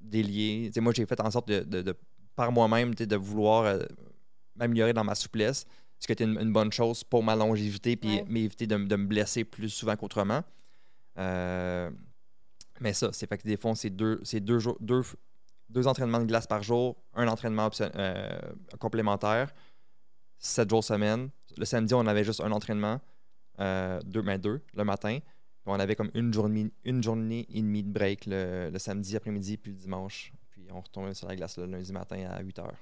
délier. 0.00 0.66
Tu 0.68 0.74
sais, 0.74 0.80
moi, 0.80 0.92
j'ai 0.94 1.06
fait 1.06 1.20
en 1.20 1.30
sorte 1.30 1.48
de, 1.48 1.60
de- 1.60 1.82
de- 1.82 1.96
par 2.34 2.52
moi-même 2.52 2.94
de 2.94 3.16
vouloir 3.16 3.64
euh, 3.64 3.80
m'améliorer 4.56 4.92
dans 4.92 5.04
ma 5.04 5.14
souplesse, 5.14 5.66
ce 5.98 6.06
qui 6.06 6.12
était 6.12 6.24
une, 6.24 6.38
une 6.40 6.52
bonne 6.52 6.72
chose 6.72 7.02
pour 7.04 7.22
ma 7.24 7.34
longévité 7.34 7.96
puis 7.96 8.22
m'éviter 8.28 8.66
de, 8.66 8.76
de 8.76 8.96
me 8.96 9.06
blesser 9.06 9.44
plus 9.44 9.68
souvent 9.70 9.96
qu'autrement. 9.96 10.42
Euh, 11.18 11.90
mais 12.80 12.92
ça, 12.92 13.10
c'est 13.12 13.28
fait 13.28 13.38
que 13.38 13.42
des 13.46 13.56
fois, 13.56 13.74
c'est 13.74 13.90
deux, 13.90 14.22
deux, 14.40 14.58
jours, 14.60 14.76
deux, 14.80 15.02
deux 15.68 15.86
entraînements 15.86 16.20
de 16.20 16.26
glace 16.26 16.46
par 16.46 16.62
jour, 16.62 16.96
un 17.14 17.28
entraînement 17.28 17.70
euh, 17.80 18.38
complémentaire, 18.78 19.52
sept 20.38 20.68
jours 20.70 20.84
semaine. 20.84 21.30
Le 21.56 21.64
samedi, 21.64 21.94
on 21.94 22.06
avait 22.06 22.24
juste 22.24 22.40
un 22.40 22.52
entraînement, 22.52 23.00
euh, 23.60 24.00
deux, 24.04 24.22
ben 24.22 24.38
deux, 24.38 24.62
le 24.74 24.84
matin. 24.84 25.18
Puis 25.20 25.66
on 25.66 25.80
avait 25.80 25.96
comme 25.96 26.10
une 26.14 26.32
journée, 26.32 26.70
une 26.84 27.02
journée 27.02 27.46
et 27.52 27.60
demie 27.60 27.82
de 27.82 27.92
break 27.92 28.26
le, 28.26 28.70
le 28.70 28.78
samedi 28.78 29.16
après-midi, 29.16 29.56
puis 29.56 29.72
le 29.72 29.78
dimanche. 29.78 30.32
Puis 30.50 30.68
on 30.72 30.80
retournait 30.80 31.14
sur 31.14 31.28
la 31.28 31.36
glace 31.36 31.58
le 31.58 31.66
lundi 31.66 31.92
matin 31.92 32.28
à 32.30 32.40
8 32.40 32.58
heures. 32.60 32.76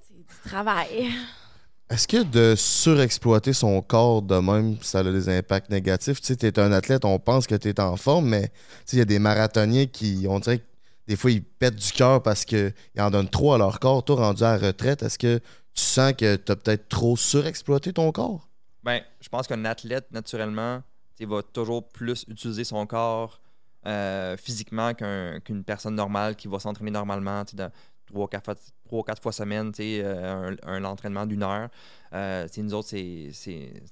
C'est 0.00 0.16
du 0.16 0.24
travail. 0.44 1.10
Est-ce 1.90 2.06
que 2.06 2.22
de 2.22 2.54
surexploiter 2.54 3.54
son 3.54 3.80
corps 3.80 4.20
de 4.20 4.36
même, 4.36 4.76
ça 4.82 4.98
a 4.98 5.04
des 5.04 5.30
impacts 5.30 5.70
négatifs? 5.70 6.20
Tu 6.20 6.26
sais, 6.26 6.36
t'es 6.36 6.58
un 6.58 6.70
athlète, 6.70 7.06
on 7.06 7.18
pense 7.18 7.46
que 7.46 7.54
tu 7.54 7.68
es 7.68 7.80
en 7.80 7.96
forme, 7.96 8.28
mais 8.28 8.48
tu 8.48 8.54
sais, 8.84 8.96
il 8.96 8.98
y 8.98 9.02
a 9.02 9.06
des 9.06 9.18
marathoniens 9.18 9.86
qui, 9.86 10.26
on 10.28 10.38
dirait 10.38 10.58
que 10.58 10.64
des 11.08 11.16
fois, 11.16 11.30
ils 11.30 11.42
pètent 11.42 11.76
du 11.76 11.90
cœur 11.90 12.22
parce 12.22 12.44
qu'ils 12.44 12.72
en 12.98 13.10
donnent 13.10 13.30
trop 13.30 13.54
à 13.54 13.58
leur 13.58 13.80
corps. 13.80 14.04
Toi, 14.04 14.16
rendu 14.16 14.42
à 14.44 14.58
la 14.58 14.66
retraite, 14.68 15.02
est-ce 15.02 15.18
que 15.18 15.38
tu 15.38 15.82
sens 15.82 16.12
que 16.12 16.36
tu 16.36 16.52
as 16.52 16.56
peut-être 16.56 16.88
trop 16.88 17.16
surexploité 17.16 17.94
ton 17.94 18.12
corps? 18.12 18.46
Ben, 18.82 19.00
je 19.20 19.28
pense 19.30 19.46
qu'un 19.46 19.64
athlète, 19.64 20.06
naturellement, 20.12 20.82
va 21.26 21.42
toujours 21.42 21.88
plus 21.88 22.24
utiliser 22.28 22.62
son 22.62 22.86
corps 22.86 23.40
euh, 23.86 24.36
physiquement 24.36 24.92
qu'un- 24.92 25.40
qu'une 25.40 25.64
personne 25.64 25.94
normale 25.94 26.36
qui 26.36 26.46
va 26.46 26.58
s'entraîner 26.58 26.90
normalement, 26.90 27.42
trois, 28.06 28.28
quatre 28.28 28.54
quatre 29.06 29.22
fois 29.22 29.32
semaine, 29.32 29.72
euh, 29.80 30.56
un, 30.62 30.84
entraînement 30.84 31.26
d'une 31.26 31.42
heure. 31.42 31.68
Euh, 32.12 32.46
c'est 32.50 32.62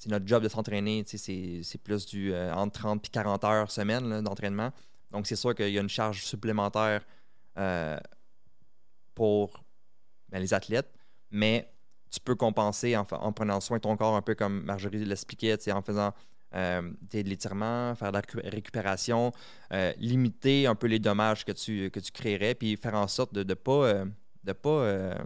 notre 0.07 0.27
job 0.27 0.43
de 0.43 0.49
s'entraîner, 0.49 1.05
c'est 1.07 1.79
plus 1.83 2.05
du 2.07 2.35
entre 2.35 2.81
30 2.81 3.07
et 3.07 3.11
40 3.11 3.45
heures 3.45 3.71
semaine 3.71 4.21
d'entraînement. 4.23 4.71
Donc, 5.17 5.27
c'est 5.27 5.35
sûr 5.35 5.55
qu'il 5.55 5.71
y 5.71 5.79
a 5.79 5.81
une 5.81 5.89
charge 5.89 6.23
supplémentaire 6.25 7.01
euh, 7.57 7.97
pour 9.15 9.65
ben, 10.29 10.41
les 10.41 10.53
athlètes, 10.53 10.93
mais 11.31 11.73
tu 12.11 12.21
peux 12.21 12.35
compenser 12.35 12.95
en, 12.99 13.05
prenant 13.33 13.63
soin 13.63 13.79
de 13.79 13.83
ton 13.83 13.97
corps, 13.97 14.15
un 14.15 14.21
peu 14.21 14.35
comme 14.35 14.63
Marjorie 14.65 15.03
l'expliquait, 15.07 15.57
en 15.73 15.81
faisant 15.81 16.13
euh, 16.55 16.93
de 17.01 17.21
l'étirement, 17.21 17.95
faire 17.95 18.13
de 18.13 18.19
la 18.19 18.21
récu- 18.21 18.47
récupération, 18.47 19.33
euh, 19.73 19.95
limiter 19.97 20.67
un 20.67 20.75
peu 20.75 20.87
les 20.87 20.99
dommages 20.99 21.47
que 21.47 21.53
tu, 21.53 21.91
que 21.91 21.99
tu 21.99 22.13
créerais, 22.13 22.55
puis 22.55 22.77
faire 22.77 22.95
en 22.95 23.09
sorte 23.09 23.33
de 23.33 23.43
ne 23.43 23.55
pas. 23.55 24.05
de 24.45 24.53
pas 24.53 25.17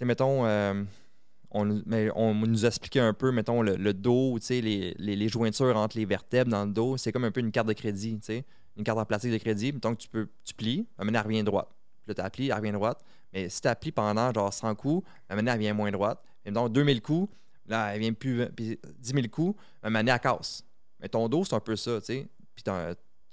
mettons, 0.00 0.46
on, 1.50 1.64
nous- 1.64 2.46
nous 2.46 2.66
expliquait 2.66 3.00
un 3.00 3.12
peu, 3.12 3.32
mettons, 3.32 3.62
le, 3.62 3.92
dos, 3.92 4.38
les, 4.48 4.94
les, 4.98 5.16
les 5.16 5.28
jointures 5.28 5.76
entre 5.76 5.96
les 5.96 6.04
vertèbres 6.04 6.50
dans 6.50 6.64
le 6.64 6.72
dos, 6.72 6.96
c'est 6.96 7.12
comme 7.12 7.24
un 7.24 7.30
peu 7.30 7.40
une 7.40 7.52
carte 7.52 7.68
de 7.68 7.72
crédit, 7.72 8.18
une 8.76 8.84
carte 8.84 8.98
en 8.98 9.04
plastique 9.04 9.32
de 9.32 9.38
crédit. 9.38 9.72
Mettons 9.72 9.94
que 9.94 10.00
tu 10.00 10.08
peux, 10.08 10.28
tu 10.44 10.54
plies, 10.54 10.86
à 10.98 11.04
donné, 11.04 11.18
elle 11.18 11.24
revient 11.24 11.42
droite. 11.42 11.68
Puis 12.04 12.08
là, 12.08 12.14
tu 12.14 12.20
applies, 12.20 12.48
elle 12.48 12.54
revient 12.54 12.72
droite. 12.72 13.04
Mais 13.32 13.48
si 13.48 13.60
tu 13.60 13.68
applies 13.68 13.92
pendant 13.92 14.32
genre 14.32 14.52
100 14.52 14.74
coups, 14.74 15.06
à 15.28 15.36
donné, 15.36 15.50
elle 15.50 15.58
vient 15.58 15.74
moins 15.74 15.90
droite. 15.90 16.22
Et 16.44 16.50
donc, 16.50 16.72
2000 16.72 17.02
coups, 17.02 17.32
là, 17.66 17.94
elle 17.94 18.00
vient 18.00 18.12
plus. 18.12 18.46
Puis 18.56 18.78
10 18.98 19.12
000 19.12 19.26
coups, 19.28 19.60
à 19.82 19.90
donné, 19.90 20.10
elle 20.10 20.20
casse. 20.20 20.64
Mais 21.00 21.08
ton 21.08 21.28
dos, 21.28 21.44
c'est 21.44 21.54
un 21.54 21.60
peu 21.60 21.76
ça, 21.76 22.00
tu 22.00 22.06
sais. 22.06 22.28
Puis 22.54 22.64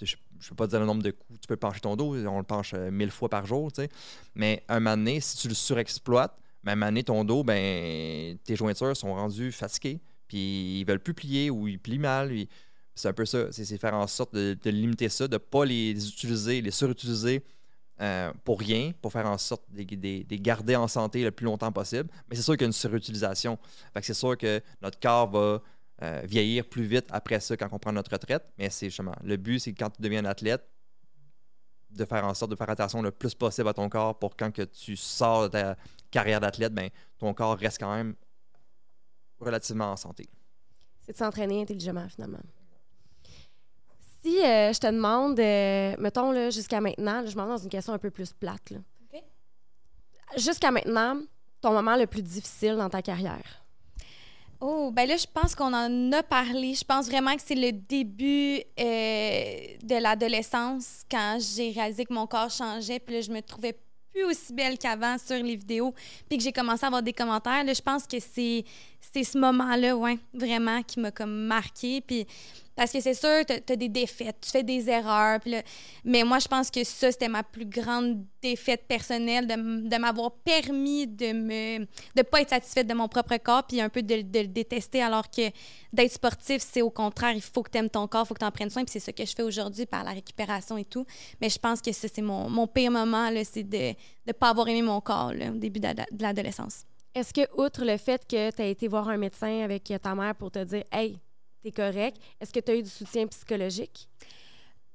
je 0.00 0.14
ne 0.14 0.48
peux 0.50 0.54
pas 0.54 0.66
dire 0.66 0.80
le 0.80 0.86
nombre 0.86 1.02
de 1.02 1.10
coups. 1.10 1.40
Tu 1.40 1.46
peux 1.46 1.56
pencher 1.56 1.80
ton 1.80 1.96
dos, 1.96 2.14
on 2.26 2.38
le 2.38 2.44
penche 2.44 2.72
euh, 2.74 2.90
1000 2.90 3.10
fois 3.10 3.28
par 3.28 3.46
jour, 3.46 3.70
tu 3.72 3.82
sais. 3.82 3.88
Mais 4.34 4.64
un 4.68 4.80
moment 4.80 4.96
donné, 4.96 5.20
si 5.20 5.36
tu 5.36 5.48
le 5.48 5.54
surexploites, 5.54 6.36
moment 6.64 6.86
donné, 6.86 7.04
ton 7.04 7.24
dos, 7.24 7.44
ben, 7.44 8.36
tes 8.44 8.56
jointures 8.56 8.96
sont 8.96 9.14
rendues 9.14 9.52
fatiguées. 9.52 10.00
Puis 10.26 10.80
ils 10.80 10.84
veulent 10.84 11.00
plus 11.00 11.14
plier 11.14 11.50
ou 11.50 11.68
ils 11.68 11.78
plient 11.78 11.98
mal. 11.98 12.32
C'est 12.94 13.08
un 13.08 13.12
peu 13.12 13.24
ça. 13.24 13.50
C'est 13.52 13.78
faire 13.78 13.94
en 13.94 14.06
sorte 14.06 14.34
de, 14.34 14.70
limiter 14.70 15.08
ça, 15.08 15.26
de 15.28 15.34
ne 15.34 15.38
pas 15.38 15.64
les 15.64 16.08
utiliser, 16.08 16.60
les 16.60 16.70
surutiliser 16.70 17.44
euh, 18.00 18.32
pour 18.44 18.60
rien, 18.60 18.92
pour 19.00 19.12
faire 19.12 19.26
en 19.26 19.38
sorte 19.38 19.64
de 19.70 19.84
les 20.28 20.40
garder 20.40 20.76
en 20.76 20.88
santé 20.88 21.24
le 21.24 21.30
plus 21.30 21.44
longtemps 21.44 21.72
possible. 21.72 22.10
Mais 22.28 22.36
c'est 22.36 22.42
sûr 22.42 22.54
qu'il 22.54 22.62
y 22.62 22.64
a 22.64 22.66
une 22.66 22.72
surutilisation. 22.72 23.58
Fait 23.94 24.00
que 24.00 24.06
c'est 24.06 24.14
sûr 24.14 24.36
que 24.36 24.60
notre 24.82 25.00
corps 25.00 25.30
va 25.30 25.62
euh, 26.02 26.22
vieillir 26.24 26.64
plus 26.64 26.84
vite 26.84 27.06
après 27.10 27.40
ça 27.40 27.56
quand 27.56 27.68
on 27.72 27.78
prend 27.78 27.92
notre 27.92 28.12
retraite. 28.12 28.44
Mais 28.58 28.70
c'est 28.70 28.86
justement, 28.86 29.14
le 29.22 29.36
but, 29.36 29.60
c'est 29.60 29.72
quand 29.72 29.90
tu 29.90 30.02
deviens 30.02 30.24
un 30.24 30.28
athlète, 30.28 30.64
de 31.90 32.04
faire 32.04 32.24
en 32.24 32.34
sorte 32.34 32.50
de 32.50 32.56
faire 32.56 32.70
attention 32.70 33.02
le 33.02 33.10
plus 33.10 33.34
possible 33.34 33.68
à 33.68 33.72
ton 33.72 33.88
corps 33.88 34.18
pour 34.18 34.36
quand 34.36 34.52
que 34.52 34.62
tu 34.62 34.96
sors 34.96 35.44
de 35.44 35.48
ta 35.48 35.76
carrière 36.10 36.40
d'athlète, 36.40 36.72
ben, 36.72 36.90
ton 37.18 37.34
corps 37.34 37.56
reste 37.56 37.78
quand 37.78 37.94
même 37.94 38.14
relativement 39.40 39.92
en 39.92 39.96
santé. 39.96 40.28
C'est 41.00 41.12
de 41.12 41.16
s'entraîner 41.16 41.62
intelligemment, 41.62 42.08
finalement. 42.08 42.40
Si 44.22 44.44
euh, 44.44 44.72
je 44.72 44.78
te 44.78 44.86
demande, 44.86 45.38
euh, 45.38 45.94
mettons, 45.98 46.32
là, 46.32 46.50
jusqu'à 46.50 46.80
maintenant, 46.80 47.22
là, 47.22 47.26
je 47.26 47.36
m'en 47.36 47.44
vais 47.44 47.50
dans 47.50 47.62
une 47.62 47.68
question 47.68 47.92
un 47.92 47.98
peu 47.98 48.10
plus 48.10 48.32
plate. 48.32 48.70
là. 48.70 48.78
OK. 49.12 49.22
Jusqu'à 50.36 50.70
maintenant, 50.70 51.20
ton 51.60 51.72
moment 51.72 51.96
le 51.96 52.06
plus 52.06 52.22
difficile 52.22 52.76
dans 52.76 52.90
ta 52.90 53.00
carrière? 53.00 53.64
Oh, 54.60 54.90
ben 54.92 55.06
là, 55.06 55.16
je 55.16 55.26
pense 55.32 55.54
qu'on 55.54 55.72
en 55.72 56.12
a 56.12 56.22
parlé. 56.24 56.74
Je 56.74 56.84
pense 56.84 57.06
vraiment 57.06 57.34
que 57.36 57.42
c'est 57.44 57.54
le 57.54 57.70
début 57.70 58.56
euh, 58.78 59.76
de 59.82 60.02
l'adolescence 60.02 61.04
quand 61.08 61.38
j'ai 61.40 61.70
réalisé 61.70 62.04
que 62.04 62.12
mon 62.12 62.26
corps 62.26 62.50
changeait. 62.50 62.98
Puis 62.98 63.14
là, 63.14 63.20
je 63.20 63.30
me 63.30 63.40
trouvais 63.40 63.78
plus 64.12 64.24
aussi 64.24 64.52
belle 64.52 64.78
qu'avant 64.78 65.16
sur 65.18 65.36
les 65.36 65.56
vidéos. 65.56 65.94
Puis 66.28 66.38
que 66.38 66.44
j'ai 66.44 66.52
commencé 66.52 66.84
à 66.84 66.88
avoir 66.88 67.02
des 67.02 67.12
commentaires. 67.12 67.64
Je 67.66 67.82
pense 67.82 68.06
que 68.06 68.18
c'est 68.20 68.64
ce 69.14 69.38
moment-là, 69.38 69.96
ouais, 69.96 70.18
vraiment, 70.34 70.82
qui 70.82 71.00
m'a 71.00 71.10
comme 71.10 71.46
marqué. 71.46 72.02
Parce 72.78 72.92
que 72.92 73.00
c'est 73.00 73.14
sûr, 73.14 73.44
tu 73.44 73.72
as, 73.72 73.76
des 73.76 73.88
défaites, 73.88 74.36
tu 74.40 74.52
fais 74.52 74.62
des 74.62 74.88
erreurs. 74.88 75.40
mais 76.04 76.22
moi, 76.22 76.38
je 76.38 76.46
pense 76.46 76.70
que 76.70 76.84
ça, 76.84 77.10
c'était 77.10 77.26
ma 77.26 77.42
plus 77.42 77.66
grande 77.66 78.24
défaite 78.40 78.86
personnelle, 78.86 79.48
de, 79.48 79.88
de 79.88 79.96
m'avoir 79.96 80.30
permis 80.30 81.08
de 81.08 81.32
me 81.32 81.78
de 82.14 82.22
pas 82.22 82.40
être 82.40 82.50
satisfaite 82.50 82.86
de 82.86 82.94
mon 82.94 83.08
propre 83.08 83.36
corps, 83.38 83.64
puis 83.66 83.80
un 83.80 83.88
peu 83.88 84.00
de, 84.00 84.14
le 84.14 84.46
détester, 84.46 85.02
alors 85.02 85.28
que 85.28 85.50
d'être 85.92 86.12
sportif, 86.12 86.62
c'est 86.62 86.80
au 86.80 86.90
contraire, 86.90 87.32
il 87.32 87.42
faut 87.42 87.64
que 87.64 87.70
tu 87.72 87.78
aimes 87.78 87.90
ton 87.90 88.06
corps, 88.06 88.22
il 88.24 88.28
faut 88.28 88.34
que 88.34 88.38
tu 88.38 88.46
en 88.46 88.52
prennes 88.52 88.70
soin, 88.70 88.84
puis 88.84 88.92
c'est 88.92 89.00
ça 89.00 89.12
que 89.12 89.24
je 89.24 89.34
fais 89.34 89.42
aujourd'hui 89.42 89.84
par 89.84 90.04
la 90.04 90.12
récupération 90.12 90.78
et 90.78 90.84
tout. 90.84 91.04
Mais 91.40 91.48
je 91.48 91.58
pense 91.58 91.82
que 91.82 91.90
ça, 91.90 92.06
c'est 92.06 92.22
mon, 92.22 92.68
pire 92.68 92.92
moment, 92.92 93.28
c'est 93.42 93.64
de 93.64 93.92
ne 94.24 94.32
pas 94.32 94.50
avoir 94.50 94.68
aimé 94.68 94.82
mon 94.82 95.00
corps 95.00 95.32
au 95.32 95.58
début 95.58 95.80
de, 95.80 95.88
de 95.88 96.22
l'adolescence. 96.22 96.84
Est-ce 97.12 97.34
que, 97.34 97.40
outre 97.60 97.84
le 97.84 97.96
fait 97.96 98.24
que 98.24 98.52
tu 98.52 98.62
as 98.62 98.66
été 98.66 98.86
voir 98.86 99.08
un 99.08 99.16
médecin 99.16 99.64
avec 99.64 99.92
ta 100.00 100.14
mère 100.14 100.36
pour 100.36 100.52
te 100.52 100.62
dire 100.62 100.84
Hey, 100.92 101.18
t'es 101.62 101.72
correct, 101.72 102.16
est-ce 102.40 102.52
que 102.52 102.60
tu 102.60 102.70
as 102.70 102.76
eu 102.76 102.82
du 102.82 102.90
soutien 102.90 103.26
psychologique? 103.26 104.08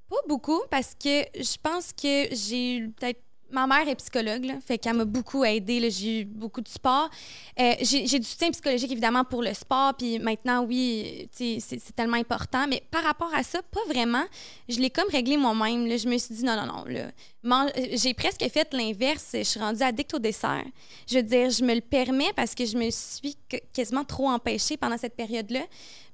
Pas 0.09 0.21
beaucoup, 0.27 0.61
parce 0.69 0.93
que 0.93 1.23
je 1.35 1.57
pense 1.61 1.91
que 1.93 2.27
j'ai 2.35 2.77
eu 2.77 2.89
peut-être. 2.91 3.21
Ma 3.53 3.67
mère 3.67 3.87
est 3.87 3.95
psychologue, 3.95 4.45
là, 4.45 4.55
fait 4.65 4.79
qu'elle 4.79 4.95
m'a 4.95 5.05
beaucoup 5.05 5.45
aidée. 5.45 5.91
J'ai 5.91 6.21
eu 6.21 6.25
beaucoup 6.25 6.59
de 6.59 6.67
support. 6.67 7.07
Euh, 7.59 7.75
j'ai 7.81 8.19
du 8.19 8.25
soutien 8.25 8.49
psychologique, 8.49 8.91
évidemment, 8.91 9.23
pour 9.23 9.43
le 9.43 9.53
sport. 9.53 9.93
Puis 9.93 10.17
maintenant, 10.17 10.63
oui, 10.63 11.29
c'est 11.31 11.95
tellement 11.95 12.17
important. 12.17 12.65
Mais 12.67 12.81
par 12.89 13.03
rapport 13.03 13.31
à 13.31 13.43
ça, 13.43 13.61
pas 13.61 13.85
vraiment. 13.87 14.23
Je 14.67 14.79
l'ai 14.79 14.89
comme 14.89 15.07
réglé 15.07 15.37
moi-même. 15.37 15.85
Je 15.95 16.09
me 16.09 16.17
suis 16.17 16.33
dit, 16.33 16.43
non, 16.43 16.55
non, 16.55 16.83
non. 17.45 17.67
J'ai 17.93 18.15
presque 18.15 18.43
fait 18.49 18.73
l'inverse. 18.73 19.29
Je 19.33 19.43
suis 19.43 19.59
rendue 19.59 19.83
addict 19.83 20.15
au 20.15 20.19
dessert. 20.19 20.65
Je 21.07 21.17
veux 21.17 21.23
dire, 21.23 21.51
je 21.51 21.63
me 21.63 21.75
le 21.75 21.81
permets 21.81 22.33
parce 22.35 22.55
que 22.55 22.65
je 22.65 22.75
me 22.75 22.89
suis 22.89 23.37
quasiment 23.71 24.03
trop 24.03 24.29
empêchée 24.29 24.77
pendant 24.77 24.97
cette 24.97 25.15
période-là. 25.15 25.61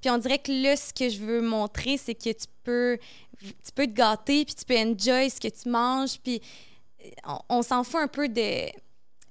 Puis 0.01 0.09
on 0.09 0.17
dirait 0.17 0.39
que 0.39 0.51
là, 0.51 0.75
ce 0.75 0.93
que 0.93 1.07
je 1.07 1.19
veux 1.19 1.41
montrer, 1.41 1.97
c'est 1.97 2.15
que 2.15 2.31
tu 2.31 2.47
peux, 2.65 2.97
tu 3.41 3.71
peux 3.73 3.87
te 3.87 3.93
gâter, 3.93 4.43
puis 4.43 4.55
tu 4.55 4.65
peux 4.65 4.77
enjoy 4.77 5.29
ce 5.29 5.39
que 5.39 5.47
tu 5.47 5.69
manges, 5.69 6.19
puis 6.21 6.41
on, 7.49 7.61
s'en 7.61 7.83
fout 7.83 8.01
un 8.01 8.07
peu 8.07 8.27
de, 8.27 8.69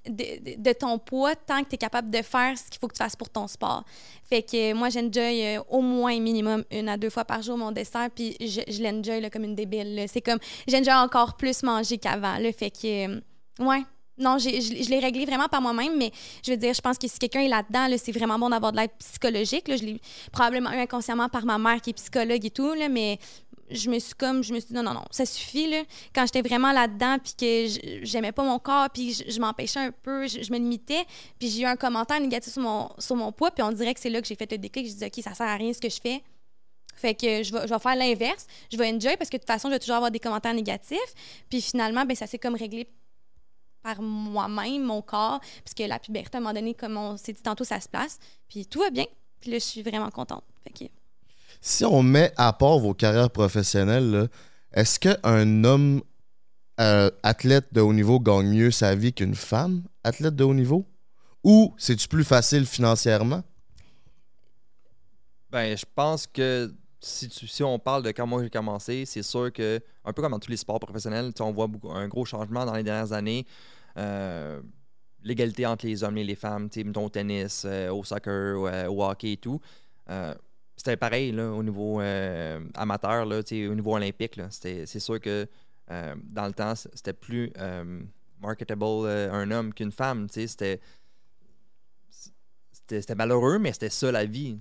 de, 0.06 0.72
ton 0.72 0.98
poids 0.98 1.34
tant 1.36 1.62
que 1.62 1.70
tu 1.70 1.74
es 1.74 1.78
capable 1.78 2.10
de 2.10 2.22
faire 2.22 2.56
ce 2.56 2.64
qu'il 2.70 2.78
faut 2.80 2.88
que 2.88 2.94
tu 2.94 3.02
fasses 3.02 3.16
pour 3.16 3.30
ton 3.30 3.46
sport. 3.46 3.84
Fait 4.28 4.42
que 4.42 4.72
moi, 4.72 4.88
j'enjoy 4.88 5.44
euh, 5.44 5.62
au 5.68 5.80
moins 5.80 6.18
minimum 6.20 6.64
une 6.70 6.88
à 6.88 6.96
deux 6.96 7.10
fois 7.10 7.24
par 7.24 7.42
jour 7.42 7.56
mon 7.56 7.72
dessert, 7.72 8.08
puis 8.14 8.36
je, 8.40 8.60
je 8.70 8.82
l'enjoy 8.82 9.28
comme 9.30 9.44
une 9.44 9.54
débile. 9.54 10.04
C'est 10.08 10.20
comme, 10.20 10.38
j'enjoy 10.66 10.92
encore 10.92 11.36
plus 11.36 11.62
manger 11.62 11.98
qu'avant. 11.98 12.38
là. 12.38 12.52
Fait 12.52 12.70
que, 12.70 13.08
euh, 13.08 13.20
ouais. 13.60 13.82
Non, 14.18 14.36
je, 14.38 14.90
l'ai 14.90 14.98
réglé 14.98 15.24
vraiment 15.24 15.46
par 15.46 15.62
moi-même, 15.62 15.96
mais 15.96 16.10
je 16.44 16.50
veux 16.50 16.56
dire, 16.56 16.74
je 16.74 16.80
pense 16.80 16.98
que 16.98 17.06
si 17.06 17.20
quelqu'un 17.20 17.40
est 17.40 17.48
là-dedans, 17.48 17.86
là, 17.86 17.96
c'est 17.98 18.10
vraiment 18.10 18.36
bon 18.36 18.50
d'avoir 18.50 18.72
de 18.72 18.78
l'aide 18.78 18.90
psychologique. 18.98 19.64
Je 19.68 19.84
l'ai 19.84 20.00
probablement 20.32 20.72
eu 20.72 20.78
inconsciemment 20.78 21.28
par 21.28 21.44
ma 21.44 21.56
mère 21.56 21.80
qui 21.80 21.90
est 21.90 21.92
psychologue 21.92 22.44
et 22.44 22.50
tout, 22.50 22.74
mais 22.90 23.20
je 23.70 23.90
me 23.90 23.98
suis 23.98 24.14
comme, 24.14 24.42
je 24.42 24.52
me 24.52 24.60
suis 24.60 24.68
dit 24.68 24.74
non, 24.74 24.82
non, 24.82 24.94
non, 24.94 25.04
ça 25.10 25.26
suffit. 25.26 25.68
Là. 25.68 25.82
Quand 26.14 26.24
j'étais 26.26 26.42
vraiment 26.42 26.72
là-dedans, 26.72 27.18
puis 27.18 27.34
que 27.34 28.02
j'aimais 28.02 28.32
pas 28.32 28.42
mon 28.42 28.58
corps, 28.58 28.88
puis 28.90 29.12
je, 29.12 29.40
m'empêchais 29.40 29.80
un 29.80 29.90
peu, 29.90 30.26
je, 30.26 30.50
me 30.52 30.58
limitais, 30.58 31.04
puis 31.38 31.48
j'ai 31.48 31.62
eu 31.62 31.66
un 31.66 31.76
commentaire 31.76 32.20
négatif 32.20 32.52
sur 32.52 32.62
mon, 32.62 32.90
sur 32.98 33.16
mon 33.16 33.32
poids, 33.32 33.50
puis 33.50 33.62
on 33.62 33.72
dirait 33.72 33.94
que 33.94 34.00
c'est 34.00 34.10
là 34.10 34.20
que 34.20 34.26
j'ai 34.26 34.36
fait 34.36 34.50
le 34.50 34.58
déclic. 34.58 34.88
Je 34.88 34.94
dis, 34.94 35.04
OK, 35.04 35.22
ça 35.22 35.34
sert 35.34 35.46
à 35.46 35.56
rien 35.56 35.72
ce 35.72 35.80
que 35.80 35.88
je 35.88 36.00
fais. 36.00 36.22
Fait 36.94 37.14
que 37.14 37.42
je 37.42 37.52
vais, 37.52 37.66
je 37.66 37.72
vais 37.72 37.78
faire 37.78 37.94
l'inverse. 37.94 38.46
Je 38.72 38.76
vais 38.76 38.92
enjoy 38.92 39.16
parce 39.16 39.30
que 39.30 39.36
de 39.36 39.42
toute 39.42 39.46
façon, 39.46 39.68
je 39.68 39.74
vais 39.74 39.78
toujours 39.78 39.96
avoir 39.96 40.10
des 40.10 40.18
commentaires 40.18 40.54
négatifs. 40.54 41.44
Puis 41.48 41.60
finalement, 41.60 42.04
ben, 42.04 42.16
ça 42.16 42.26
s'est 42.26 42.38
comme 42.38 42.56
réglé 42.56 42.88
par 43.82 44.02
moi-même, 44.02 44.82
mon 44.82 45.00
corps, 45.02 45.40
puisque 45.64 45.88
la 45.88 45.98
puberté, 45.98 46.36
à 46.36 46.38
un 46.38 46.40
moment 46.40 46.54
donné, 46.54 46.74
comme 46.74 46.96
on 46.96 47.16
s'est 47.16 47.32
dit 47.32 47.42
tantôt, 47.42 47.64
ça 47.64 47.80
se 47.80 47.88
place. 47.88 48.18
Puis 48.48 48.66
tout 48.66 48.80
va 48.80 48.90
bien. 48.90 49.06
Puis 49.40 49.50
là, 49.50 49.58
je 49.58 49.64
suis 49.64 49.82
vraiment 49.82 50.10
contente. 50.10 50.42
Fait 50.64 50.70
que 50.70 50.90
Si 51.60 51.84
on 51.84 52.02
met 52.02 52.32
à 52.36 52.52
part 52.52 52.78
vos 52.78 52.94
carrières 52.94 53.30
professionnelles, 53.30 54.28
est-ce 54.72 54.98
qu'un 55.00 55.64
homme 55.64 56.02
euh, 56.80 57.10
athlète 57.22 57.66
de 57.72 57.80
haut 57.80 57.92
niveau 57.92 58.20
gagne 58.20 58.48
mieux 58.48 58.70
sa 58.70 58.94
vie 58.94 59.12
qu'une 59.12 59.34
femme 59.34 59.82
athlète 60.04 60.36
de 60.36 60.44
haut 60.44 60.54
niveau? 60.54 60.86
Ou 61.42 61.74
c'est-tu 61.78 62.08
plus 62.08 62.24
facile 62.24 62.66
financièrement? 62.66 63.42
Ben, 65.50 65.76
je 65.76 65.84
pense 65.94 66.26
que 66.26 66.72
si, 67.00 67.62
on 67.62 67.78
parle 67.78 68.02
de 68.02 68.10
quand 68.10 68.26
moi 68.26 68.42
j'ai 68.42 68.50
commencé, 68.50 69.04
c'est 69.06 69.22
sûr 69.22 69.52
que, 69.52 69.80
un 70.04 70.12
peu 70.12 70.20
comme 70.20 70.32
dans 70.32 70.38
tous 70.38 70.50
les 70.50 70.56
sports 70.56 70.80
professionnels, 70.80 71.32
on 71.40 71.52
voit 71.52 71.68
un 71.94 72.08
gros 72.08 72.24
changement 72.24 72.66
dans 72.66 72.74
les 72.74 72.82
dernières 72.82 73.12
années. 73.12 73.46
Euh, 73.96 74.60
L'égalité 75.24 75.66
entre 75.66 75.86
les 75.86 76.04
hommes 76.04 76.16
et 76.18 76.24
les 76.24 76.36
femmes, 76.36 76.68
mettons 76.76 77.06
au 77.06 77.08
tennis, 77.08 77.64
euh, 77.66 77.90
au 77.90 78.04
soccer, 78.04 78.88
au 78.88 79.04
hockey 79.04 79.32
et 79.32 79.36
tout. 79.36 79.60
C'était 80.78 80.96
pareil 80.96 81.32
là, 81.32 81.50
au 81.50 81.62
niveau 81.64 82.00
euh, 82.00 82.60
amateur, 82.74 83.26
là, 83.26 83.40
au 83.40 83.74
niveau 83.74 83.96
olympique. 83.96 84.40
C'est 84.50 85.00
sûr 85.00 85.20
que 85.20 85.44
euh, 85.90 86.14
dans 86.22 86.46
le 86.46 86.52
temps, 86.52 86.74
c'était 86.76 87.12
plus 87.12 87.52
euh, 87.58 88.00
marketable 88.40 88.84
un 88.84 89.50
homme 89.50 89.74
qu'une 89.74 89.90
femme. 89.90 90.28
C'était 90.30 90.80
malheureux, 93.16 93.58
mais 93.58 93.72
c'était 93.72 93.90
ça 93.90 94.12
la 94.12 94.24
vie. 94.24 94.56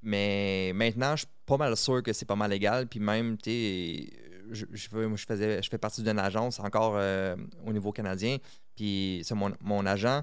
Mais 0.00 0.72
maintenant, 0.74 1.14
je 1.14 1.26
suis 1.26 1.34
pas 1.44 1.58
mal 1.58 1.76
sûr 1.76 2.02
que 2.02 2.14
c'est 2.14 2.24
pas 2.24 2.36
mal 2.36 2.50
légal. 2.50 2.86
Puis 2.86 3.00
même, 3.00 3.36
je, 3.44 4.64
je, 4.72 4.88
faisais, 4.88 5.62
je 5.62 5.68
fais 5.68 5.78
partie 5.78 6.02
d'une 6.02 6.18
agence 6.18 6.58
encore 6.58 6.98
au 7.66 7.72
niveau 7.72 7.92
canadien. 7.92 8.38
Puis 8.74 9.22
mon, 9.32 9.52
mon 9.60 9.84
agent 9.84 10.22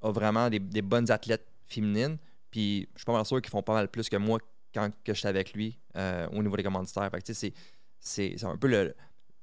a 0.00 0.10
vraiment 0.10 0.48
des, 0.48 0.60
des 0.60 0.82
bonnes 0.82 1.10
athlètes 1.10 1.46
féminines. 1.66 2.16
Puis 2.50 2.88
je 2.94 3.00
suis 3.00 3.04
pas 3.04 3.12
mal 3.12 3.26
sûr 3.26 3.42
qu'ils 3.42 3.50
font 3.50 3.62
pas 3.62 3.74
mal 3.74 3.88
plus 3.88 4.08
que 4.08 4.16
moi 4.16 4.38
quand 4.74 4.90
que 5.04 5.14
j'étais 5.14 5.28
avec 5.28 5.52
lui 5.54 5.78
euh, 5.96 6.26
au 6.32 6.42
niveau 6.42 6.56
des 6.56 6.62
commanditaires. 6.62 7.10
Fait 7.10 7.22
que, 7.22 7.32
c'est- 7.32 7.54
c'est 8.00 8.44
un 8.44 8.56
peu 8.56 8.92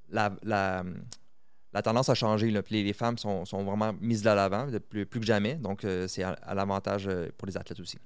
la, 0.09 0.31
la, 0.43 1.81
tendance 1.81 2.09
a 2.09 2.15
changé. 2.15 2.51
Là. 2.51 2.61
Puis 2.61 2.75
les, 2.75 2.83
les 2.83 2.93
femmes 2.93 3.17
sont, 3.17 3.45
sont 3.45 3.63
vraiment 3.63 3.93
mises 4.01 4.21
de 4.21 4.29
l'avant 4.29 4.67
plus, 4.89 5.05
plus 5.05 5.19
que 5.19 5.25
jamais. 5.25 5.55
Donc, 5.55 5.85
euh, 5.85 6.07
c'est 6.07 6.23
à, 6.23 6.53
l'avantage 6.53 7.07
euh, 7.07 7.29
pour 7.37 7.47
les 7.47 7.55
athlètes 7.57 7.79
aussi. 7.79 7.97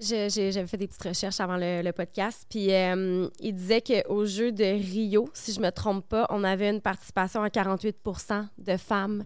J'avais 0.00 0.66
fait 0.66 0.76
des 0.76 0.86
petites 0.86 1.02
recherches 1.02 1.40
avant 1.40 1.56
le, 1.56 1.90
podcast. 1.90 2.46
Puis 2.48 2.68
il 2.68 3.52
disait 3.52 3.80
qu'au 3.80 4.26
jeu 4.26 4.52
de 4.52 4.64
Rio, 4.64 5.28
si 5.34 5.52
je 5.52 5.60
me 5.60 5.70
trompe 5.70 6.08
pas, 6.08 6.26
on 6.30 6.44
avait 6.44 6.70
une 6.70 6.80
participation 6.80 7.42
à 7.42 7.48
48% 7.48 8.46
de 8.58 8.76
femmes 8.76 9.24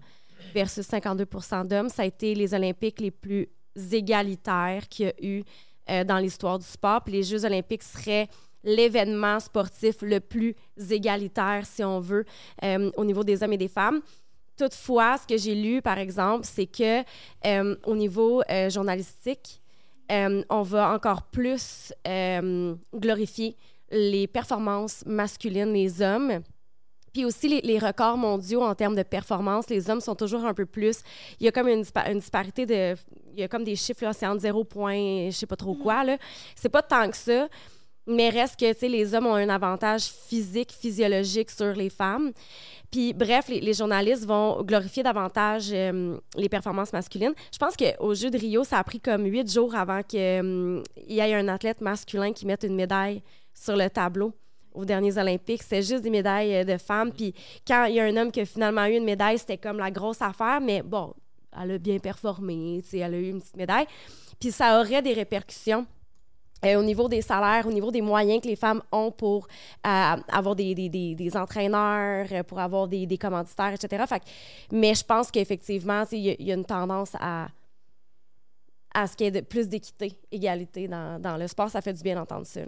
versus 0.54 0.88
52% 0.88 1.66
d'hommes. 1.66 1.88
Ça 1.88 2.02
a 2.02 2.04
été 2.06 2.34
les 2.34 2.54
Olympiques 2.54 3.00
les 3.00 3.10
plus 3.10 3.48
égalitaires 3.92 4.88
qu'il 4.88 5.06
y 5.06 5.08
a 5.08 5.14
eu 5.22 5.44
euh, 5.90 6.04
dans 6.04 6.18
l'histoire 6.18 6.58
du 6.58 6.64
sport. 6.64 7.02
Les 7.06 7.22
Jeux 7.22 7.44
olympiques 7.44 7.82
seraient 7.82 8.28
l'événement 8.64 9.40
sportif 9.40 10.02
le 10.02 10.20
plus 10.20 10.54
égalitaire, 10.90 11.62
si 11.64 11.82
on 11.82 11.98
veut, 11.98 12.24
euh, 12.62 12.90
au 12.96 13.04
niveau 13.04 13.24
des 13.24 13.42
hommes 13.42 13.52
et 13.54 13.58
des 13.58 13.68
femmes. 13.68 14.00
Toutefois, 14.56 15.16
ce 15.18 15.26
que 15.26 15.36
j'ai 15.36 15.54
lu, 15.54 15.82
par 15.82 15.98
exemple, 15.98 16.46
c'est 16.46 16.66
que 16.66 17.02
euh, 17.46 17.74
au 17.84 17.96
niveau 17.96 18.42
journalistique, 18.68 19.60
on 20.10 20.62
va 20.62 20.92
encore 20.92 21.22
plus 21.22 21.92
glorifier 22.94 23.56
les 23.90 24.26
performances 24.26 25.02
masculines, 25.06 25.72
les 25.72 26.02
hommes. 26.02 26.42
Puis 27.12 27.24
aussi 27.24 27.48
les, 27.48 27.60
les 27.60 27.78
records 27.78 28.16
mondiaux 28.16 28.62
en 28.62 28.74
termes 28.74 28.96
de 28.96 29.02
performance, 29.02 29.68
les 29.68 29.90
hommes 29.90 30.00
sont 30.00 30.14
toujours 30.14 30.44
un 30.44 30.54
peu 30.54 30.64
plus. 30.66 31.00
Il 31.40 31.44
y 31.44 31.48
a 31.48 31.52
comme 31.52 31.68
une, 31.68 31.82
dispa- 31.82 32.10
une 32.10 32.18
disparité 32.20 32.64
de. 32.66 32.94
Il 33.34 33.40
y 33.40 33.42
a 33.42 33.48
comme 33.48 33.64
des 33.64 33.76
chiffres, 33.76 34.04
là, 34.04 34.12
c'est 34.12 34.26
entre 34.26 34.40
0 34.40 34.64
point, 34.64 35.26
je 35.30 35.36
sais 35.36 35.46
pas 35.46 35.56
trop 35.56 35.74
quoi. 35.74 36.04
là. 36.04 36.16
C'est 36.54 36.68
pas 36.68 36.82
tant 36.82 37.08
que 37.10 37.16
ça, 37.16 37.48
mais 38.06 38.28
reste 38.30 38.58
que 38.58 38.72
tu 38.72 38.78
sais, 38.80 38.88
les 38.88 39.14
hommes 39.14 39.26
ont 39.26 39.34
un 39.34 39.48
avantage 39.48 40.02
physique, 40.04 40.72
physiologique 40.72 41.50
sur 41.50 41.72
les 41.74 41.88
femmes. 41.90 42.32
Puis 42.90 43.12
bref, 43.14 43.48
les, 43.48 43.60
les 43.60 43.72
journalistes 43.74 44.26
vont 44.26 44.62
glorifier 44.62 45.02
davantage 45.02 45.68
euh, 45.72 46.18
les 46.36 46.48
performances 46.48 46.92
masculines. 46.92 47.32
Je 47.52 47.58
pense 47.58 47.74
qu'au 47.76 48.14
Jeu 48.14 48.30
de 48.30 48.36
Rio, 48.38 48.64
ça 48.64 48.78
a 48.78 48.84
pris 48.84 49.00
comme 49.00 49.24
huit 49.24 49.50
jours 49.50 49.74
avant 49.74 50.02
qu'il 50.02 50.20
y 51.08 51.18
ait 51.18 51.34
un 51.34 51.48
athlète 51.48 51.80
masculin 51.80 52.32
qui 52.32 52.44
mette 52.44 52.64
une 52.64 52.74
médaille 52.74 53.22
sur 53.54 53.76
le 53.76 53.88
tableau 53.88 54.32
aux 54.74 54.84
derniers 54.84 55.16
Olympiques. 55.18 55.62
C'était 55.62 55.82
juste 55.82 56.02
des 56.02 56.10
médailles 56.10 56.54
euh, 56.56 56.64
de 56.64 56.76
femmes. 56.76 57.12
Puis 57.12 57.34
quand 57.66 57.84
il 57.84 57.94
y 57.94 58.00
a 58.00 58.04
un 58.04 58.16
homme 58.16 58.30
qui 58.30 58.40
a 58.40 58.44
finalement 58.44 58.86
eu 58.86 58.96
une 58.96 59.04
médaille, 59.04 59.38
c'était 59.38 59.58
comme 59.58 59.78
la 59.78 59.90
grosse 59.90 60.22
affaire. 60.22 60.60
Mais 60.60 60.82
bon, 60.82 61.14
elle 61.60 61.72
a 61.72 61.78
bien 61.78 61.98
performé, 61.98 62.82
elle 62.92 63.14
a 63.14 63.18
eu 63.18 63.28
une 63.28 63.40
petite 63.40 63.56
médaille. 63.56 63.86
Puis 64.40 64.52
ça 64.52 64.80
aurait 64.80 65.02
des 65.02 65.12
répercussions 65.12 65.86
euh, 66.64 66.76
au 66.76 66.82
niveau 66.82 67.08
des 67.08 67.22
salaires, 67.22 67.66
au 67.66 67.72
niveau 67.72 67.90
des 67.90 68.00
moyens 68.00 68.40
que 68.40 68.46
les 68.48 68.56
femmes 68.56 68.82
ont 68.92 69.10
pour 69.10 69.48
euh, 69.86 70.16
avoir 70.28 70.54
des, 70.54 71.30
entraîneurs, 71.34 72.44
pour 72.44 72.60
avoir 72.60 72.86
des, 72.86 73.18
commanditaires, 73.18 73.72
etc. 73.72 74.04
Mais 74.70 74.94
je 74.94 75.04
pense 75.04 75.30
qu'effectivement, 75.30 76.04
il 76.12 76.36
y, 76.40 76.50
a- 76.52 76.54
une 76.54 76.64
tendance 76.64 77.16
à, 77.18 77.48
ce 78.94 79.16
qu'il 79.16 79.34
y 79.34 79.36
ait 79.36 79.42
plus 79.42 79.68
d'équité, 79.68 80.12
égalité 80.30 80.86
dans, 80.86 81.20
dans 81.20 81.36
le 81.36 81.48
sport. 81.48 81.68
Ça 81.68 81.80
fait 81.80 81.94
du 81.94 82.02
bien 82.02 82.14
d'entendre 82.14 82.46
ça. 82.46 82.60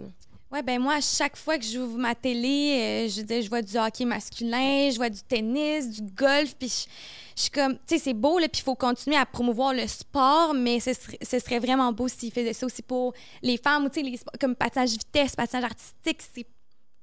Ouais, 0.51 0.61
ben 0.61 0.79
moi, 0.79 0.95
à 0.95 1.01
chaque 1.01 1.35
fois 1.35 1.57
que 1.57 1.65
j'ouvre 1.65 1.97
ma 1.97 2.13
télé, 2.13 3.07
euh, 3.07 3.09
je 3.09 3.21
dire, 3.21 3.41
je 3.41 3.49
vois 3.49 3.63
du 3.63 3.77
hockey 3.77 4.05
masculin, 4.05 4.89
je 4.91 4.95
vois 4.95 5.09
du 5.09 5.21
tennis, 5.21 5.89
du 5.89 6.01
golf, 6.13 6.55
puis 6.55 6.69
je, 6.69 7.41
suis 7.41 7.49
comme, 7.49 7.73
tu 7.73 7.95
sais, 7.95 7.97
c'est 7.97 8.13
beau, 8.13 8.37
puis 8.37 8.49
il 8.53 8.61
faut 8.61 8.75
continuer 8.75 9.17
à 9.17 9.25
promouvoir 9.25 9.73
le 9.73 9.87
sport, 9.87 10.53
mais 10.53 10.79
ce 10.79 10.93
serait, 10.93 11.17
ce 11.21 11.39
serait 11.39 11.59
vraiment 11.59 11.91
beau 11.91 12.07
s'ils 12.07 12.31
faisaient 12.31 12.53
ça 12.53 12.67
aussi 12.67 12.83
pour 12.83 13.13
les 13.41 13.57
femmes, 13.57 13.85
ou 13.85 13.89
tu 13.89 14.05
sais, 14.05 14.19
comme 14.39 14.55
patinage 14.55 14.91
vitesse, 14.91 15.35
patinage 15.35 15.65
artistique, 15.65 16.21
c'est 16.33 16.47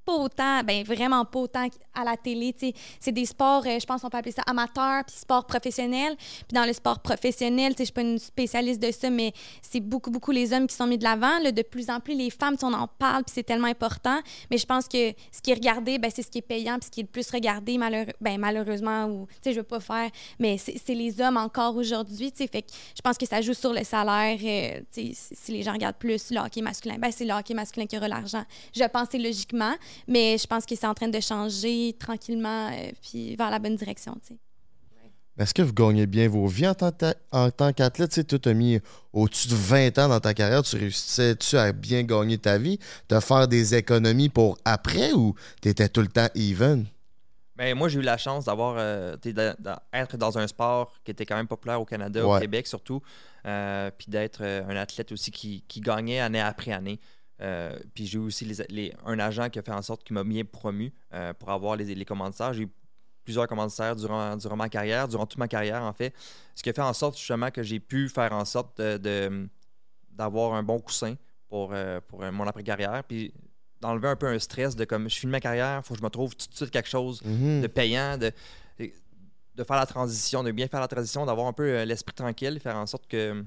pas 0.05 0.13
autant, 0.13 0.63
ben 0.63 0.83
vraiment 0.83 1.25
pas 1.25 1.39
autant 1.39 1.67
à 1.93 2.03
la 2.03 2.17
télé. 2.17 2.55
C'est 2.99 3.11
des 3.11 3.25
sports, 3.25 3.63
euh, 3.65 3.79
je 3.79 3.85
pense 3.85 4.01
qu'on 4.01 4.09
peut 4.09 4.17
appeler 4.17 4.31
ça 4.31 4.43
amateur, 4.45 5.03
puis 5.05 5.15
sport 5.15 5.45
professionnel. 5.45 6.15
Puis 6.17 6.53
dans 6.53 6.65
le 6.65 6.73
sport 6.73 6.99
professionnel, 6.99 7.73
je 7.77 7.83
suis 7.83 7.93
pas 7.93 8.01
une 8.01 8.19
spécialiste 8.19 8.81
de 8.81 8.91
ça, 8.91 9.09
mais 9.09 9.33
c'est 9.61 9.79
beaucoup, 9.79 10.11
beaucoup 10.11 10.31
les 10.31 10.53
hommes 10.53 10.67
qui 10.67 10.75
sont 10.75 10.87
mis 10.87 10.97
de 10.97 11.03
l'avant. 11.03 11.39
De 11.39 11.61
plus 11.61 11.89
en 11.89 11.99
plus, 11.99 12.15
les 12.15 12.29
femmes, 12.29 12.55
on 12.63 12.73
en 12.73 12.87
parle, 12.87 13.23
puis 13.23 13.33
c'est 13.35 13.43
tellement 13.43 13.67
important. 13.67 14.19
Mais 14.51 14.57
je 14.57 14.65
pense 14.65 14.87
que 14.87 15.13
ce 15.31 15.41
qui 15.41 15.51
est 15.51 15.55
regardé, 15.55 15.97
ben, 15.97 16.11
c'est 16.13 16.23
ce 16.23 16.31
qui 16.31 16.39
est 16.39 16.41
payant, 16.41 16.77
puis 16.79 16.85
ce 16.87 16.91
qui 16.91 16.99
est 17.01 17.03
le 17.03 17.09
plus 17.09 17.29
regardé, 17.31 17.77
malheureux, 17.77 18.13
ben, 18.21 18.37
malheureusement, 18.37 19.05
ou, 19.05 19.27
je 19.45 19.51
veux 19.51 19.63
pas 19.63 19.79
faire, 19.79 20.09
mais 20.39 20.57
c'est 20.57 20.93
les 20.93 21.21
hommes 21.21 21.37
encore 21.37 21.75
aujourd'hui. 21.75 22.31
Fait 22.35 22.47
que 22.47 22.71
je 22.95 23.01
pense 23.01 23.17
que 23.17 23.25
ça 23.25 23.41
joue 23.41 23.53
sur 23.53 23.73
le 23.73 23.83
salaire. 23.83 24.37
euh, 24.43 24.81
si, 24.91 25.51
les 25.51 25.63
gens 25.63 25.73
regardent 25.73 25.97
plus 25.97 26.31
le 26.31 26.39
hockey 26.39 26.61
masculin, 26.61 26.95
ben, 26.97 27.11
c'est 27.11 27.25
le 27.25 27.33
hockey 27.33 27.53
masculin 27.53 27.85
qui 27.85 27.97
aura 27.97 28.07
l'argent. 28.07 28.43
Je 28.75 28.83
pense 28.83 29.13
logiquement, 29.13 29.73
mais 30.07 30.37
je 30.37 30.47
pense 30.47 30.65
que 30.65 30.75
c'est 30.75 30.87
en 30.87 30.93
train 30.93 31.07
de 31.07 31.19
changer 31.19 31.95
tranquillement, 31.99 32.69
euh, 32.71 32.91
puis 33.01 33.35
vers 33.35 33.49
la 33.49 33.59
bonne 33.59 33.75
direction, 33.75 34.13
tu 34.25 34.33
sais. 34.33 34.39
Est-ce 35.35 35.51
que 35.51 35.63
vous 35.63 35.73
gagnez 35.73 36.05
bien 36.05 36.27
vos 36.29 36.45
vies 36.45 36.67
en 36.67 36.75
tant, 36.75 36.91
ta- 36.91 37.15
en 37.31 37.49
tant 37.49 37.73
qu'athlète? 37.73 38.11
Tu 38.11 38.21
sais, 38.21 38.23
t'as 38.39 38.53
mis 38.53 38.79
au-dessus 39.11 39.47
de 39.47 39.55
20 39.55 39.97
ans 39.97 40.07
dans 40.07 40.19
ta 40.19 40.35
carrière. 40.35 40.61
Tu 40.61 40.75
réussissais-tu 40.75 41.57
à 41.57 41.71
bien 41.71 42.03
gagner 42.03 42.37
ta 42.37 42.59
vie? 42.59 42.77
De 43.09 43.19
faire 43.19 43.47
des 43.47 43.73
économies 43.73 44.29
pour 44.29 44.59
après 44.63 45.11
ou 45.13 45.33
t'étais 45.59 45.89
tout 45.89 46.01
le 46.01 46.07
temps 46.07 46.27
even? 46.35 46.85
Ben, 47.55 47.75
moi, 47.75 47.89
j'ai 47.89 47.97
eu 47.99 48.03
la 48.03 48.17
chance 48.17 48.45
d'avoir 48.45 48.75
euh, 48.77 49.15
d'être 49.17 50.17
dans 50.17 50.37
un 50.37 50.45
sport 50.45 50.93
qui 51.03 51.09
était 51.09 51.25
quand 51.25 51.35
même 51.35 51.47
populaire 51.47 51.81
au 51.81 51.85
Canada, 51.85 52.27
Ouais. 52.27 52.37
au 52.37 52.39
Québec 52.39 52.67
surtout, 52.67 53.01
euh, 53.47 53.89
puis 53.97 54.07
d'être 54.09 54.41
euh, 54.43 54.63
un 54.67 54.75
athlète 54.75 55.11
aussi 55.11 55.31
qui, 55.31 55.63
qui 55.67 55.81
gagnait 55.81 56.19
année 56.19 56.41
après 56.41 56.73
année. 56.73 56.99
Euh, 57.43 57.77
puis 57.93 58.05
j'ai 58.05 58.17
eu 58.17 58.21
aussi 58.21 58.45
les, 58.45 58.55
les- 58.69 58.93
un 59.05 59.19
agent 59.19 59.49
qui 59.49 59.59
a 59.59 59.61
fait 59.61 59.71
en 59.71 59.81
sorte 59.81 60.03
qu'il 60.03 60.13
m'a 60.13 60.23
bien 60.23 60.43
promu 60.45 60.93
euh, 61.13 61.33
pour 61.33 61.49
avoir 61.49 61.75
les, 61.75 61.93
les 61.93 62.05
commanditaires. 62.05 62.53
J'ai 62.53 62.63
eu 62.63 62.69
plusieurs 63.25 63.47
commanditaires 63.47 63.95
durant, 63.95 64.35
durant 64.37 64.55
ma 64.55 64.69
carrière, 64.69 65.07
durant 65.07 65.25
toute 65.25 65.39
ma 65.39 65.47
carrière 65.47 65.83
en 65.83 65.93
fait. 65.93 66.13
Ce 66.55 66.63
qui 66.63 66.69
a 66.69 66.73
fait 66.73 66.81
en 66.81 66.93
sorte 66.93 67.17
justement 67.17 67.51
que 67.51 67.61
j'ai 67.63 67.79
pu 67.79 68.07
faire 68.09 68.31
en 68.33 68.45
sorte 68.45 68.79
de- 68.79 69.47
d'avoir 70.09 70.53
un 70.53 70.63
bon 70.63 70.79
coussin 70.79 71.15
pour, 71.49 71.71
euh, 71.73 71.99
pour 72.07 72.21
mon 72.31 72.45
après-carrière. 72.47 73.03
Puis 73.03 73.33
d'enlever 73.81 74.07
un 74.07 74.15
peu 74.15 74.27
un 74.27 74.39
stress 74.39 74.75
de 74.75 74.85
comme 74.85 75.09
je 75.09 75.15
finis 75.19 75.31
ma 75.31 75.39
carrière, 75.41 75.81
il 75.83 75.85
faut 75.85 75.93
que 75.95 75.99
je 75.99 76.03
me 76.05 76.09
trouve 76.09 76.35
tout 76.35 76.47
de 76.49 76.55
suite 76.55 76.71
quelque 76.71 76.87
chose 76.89 77.21
Mhm. 77.25 77.61
de 77.61 77.67
payant, 77.67 78.17
de, 78.17 78.31
de 78.79 79.63
faire 79.63 79.75
la 79.75 79.85
transition, 79.85 80.43
de 80.43 80.51
bien 80.51 80.67
faire 80.67 80.79
la 80.79 80.87
transition, 80.87 81.25
d'avoir 81.25 81.47
un 81.47 81.53
peu 81.53 81.83
l'esprit 81.83 82.13
tranquille, 82.15 82.59
faire 82.61 82.77
en 82.77 82.85
sorte 82.85 83.07
que 83.07 83.43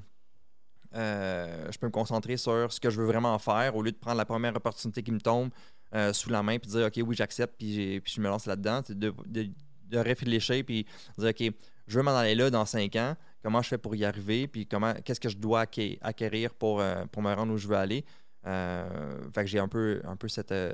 euh, 0.95 1.69
je 1.71 1.79
peux 1.79 1.87
me 1.87 1.93
concentrer 1.93 2.37
sur 2.37 2.73
ce 2.73 2.81
que 2.81 2.91
je 2.91 3.01
veux 3.01 3.07
vraiment 3.07 3.39
faire 3.39 3.75
au 3.77 3.83
lieu 3.83 3.93
de 3.93 3.97
prendre 3.97 4.17
la 4.19 4.25
première 4.25 4.55
opportunité 4.57 5.03
qui 5.03 5.13
me 5.13 5.21
tombe 5.21 5.51
euh, 5.95 6.13
sous 6.13 6.31
la 6.31 6.43
main 6.43 6.59
puis 6.59 6.71
dire 6.71 6.87
OK, 6.87 7.01
oui, 7.07 7.15
j'accepte 7.17 7.55
puis, 7.59 8.03
je 8.05 8.21
me 8.21 8.29
lance 8.29 8.47
là-dedans. 8.47 8.83
De, 8.89 9.13
de, 9.27 9.49
de 9.89 9.99
réfléchir 9.99 10.65
puis 10.65 10.87
dire 11.19 11.29
OK, 11.31 11.53
je 11.87 11.97
veux 11.99 12.03
m'en 12.03 12.17
aller 12.17 12.35
là 12.35 12.51
dans 12.51 12.65
cinq 12.67 12.97
ans. 12.97 13.15
Comment 13.43 13.63
je 13.63 13.69
fais 13.69 13.79
pour 13.79 13.95
y 13.95 14.05
arriver? 14.05 14.49
Puis 14.49 14.67
comment 14.67 14.93
qu'est-ce 15.05 15.21
que 15.21 15.29
je 15.29 15.37
dois 15.37 15.61
acqué- 15.63 15.99
acquérir 16.03 16.53
pour, 16.55 16.81
euh, 16.81 17.05
pour 17.13 17.23
me 17.23 17.33
rendre 17.33 17.53
où 17.53 17.57
je 17.57 17.69
veux 17.69 17.77
aller? 17.77 18.05
Euh, 18.47 19.19
fait 19.35 19.43
que 19.43 19.47
j'ai 19.51 19.59
un 19.59 19.69
peu, 19.69 20.01
un 20.05 20.17
peu 20.17 20.29
cette, 20.29 20.53
euh, 20.53 20.73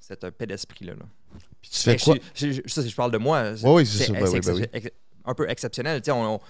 cette 0.00 0.28
paix 0.30 0.46
d'esprit-là. 0.46 0.94
là. 0.94 1.04
Puis 1.60 1.70
tu 1.70 1.78
fais 1.78 1.96
quoi? 1.98 2.16
je- 2.34 2.52
je- 2.52 2.60
je- 2.66 2.72
ça, 2.72 2.86
je 2.86 2.94
parle 2.94 3.12
de 3.12 3.18
moi. 3.18 3.52
Oui, 3.52 3.70
oui, 3.70 3.86
c'est 3.86 4.04
ça. 4.04 4.12
Ben 4.12 4.26
oui, 4.28 4.40
ben 4.40 4.54
oui. 4.54 4.88
un 5.24 5.34
peu 5.34 5.48
exceptionnel. 5.48 6.00
On- 6.08 6.12
on- 6.34 6.40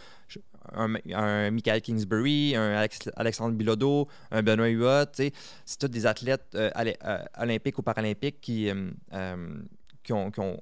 un, 0.74 0.94
un 1.12 1.50
Michael 1.50 1.80
Kingsbury, 1.82 2.54
un 2.56 2.74
Alex- 2.76 3.10
Alexandre 3.16 3.54
Bilodeau, 3.54 4.08
un 4.30 4.42
Benoît 4.42 4.68
Huot, 4.68 5.06
c'est 5.14 5.32
tous 5.78 5.88
des 5.88 6.06
athlètes 6.06 6.46
euh, 6.54 6.70
euh, 6.76 7.18
olympiques 7.38 7.78
ou 7.78 7.82
paralympiques 7.82 8.40
qui, 8.40 8.68
euh, 8.70 9.62
qui 10.02 10.12
ont- 10.12 10.30
qui 10.30 10.40
ont- 10.40 10.60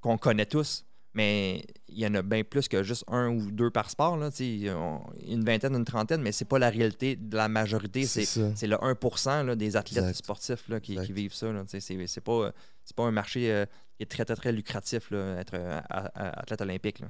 qu'on 0.00 0.18
connaît 0.18 0.46
tous. 0.46 0.84
Mais 1.14 1.64
il 1.88 1.98
y 1.98 2.06
en 2.06 2.14
a 2.14 2.20
bien 2.20 2.44
plus 2.44 2.68
que 2.68 2.82
juste 2.82 3.04
un 3.08 3.30
ou 3.30 3.50
deux 3.50 3.70
par 3.70 3.88
sport. 3.88 4.18
Là, 4.18 4.28
on- 4.76 5.00
une 5.26 5.42
vingtaine, 5.44 5.74
une 5.74 5.84
trentaine, 5.86 6.20
mais 6.20 6.30
c'est 6.30 6.44
pas 6.44 6.58
la 6.58 6.68
réalité 6.68 7.16
de 7.16 7.34
la 7.36 7.48
majorité. 7.48 8.04
C'est 8.04 8.66
le 8.66 8.76
1 8.84 9.42
là, 9.44 9.56
des 9.56 9.76
athlètes 9.76 10.04
Exact. 10.04 10.16
sportifs 10.18 10.68
là, 10.68 10.78
qui, 10.78 10.98
vivent 11.12 11.32
ça. 11.32 11.46
C'est 11.66 12.20
pas, 12.20 12.52
pas 12.94 13.04
un 13.04 13.12
marché 13.12 13.50
euh, 13.50 13.64
qui 13.96 14.02
est 14.02 14.06
très, 14.06 14.26
très, 14.26 14.36
très 14.36 14.52
lucratif, 14.52 15.10
là, 15.10 15.38
être 15.40 15.54
euh, 15.54 15.80
athlète 16.14 16.60
olympique. 16.60 17.00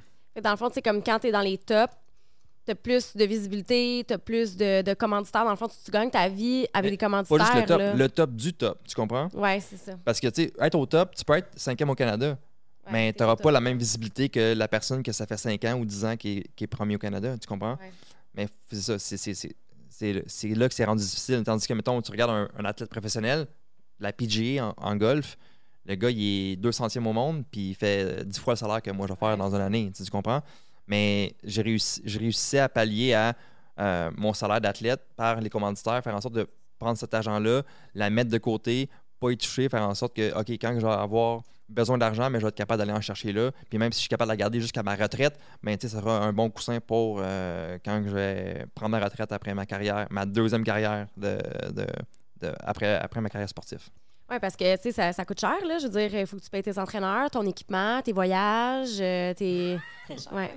Dans 0.42 0.50
le 0.50 0.56
fond, 0.56 0.68
c'est 0.72 0.82
comme 0.82 1.02
quand 1.02 1.18
tu 1.18 1.28
es 1.28 1.32
dans 1.32 1.40
les 1.40 1.58
tops, 1.58 1.92
tu 2.64 2.72
as 2.72 2.74
plus 2.74 3.16
de 3.16 3.24
visibilité, 3.24 4.04
tu 4.06 4.12
as 4.14 4.18
plus 4.18 4.56
de, 4.56 4.82
de 4.82 4.94
commanditaires. 4.94 5.44
Dans 5.44 5.50
le 5.50 5.56
fond, 5.56 5.68
tu, 5.68 5.76
tu 5.84 5.90
gagnes 5.90 6.10
ta 6.10 6.28
vie 6.28 6.66
avec 6.74 6.84
Mais 6.84 6.90
des 6.90 6.96
Pas 6.96 7.06
commanditaires. 7.06 7.38
juste 7.46 7.54
le 7.54 7.66
top, 7.66 7.78
là. 7.78 7.94
le 7.94 8.08
top 8.08 8.30
du 8.34 8.52
top, 8.52 8.78
tu 8.88 8.94
comprends? 8.94 9.28
Ouais, 9.34 9.60
c'est 9.60 9.76
ça. 9.76 9.92
Parce 10.04 10.18
que, 10.20 10.26
tu 10.28 10.44
sais, 10.44 10.52
être 10.60 10.74
au 10.74 10.84
top, 10.86 11.14
tu 11.14 11.24
peux 11.24 11.34
être 11.34 11.48
cinquième 11.56 11.90
au 11.90 11.94
Canada, 11.94 12.30
Ouais, 12.86 12.92
mais 12.92 13.12
tu 13.12 13.22
n'auras 13.22 13.34
pas 13.36 13.50
la 13.50 13.60
même 13.60 13.78
visibilité 13.78 14.28
que 14.28 14.54
la 14.54 14.68
personne 14.68 15.02
que 15.02 15.10
ça 15.10 15.26
fait 15.26 15.36
5 15.36 15.64
ans 15.64 15.74
ou 15.74 15.84
10 15.84 16.04
ans 16.04 16.16
qui 16.16 16.38
est, 16.38 16.46
qui 16.54 16.64
est 16.64 16.66
premier 16.68 16.94
au 16.94 16.98
Canada, 16.98 17.36
tu 17.36 17.46
comprends? 17.48 17.72
Ouais. 17.72 17.90
Mais 18.34 18.48
c'est 18.70 18.76
ça, 18.80 18.98
c'est- 18.98 20.54
là 20.54 20.68
que 20.68 20.74
c'est 20.74 20.84
rendu 20.84 21.02
difficile. 21.02 21.42
Tandis 21.42 21.66
que, 21.66 21.72
mettons, 21.74 22.00
tu 22.02 22.10
regardes 22.12 22.30
un, 22.30 22.48
un 22.58 22.64
athlète 22.64 22.90
professionnel, 22.90 23.46
la 23.98 24.12
PGA 24.12 24.66
en, 24.66 24.74
en 24.76 24.94
golf, 24.96 25.36
le 25.86 25.94
gars, 25.94 26.10
il 26.10 26.52
est 26.52 26.56
200e 26.56 27.06
au 27.06 27.12
monde, 27.12 27.44
puis 27.50 27.70
il 27.70 27.74
fait 27.74 28.24
10 28.24 28.38
fois 28.40 28.54
le 28.54 28.58
salaire 28.58 28.82
que 28.82 28.90
moi 28.90 29.06
je 29.06 29.12
vais 29.12 29.18
faire 29.18 29.36
dans 29.36 29.54
une 29.54 29.60
année, 29.60 29.90
tu, 29.94 30.04
comprends? 30.10 30.42
Mais 30.86 31.34
j'ai 31.44 31.62
réussi, 31.62 32.02
je 32.04 32.18
réussissais 32.18 32.58
à 32.60 32.68
pallier 32.68 33.14
à 33.14 33.34
euh, 33.78 34.10
mon 34.16 34.32
salaire 34.32 34.60
d'athlète 34.60 35.00
par 35.16 35.40
les 35.40 35.50
commanditaires, 35.50 36.02
faire 36.02 36.14
en 36.14 36.20
sorte 36.20 36.34
de 36.34 36.46
prendre 36.78 36.96
cet 36.98 37.12
argent-là, 37.14 37.62
la 37.94 38.10
mettre 38.10 38.30
de 38.30 38.38
côté, 38.38 38.88
pas 39.20 39.30
y 39.30 39.36
toucher, 39.36 39.68
faire 39.68 39.82
en 39.82 39.94
sorte 39.94 40.14
que, 40.14 40.38
OK, 40.38 40.50
quand 40.50 40.74
je 40.78 40.86
vais 40.86 40.92
avoir 40.92 41.42
besoin 41.68 41.98
d'argent, 41.98 42.30
mais 42.30 42.38
je 42.38 42.44
vais 42.44 42.48
être 42.50 42.54
capable 42.56 42.78
d'aller 42.78 42.92
en 42.92 43.00
chercher 43.00 43.32
là. 43.32 43.50
Puis 43.68 43.78
même 43.78 43.90
si 43.92 43.96
je 43.98 44.00
suis 44.02 44.08
capable 44.08 44.28
de 44.28 44.32
la 44.32 44.36
garder 44.36 44.60
jusqu'à 44.60 44.82
ma 44.82 44.94
retraite, 44.94 45.38
ben, 45.62 45.76
ça 45.80 45.88
sera 45.88 46.18
un 46.24 46.32
bon 46.32 46.48
coussin 46.50 46.78
pour 46.80 47.20
euh, 47.20 47.78
quand 47.84 48.02
je 48.06 48.10
vais 48.14 48.66
prendre 48.74 48.90
ma 48.96 49.04
retraite 49.04 49.32
après 49.32 49.52
ma 49.54 49.66
carrière, 49.66 50.06
ma 50.10 50.26
deuxième 50.26 50.62
carrière 50.64 51.08
de- 51.16 51.38
de- 51.72 52.52
après, 52.60 52.94
après 52.96 53.20
ma 53.20 53.28
carrière 53.28 53.48
sportive. 53.48 53.88
Oui, 54.30 54.36
parce 54.40 54.56
que 54.56 54.76
tu 54.76 54.82
sais, 54.82 54.92
ça, 54.92 55.12
ça 55.12 55.24
coûte 55.24 55.40
cher. 55.40 55.56
Là. 55.66 55.78
Je 55.78 55.86
veux 55.86 55.92
dire, 56.00 56.14
il 56.20 56.26
faut 56.26 56.36
que 56.36 56.42
tu 56.42 56.50
payes 56.50 56.62
tes 56.62 56.78
entraîneurs, 56.78 57.30
ton 57.30 57.46
équipement, 57.46 58.02
tes 58.02 58.12
voyages, 58.12 58.98
euh, 59.00 59.32
tes. 59.34 59.78
Très 60.06 60.18
cher. 60.18 60.32
Ouais. 60.32 60.50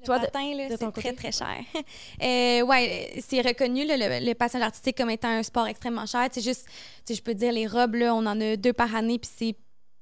Le 0.00 0.04
Toi, 0.04 0.18
de- 0.20 0.24
patin, 0.26 0.54
là, 0.56 0.68
de 0.68 0.76
c'est 0.78 0.92
très, 0.92 1.12
très 1.12 1.32
cher. 1.32 1.56
euh, 2.22 2.62
ouais, 2.62 3.20
c'est 3.20 3.40
reconnu, 3.40 3.84
là, 3.84 3.96
le, 3.96 4.24
le 4.24 4.34
patinage 4.34 4.66
artistique, 4.66 4.96
comme 4.96 5.10
étant 5.10 5.28
un 5.28 5.42
sport 5.42 5.66
extrêmement 5.66 6.06
cher. 6.06 6.28
C'est 6.30 6.40
juste, 6.40 6.66
tu 6.66 6.72
sais, 7.06 7.14
je 7.14 7.22
peux 7.22 7.34
dire, 7.34 7.52
les 7.52 7.66
robes, 7.66 7.96
là, 7.96 8.14
on 8.14 8.24
en 8.26 8.40
a 8.40 8.56
deux 8.56 8.72
par 8.72 8.94
année, 8.94 9.18
puis 9.18 9.30
c'est 9.36 9.56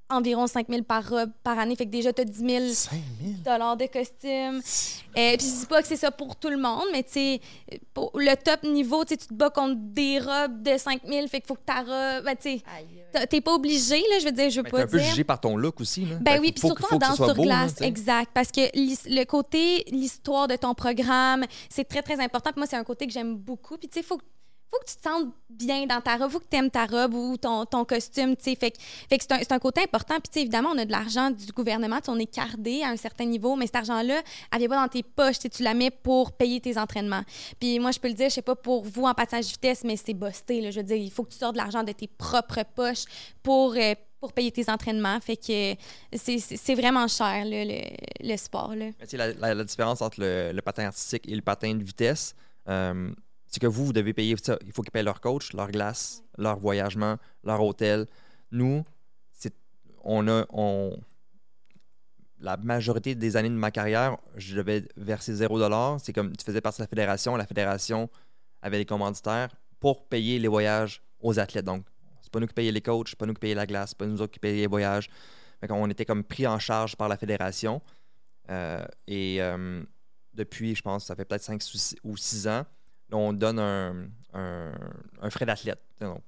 environ 0.09 0.47
5 0.47 0.67
000 0.69 0.83
par 0.83 1.09
robe 1.09 1.31
par 1.43 1.59
année. 1.59 1.75
Fait 1.77 1.87
que 1.87 1.91
déjà, 1.91 2.13
tu 2.13 2.23
as 2.23 2.25
10 2.25 2.39
000 2.39 2.65
5 2.73 2.91
000? 3.23 3.35
dollars 3.45 3.77
de 3.77 3.87
costume. 3.87 4.61
Euh, 5.19 5.37
puis 5.37 5.47
je 5.47 5.61
dis 5.61 5.67
pas 5.69 5.83
que 5.83 5.89
c'est 5.89 5.97
ça 5.97 6.11
pour 6.11 6.37
tout 6.37 6.49
le 6.51 6.59
monde, 6.59 6.85
mais 6.93 7.03
tu 7.03 7.13
sais, 7.13 7.41
pour 7.95 8.11
le 8.15 8.35
top 8.37 8.63
niveau, 8.65 9.05
tu 9.05 9.17
te 9.17 9.33
bats 9.33 9.51
contre 9.51 9.77
des 9.79 10.19
robes 10.19 10.63
de 10.63 10.77
5 10.77 11.01
000, 11.07 11.27
fait 11.29 11.41
qu'il 11.41 11.47
faut 11.49 11.55
que 11.55 11.65
ta 11.65 11.81
robe, 11.81 12.25
ben, 12.25 12.37
tu 12.41 12.61
t'es 13.31 13.41
pas 13.41 13.55
obligé, 13.55 13.97
là, 14.11 14.19
je 14.21 14.27
veux 14.27 14.33
dire, 14.33 14.51
je 14.51 14.57
veux 14.57 14.63
Mais 14.65 14.71
pas 14.71 14.77
t'es 14.79 14.83
un 14.83 14.87
peu 14.89 14.99
dire. 14.99 15.09
jugé 15.09 15.25
par 15.25 15.41
ton 15.41 15.57
look 15.57 15.81
aussi. 15.81 16.05
Là. 16.05 16.17
Ben 16.21 16.33
Fait 16.35 16.39
oui, 16.41 16.53
puis 16.53 16.61
surtout 16.61 16.85
en 16.85 16.99
que 16.99 17.05
danse 17.05 17.17
sur 17.17 17.35
beau, 17.35 17.45
là, 17.45 17.65
glace, 17.67 17.81
exact. 17.81 18.31
Parce 18.35 18.51
que 18.53 18.61
le 18.75 19.25
côté, 19.25 19.85
l'histoire 19.91 20.49
de 20.49 20.57
ton 20.57 20.75
programme, 20.75 21.45
c'est 21.71 21.85
très, 21.89 22.03
très 22.03 22.21
important. 22.23 22.51
Puis 22.51 22.61
moi, 22.61 22.67
c'est 22.69 22.77
un 22.77 22.85
côté 22.85 23.07
que 23.07 23.13
j'aime 23.13 23.37
beaucoup. 23.37 23.79
Puis 23.79 23.89
tu 23.89 23.95
sais, 23.95 24.01
il 24.01 24.07
faut, 24.07 24.21
faut 24.71 24.79
que 24.81 24.91
tu 24.91 24.97
te 24.97 25.03
sentes 25.03 25.33
bien 25.49 25.87
dans 25.87 26.01
ta 26.01 26.17
robe, 26.17 26.31
faut 26.31 26.41
que 26.41 26.49
tu 26.51 26.57
aimes 26.57 26.71
ta 26.71 26.87
robe 26.87 27.14
ou 27.14 27.37
ton, 27.37 27.64
costume, 27.85 28.37
tu 28.37 28.45
sais. 28.45 28.57
Fait, 28.57 28.71
que- 28.73 28.77
c'est 29.11 29.33
un, 29.33 29.41
un 29.57 29.59
côté 29.59 29.83
important. 29.83 30.17
Puis 30.21 30.43
évidemment, 30.43 30.71
on 30.75 30.79
a 30.79 30.85
de 30.85 30.91
l'argent 30.91 31.31
du 31.31 31.47
gouvernement, 31.53 31.99
on 32.09 32.19
est 32.19 32.27
cardé 32.33 32.83
à 32.83 32.89
un 32.89 32.97
certain 32.97 33.25
niveau, 33.25 33.57
mais 33.57 33.67
cet 33.67 33.77
argent-là, 33.77 34.23
elle 34.53 34.59
vient 34.59 34.69
pas 34.69 34.83
dans 34.83 34.89
tes 34.89 35.03
poches, 35.03 35.39
tu 35.39 35.62
la 35.62 35.75
mets 35.75 35.91
pour 35.91 36.33
payer 36.33 36.61
tes 36.61 36.77
entraînements. 36.79 37.23
Puis 37.61 37.79
moi, 37.79 37.91
je 37.93 37.99
peux 38.01 38.09
le 38.09 38.14
dire, 38.14 38.29
je 38.29 38.35
sais 38.35 38.43
pas 38.43 38.57
pour 38.57 38.85
vous 38.85 39.05
en 39.05 39.14
passage 39.14 39.47
vitesse, 39.47 39.83
mais 39.85 39.97
c'est 39.97 40.14
busté. 40.14 40.71
Je 40.71 40.79
veux 40.81 40.85
dire, 40.85 40.97
il 40.97 41.11
faut 41.11 41.25
que 41.25 41.31
tu 41.33 41.39
sortes 41.39 41.55
de 41.55 41.59
l'argent 41.59 41.83
de 41.83 41.93
tes 41.93 42.09
propres 42.09 42.62
poches 42.75 43.05
pour... 43.43 43.75
euh, 43.77 43.95
pour 44.19 44.33
payer 44.33 44.51
tes 44.51 44.69
entraînements. 44.71 45.21
Fait 45.21 45.37
que 45.37 45.75
c'est- 46.17 46.75
vraiment 46.75 47.07
cher, 47.07 47.45
le, 47.45 47.83
le 48.27 48.37
sport. 48.39 48.73
La, 49.12 49.64
différence 49.64 50.01
entre 50.01 50.21
le, 50.21 50.53
le 50.53 50.62
patin 50.62 50.87
artistique 50.87 51.29
et 51.29 51.35
le 51.37 51.43
patin 51.43 51.75
de 51.75 51.85
vitesse, 51.85 52.35
euh, 52.67 53.11
c'est 53.49 53.61
que 53.61 53.67
vous, 53.67 53.87
vous 53.87 53.93
devez 53.93 54.13
payer 54.13 54.37
ça. 54.43 54.59
Il 54.65 54.73
faut 54.73 54.83
qu'ils 54.83 54.93
payent 54.93 55.05
leur 55.05 55.21
coach, 55.21 55.53
leur 55.53 55.71
glace, 55.71 56.23
leur 56.37 56.59
voyagement, 56.59 57.17
leur 57.45 57.63
hôtel. 57.63 58.07
Nous, 58.51 58.85
c'est, 59.33 59.55
on 60.05 60.29
a, 60.29 60.47
on, 60.51 60.99
la 62.41 62.57
majorité 62.57 63.15
des 63.15 63.37
années 63.37 63.49
de 63.49 63.55
ma 63.55 63.71
carrière, 63.71 64.17
je 64.37 64.57
devais 64.57 64.87
verser 64.97 65.35
0 65.35 65.99
C'est 65.99 66.13
comme 66.13 66.37
tu 66.37 66.45
faisais 66.45 66.61
partie 66.61 66.79
de 66.79 66.85
la 66.85 66.89
fédération. 66.89 67.37
La 67.37 67.47
fédération 67.47 68.11
avait 68.63 68.79
des 68.79 68.85
commanditaires 68.85 69.55
pour 69.81 70.07
payer 70.09 70.39
les 70.39 70.49
voyages 70.49 71.03
aux 71.21 71.39
athlètes. 71.39 71.65
Donc, 71.65 71.85
c'est 72.21 72.31
pas 72.31 72.41
nous 72.41 72.47
qui 72.47 72.55
payons 72.55 72.73
les 72.73 72.81
coachs, 72.81 73.09
c'est 73.09 73.19
pas 73.19 73.27
nous 73.27 73.35
qui 73.35 73.41
payons 73.41 73.57
la 73.57 73.67
glace, 73.67 73.91
c'est 73.91 73.99
pas 73.99 74.07
nous 74.07 74.21
autres 74.21 74.33
qui 74.33 74.39
payons 74.39 74.57
les 74.57 74.67
voyages. 74.67 75.09
on 75.69 75.91
était 75.91 76.05
comme 76.05 76.25
pris 76.25 76.47
en 76.47 76.59
charge 76.59 76.97
par 76.97 77.09
la 77.09 77.17
fédération. 77.17 77.81
Euh, 78.51 78.85
et 79.07 79.41
euh, 79.41 79.83
depuis, 80.35 80.75
je 80.75 80.83
pense, 80.83 81.07
ça 81.07 81.17
fait 81.17 81.25
peut-être 81.25 81.43
5 81.43 81.63
ou 82.05 82.17
6 82.17 82.49
ans, 82.49 82.65
on 83.13 83.33
donne 83.33 83.59
un, 83.59 84.09
un, 84.33 85.31
frais 85.31 85.47
d'athlète. 85.47 85.81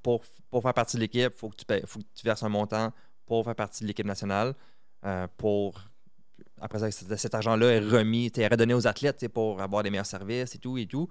Pour, 0.03 0.23
pour, 0.51 0.63
faire 0.63 0.75
partie 0.75 0.97
de 0.97 1.03
l'équipe, 1.03 1.33
il 1.35 1.39
faut, 1.39 1.49
que 1.51 1.57
tu 1.57 1.87
faut 1.87 1.99
que 1.99 2.05
tu 2.15 2.25
verses 2.25 2.43
un 2.43 2.49
montant 2.49 2.93
pour 3.27 3.45
faire 3.45 3.55
partie 3.55 3.85
de 3.85 3.89
l'équipe 3.89 4.07
nationale. 4.07 4.55
Euh, 5.05 5.27
pour 5.37 5.81
après 6.61 6.79
ça, 6.79 7.17
cet 7.17 7.35
argent-là 7.35 7.67
est 7.67 7.81
remis, 7.81 8.33
est 8.35 8.49
redonné 8.49 8.75
aux 8.75 8.87
athlètes 8.87 9.29
pour 9.29 9.61
avoir 9.61 9.83
des 9.83 9.91
meilleurs 9.91 10.07
services 10.07 10.55
et 10.55 10.59
tout 10.59 10.77
et 10.79 10.87
tout. 10.87 11.09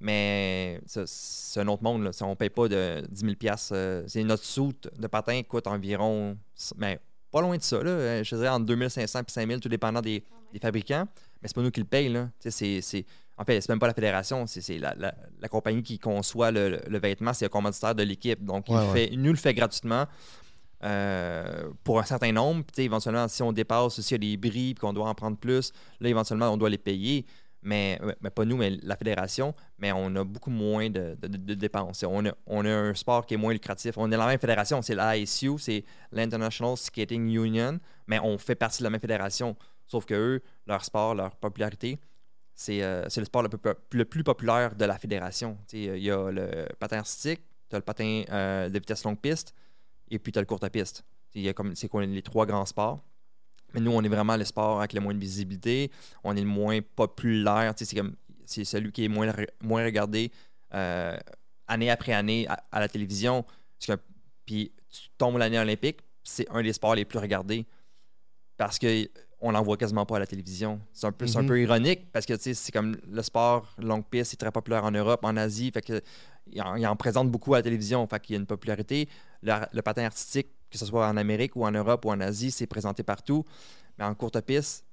Mais 0.00 0.80
c'est 0.86 1.60
un 1.60 1.68
autre 1.68 1.82
monde. 1.82 2.02
Là. 2.02 2.10
On 2.22 2.30
ne 2.30 2.34
paye 2.34 2.50
pas 2.50 2.68
de 2.68 3.04
10 3.08 3.20
000 3.20 3.54
euh, 3.72 4.04
C'est 4.08 4.24
notre 4.24 4.44
soute 4.44 4.88
de 4.98 5.06
patin 5.06 5.40
coûte 5.44 5.66
environ, 5.66 6.36
mais 6.76 6.98
pas 7.30 7.40
loin 7.40 7.56
de 7.56 7.62
ça. 7.62 7.82
Là, 7.82 7.90
euh, 7.90 8.24
je 8.24 8.34
dirais 8.34 8.48
entre 8.48 8.66
2500 8.66 9.20
et 9.20 9.30
5000, 9.30 9.60
tout 9.60 9.68
dépendant 9.68 10.00
des, 10.00 10.24
des 10.52 10.58
fabricants. 10.58 11.06
Mais 11.40 11.48
c'est 11.48 11.54
pas 11.54 11.62
nous 11.62 11.70
qui 11.70 11.80
le 11.80 11.86
payons. 11.86 12.12
Là. 12.12 12.30
C'est, 12.40 13.06
en 13.38 13.44
fait, 13.44 13.60
c'est 13.60 13.70
même 13.70 13.78
pas 13.78 13.86
la 13.86 13.94
fédération, 13.94 14.46
c'est, 14.46 14.78
la, 14.78 14.94
la, 14.94 15.48
compagnie 15.48 15.82
qui 15.82 15.98
conçoit 15.98 16.50
le, 16.50 16.80
le, 16.86 16.98
vêtement, 16.98 17.32
c'est 17.32 17.46
le 17.46 17.48
commanditaire 17.48 17.94
de 17.94 18.02
l'équipe. 18.02 18.44
Donc, 18.44 18.66
il, 18.68 18.78
fait, 18.92 19.10
nous 19.16 19.30
le 19.30 19.38
fait 19.38 19.54
gratuitement. 19.54 20.06
Euh, 20.84 21.70
pour 21.84 22.00
un 22.00 22.04
certain 22.04 22.32
nombre. 22.32 22.64
Puis, 22.64 22.84
éventuellement, 22.84 23.28
si 23.28 23.42
on 23.42 23.52
dépasse, 23.52 24.00
s'il 24.00 24.14
y 24.24 24.32
a 24.32 24.36
des 24.36 24.36
bris 24.36 24.74
qu'on 24.74 24.92
doit 24.92 25.08
en 25.08 25.14
prendre 25.14 25.36
plus, 25.36 25.72
là, 26.00 26.08
éventuellement, 26.08 26.48
on 26.48 26.56
doit 26.56 26.70
les 26.70 26.78
payer. 26.78 27.24
Mais, 27.64 28.00
mais, 28.20 28.30
pas 28.30 28.44
nous, 28.44 28.56
mais 28.56 28.70
la 28.82 28.96
fédération, 28.96 29.54
mais 29.78 29.92
on 29.92 30.16
a 30.16 30.24
beaucoup 30.24 30.50
moins 30.50 30.90
de, 30.90 31.14
dépenses. 31.54 32.02
On 32.02 32.26
a, 32.26 32.32
on 32.46 32.64
a, 32.64 32.68
un 32.68 32.94
sport 32.94 33.24
qui 33.24 33.34
est 33.34 33.36
moins 33.36 33.52
lucratif. 33.52 33.94
On 33.96 34.10
est 34.10 34.16
la 34.16 34.26
même 34.26 34.40
fédération, 34.40 34.82
c'est 34.82 34.96
l'ISU, 34.96 35.52
c'est 35.58 35.84
l'International 36.10 36.76
Skating 36.76 37.28
Union, 37.28 37.78
mais 38.08 38.18
on 38.18 38.36
fait 38.36 38.56
partie 38.56 38.78
de 38.78 38.84
la 38.84 38.90
même 38.90 39.00
fédération. 39.00 39.54
Sauf 39.86 40.04
que 40.04 40.14
eux, 40.14 40.42
leur 40.66 40.84
sport, 40.84 41.14
leur 41.14 41.36
popularité, 41.36 42.00
c'est 42.62 42.80
euh, 42.82 43.04
le 43.16 43.24
sport 43.24 43.42
le 43.42 44.04
plus, 44.04 44.22
populaire 44.22 44.74
de 44.76 44.84
la 44.84 44.96
fédération. 44.96 45.58
Il 45.72 45.98
y 45.98 46.10
a 46.12 46.30
le 46.30 46.66
patin 46.78 46.98
artistique, 46.98 47.40
tu 47.68 47.74
as 47.74 47.78
le 47.80 47.84
patin 47.84 48.22
euh, 48.30 48.68
de 48.68 48.78
vitesse 48.78 49.02
longue 49.02 49.18
piste, 49.18 49.52
et 50.08 50.18
puis 50.20 50.30
tu 50.30 50.38
as 50.38 50.42
le 50.42 50.46
courte 50.46 50.68
piste. 50.68 51.04
C'est 51.74 51.88
quoi 51.88 52.06
les 52.06 52.22
trois 52.22 52.46
grands 52.46 52.64
sports. 52.66 53.00
Mais 53.74 53.80
nous, 53.80 53.90
on 53.90 54.02
est 54.02 54.08
vraiment 54.08 54.36
le 54.36 54.44
sport 54.44 54.78
avec 54.78 54.92
le 54.92 55.00
moins 55.00 55.14
de 55.14 55.18
visibilité. 55.18 55.90
On 56.22 56.36
est 56.36 56.42
le 56.42 56.46
moins 56.46 56.78
populaire. 56.94 57.74
C'est 58.44 58.64
celui 58.64 58.92
qui 58.92 59.06
est 59.06 59.08
moins, 59.08 59.32
moins 59.62 59.84
regardé 59.84 60.30
euh, 60.74 61.16
année 61.66 61.90
après 61.90 62.12
année 62.12 62.46
à, 62.48 62.78
la 62.78 62.88
télévision. 62.88 63.44
Puis 64.46 64.72
tu 64.88 65.08
tombes 65.18 65.38
l'année 65.38 65.58
olympique, 65.58 66.00
c'est 66.22 66.48
un 66.50 66.62
des 66.62 66.74
sports 66.74 66.94
les 66.94 67.06
plus 67.06 67.18
regardés 67.18 67.66
parce 68.56 68.78
qu'on 69.42 69.50
n'en 69.52 69.62
voit 69.62 69.76
quasiment 69.76 70.06
pas 70.06 70.16
à 70.16 70.18
la 70.20 70.26
télévision. 70.26 70.80
C'est 70.92 71.06
un, 71.06 71.12
peu, 71.12 71.24
un 71.24 71.28
mm-hmm. 71.28 71.46
peu 71.46 71.60
ironique 71.60 72.12
parce 72.12 72.26
que 72.26 72.34
c'est 72.38 72.70
comme 72.72 72.96
le 73.10 73.22
sport 73.22 73.74
longue 73.78 74.04
piste, 74.04 74.30
c'est 74.30 74.36
très 74.36 74.52
populaire 74.52 74.84
en 74.84 74.92
Europe, 74.92 75.24
en 75.24 75.36
Asie. 75.36 75.72
Fait 75.72 75.82
que, 75.82 76.00
il 76.46 76.62
en, 76.62 76.96
présente 76.96 77.28
beaucoup 77.28 77.54
à 77.54 77.58
la 77.58 77.62
télévision. 77.62 78.06
Fait 78.06 78.20
qu'il 78.20 78.34
y 78.34 78.36
a 78.36 78.40
une 78.40 78.46
popularité. 78.46 79.08
le 79.42 79.80
patin 79.80 80.04
artistique, 80.04 80.46
que 80.70 80.78
ce 80.78 80.86
soit 80.86 81.08
en 81.08 81.16
Amérique 81.16 81.56
ou 81.56 81.64
en 81.64 81.72
Europe 81.72 82.04
ou 82.04 82.10
en 82.10 82.20
Asie, 82.20 82.52
c'est 82.52 82.68
présenté 82.68 83.02
partout. 83.02 83.44
Mais 83.98 84.04
en 84.04 84.14
courte 84.14 84.40
piste, 84.42 84.86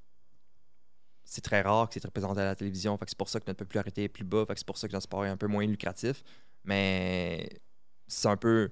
c'est 1.23 1.41
très 1.41 1.61
rare 1.61 1.87
que 1.87 1.93
c'est 1.93 2.03
représenté 2.03 2.41
à 2.41 2.45
la 2.45 2.55
télévision. 2.55 2.97
c'est 3.05 3.17
pour 3.17 3.29
ça 3.29 3.39
que 3.39 3.45
notre 3.47 3.59
popularité 3.59 4.05
est 4.05 4.09
plus 4.09 4.23
bas. 4.23 4.45
c'est 4.55 4.65
pour 4.65 4.79
ça 4.79 4.87
que 4.87 4.93
notre 4.93 5.03
sport 5.03 5.25
est 5.25 5.29
un 5.29 5.37
peu 5.37 5.47
moins 5.47 5.67
lucratif. 5.67 6.23
Mais 6.63 7.47
c'est 8.07 8.27
un 8.27 8.37
peu. 8.37 8.71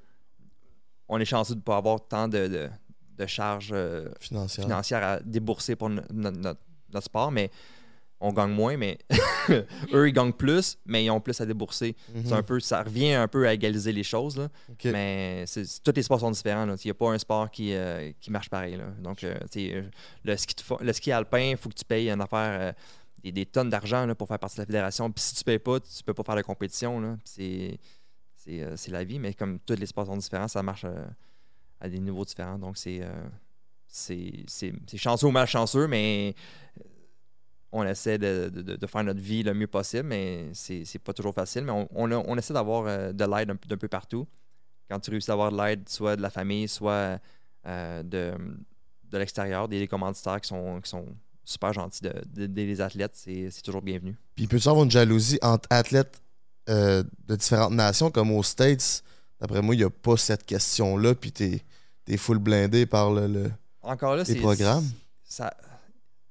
On 1.08 1.20
est 1.20 1.26
chanceux 1.26 1.54
de 1.54 1.60
ne 1.60 1.64
pas 1.64 1.78
avoir 1.78 2.06
tant 2.08 2.28
de, 2.28 2.68
charges 3.26 3.72
euh, 3.74 4.10
financières. 4.20 5.04
à 5.04 5.20
débourser 5.20 5.76
pour 5.76 5.90
notre 5.90 6.60
sport. 7.02 7.32
Mais 7.32 7.50
on 8.20 8.34
gagne 8.34 8.52
moins, 8.52 8.78
mais 8.78 8.98
eux, 9.94 10.08
ils 10.08 10.14
gagnent 10.14 10.34
plus, 10.34 10.78
mais 10.86 11.06
ils 11.06 11.12
ont 11.12 11.22
plus 11.22 11.40
à 11.40 11.46
débourser. 11.46 11.96
C'est 12.26 12.34
un 12.34 12.38
mhm. 12.38 12.44
peu, 12.44 12.60
ça 12.60 12.82
revient 12.82 13.14
un 13.14 13.28
peu 13.28 13.48
à 13.48 13.54
égaliser 13.54 13.92
les 13.92 14.04
choses. 14.04 14.38
Là. 14.38 14.50
Mais 14.86 15.46
tous 15.84 15.94
les 15.96 16.04
sports 16.04 16.20
sont 16.20 16.32
différents. 16.32 16.66
Il 16.66 16.80
n'y 16.86 16.92
a 16.92 16.96
pas 16.96 17.12
un 17.12 17.18
sport 17.20 17.52
qui, 17.52 17.74
euh, 17.74 18.12
qui 18.20 18.32
marche 18.32 18.50
pareil. 18.50 18.80
Donc, 19.02 19.24
euh, 19.24 19.38
le, 20.24 20.38
ski 20.38 20.56
le 20.82 20.94
ski 20.94 21.12
alpin, 21.12 21.52
il 21.52 21.58
faut 21.58 21.70
que 21.70 21.76
tu 21.76 21.86
payes 21.86 22.10
une 22.10 22.22
affaire, 22.22 22.74
des, 23.24 23.46
tonnes 23.46 23.70
d'argent 23.70 24.08
pour 24.16 24.28
faire 24.28 24.40
partie 24.40 24.56
de 24.56 24.62
la 24.62 24.66
fédération. 24.66 25.12
Puis 25.12 25.24
si 25.24 25.36
tu 25.36 25.42
ne 25.42 25.46
payes 25.46 25.60
pas, 25.60 25.80
tu 25.80 25.90
ne 26.00 26.04
peux 26.04 26.14
pas 26.14 26.24
faire 26.24 26.36
la 26.36 26.44
compétition. 26.44 27.20
C'est 27.24 27.80
la 28.88 29.04
vie, 29.04 29.20
mais 29.20 29.34
comme 29.34 29.60
tous 29.60 29.76
les 29.76 29.86
sports 29.86 30.08
sont 30.08 30.18
différents, 30.18 30.48
ça 30.48 30.64
marche 30.64 30.86
à 31.80 31.90
des 31.90 32.00
niveaux 32.00 32.26
différents. 32.26 32.58
Donc, 32.58 32.78
c'est 32.78 33.02
c'est 33.88 34.98
chanceux 34.98 35.28
ou 35.28 35.32
malchanceux, 35.32 35.88
mais 35.88 36.36
on 37.72 37.86
essaie 37.86 38.18
de, 38.18 38.78
faire 38.88 39.04
notre 39.04 39.20
vie 39.20 39.44
le 39.44 39.54
mieux 39.54 39.68
possible, 39.68 40.08
mais 40.08 40.50
c'est 40.54 41.00
pas 41.00 41.14
toujours 41.14 41.34
facile. 41.34 41.64
Mais 41.64 41.72
on, 41.72 41.88
on, 42.12 42.38
essaie 42.38 42.54
d'avoir 42.54 42.86
euh, 42.88 43.12
de 43.12 43.26
l'aide 43.26 43.48
d'un 43.68 43.78
peu 43.78 43.88
partout. 43.88 44.28
Quand 44.90 45.00
tu 45.00 45.12
réussis 45.12 45.30
à 45.30 45.34
avoir 45.34 45.52
de 45.52 45.58
l'aide, 45.58 45.88
soit 45.90 46.16
de 46.16 46.22
la 46.22 46.30
famille, 46.30 46.68
soit 46.68 47.20
euh, 47.66 48.04
de, 48.04 48.34
de 49.12 49.18
l'extérieur, 49.18 49.68
des, 49.68 49.88
commanditaires 49.88 50.40
qui 50.40 50.48
sont, 50.48 50.80
qui 50.82 50.90
sont 50.90 51.06
super 51.44 51.74
gentils 51.74 52.04
les 52.36 52.82
athlètes, 52.82 53.16
c'est 53.16 53.62
toujours 53.64 53.82
bienvenu. 53.82 54.18
Puis 54.36 54.48
peut-tu 54.48 54.68
avoir 54.68 54.86
une 54.86 54.92
jalousie 54.92 55.40
entre 55.42 55.68
athlètes 55.70 56.22
euh, 56.70 57.04
de 57.28 57.36
différentes 57.36 57.74
nations, 57.74 58.12
comme 58.12 58.32
aux 58.32 58.44
States? 58.44 59.04
D'après 59.40 59.62
moi, 59.62 59.76
il 59.76 59.80
n'y 59.80 59.84
a 59.84 59.90
pas 59.90 60.18
cette 60.18 60.46
question-là, 60.46 61.16
puis 61.16 61.32
tu 61.32 61.62
es, 62.08 62.18
full 62.18 62.40
blindé 62.40 62.86
par 62.86 63.12
le, 63.12 63.52
Encore 63.82 64.16
là, 64.16 64.24
les 64.24 64.36
programmes. 64.36 64.90
Ça, 65.24 65.54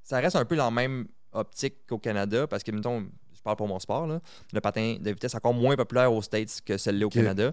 ça 0.03 0.19
reste 0.19 0.37
un 0.37 0.45
peu 0.45 0.57
dans 0.57 0.71
le 0.71 0.75
même 0.75 1.07
optique 1.33 1.87
qu'au 1.87 1.99
Canada, 1.99 2.47
parce 2.47 2.63
que, 2.63 2.71
mettons, 2.73 3.07
je 3.33 3.43
parle 3.43 3.57
pour 3.57 3.69
mon 3.69 3.79
sport, 3.79 4.07
le 4.53 4.61
patin 4.61 4.97
de 5.01 5.11
vitesse 5.11 5.35
est 5.35 5.37
encore 5.37 5.55
moins 5.55 5.77
populaire 5.77 6.13
aux 6.13 6.23
States 6.23 6.61
que 6.65 6.77
celui-là 6.79 7.07
au 7.07 7.11
Canada. 7.11 7.53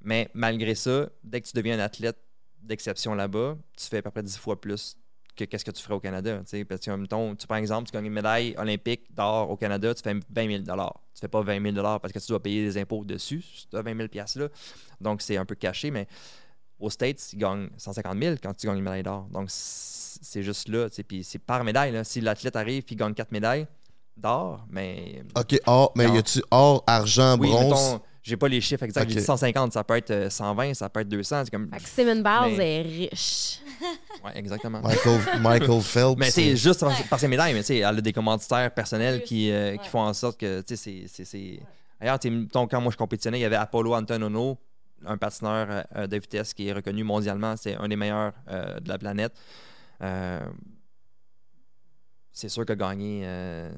Mais 0.00 0.30
malgré 0.34 0.74
ça, 0.74 1.08
dès 1.24 1.40
que 1.40 1.48
tu 1.48 1.56
deviens 1.56 1.78
un 1.78 1.82
athlète 1.82 2.18
d'exception 2.62 3.14
là-bas, 3.14 3.56
tu 3.76 3.86
fais 3.86 3.98
à 3.98 4.02
peu 4.02 4.10
près 4.10 4.22
10 4.22 4.38
fois 4.38 4.60
plus 4.60 4.96
que 5.36 5.44
qu'est-ce 5.44 5.64
que 5.64 5.70
tu 5.70 5.82
ferais 5.82 5.94
au 5.94 6.00
Canada. 6.00 6.40
Parce 6.68 6.80
que, 6.80 6.90
mettons, 6.96 7.34
tu, 7.34 7.46
par 7.46 7.58
exemple, 7.58 7.88
tu 7.88 7.92
gagnes 7.92 8.06
une 8.06 8.12
médaille 8.12 8.54
olympique 8.58 9.14
d'or 9.14 9.50
au 9.50 9.56
Canada, 9.56 9.94
tu 9.94 10.02
fais 10.02 10.14
20 10.14 10.64
000 10.64 10.78
Tu 11.14 11.20
fais 11.20 11.28
pas 11.28 11.42
20 11.42 11.72
000 11.74 11.82
parce 12.00 12.12
que 12.12 12.18
tu 12.18 12.26
dois 12.28 12.42
payer 12.42 12.64
des 12.64 12.78
impôts 12.78 13.04
dessus, 13.04 13.44
tu 13.70 13.76
as 13.76 13.82
20 13.82 13.96
000 13.96 14.08
là. 14.36 14.48
Donc, 15.00 15.22
c'est 15.22 15.36
un 15.36 15.44
peu 15.44 15.54
caché, 15.54 15.90
mais 15.90 16.06
aux 16.78 16.90
States, 16.90 17.28
tu 17.30 17.36
gagnes 17.36 17.68
150 17.76 18.18
000 18.18 18.34
quand 18.42 18.54
tu 18.54 18.66
gagnes 18.66 18.78
une 18.78 18.84
médaille 18.84 19.02
d'or. 19.02 19.28
Donc, 19.30 19.48
c'est 19.50 20.42
juste 20.42 20.68
là. 20.68 20.88
Puis 21.06 21.24
c'est 21.24 21.38
par 21.38 21.64
médaille. 21.64 21.92
Là. 21.92 22.04
Si 22.04 22.20
l'athlète 22.20 22.56
arrive 22.56 22.84
et 22.88 22.94
gagne 22.96 23.14
quatre 23.14 23.32
médailles 23.32 23.66
d'or, 24.16 24.66
mais. 24.70 25.22
OK, 25.36 25.58
or, 25.66 25.92
mais 25.94 26.08
y 26.08 26.18
a-tu 26.18 26.42
or, 26.50 26.82
argent, 26.86 27.36
oui, 27.38 27.48
bronze? 27.48 28.00
J'ai 28.26 28.36
pas 28.36 28.48
les 28.48 28.60
chiffres 28.60 28.82
exacts. 28.82 29.08
J'ai 29.08 29.20
dit 29.20 29.24
150, 29.24 29.72
ça 29.72 29.84
peut 29.84 29.96
être 29.96 30.30
120, 30.30 30.70
euh, 30.70 30.74
ça 30.74 30.88
peut 30.88 31.00
être 31.00 31.08
200. 31.08 31.44
C'est 31.44 31.50
comme... 31.50 31.70
Simon 31.84 32.16
Biles 32.16 32.60
est 32.60 32.82
riche. 32.82 33.60
oui, 34.24 34.30
exactement. 34.34 34.80
Michael, 34.80 35.20
Michael 35.40 35.80
Phelps. 35.82 36.18
Mais 36.18 36.30
c'est 36.30 36.56
juste 36.56 36.84
par, 37.08 37.20
ses 37.20 37.28
médailles, 37.28 37.54
mais 37.54 37.60
tu 37.60 37.66
sais, 37.66 37.78
elle 37.78 37.86
a 37.98 38.00
des 38.00 38.12
commanditaires 38.12 38.72
personnels 38.72 39.22
qui, 39.22 39.50
euh, 39.50 39.76
qui 39.76 39.88
font 39.88 40.00
en 40.00 40.12
sorte 40.12 40.40
que, 40.40 40.60
tu 40.62 40.76
sais, 40.76 41.04
c'est. 41.08 41.60
D'ailleurs, 42.00 42.18
quand 42.52 42.80
moi 42.80 42.92
je 42.92 42.96
compétitionnais, 42.96 43.38
il 43.38 43.42
y 43.42 43.46
avait 43.46 43.56
Apollo 43.56 43.94
Antonono, 43.94 44.58
un 45.06 45.16
patineur 45.16 45.84
euh, 45.94 46.06
de 46.06 46.16
vitesse 46.18 46.52
qui 46.52 46.68
est 46.68 46.72
reconnu 46.72 47.04
mondialement. 47.04 47.56
C'est 47.56 47.74
un 47.76 47.88
des 47.88 47.96
meilleurs 47.96 48.32
de 48.48 48.88
la 48.88 48.98
planète. 48.98 49.32
Euh, 50.02 50.46
c'est 52.32 52.48
sûr 52.48 52.64
qu'il 52.64 52.72
a 52.72 52.76
gagné 52.76 53.22
euh, 53.24 53.72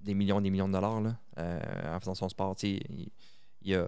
des 0.00 0.14
millions 0.14 0.40
des 0.40 0.50
millions 0.50 0.68
de 0.68 0.72
dollars 0.72 1.00
là, 1.00 1.16
euh, 1.38 1.96
en 1.96 2.00
faisant 2.00 2.14
son 2.14 2.28
sport. 2.28 2.56
Il, 2.62 3.10
il, 3.62 3.74
a, 3.74 3.86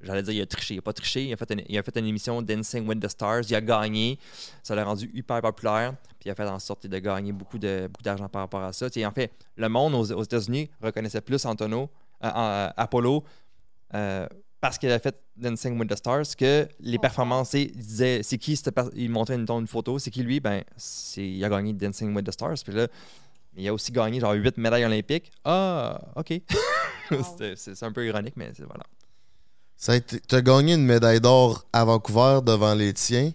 j'allais 0.00 0.22
dire, 0.22 0.32
il 0.34 0.40
a 0.42 0.46
triché. 0.46 0.74
Il 0.74 0.78
n'a 0.78 0.82
pas 0.82 0.92
triché. 0.92 1.24
Il 1.24 1.32
a, 1.32 1.36
fait 1.36 1.50
une, 1.52 1.62
il 1.68 1.78
a 1.78 1.82
fait 1.82 1.96
une 1.98 2.06
émission 2.06 2.42
Dancing 2.42 2.86
with 2.86 3.00
the 3.00 3.08
Stars. 3.08 3.42
Il 3.48 3.54
a 3.54 3.60
gagné. 3.60 4.18
Ça 4.62 4.74
l'a 4.74 4.84
rendu 4.84 5.10
hyper 5.14 5.40
populaire. 5.40 5.94
Puis 6.18 6.28
il 6.28 6.30
a 6.30 6.34
fait 6.34 6.46
en 6.48 6.58
sorte 6.58 6.86
de 6.86 6.98
gagner 6.98 7.32
beaucoup, 7.32 7.58
de, 7.58 7.88
beaucoup 7.90 8.02
d'argent 8.02 8.28
par 8.28 8.42
rapport 8.42 8.62
à 8.62 8.72
ça. 8.72 8.86
en 8.86 9.10
fait, 9.12 9.32
le 9.56 9.68
monde 9.68 9.94
aux, 9.94 10.22
États-Unis 10.22 10.70
reconnaissait 10.82 11.20
plus 11.20 11.44
Antonio, 11.44 11.88
Apollo 12.20 13.24
parce 14.60 14.78
qu'il 14.78 14.90
a 14.90 14.98
fait 14.98 15.22
Dancing 15.36 15.78
with 15.78 15.88
the 15.90 15.96
Stars 15.96 16.34
que 16.36 16.66
les 16.80 16.98
performances, 16.98 17.52
il 17.54 17.70
disait 17.72 18.22
c'est 18.22 18.38
qui, 18.38 18.58
il 18.94 19.10
montrait 19.10 19.36
une, 19.36 19.46
une 19.48 19.66
photo, 19.66 19.98
c'est 19.98 20.10
qui 20.10 20.22
lui, 20.22 20.40
ben 20.40 20.62
il 21.16 21.44
a 21.44 21.48
gagné 21.48 21.72
Dancing 21.72 22.14
with 22.14 22.26
the 22.26 22.32
Stars. 22.32 22.56
Puis 22.64 22.74
là, 22.74 22.88
Il 23.56 23.66
a 23.68 23.72
aussi 23.72 23.92
gagné 23.92 24.20
genre 24.20 24.32
8 24.32 24.58
médailles 24.58 24.84
olympiques. 24.84 25.30
Ah, 25.44 26.00
OK. 26.16 26.28
C'était- 27.08 27.54
c'est 27.56 27.74
c'est 27.74 27.84
un 27.86 27.92
peu 27.92 28.04
ironique, 28.04 28.34
mais 28.36 28.50
c'est- 28.54 28.64
voilà. 28.64 28.82
Ça 29.76 29.92
a 29.92 29.96
été, 29.96 30.20
t'as 30.20 30.40
gagné 30.40 30.74
une 30.74 30.84
médaille 30.84 31.20
d'or 31.20 31.64
à 31.72 31.84
Vancouver 31.84 32.40
devant 32.44 32.74
les 32.74 32.92
tiens, 32.94 33.32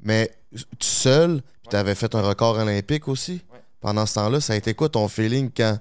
mais 0.00 0.30
tout 0.52 0.76
seul, 0.80 1.42
puis 1.60 1.68
t'avais 1.70 1.94
fait 1.94 2.14
un 2.14 2.22
record 2.22 2.56
olympique 2.58 3.08
aussi. 3.08 3.42
Pendant 3.80 4.06
ce 4.06 4.14
temps-là, 4.14 4.40
ça 4.40 4.52
a 4.52 4.56
été 4.56 4.74
quoi 4.74 4.88
ton 4.88 5.08
feeling 5.08 5.50
quand 5.54 5.78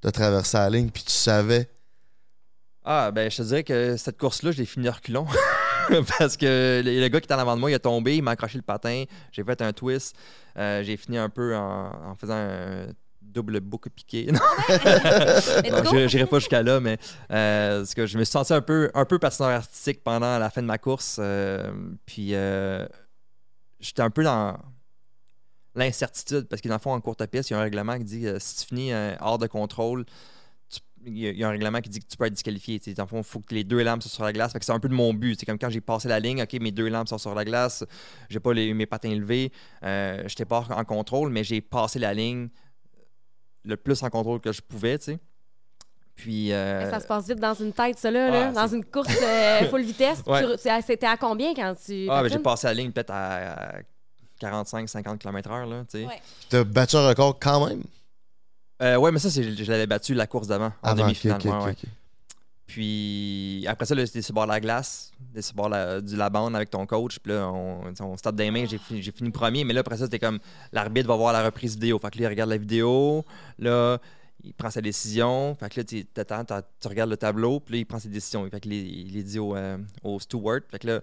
t'as 0.00 0.10
traversé 0.10 0.56
la 0.56 0.70
ligne, 0.70 0.90
puis 0.90 1.04
tu 1.04 1.12
savais? 1.12 1.68
Ah, 2.84 3.10
ben, 3.12 3.30
je 3.30 3.36
te 3.36 3.42
dirais 3.42 3.62
que 3.62 3.96
cette 3.96 4.18
course-là, 4.18 4.50
je 4.50 4.58
l'ai 4.58 4.66
fini 4.66 4.88
reculons. 4.88 5.26
Parce 6.18 6.36
que 6.36 6.82
le, 6.84 7.00
le 7.00 7.08
gars 7.08 7.20
qui 7.20 7.26
était 7.26 7.34
en 7.34 7.38
avant 7.38 7.54
de 7.54 7.60
moi, 7.60 7.70
il 7.70 7.74
a 7.74 7.78
tombé, 7.78 8.16
il 8.16 8.22
m'a 8.22 8.32
accroché 8.32 8.58
le 8.58 8.62
patin, 8.62 9.04
j'ai 9.30 9.44
fait 9.44 9.60
un 9.62 9.72
twist. 9.72 10.16
Euh, 10.56 10.82
j'ai 10.82 10.96
fini 10.96 11.18
un 11.18 11.28
peu 11.28 11.56
en, 11.56 12.10
en 12.10 12.14
faisant 12.16 12.34
un 12.34 12.86
double 13.32 13.60
boucle 13.60 13.90
piqué. 13.90 14.26
Non, 14.32 14.38
Let's 14.68 15.70
non, 15.84 15.90
go. 15.92 16.08
je 16.08 16.16
n'irai 16.16 16.26
pas 16.28 16.38
jusqu'à 16.38 16.62
là, 16.62 16.80
mais 16.80 16.98
euh, 17.30 17.78
parce 17.80 17.94
que 17.94 18.06
je 18.06 18.18
me 18.18 18.24
suis 18.24 18.32
senti 18.32 18.52
un 18.52 18.60
peu, 18.60 18.90
un 18.94 19.04
peu 19.04 19.18
patineur 19.18 19.50
artistique 19.50 20.02
pendant 20.04 20.38
la 20.38 20.50
fin 20.50 20.62
de 20.62 20.66
ma 20.66 20.78
course. 20.78 21.16
euh, 21.20 21.72
puis 22.06 22.34
euh, 22.34 22.86
j'étais 23.80 24.02
un 24.02 24.10
peu 24.10 24.22
dans 24.24 24.56
l'incertitude 25.74 26.48
parce 26.48 26.60
que 26.60 26.68
dans 26.68 26.74
le 26.74 26.80
fond, 26.80 26.92
en 26.92 27.00
courte 27.00 27.24
piste, 27.26 27.50
il 27.50 27.54
y 27.54 27.56
a 27.56 27.60
un 27.60 27.62
règlement 27.62 27.96
qui 27.98 28.04
dit 28.04 28.26
si 28.38 28.56
tu 28.60 28.66
finis 28.66 28.92
hors 29.20 29.38
de 29.38 29.46
contrôle, 29.46 30.04
il 31.04 31.18
y, 31.18 31.26
a- 31.26 31.30
il 31.30 31.36
y 31.38 31.42
a 31.42 31.48
un 31.48 31.50
règlement 31.50 31.80
qui 31.80 31.88
dit 31.90 31.98
que 31.98 32.06
tu 32.06 32.16
peux 32.16 32.26
être 32.26 32.32
disqualifié. 32.32 32.78
tu 32.78 32.90
sais. 32.90 32.94
Dans 32.94 33.02
le 33.02 33.08
fond, 33.08 33.18
il 33.18 33.24
faut 33.24 33.40
que 33.40 33.54
les 33.56 33.64
deux 33.64 33.82
lampes 33.82 34.02
soient 34.02 34.10
sur 34.10 34.22
la 34.24 34.32
glace. 34.32 34.52
C'est 34.60 34.70
un 34.70 34.78
peu 34.78 34.88
de 34.88 34.94
mon 34.94 35.12
but. 35.12 35.36
C'est 35.40 35.46
comme 35.46 35.58
quand 35.58 35.68
j'ai 35.68 35.80
passé 35.80 36.06
la 36.06 36.20
ligne, 36.20 36.40
OK, 36.42 36.52
mes 36.60 36.70
deux 36.70 36.88
lampes 36.88 37.08
sont 37.08 37.18
sur 37.18 37.34
la 37.34 37.44
glace, 37.44 37.84
j'ai 38.28 38.38
pas 38.38 38.52
les- 38.52 38.72
mes 38.72 38.86
patins 38.86 39.12
levés, 39.12 39.50
euh, 39.82 40.22
j'étais 40.28 40.44
pas 40.44 40.64
en 40.70 40.84
contrôle, 40.84 41.30
mais 41.32 41.42
j'ai 41.42 41.60
passé 41.60 41.98
la 41.98 42.14
ligne 42.14 42.50
le 43.64 43.76
plus 43.76 44.02
en 44.02 44.10
contrôle 44.10 44.40
que 44.40 44.52
je 44.52 44.60
pouvais, 44.60 44.98
tu 44.98 45.04
sais. 45.04 45.18
Puis. 46.14 46.52
euh, 46.52 46.90
Ça 46.90 47.00
se 47.00 47.06
passe 47.06 47.26
vite 47.28 47.40
dans 47.40 47.54
une 47.54 47.72
tête, 47.72 47.98
ça, 47.98 48.10
là. 48.10 48.26
Ah, 48.28 48.30
là. 48.30 48.52
dans 48.52 48.66
une 48.74 48.84
course 48.84 49.08
euh, 49.22 49.68
full 49.70 49.82
vitesse. 49.82 50.22
Ouais. 50.26 50.56
C'était 50.82 51.06
à 51.06 51.16
combien 51.16 51.54
quand 51.54 51.74
tu. 51.84 52.06
Ah, 52.10 52.22
ben, 52.22 52.28
j'ai 52.28 52.38
passé 52.38 52.66
la 52.66 52.74
ligne 52.74 52.92
peut-être 52.92 53.10
à 53.12 53.72
45-50 54.40 55.18
km/h, 55.18 55.68
là, 55.70 55.84
tu 55.90 55.98
sais. 56.00 56.04
Ouais. 56.06 56.20
Puis 56.40 56.46
t'as 56.50 56.64
battu 56.64 56.96
un 56.96 57.08
record 57.08 57.38
quand 57.40 57.66
même? 57.68 57.82
Euh, 58.82 58.96
ouais, 58.96 59.12
mais 59.12 59.18
ça, 59.20 59.30
c'est- 59.30 59.54
je 59.54 59.70
l'avais 59.70 59.86
battu 59.86 60.12
la 60.14 60.26
course 60.26 60.48
d'avant, 60.48 60.72
en 60.82 60.94
demi-finale. 60.94 61.40
ouais. 61.64 61.76
Puis 62.66 63.64
après 63.68 63.86
ça, 63.86 63.94
c'était 64.06 64.22
sur 64.22 64.34
bord 64.34 64.44
de 64.46 64.50
la 64.52 64.60
glace, 64.60 65.10
c'était 65.28 65.42
sur 65.42 65.54
bord 65.54 65.68
la- 65.68 66.00
du 66.00 66.16
la 66.16 66.30
bande 66.30 66.56
avec 66.56 66.70
ton 66.70 66.86
coach. 66.86 67.18
Puis 67.18 67.32
là, 67.32 67.48
on, 67.48 67.92
on 68.00 68.16
se 68.16 68.22
tape 68.22 68.36
des 68.36 68.50
mains, 68.50 68.64
j'ai 68.66 68.78
fini, 68.78 69.30
premier. 69.30 69.64
Mais 69.64 69.74
là, 69.74 69.80
après 69.80 69.96
ça, 69.96 70.04
c'était 70.04 70.18
comme 70.18 70.38
l'arbitre 70.72 71.08
va 71.08 71.16
voir 71.16 71.32
la 71.32 71.44
reprise 71.44 71.74
vidéo. 71.74 71.98
Fait 71.98 72.10
que 72.10 72.18
là, 72.18 72.24
il 72.24 72.28
regarde 72.28 72.50
la 72.50 72.56
vidéo. 72.56 73.24
Là, 73.58 73.98
il 74.44 74.54
prend 74.54 74.70
sa 74.70 74.80
décision. 74.80 75.54
Fait 75.54 75.68
que 75.68 75.80
là, 75.80 75.84
tu 75.84 76.04
tu 76.04 76.88
regardes 76.88 77.10
le 77.10 77.16
tableau. 77.16 77.60
Puis 77.60 77.74
là, 77.74 77.78
il 77.80 77.84
prend 77.86 77.98
ses 77.98 78.08
décisions. 78.08 78.48
Fait 78.48 78.60
que 78.60 78.68
là, 78.68 78.74
il 78.74 79.12
les 79.12 79.22
dit 79.22 79.38
au, 79.38 79.54
euh, 79.54 79.76
au 80.02 80.18
steward. 80.18 80.62
Fait 80.70 80.78
que 80.78 80.86
là, 80.86 81.00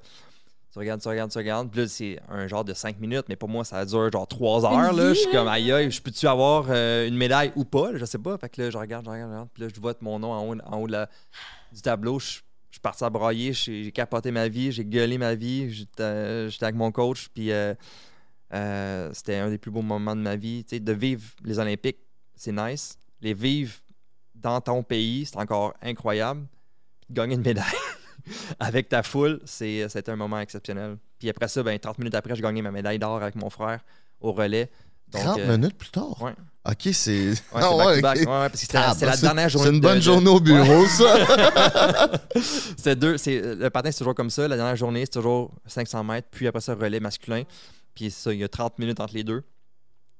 regardes, 0.79 1.01
tu 1.01 1.07
regardes, 1.07 1.31
tu 1.31 1.37
regardes. 1.37 1.69
Puis 1.69 1.81
là, 1.81 1.87
c'est 1.87 2.19
un 2.29 2.47
genre 2.47 2.63
de 2.65 2.73
5 2.73 2.99
minutes. 2.99 3.25
Mais 3.29 3.35
pour 3.35 3.49
moi, 3.49 3.63
ça 3.63 3.85
dure 3.85 4.11
genre 4.11 4.27
3 4.27 4.65
heures. 4.65 4.93
Là. 4.93 5.09
Je 5.13 5.19
suis 5.19 5.31
comme, 5.31 5.47
aïe, 5.47 5.71
aïe, 5.71 5.91
je 5.91 6.01
peux-tu 6.01 6.27
avoir 6.27 6.65
euh, 6.69 7.07
une 7.07 7.15
médaille 7.17 7.51
ou 7.55 7.63
pas? 7.65 7.91
je 7.95 8.05
sais 8.05 8.17
pas. 8.17 8.37
Fait 8.37 8.49
que 8.49 8.61
là, 8.61 8.69
je 8.69 8.77
regarde, 8.77 9.05
je 9.05 9.09
regarde, 9.11 9.29
je 9.29 9.33
regarde. 9.33 9.49
Puis 9.53 9.63
là, 9.63 9.69
je 9.73 9.79
vois 9.79 9.93
mon 10.01 10.19
nom 10.19 10.31
en 10.31 10.47
haut, 10.47 10.55
en 10.65 10.77
haut 10.79 10.87
de 10.87 10.91
la- 10.93 11.09
du 11.71 11.81
tableau. 11.81 12.19
Je, 12.19 12.25
je 12.71 12.75
suis 12.75 12.81
parti 12.81 13.03
à 13.03 13.09
broyer. 13.09 13.53
J'ai 13.53 13.91
capoté 13.91 14.31
ma 14.31 14.47
vie. 14.47 14.71
J'ai 14.71 14.85
gueulé 14.85 15.17
ma 15.17 15.35
vie. 15.35 15.71
J'étais 15.71 16.49
j'étais 16.49 16.65
avec 16.65 16.75
mon 16.75 16.91
coach. 16.91 17.27
Puis 17.33 17.51
euh, 17.51 17.73
euh, 18.53 19.09
c'était 19.13 19.35
un 19.37 19.49
des 19.49 19.57
plus 19.57 19.71
beaux 19.71 19.81
moments 19.81 20.15
de 20.15 20.21
ma 20.21 20.35
vie. 20.35 20.63
Tu 20.63 20.75
sais, 20.75 20.79
de 20.79 20.93
vivre 20.93 21.23
les 21.43 21.59
Olympiques, 21.59 21.97
c'est 22.35 22.51
nice. 22.51 22.97
Les 23.21 23.33
vivre 23.33 23.73
dans 24.35 24.61
ton 24.61 24.81
pays, 24.83 25.25
c'est 25.25 25.37
encore 25.37 25.73
incroyable. 25.81 26.45
Puis 27.01 27.09
de 27.09 27.15
gagner 27.15 27.35
une 27.35 27.41
médaille 27.41 27.65
avec 28.59 28.89
ta 28.89 29.03
foule, 29.03 29.39
c'est 29.45 29.87
c'était 29.89 30.11
un 30.11 30.15
moment 30.15 30.39
exceptionnel. 30.39 30.97
Puis 31.17 31.29
après 31.29 31.47
ça, 31.47 31.63
ben, 31.63 31.77
30 31.77 31.97
minutes 31.99 32.15
après, 32.15 32.35
j'ai 32.35 32.41
gagné 32.41 32.61
ma 32.61 32.71
médaille 32.71 32.99
d'or 32.99 33.21
avec 33.21 33.35
mon 33.35 33.49
frère 33.49 33.79
au 34.21 34.31
relais. 34.31 34.69
Donc, 35.11 35.23
30 35.23 35.39
euh, 35.39 35.57
minutes 35.57 35.77
plus 35.77 35.89
tard? 35.89 36.21
ouais. 36.21 36.33
Ok, 36.65 36.89
c'est. 36.93 37.29
Ouais, 37.29 37.35
Ah 37.53 37.61
c'est 37.61 37.75
ouais, 37.75 38.01
back-to-back. 38.01 38.17
ok. 38.17 38.27
Ouais, 38.27 38.31
ouais, 38.31 38.49
parce 38.49 38.51
que 38.51 38.57
c'était 38.59 38.77
Ah, 38.77 38.91
c'était 38.93 39.05
bah, 39.07 39.11
la 39.13 39.17
dernière 39.17 39.49
journée. 39.49 39.67
C'est 39.67 39.73
une 39.75 39.81
bonne 39.81 39.95
de- 39.95 40.01
journée 40.01 40.29
au 40.29 40.39
bureau, 40.39 40.85
ça. 40.85 41.15
C'est 42.77 42.95
deux, 42.95 43.17
c'est 43.17 43.39
le 43.55 43.69
patin 43.69 43.91
c'est 43.91 43.99
toujours 43.99 44.15
comme 44.15 44.29
ça. 44.29 44.47
La 44.47 44.55
dernière 44.55 44.75
journée 44.75 45.01
c'est 45.01 45.11
toujours 45.11 45.51
500 45.65 46.03
mètres, 46.03 46.27
puis 46.31 46.47
après 46.47 46.61
ça 46.61 46.75
relais 46.75 46.99
masculin. 46.99 47.43
Puis 47.95 48.11
ça, 48.11 48.31
il 48.31 48.39
y 48.39 48.43
a 48.43 48.47
30 48.47 48.77
minutes 48.79 48.99
entre 48.99 49.13
les 49.15 49.23
deux 49.23 49.43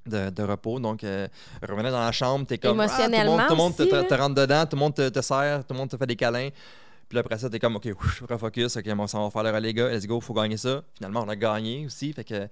de, 0.05 0.29
de 0.29 0.43
repos. 0.43 0.79
Donc 0.79 1.03
euh, 1.03 1.27
revenir 1.67 1.91
dans 1.91 1.99
la 1.99 2.11
chambre, 2.11 2.45
t'es 2.45 2.57
comme 2.57 2.79
ah, 2.79 2.87
tout 2.87 2.91
le 2.91 3.03
monde, 3.03 3.13
Émotionnellement 3.13 3.47
tout 3.47 3.53
le 3.53 3.57
monde 3.57 3.73
aussi, 3.79 4.07
te 4.07 4.13
rentre 4.15 4.35
dedans, 4.35 4.65
tout 4.65 4.75
le 4.75 4.79
monde 4.79 4.95
te, 4.95 5.09
te 5.09 5.21
serre, 5.21 5.59
tout 5.65 5.73
le 5.73 5.79
monde 5.79 5.89
te 5.89 5.97
fait 5.97 6.07
des 6.07 6.15
câlins. 6.15 6.49
Puis 7.09 7.15
là, 7.15 7.21
après 7.21 7.37
ça, 7.39 7.49
t'es 7.49 7.59
comme 7.59 7.75
OK, 7.75 7.87
ouf, 7.99 8.21
refocus, 8.29 8.77
ok, 8.77 8.85
on 8.97 9.07
s'en 9.07 9.23
va 9.25 9.31
faire 9.31 9.43
le 9.43 9.49
relais, 9.51 9.73
gars, 9.73 9.89
let's 9.89 10.05
go, 10.05 10.21
faut 10.21 10.33
gagner 10.33 10.57
ça. 10.57 10.83
Finalement, 10.95 11.23
on 11.25 11.29
a 11.29 11.35
gagné 11.35 11.85
aussi, 11.87 12.13
fait 12.13 12.23
que 12.23 12.47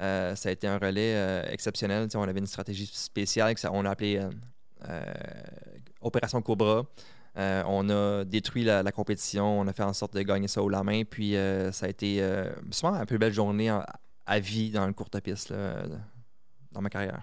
euh, 0.00 0.34
ça 0.34 0.48
a 0.48 0.52
été 0.52 0.66
un 0.66 0.76
relais 0.78 1.14
euh, 1.14 1.44
exceptionnel. 1.50 2.08
On 2.14 2.22
avait 2.22 2.40
une 2.40 2.46
stratégie 2.46 2.86
spéciale 2.92 3.54
que 3.54 3.60
ça- 3.60 3.70
on 3.72 3.84
a 3.84 3.90
appelé 3.90 4.18
euh, 4.18 4.28
euh, 4.88 5.04
Opération 6.00 6.42
Cobra. 6.42 6.84
Euh, 7.38 7.62
on 7.66 7.88
a 7.90 8.24
détruit 8.24 8.64
la, 8.64 8.82
la 8.82 8.92
compétition, 8.92 9.60
on 9.60 9.66
a 9.68 9.72
fait 9.72 9.82
en 9.82 9.92
sorte 9.92 10.14
de 10.14 10.22
gagner 10.22 10.48
ça 10.48 10.62
haut 10.62 10.68
la 10.68 10.82
main, 10.82 11.02
puis 11.04 11.36
euh, 11.36 11.70
ça 11.70 11.86
a 11.86 11.88
été 11.88 12.22
euh, 12.22 12.50
souvent 12.70 12.92
la 12.92 13.06
plus 13.06 13.18
belle 13.18 13.32
journée 13.34 13.70
en- 13.70 13.84
à 14.26 14.40
vie 14.40 14.70
dans 14.70 14.86
le 14.86 14.92
courte 14.94 15.20
piste 15.20 15.50
là, 15.50 15.84
dans 16.72 16.80
ma 16.80 16.88
carrière. 16.90 17.22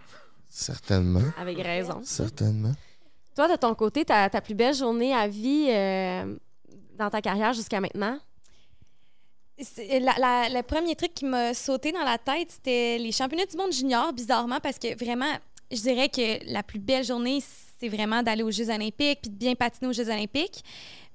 Certainement. 0.49 1.22
Avec 1.38 1.57
raison. 1.61 1.99
Certainement. 2.03 2.73
Toi, 3.35 3.52
de 3.52 3.56
ton 3.60 3.73
côté, 3.73 4.06
ta, 4.06 4.30
ta 4.30 4.40
plus 4.41 4.53
belle 4.53 4.76
journée 4.76 5.14
à 5.14 5.27
vie 5.27 5.68
euh, 5.72 6.35
dans 6.98 7.10
ta 7.10 7.22
carrière 7.22 7.53
jusqu'à 7.53 7.80
maintenant? 7.82 8.18
La- 9.99 10.15
la- 10.18 10.49
le 10.49 10.61
premier 10.64 10.95
truc 10.95 11.14
qui 11.14 11.26
m'a 11.26 11.53
sauté 11.53 11.91
dans 11.91 12.03
la 12.03 12.18
tête, 12.18 12.52
c'était 12.52 12.98
les 12.98 13.11
championnats 13.11 13.45
du 13.45 13.56
monde 13.56 13.72
junior, 13.72 14.11
bizarrement, 14.11 14.60
parce 14.60 14.80
que 14.80 14.95
vraiment, 14.98 15.32
je 15.72 15.80
dirais 15.80 16.10
que 16.10 16.52
la 16.52 16.64
plus 16.64 16.80
belle 16.80 17.03
journée, 17.06 17.40
c'est 17.80 17.88
vraiment 17.88 18.24
d'aller 18.24 18.41
aux 18.44 18.52
Jeux 18.52 18.70
olympiques 18.70 19.20
puis 19.22 19.30
de 19.30 19.36
bien 19.36 19.53
patiner 19.56 19.88
aux 19.90 19.94
Jeux 19.94 20.10
olympiques. 20.10 20.64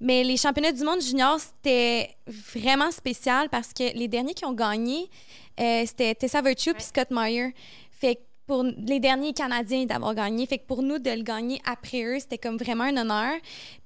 Mais 0.00 0.22
les 0.22 0.36
championnats 0.36 0.70
du 0.72 0.84
monde 0.84 1.00
junior, 1.02 1.38
c'était 1.40 2.14
vraiment 2.54 2.90
spécial 2.92 3.48
parce 3.48 3.72
que 3.72 3.92
les 3.96 4.06
derniers 4.06 4.34
qui 4.34 4.44
ont 4.44 4.52
gagné, 4.52 5.10
euh, 5.58 5.82
c'était 5.86 6.14
Tessa 6.14 6.40
Virtue 6.40 6.72
puis 6.74 6.84
Scott 6.84 7.08
Meyer. 7.10 7.52
Fait 7.90 8.14
que 8.14 8.20
pour 8.48 8.64
les 8.64 8.98
derniers 8.98 9.34
Canadiens 9.34 9.84
d'avoir 9.84 10.14
gagné. 10.14 10.46
Fait 10.46 10.58
que 10.58 10.66
pour 10.66 10.82
nous, 10.82 10.98
de 10.98 11.10
le 11.10 11.22
gagner 11.22 11.60
après 11.64 12.02
eux, 12.02 12.18
c'était 12.18 12.38
comme 12.38 12.56
vraiment 12.56 12.84
un 12.84 12.96
honneur. 12.96 13.34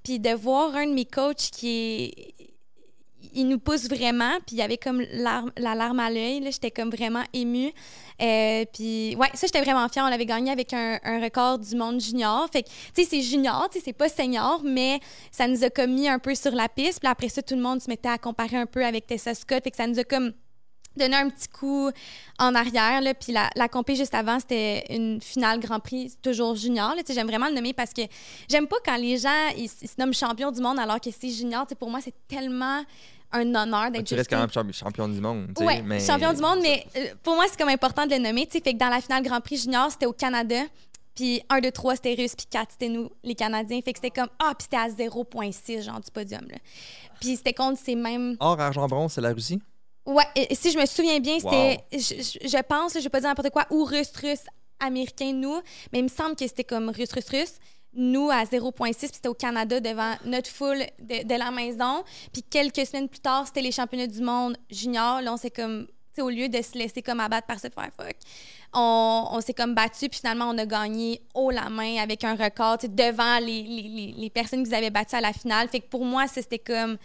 Puis 0.05 0.21
de 0.21 0.31
voir 0.31 0.75
un 0.77 0.87
de 0.87 0.95
mes 0.95 1.05
coachs 1.05 1.51
qui 1.53 2.15
il 3.35 3.49
nous 3.49 3.59
pousse 3.59 3.89
vraiment, 3.89 4.37
puis 4.47 4.57
il 4.57 4.59
y 4.59 4.63
avait 4.63 4.77
comme 4.77 5.01
la 5.01 5.75
larme 5.75 6.01
à 6.01 6.11
l'œil, 6.11 6.43
j'étais 6.45 6.71
comme 6.71 6.91
vraiment 6.91 7.23
émue. 7.33 7.73
Euh, 8.21 8.65
puis 8.73 9.17
ouais, 9.17 9.29
ça, 9.35 9.47
j'étais 9.47 9.63
vraiment 9.63 9.89
fière. 9.89 10.05
On 10.05 10.09
l'avait 10.11 10.27
gagné 10.27 10.51
avec 10.51 10.73
un, 10.73 10.99
un 11.03 11.21
record 11.21 11.59
du 11.59 11.75
monde 11.77 12.01
junior. 12.01 12.47
Fait 12.53 12.63
que, 12.63 12.69
tu 12.69 13.03
sais, 13.03 13.05
c'est 13.05 13.23
junior, 13.23 13.69
tu 13.71 13.79
sais, 13.79 13.85
c'est 13.87 13.93
pas 13.93 14.09
senior, 14.09 14.61
mais 14.65 15.01
ça 15.31 15.49
nous 15.49 15.65
a 15.65 15.71
comme 15.71 15.95
mis 15.95 16.09
un 16.09 16.19
peu 16.19 16.35
sur 16.35 16.53
la 16.53 16.69
piste. 16.69 17.01
Puis 17.01 17.09
après 17.09 17.29
ça, 17.29 17.43
tout 17.43 17.55
le 17.55 17.63
monde 17.63 17.81
se 17.81 17.89
mettait 17.89 18.11
à 18.11 18.19
comparer 18.19 18.57
un 18.57 18.67
peu 18.67 18.85
avec 18.85 19.07
Tessa 19.07 19.35
Scott. 19.35 19.65
Fait 19.65 19.71
que 19.71 19.77
ça 19.77 19.87
nous 19.87 19.99
a 19.99 20.05
comme 20.05 20.33
donné 20.97 21.17
un 21.17 21.29
petit 21.29 21.49
coup 21.49 21.91
en 22.39 22.55
arrière. 22.55 23.01
Là. 23.01 23.15
Puis 23.15 23.33
la, 23.33 23.51
la 23.57 23.69
compé 23.69 23.97
juste 23.97 24.15
avant, 24.15 24.39
c'était 24.41 24.85
une 24.91 25.21
finale 25.21 25.61
Grand 25.61 25.81
Prix, 25.81 26.13
toujours 26.23 26.55
junior. 26.57 26.95
Là. 26.95 27.03
J'aime 27.09 27.27
vraiment 27.27 27.49
le 27.49 27.55
nommer 27.55 27.73
parce 27.73 27.93
que 27.93 28.03
j'aime 28.49 28.67
pas 28.67 28.77
quand 28.85 28.97
les 28.97 29.19
gens 29.19 29.49
ils, 29.57 29.71
ils 29.83 29.89
se 29.89 29.95
nomment 29.99 30.15
champion 30.15 30.51
du 30.51 30.61
monde 30.61 30.79
alors 30.79 31.01
que 31.01 31.11
c'est 31.11 31.31
junior. 31.31 31.67
Pour 31.79 31.91
moi, 31.91 32.01
c'est 32.03 32.15
tellement 32.29 32.83
un 33.35 33.55
honneur 33.55 33.91
d'être 33.91 34.05
Tu 34.07 34.15
restes 34.15 34.29
quand 34.29 34.39
même 34.39 34.51
champ- 34.51 34.71
champion 34.73 35.09
du 35.09 35.21
monde. 35.21 35.49
mais... 35.85 36.01
champion 36.01 36.33
du 36.35 36.43
monde, 36.43 36.59
mais 36.63 36.85
euh, 36.97 37.15
pour 37.23 37.35
moi, 37.35 37.47
c'est 37.49 37.59
comme 37.59 37.71
important 37.71 38.07
de 38.07 38.11
le 38.15 38.19
nommer. 38.19 38.47
Fait 38.51 38.61
que 38.61 38.77
dans 38.77 38.89
la 38.91 39.01
finale 39.01 39.23
Grand 39.23 39.41
Prix 39.41 39.57
junior, 39.59 39.91
c'était 39.91 40.07
au 40.07 40.13
Canada. 40.13 40.61
Puis 41.15 41.43
1, 41.51 41.61
2, 41.61 41.71
3, 41.71 41.97
c'était 41.97 42.15
russe. 42.15 42.35
Puis 42.35 42.47
4, 42.51 42.69
c'était 42.73 42.89
nous, 42.89 43.11
les 43.23 43.35
Canadiens. 43.35 43.81
Fait 43.83 43.93
que 43.93 43.99
c'était 44.03 44.11
comme, 44.21 44.31
ah, 44.39 44.53
puis 44.59 44.65
c'était 44.71 44.77
à 44.77 44.89
0,6, 44.89 45.83
genre, 45.83 46.01
du 46.01 46.11
podium. 46.11 46.43
Là. 46.51 46.57
Puis 47.21 47.37
c'était 47.37 47.53
contre 47.53 47.79
ces 47.83 47.95
mêmes. 47.95 48.37
Or, 48.41 48.59
argent, 48.61 48.87
bronze, 48.87 49.13
c'est 49.13 49.21
la 49.21 49.33
Russie? 49.33 49.61
Ouais, 50.05 50.25
et- 50.35 50.55
si 50.55 50.71
je 50.73 50.79
me 50.79 50.87
souviens 50.87 51.21
bien, 51.21 51.39
c'était, 51.39 51.79
je, 51.93 51.99
je- 51.99 52.49
je 52.49 52.63
pense, 52.63 52.95
je 52.95 53.01
vais 53.01 53.09
pas 53.09 53.21
dire 53.21 53.29
n'importe 53.29 53.51
quoi, 53.51 53.67
ou 53.71 53.85
russe, 53.85 54.13
russe, 54.21 54.45
américain, 54.81 55.33
nous, 55.33 55.61
mais 55.93 56.01
il 56.01 56.05
me 56.05 56.09
semble 56.09 56.35
que 56.35 56.47
c'était 56.47 56.65
comme 56.65 56.91
russe, 56.91 57.13
russe, 57.13 57.29
russe. 57.31 57.55
Nous, 57.95 58.31
à 58.31 58.45
0,6, 58.47 58.97
puis 58.97 59.11
c'était 59.13 59.29
au 59.29 59.35
Canada 59.35 59.79
devant 59.79 60.15
notre 60.25 60.49
foule 60.51 60.83
de, 60.99 61.25
de 61.27 61.35
la 61.39 61.51
maison. 61.51 62.03
Puis 62.33 62.43
quelques 62.43 62.87
semaines 62.87 63.09
plus 63.09 63.21
tard, 63.21 63.47
c'était 63.47 63.61
les 63.61 63.71
championnats 63.71 64.07
du 64.07 64.23
monde 64.23 64.57
junior. 64.71 65.21
Là, 65.21 65.35
on 65.35 65.37
s'est 65.37 65.51
comme, 65.51 65.87
tu 65.87 65.93
sais, 66.17 66.23
au 66.23 66.31
lieu 66.31 66.49
de 66.49 66.63
se 66.63 66.77
laisser 66.79 67.03
comme 67.03 67.21
abattre 67.21 67.47
par 67.47 67.61
ce 67.61 67.69
Firefox, 67.69 68.19
on, 68.73 69.29
on 69.33 69.41
s'est 69.43 69.53
comme 69.53 69.75
battu, 69.75 70.09
puis 70.09 70.21
finalement, 70.21 70.47
on 70.49 70.57
a 70.57 70.65
gagné 70.65 71.21
haut 71.35 71.51
la 71.51 71.69
main 71.69 71.99
avec 71.99 72.25
un 72.25 72.35
record, 72.35 72.79
tu 72.79 72.87
sais, 72.87 72.93
devant 72.93 73.39
les, 73.39 73.63
les, 73.63 73.83
les, 73.83 74.15
les 74.17 74.31
personnes 74.31 74.63
qui 74.65 74.71
nous 74.71 74.75
avaient 74.75 74.91
battus 74.91 75.15
à 75.15 75.21
la 75.21 75.35
finale. 75.35 75.69
Fait 75.69 75.81
que 75.81 75.89
pour 75.89 76.05
moi, 76.07 76.27
c'était 76.29 76.59
comme 76.59 76.97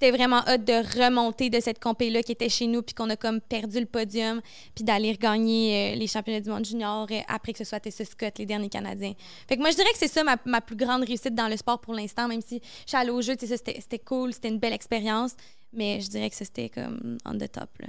c'était 0.00 0.16
vraiment 0.16 0.46
hâte 0.46 0.64
de 0.64 1.04
remonter 1.04 1.50
de 1.50 1.58
cette 1.58 1.80
compé-là 1.80 2.22
qui 2.22 2.30
était 2.32 2.48
chez 2.48 2.68
nous, 2.68 2.82
puis 2.82 2.94
qu'on 2.94 3.10
a 3.10 3.16
comme 3.16 3.40
perdu 3.40 3.80
le 3.80 3.86
podium, 3.86 4.40
puis 4.74 4.84
d'aller 4.84 5.10
regagner 5.12 5.94
euh, 5.94 5.96
les 5.96 6.06
championnats 6.06 6.40
du 6.40 6.50
monde 6.50 6.64
junior 6.64 7.08
euh, 7.10 7.18
après 7.26 7.52
que 7.52 7.58
ce 7.58 7.64
soit 7.64 7.80
Tessa 7.80 8.04
Scott, 8.04 8.38
les 8.38 8.46
derniers 8.46 8.68
Canadiens. 8.68 9.14
Fait 9.48 9.56
que 9.56 9.60
moi, 9.60 9.70
je 9.70 9.76
dirais 9.76 9.90
que 9.90 9.98
c'est 9.98 10.08
ça 10.08 10.22
ma, 10.22 10.36
ma 10.44 10.60
plus 10.60 10.76
grande 10.76 11.02
réussite 11.02 11.34
dans 11.34 11.48
le 11.48 11.56
sport 11.56 11.80
pour 11.80 11.94
l'instant, 11.94 12.28
même 12.28 12.42
si 12.42 12.60
je 12.84 12.88
suis 12.90 12.96
allée 12.96 13.10
au 13.10 13.20
jeu, 13.20 13.34
tu 13.34 13.46
sais, 13.46 13.56
ça, 13.56 13.56
c'était 13.56 13.80
c'était 13.80 13.98
cool, 13.98 14.32
c'était 14.32 14.48
une 14.48 14.58
belle 14.58 14.72
expérience, 14.72 15.34
mais 15.72 16.00
je 16.00 16.08
dirais 16.08 16.30
que 16.30 16.36
c'était 16.36 16.68
comme 16.68 17.18
on 17.24 17.36
the 17.36 17.50
top, 17.50 17.70
là. 17.80 17.88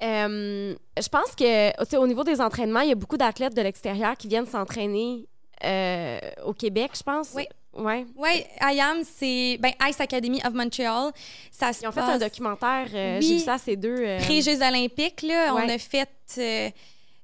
Euh, 0.00 0.76
je 0.96 1.08
pense 1.08 1.34
que 1.34 1.70
tu 1.82 1.90
sais, 1.90 1.96
au 1.96 2.06
niveau 2.06 2.24
des 2.24 2.40
entraînements, 2.40 2.80
il 2.80 2.88
y 2.88 2.92
a 2.92 2.94
beaucoup 2.94 3.16
d'athlètes 3.16 3.54
de 3.54 3.62
l'extérieur 3.62 4.16
qui 4.16 4.28
viennent 4.28 4.46
s'entraîner 4.46 5.26
euh, 5.64 6.20
au 6.44 6.52
Québec, 6.52 6.92
je 6.96 7.02
pense. 7.02 7.32
Oui. 7.34 7.46
Ouais. 7.78 8.06
Oui, 8.16 8.44
IAM, 8.60 9.02
c'est 9.04 9.56
ben, 9.60 9.72
Ice 9.88 10.00
Academy 10.00 10.40
of 10.44 10.52
Montreal. 10.52 11.12
Ça 11.50 11.72
se 11.72 11.82
Ils 11.82 11.88
ont 11.88 11.92
fait 11.92 12.00
un 12.00 12.18
documentaire. 12.18 12.86
euh, 12.92 13.18
Oui. 13.18 13.26
J'ai 13.26 13.34
vu 13.34 13.40
ça, 13.40 13.56
ces 13.58 13.76
deux. 13.76 13.96
euh, 13.98 14.18
pré-Jeux 14.20 14.60
olympiques. 14.62 15.22
Là, 15.22 15.52
On 15.54 15.56
Ouais. 15.56 15.72
a 15.72 15.78
fait... 15.78 16.08
euh, 16.38 16.70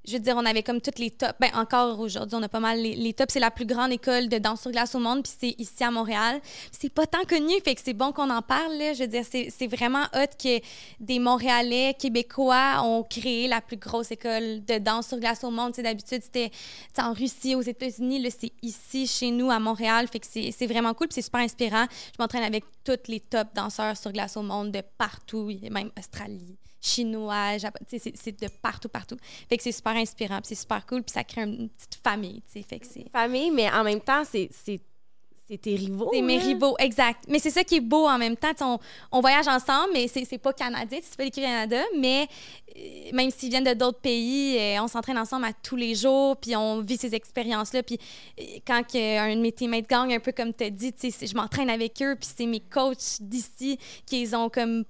je 0.06 0.12
veux 0.12 0.18
dire, 0.18 0.35
on 0.36 0.44
avait 0.44 0.62
comme 0.62 0.81
toutes 0.81 0.98
les 0.98 1.10
tops. 1.10 1.35
Ben, 1.40 1.51
encore 1.55 1.98
aujourd'hui, 2.01 2.36
on 2.36 2.43
a 2.43 2.48
pas 2.48 2.60
mal 2.60 2.78
les, 2.81 2.94
les 2.94 3.12
tops. 3.12 3.32
C'est 3.32 3.40
la 3.40 3.51
plus 3.51 3.66
grande 3.66 3.93
école 3.93 4.28
de 4.28 4.39
danse 4.39 4.62
sur 4.62 4.70
glace 4.70 4.94
au 4.94 4.98
monde, 4.98 5.22
puis 5.22 5.32
c'est 5.39 5.55
ici 5.59 5.82
à 5.82 5.90
Montréal. 5.90 6.40
C'est 6.72 6.93
pas 6.93 7.06
tant 7.06 7.24
connu, 7.24 7.55
fait 7.64 7.74
que 7.74 7.81
c'est 7.82 7.94
bon 7.94 8.12
qu'on 8.12 8.31
en 8.31 8.43
parle. 8.43 8.76
là. 8.76 8.93
Je 8.93 9.02
veux 9.05 9.09
dire, 9.09 9.24
c'est 9.24 9.66
vraiment 9.66 10.05
hot 10.14 10.35
que 10.39 10.60
des 11.01 11.18
Montréalais, 11.18 11.94
Québécois 11.98 12.82
ont 12.85 13.02
créé 13.02 13.48
la 13.48 13.60
plus 13.60 13.76
grosse 13.76 14.10
école 14.10 14.64
de 14.64 14.78
danse 14.78 15.09
sur 15.09 15.18
glace 15.18 15.44
au 15.44 15.51
monde. 15.51 15.72
D'habitude, 15.72 16.22
c'était 16.22 16.51
en 16.98 17.12
Russie, 17.12 17.55
aux 17.55 17.62
États-Unis. 17.62 18.20
Là, 18.20 18.31
c'est 18.31 18.52
ici, 18.62 19.06
chez 19.06 19.31
nous, 19.31 19.51
à 19.51 19.59
Montréal. 19.59 20.06
Fait 20.09 20.20
que 20.20 20.26
c'est 20.26 20.66
vraiment 20.66 20.94
cool, 20.94 21.09
c'est 21.10 21.22
super 21.22 21.40
inspirant. 21.40 21.86
Je 21.90 22.22
m'entraîne 22.22 22.44
avec 22.44 22.64
tous 22.85 22.98
les 23.09 23.20
top 23.20 23.48
danseurs 23.55 23.97
sur 23.97 24.12
glace 24.12 24.36
au 24.36 24.43
monde 24.43 24.72
de 24.72 24.82
partout, 24.98 25.51
même 25.70 25.90
Australie, 25.98 26.56
Chinois, 26.85 27.56
Japon, 27.56 27.78
tu 27.89 27.98
sais, 27.98 28.12
c'est 28.15 28.40
de 28.40 28.48
partout, 28.61 28.90
partout. 28.90 29.16
Fait 29.48 29.56
que 29.56 29.62
c'est 29.62 29.73
super 29.73 29.97
inspirant, 29.97 30.36
puis 30.36 30.48
c'est 30.48 30.61
super 30.61 30.85
cool, 30.85 31.02
puis 31.02 31.12
ça 31.12 31.24
crée 31.24 31.43
une 31.43 31.70
petite 31.70 31.98
famille, 32.02 32.43
tu 32.43 32.61
sais. 32.61 32.62
Fait 32.62 32.78
que 32.78 32.86
c'est. 32.86 33.09
famille, 33.11 33.51
mais 33.51 33.70
en 33.70 33.82
même 33.82 34.01
temps, 34.01 34.23
c'est 34.24 34.51
c'est 34.52 34.81
c'est 35.47 35.59
tes 35.59 35.74
rivaux. 35.74 36.11
C'est 36.12 36.23
mes 36.23 36.39
rivaux, 36.39 36.74
exact. 36.78 37.24
Mais 37.28 37.39
c'est 37.39 37.51
ça 37.51 37.65
qui 37.65 37.77
est 37.77 37.81
beau 37.81 38.06
en 38.06 38.16
même 38.16 38.36
temps. 38.36 38.52
On, 38.61 38.78
on 39.12 39.20
voyage 39.20 39.47
ensemble, 39.47 39.90
mais 39.93 40.09
c'est 40.09 40.24
c'est 40.24 40.39
pas 40.39 40.52
canadien, 40.52 40.98
c'est 41.02 41.16
pas 41.16 41.24
l'équipe 41.24 41.43
Canada, 41.43 41.82
mais 41.98 42.27
euh, 42.77 43.11
même 43.12 43.31
s'ils 43.31 43.51
viennent 43.51 43.65
de 43.65 43.74
d'autres 43.74 44.01
pays, 44.01 44.59
euh, 44.59 44.82
on 44.82 44.89
s'entraîne 44.89 45.19
ensemble 45.19 45.44
à 45.44 45.52
tous 45.52 45.77
les 45.77 45.94
jours, 45.94 46.36
puis 46.36 46.56
on 46.56 46.81
vit 46.81 46.97
ces 46.97 47.15
expériences-là. 47.15 47.82
Puis 47.82 47.98
euh, 48.40 48.43
quand 48.66 48.82
un 48.94 49.36
de 49.36 49.40
mes 49.40 49.52
teammates 49.52 49.89
gagne, 49.89 50.15
un 50.15 50.20
peu 50.20 50.32
comme 50.32 50.55
tu 50.55 50.65
as 50.65 50.70
dit, 50.70 50.94
je 51.02 51.35
m'entraîne 51.35 51.69
avec 51.69 52.02
eux, 52.02 52.15
puis 52.15 52.28
c'est 52.36 52.47
mes 52.47 52.61
coachs 52.61 53.20
d'ici 53.20 53.78
qui 54.06 54.20
les 54.20 54.35
ont 54.35 54.48
comme 54.48 54.85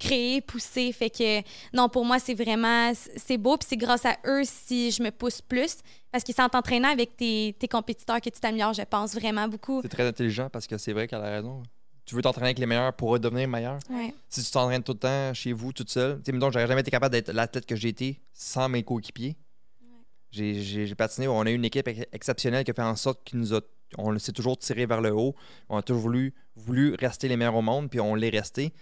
créé, 0.00 0.40
poussé. 0.40 0.90
Fait 0.92 1.10
que 1.10 1.40
non, 1.76 1.88
pour 1.88 2.04
moi, 2.04 2.18
c'est 2.18 2.34
vraiment, 2.34 2.92
c'est 3.16 3.38
beau, 3.38 3.56
puis 3.56 3.66
c'est 3.70 3.76
grâce 3.76 4.04
à 4.04 4.16
eux 4.26 4.42
si 4.44 4.90
je 4.90 5.00
me 5.02 5.10
pousse 5.10 5.40
plus. 5.40 5.76
Parce 6.10 6.24
que 6.24 6.32
c'est 6.32 6.42
en 6.42 6.48
t'entraînant 6.48 6.88
avec 6.90 7.16
tes, 7.16 7.54
tes 7.58 7.68
compétiteurs 7.68 8.20
que 8.20 8.30
tu 8.30 8.40
t'améliores, 8.40 8.72
je 8.72 8.82
pense 8.82 9.14
vraiment 9.14 9.46
beaucoup. 9.46 9.80
C'est 9.82 9.88
très 9.88 10.06
intelligent 10.08 10.48
parce 10.50 10.66
que 10.66 10.76
c'est 10.76 10.92
vrai 10.92 11.06
qu'elle 11.06 11.20
a 11.22 11.30
raison. 11.30 11.62
Tu 12.04 12.16
veux 12.16 12.22
t'entraîner 12.22 12.46
avec 12.48 12.58
les 12.58 12.66
meilleurs 12.66 12.92
pour 12.94 13.20
devenir 13.20 13.46
meilleur. 13.46 13.78
Ouais. 13.88 14.12
Si 14.28 14.42
tu 14.42 14.50
t'entraînes 14.50 14.82
tout 14.82 14.94
le 14.94 14.98
temps 14.98 15.32
chez 15.34 15.52
vous, 15.52 15.72
toute 15.72 15.90
seule, 15.90 16.16
tu 16.16 16.22
sais, 16.26 16.32
mettons, 16.32 16.50
j'aurais 16.50 16.66
jamais 16.66 16.80
été 16.80 16.90
capable 16.90 17.12
d'être 17.12 17.30
l'athlète 17.32 17.66
que 17.66 17.76
j'ai 17.76 17.88
été 17.90 18.20
sans 18.32 18.68
mes 18.68 18.82
coéquipiers. 18.82 19.36
J'ai- 20.32 20.94
patiné, 20.94 21.26
on 21.28 21.40
a 21.42 21.50
eu 21.50 21.54
une 21.54 21.64
équipe 21.64 21.88
ex- 21.88 22.06
exceptionnelle 22.12 22.64
qui 22.64 22.70
a 22.70 22.74
fait 22.74 22.82
en 22.82 22.96
sorte 22.96 23.22
qu'il 23.24 23.38
nous 23.38 23.54
a. 23.54 23.60
On 23.98 24.16
s'est 24.18 24.32
toujours 24.32 24.56
tiré 24.56 24.86
vers 24.86 25.00
le 25.00 25.12
haut. 25.12 25.34
On 25.68 25.76
a 25.76 25.82
toujours 25.82 26.02
voulu, 26.02 26.34
voulu 26.54 26.94
rester 26.94 27.26
les 27.28 27.36
meilleurs 27.36 27.56
au 27.56 27.62
monde, 27.62 27.90
puis 27.90 28.00
on 28.00 28.14
l'est 28.14 28.30
resté. 28.30 28.72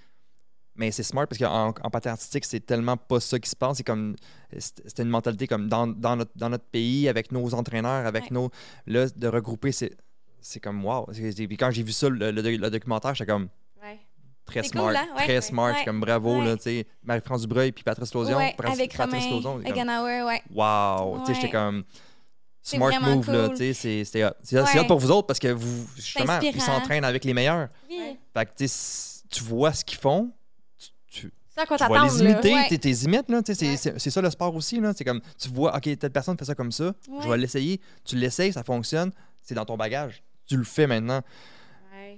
Mais 0.78 0.90
c'est 0.92 1.02
smart 1.02 1.26
parce 1.26 1.38
qu'en 1.38 1.68
en 1.82 1.90
patin 1.90 2.12
artistique, 2.12 2.44
c'est 2.44 2.60
tellement 2.64 2.96
pas 2.96 3.18
ça 3.20 3.38
qui 3.38 3.50
se 3.50 3.56
passe. 3.56 3.78
C'est 3.78 3.82
comme. 3.82 4.14
C'était 4.56 5.02
une 5.02 5.08
mentalité 5.10 5.46
comme 5.48 5.68
dans, 5.68 5.86
dans 5.88 6.14
notre, 6.16 6.30
dans 6.36 6.48
notre 6.48 6.64
pays, 6.64 7.08
avec 7.08 7.32
nos 7.32 7.52
entraîneurs, 7.52 8.06
avec 8.06 8.22
Ouais. 8.24 8.28
nos. 8.30 8.50
Là, 8.86 9.06
de 9.14 9.28
regrouper, 9.28 9.72
c'est. 9.72 9.90
C'est 10.40 10.60
comme 10.60 10.84
wow. 10.84 11.06
Puis 11.12 11.56
quand 11.56 11.70
j'ai 11.72 11.82
vu 11.82 11.90
ça, 11.92 12.08
le, 12.08 12.30
le- 12.30 12.56
le 12.56 12.70
documentaire, 12.70 13.12
j'étais 13.14 13.30
comme 13.30 13.48
Ouais. 13.82 13.98
très 14.46 14.62
smart. 14.62 14.84
cool, 14.86 14.96
hein? 14.96 15.06
Ouais. 15.16 15.24
Très 15.24 15.40
smart. 15.40 15.74
Comme 15.84 15.98
bravo, 16.00 16.40
là, 16.42 16.56
tu 16.56 16.62
sais. 16.62 16.86
Marie-France 17.02 17.40
Dubreuil 17.42 17.72
puis 17.72 17.82
Patrice 17.82 18.10
Patrice- 18.56 18.78
avec 18.78 18.96
Patrice 18.96 19.24
Eganauer, 19.66 20.22
ouais. 20.22 20.42
Wow! 20.54 21.18
Tu 21.20 21.26
sais, 21.26 21.40
j'étais 21.40 21.50
comme. 21.50 21.82
Smart 22.62 22.92
move, 23.00 23.30
là. 23.32 23.48
Tu 23.48 23.56
sais, 23.74 24.04
c'est- 24.04 24.24
hot. 24.24 24.30
C'est 24.44 24.60
Ouais. 24.60 24.78
hot 24.80 24.84
pour 24.86 24.98
vous 25.00 25.10
autres 25.10 25.26
parce 25.26 25.38
que 25.40 25.48
vous, 25.48 25.88
justement, 25.96 26.38
ils 26.40 26.60
s'entraînent 26.60 27.04
avec 27.04 27.24
les 27.24 27.34
meilleurs. 27.34 27.68
Oui. 27.90 28.16
Fait 28.32 28.46
que, 28.46 28.64
tu 29.30 29.42
vois 29.44 29.72
ce 29.72 29.84
qu'ils 29.84 29.98
font. 29.98 30.30
Tu, 31.66 31.74
tu, 31.74 31.78
C'est 31.78 31.84
à 31.84 31.88
quoi 31.88 31.88
tu 31.88 31.92
vas 31.92 32.04
les 32.04 32.22
imiter, 32.32 32.54
Ouais. 32.54 32.68
t'es- 32.68 32.78
t'es 32.78 32.90
imites, 32.92 33.28
là. 33.28 33.40
C'est- 33.44 33.66
Ouais. 33.70 33.76
c'est 33.76 33.98
c'est 33.98 34.10
ça 34.10 34.20
le 34.20 34.30
sport 34.30 34.54
aussi, 34.54 34.80
là. 34.80 34.92
C'est 34.96 35.04
comme, 35.04 35.20
tu 35.40 35.48
vois, 35.48 35.76
OK, 35.76 35.98
telle 35.98 36.10
personne 36.10 36.36
fait 36.38 36.44
ça 36.44 36.54
comme 36.54 36.72
ça. 36.72 36.92
Je 37.22 37.28
vais 37.28 37.36
l'essayer. 37.38 37.80
Tu 38.04 38.16
l'essayes, 38.16 38.52
ça 38.52 38.62
fonctionne. 38.62 39.10
C'est 39.42 39.54
dans 39.54 39.64
ton 39.64 39.76
bagage. 39.76 40.22
Tu 40.46 40.56
le 40.56 40.64
fais 40.64 40.86
maintenant. 40.86 41.20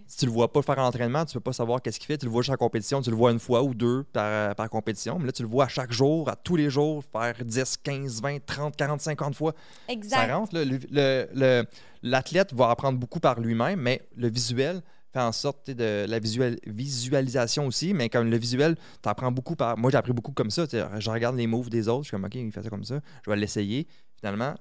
Si 0.06 0.18
tu 0.18 0.26
le 0.26 0.32
vois 0.32 0.52
pas 0.52 0.60
faire 0.62 0.78
en 0.78 0.86
entraînement, 0.86 1.24
tu 1.24 1.34
peux 1.34 1.40
pas 1.40 1.52
savoir 1.52 1.80
qu'est-ce 1.80 1.98
qu'il 1.98 2.06
fait. 2.06 2.18
Tu 2.18 2.26
le 2.26 2.32
vois 2.32 2.42
juste 2.42 2.52
en 2.52 2.56
compétition, 2.56 3.00
tu 3.00 3.10
le 3.10 3.16
vois 3.16 3.30
une 3.32 3.38
fois 3.38 3.62
ou 3.62 3.74
deux 3.74 4.02
par, 4.12 4.54
par 4.56 4.68
compétition. 4.68 5.18
Mais 5.18 5.26
là, 5.26 5.32
tu 5.32 5.42
le 5.42 5.48
vois 5.48 5.64
à 5.66 5.68
chaque 5.68 5.92
jour, 5.92 6.28
à 6.28 6.36
tous 6.36 6.56
les 6.56 6.68
jours, 6.68 7.02
faire 7.12 7.34
10, 7.44 7.76
15, 7.76 8.20
20, 8.20 8.38
30, 8.44 8.76
40, 8.76 9.00
50 9.00 9.34
fois. 9.36 9.52
Exact. 9.88 10.28
Ça 10.28 10.36
rentre. 10.36 10.54
là. 10.54 10.64
Le- 10.64 10.78
le- 10.90 11.28
le- 11.34 11.64
L'athlète 12.02 12.52
va 12.54 12.70
apprendre 12.70 12.98
beaucoup 12.98 13.20
par 13.20 13.40
lui-même, 13.40 13.80
mais 13.80 14.02
le 14.16 14.28
visuel 14.28 14.82
fait 15.12 15.20
en 15.20 15.32
sorte 15.32 15.70
de 15.70 16.06
la 16.08 16.18
visualisation 16.18 17.66
aussi. 17.66 17.94
Mais 17.94 18.08
comme 18.08 18.30
le 18.30 18.36
visuel, 18.36 18.76
tu 19.02 19.08
apprends 19.08 19.32
beaucoup 19.32 19.56
par. 19.56 19.76
Moi, 19.76 19.90
j'ai 19.90 19.96
appris 19.96 20.12
beaucoup 20.12 20.32
comme 20.32 20.50
ça. 20.50 20.64
Je 20.70 21.10
regarde 21.10 21.36
les 21.36 21.46
moves 21.46 21.70
des 21.70 21.88
autres, 21.88 22.04
je 22.04 22.08
suis 22.08 22.16
comme, 22.16 22.24
OK, 22.24 22.34
il 22.34 22.52
fait 22.52 22.62
ça 22.62 22.70
comme 22.70 22.84
ça. 22.84 23.00
Je 23.24 23.30
vais 23.30 23.36
l'essayer. 23.36 23.86
Finalement, 24.16 24.54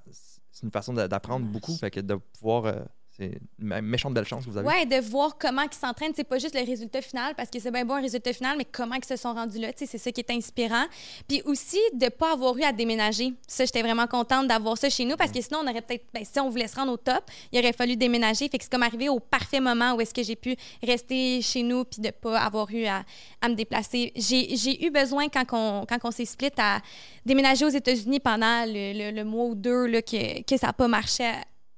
c'est 0.52 0.64
une 0.64 0.72
façon 0.72 0.94
d'apprendre 0.94 1.46
beaucoup. 1.46 1.76
Fait 1.76 1.92
que 1.92 2.00
de 2.00 2.16
pouvoir. 2.16 2.66
euh, 2.66 2.80
c'est 3.20 3.40
une 3.62 3.82
méchante 3.82 4.14
belle 4.14 4.26
chance 4.26 4.46
vous 4.46 4.58
avez. 4.58 4.68
Ouais, 4.68 4.86
de 4.86 4.96
voir 5.02 5.38
comment 5.38 5.62
ils 5.64 5.74
s'entraînent, 5.76 6.14
c'est 6.16 6.24
pas 6.24 6.38
juste 6.40 6.56
le 6.56 6.66
résultat 6.66 7.02
final 7.02 7.36
parce 7.36 7.50
que 7.50 7.60
c'est 7.60 7.72
bien 7.72 7.84
bon 7.86 7.96
un 7.96 8.02
résultat 8.02 8.32
final, 8.34 8.56
mais 8.58 8.66
comment 8.66 8.96
ils 8.96 9.06
se 9.06 9.16
sont 9.18 9.34
rendus 9.34 9.60
là, 9.60 9.70
c'est 9.76 9.86
ça 9.98 10.12
qui 10.12 10.22
est 10.22 10.32
inspirant. 10.32 10.86
Puis 11.28 11.42
aussi 11.46 11.78
de 11.94 12.08
pas 12.10 12.32
avoir 12.34 12.58
eu 12.58 12.64
à 12.64 12.72
déménager. 12.72 13.34
Ça, 13.48 13.66
j'étais 13.66 13.82
vraiment 13.82 14.08
contente 14.08 14.48
d'avoir 14.48 14.78
ça 14.78 14.90
chez 14.90 15.06
nous 15.06 15.16
parce 15.18 15.32
que 15.32 15.42
sinon 15.42 15.60
on 15.64 15.68
aurait 15.70 15.82
peut-être 15.82 16.06
ben, 16.14 16.24
si 16.24 16.40
on 16.40 16.50
voulait 16.50 16.68
se 16.68 16.76
rendre 16.76 16.94
au 16.94 16.98
top, 16.98 17.24
il 17.52 17.60
aurait 17.60 17.74
fallu 17.74 17.96
déménager. 17.98 18.48
Fait 18.50 18.58
que 18.58 18.64
c'est 18.64 18.72
comme 18.72 18.84
arrivé 18.84 19.10
au 19.10 19.20
parfait 19.20 19.60
moment 19.60 19.94
où 19.96 20.02
est-ce 20.02 20.14
que 20.14 20.24
j'ai 20.24 20.36
pu 20.36 20.56
rester 20.82 21.42
chez 21.42 21.64
nous 21.64 21.84
puis 21.84 22.02
de 22.02 22.10
pas 22.12 22.40
avoir 22.40 22.70
eu 22.72 22.86
à, 22.86 23.04
à 23.42 23.50
me 23.50 23.56
déplacer. 23.56 24.12
J'ai 24.16 24.86
eu 24.86 24.90
besoin 24.92 25.28
quand 25.30 25.44
on 25.52 25.86
quand 25.86 26.12
s'est 26.12 26.26
split 26.26 26.50
à 26.58 26.80
déménager 27.26 27.66
aux 27.66 27.70
États-Unis 27.70 28.20
pendant 28.20 28.66
le, 28.66 28.94
le- 29.12 29.16
le 29.16 29.24
mois 29.24 29.46
ou 29.46 29.56
deux 29.56 29.86
là, 29.88 30.02
que, 30.02 30.42
que 30.44 30.58
ça 30.58 30.68
n'a 30.68 30.74
pas 30.74 30.88
marché 30.88 31.24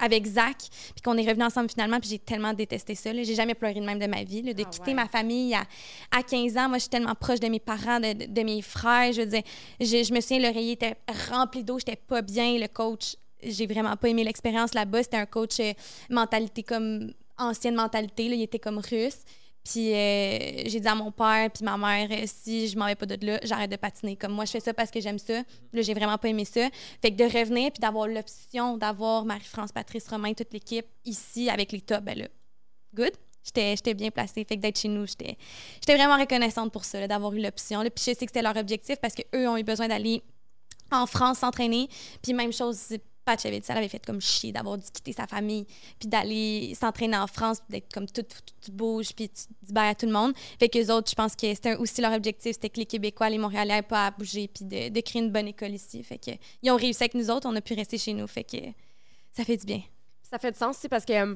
avec 0.02 0.26
Zach, 0.26 0.58
puis 0.94 1.02
qu'on 1.04 1.16
est 1.18 1.26
revenu 1.28 1.44
ensemble 1.44 1.70
finalement, 1.70 2.00
puis 2.00 2.10
j'ai 2.10 2.20
tellement 2.20 2.54
détesté 2.54 2.96
ça. 2.96 3.14
J'ai 3.14 3.36
jamais 3.36 3.54
pleuré 3.54 3.76
de 3.76 3.86
même 3.86 4.00
de 4.00 4.08
ma 4.08 4.24
vie, 4.24 4.42
là, 4.42 4.54
de 4.54 4.64
Ah 4.66 4.70
quitter 4.70 4.88
ouais. 4.92 4.94
ma 4.96 5.08
famille 5.08 5.54
à, 5.56 5.64
à 6.12 6.24
15 6.24 6.58
ans. 6.58 6.68
Moi, 6.68 6.78
je 6.78 6.82
suis 6.82 6.90
tellement 6.90 7.16
proche 7.16 7.40
de 7.40 7.48
mes 7.48 7.60
parents, 7.60 8.00
de, 8.00 8.14
de- 8.14 8.26
de 8.26 8.42
mes 8.42 8.62
frères. 8.62 9.14
Je 9.14 9.22
veux 9.22 9.28
dire, 9.28 9.44
je, 9.80 10.04
je 10.04 10.14
me 10.14 10.20
souviens, 10.20 10.40
l'oreiller 10.40 10.74
était 10.74 10.96
rempli 11.30 11.64
d'eau, 11.64 11.80
j'étais 11.80 11.96
pas 11.96 12.22
bien. 12.22 12.58
Le 12.58 12.68
coach, 12.68 13.16
j'ai 13.44 13.68
vraiment 13.68 13.96
pas 13.96 14.10
aimé 14.10 14.24
l'expérience 14.24 14.74
là-bas. 14.74 15.04
C'était 15.04 15.18
un 15.18 15.26
coach 15.26 15.60
euh, 15.60 15.72
mentalité 16.10 16.64
comme 16.64 17.14
ancienne 17.38 17.76
mentalité, 17.76 18.28
là. 18.30 18.36
il 18.36 18.42
était 18.44 18.60
comme 18.60 18.78
russe. 18.80 19.20
Puis 19.64 19.94
euh, 19.94 20.64
j'ai 20.66 20.80
dit 20.80 20.88
à 20.88 20.96
mon 20.96 21.12
père 21.12 21.50
puis 21.52 21.64
ma 21.64 21.78
mère, 21.78 22.10
euh, 22.12 22.26
si 22.26 22.68
je 22.68 22.78
m'en 22.78 22.88
vais 22.88 22.96
pas 22.96 23.06
de 23.06 23.26
là, 23.26 23.40
j'arrête 23.44 23.70
de 23.70 23.76
patiner. 23.76 24.16
Comme 24.16 24.34
moi, 24.34 24.46
je 24.46 24.52
fais 24.52 24.60
ça 24.60 24.74
parce 24.74 24.90
que 24.90 25.00
j'aime 25.00 25.20
ça. 25.20 25.44
Là, 25.74 25.82
j'ai 25.82 25.94
vraiment 25.94 26.18
pas 26.18 26.30
aimé 26.30 26.46
ça. 26.46 26.68
Fait 27.02 27.12
que 27.12 27.18
de 27.18 27.24
revenir 27.26 27.72
puis 27.72 27.80
d'avoir 27.80 28.08
l'option 28.08 28.78
d'avoir 28.78 29.26
Marie-France, 29.26 29.72
Patrice, 29.72 30.08
Romain, 30.08 30.34
toute 30.34 30.52
l'équipe 30.54 30.86
ici 31.06 31.50
avec 31.50 31.72
les 31.72 31.82
tops, 31.82 32.02
ben 32.02 32.18
là, 32.18 32.28
good. 32.96 33.12
J'étais 33.44 33.76
j'étais 33.76 33.94
bien 33.94 34.10
placée. 34.10 34.46
Fait 34.48 34.56
que 34.56 34.62
d'être 34.62 34.80
chez 34.80 34.88
nous, 34.88 35.06
j'étais 35.06 35.38
vraiment 35.88 36.18
reconnaissante 36.18 36.72
pour 36.72 36.86
ça, 36.86 37.08
d'avoir 37.08 37.34
eu 37.34 37.42
l'option. 37.42 37.82
Puis 37.82 37.92
je 37.98 38.04
sais 38.04 38.14
que 38.16 38.20
c'était 38.28 38.42
leur 38.42 38.58
objectif 38.58 38.98
parce 39.02 39.14
qu'eux 39.14 39.48
ont 39.48 39.58
eu 39.58 39.64
besoin 39.64 39.88
d'aller 39.88 40.24
en 40.92 41.06
France 41.06 41.40
s'entraîner. 41.40 41.88
Puis 42.22 42.34
même 42.34 42.54
chose, 42.54 42.78
Ça, 43.28 43.36
elle 43.48 43.78
avait 43.78 43.88
fait 43.88 44.06
comme 44.06 44.20
chier 44.20 44.52
d'avoir 44.52 44.78
dû 44.78 44.86
quitter 44.92 45.14
sa 45.14 45.28
famille, 45.28 45.66
puis 46.00 46.10
d'aller 46.10 46.74
s'entraîner 46.76 47.18
en 47.18 47.28
France, 47.28 47.60
puis 47.60 47.80
d'être 47.80 47.94
comme 47.94 48.08
tout, 48.08 48.24
tout, 48.24 48.42
tu 48.62 48.72
bouges, 48.72 49.14
puis 49.14 49.30
tu 49.30 49.44
dis 49.62 49.72
bye 49.74 49.90
à 49.90 49.96
tout 49.96 50.06
le 50.06 50.12
monde. 50.12 50.34
Fait 50.60 50.68
que 50.68 50.78
les 50.78 50.90
autres, 50.90 51.10
je 51.10 51.16
pense 51.16 51.36
que 51.36 51.54
c'était 51.54 51.76
aussi 51.76 52.02
leur 52.02 52.14
objectif, 52.14 52.54
c'était 52.54 52.70
que 52.70 52.80
les 52.80 52.86
Québécois, 52.86 53.30
les 53.30 53.38
Montréalais 53.38 53.76
n'aient 53.76 53.82
pas 53.84 54.08
à 54.08 54.12
bouger, 54.12 54.48
puis 54.48 54.66
de, 54.66 55.02
créer 55.02 55.22
une 55.22 55.32
bonne 55.32 55.48
école 55.48 55.72
ici. 55.72 56.04
Fait 56.04 56.18
que 56.18 56.32
ils 56.62 56.72
ont 56.72 56.76
réussi 56.76 57.04
avec 57.04 57.14
nous 57.14 57.30
autres, 57.30 57.48
on 57.48 57.56
a 57.56 57.62
pu 57.62 57.74
rester 57.74 57.98
chez 57.98 58.14
nous. 58.14 58.28
Fait 58.28 58.44
que 58.44 58.58
ça 59.32 59.46
fait 59.46 59.58
du 59.58 59.66
bien. 59.66 59.82
Ça 60.24 60.40
fait 60.40 60.52
du 60.52 60.58
sens 60.58 60.78
aussi 60.78 60.90
parce 60.90 61.06
que 61.06 61.14
euh, 61.14 61.36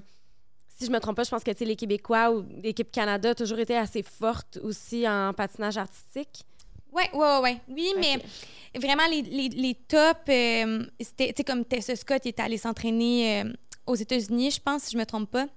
si 0.77 0.85
je 0.85 0.91
me 0.91 0.99
trompe 0.99 1.15
pas, 1.15 1.23
je 1.23 1.29
pense 1.29 1.43
que 1.43 1.51
les 1.63 1.75
Québécois 1.75 2.31
ou 2.31 2.45
l'équipe 2.61 2.91
Canada 2.91 3.29
a 3.29 3.35
toujours 3.35 3.59
été 3.59 3.77
assez 3.77 4.03
forte 4.03 4.57
aussi 4.63 5.07
en 5.07 5.33
patinage 5.33 5.77
artistique. 5.77 6.45
Ouais, 6.95 7.09
ouais, 7.13 7.19
ouais, 7.19 7.39
ouais. 7.41 7.57
Oui, 7.69 7.93
mais 7.99 8.17
vraiment, 8.79 9.05
les, 9.09 9.21
les, 9.21 9.49
les 9.49 9.73
tops, 9.75 10.29
euh, 10.29 10.85
c'était, 10.99 11.27
tu 11.27 11.33
sais, 11.37 11.43
comme 11.43 11.65
Tessa 11.65 11.95
Scott, 11.95 12.21
il 12.25 12.29
était 12.29 12.41
allé 12.41 12.57
s'entraîner 12.57 13.41
euh, 13.43 13.53
aux 13.85 13.95
États-Unis, 13.95 14.51
je 14.51 14.59
pense, 14.61 14.83
si 14.83 14.93
je 14.93 14.97
me 14.97 15.05
trompe 15.05 15.29
pas. 15.31 15.47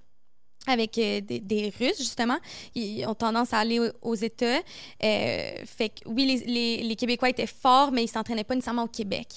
avec 0.67 0.97
euh, 0.97 1.21
des, 1.21 1.39
des 1.39 1.73
Russes, 1.79 1.97
justement. 1.99 2.37
Ils 2.75 3.05
ont 3.07 3.15
tendance 3.15 3.53
à 3.53 3.59
aller 3.59 3.79
au- 3.79 3.91
aux 4.01 4.15
États. 4.15 4.59
Euh, 5.03 5.51
fait 5.65 5.89
que, 5.89 6.07
oui, 6.07 6.25
les, 6.25 6.37
les- 6.45 6.83
les 6.83 6.95
Québécois 6.97 7.29
étaient 7.29 7.47
forts, 7.47 7.91
mais 7.93 8.03
ils 8.03 8.09
s'entraînaient 8.09 8.43
pas 8.43 8.55
nécessairement 8.55 8.83
au 8.83 8.87
Québec. 8.89 9.27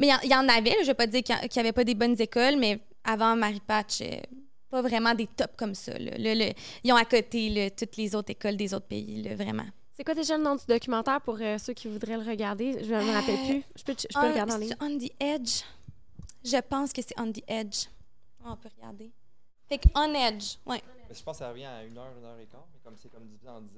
Mais 0.00 0.06
il 0.06 0.10
y 0.10 0.14
en- 0.14 0.20
il 0.24 0.30
y, 0.30 0.34
en 0.34 0.48
avait, 0.48 0.70
là, 0.70 0.76
je 0.80 0.86
vais 0.86 0.94
pas 0.94 1.06
dire 1.06 1.22
qu'il 1.22 1.36
n'y 1.36 1.60
avait 1.60 1.72
pas 1.72 1.84
des 1.84 1.94
bonnes 1.94 2.18
écoles, 2.20 2.56
mais 2.58 2.80
avant 3.04 3.36
Marie 3.36 3.60
Patch, 3.64 4.00
euh, 4.00 4.16
pas 4.70 4.80
vraiment 4.80 5.14
des 5.14 5.26
tops 5.26 5.54
comme 5.56 5.74
ça. 5.74 5.92
là. 5.98 6.12
Là, 6.16 6.34
le- 6.34 6.52
ils 6.82 6.92
ont 6.92 6.96
à 6.96 7.04
côté 7.04 7.70
toutes 7.78 7.96
les 7.98 8.14
autres 8.14 8.30
écoles 8.30 8.56
des 8.56 8.72
autres 8.72 8.86
pays, 8.86 9.28
vraiment. 9.36 9.66
C'est 10.00 10.04
quoi 10.04 10.14
déjà 10.14 10.38
le 10.38 10.42
nom 10.42 10.56
du 10.56 10.64
documentaire 10.66 11.20
pour 11.20 11.36
euh, 11.42 11.58
ceux 11.58 11.74
qui 11.74 11.86
voudraient 11.86 12.16
le 12.16 12.22
regarder? 12.26 12.82
Je 12.82 12.88
me 12.94 13.12
rappelle 13.12 13.34
Euh, 13.38 13.46
plus. 13.50 13.62
Je 13.76 13.84
peux, 13.84 13.92
je 13.98 14.18
peux 14.18 14.26
On- 14.26 14.30
regarder 14.30 14.52
en 14.54 14.56
ligne. 14.56 14.74
On 14.80 14.96
the 14.96 15.12
Edge? 15.20 15.60
Je 16.42 16.56
pense 16.56 16.94
que 16.94 17.02
c'est 17.02 17.20
On 17.20 17.30
the 17.30 17.42
Edge. 17.46 17.84
On 18.42 18.56
peut 18.56 18.70
regarder. 18.78 19.10
Fait 19.68 19.76
que 19.76 19.88
On 19.94 20.14
Edge, 20.14 20.56
ouais. 20.64 20.82
Mais 21.06 21.14
je 21.14 21.22
pense 21.22 21.36
que 21.36 21.44
ça 21.44 21.50
revient 21.50 21.66
à 21.66 21.84
une 21.84 21.98
heure, 21.98 22.10
une 22.18 22.24
heure 22.24 22.38
et 22.38 22.46
quart, 22.46 22.66
mais 22.72 22.80
comme 22.82 22.94
c'est 22.96 23.10
comme 23.10 23.26
divisé 23.26 23.50
en 23.50 23.60
10. 23.60 23.68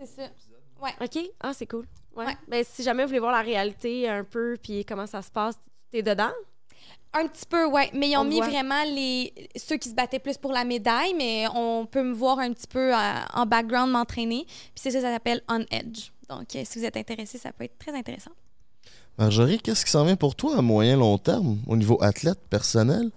C'est 0.00 0.06
ça. 0.06 0.24
épisodes. 0.24 0.58
OK. 1.00 1.30
Ah, 1.38 1.54
c'est 1.54 1.66
cool. 1.68 1.86
Ouais. 2.16 2.26
Ouais. 2.26 2.36
Ben, 2.48 2.64
si 2.64 2.82
jamais 2.82 3.04
vous 3.04 3.10
voulez 3.10 3.20
voir 3.20 3.30
la 3.30 3.42
réalité 3.42 4.08
un 4.08 4.24
peu 4.24 4.56
puis 4.60 4.84
comment 4.84 5.06
ça 5.06 5.22
se 5.22 5.30
passe, 5.30 5.54
t'es 5.92 6.02
dedans? 6.02 6.32
Un 7.14 7.26
petit 7.26 7.46
peu, 7.48 7.64
ouais. 7.66 7.90
Mais 7.94 8.10
ils 8.10 8.16
ont 8.16 8.20
On 8.20 8.24
mis 8.24 8.36
voit. 8.36 8.48
vraiment 8.48 8.82
les 8.84 9.32
ceux 9.56 9.76
qui 9.76 9.88
se 9.88 9.94
battaient 9.94 10.18
plus 10.18 10.36
pour 10.36 10.52
la 10.52 10.64
médaille, 10.64 11.14
mais 11.14 11.46
on 11.54 11.86
peut 11.86 12.02
me 12.02 12.12
voir 12.12 12.38
un 12.38 12.52
petit 12.52 12.66
peu 12.66 12.94
euh, 12.94 13.20
en 13.34 13.46
background 13.46 13.90
m'entraîner. 13.90 14.44
Puis 14.46 14.72
c'est 14.76 14.90
ça, 14.90 15.00
ça 15.00 15.12
s'appelle 15.12 15.42
On 15.48 15.64
Edge. 15.70 16.10
Donc, 16.28 16.54
euh, 16.54 16.62
si 16.64 16.78
vous 16.78 16.84
êtes 16.84 16.96
intéressé, 16.96 17.38
ça 17.38 17.50
peut 17.52 17.64
être 17.64 17.78
très 17.78 17.92
intéressant. 17.96 18.32
Marjorie, 19.16 19.58
qu'est-ce 19.58 19.84
qui 19.84 19.90
s'en 19.90 20.04
vient 20.04 20.16
pour 20.16 20.34
toi 20.36 20.58
à 20.58 20.62
moyen 20.62 20.96
long 20.96 21.16
terme 21.18 21.58
au 21.66 21.76
niveau 21.76 22.00
athlète 22.02 22.38
personnel? 22.50 23.10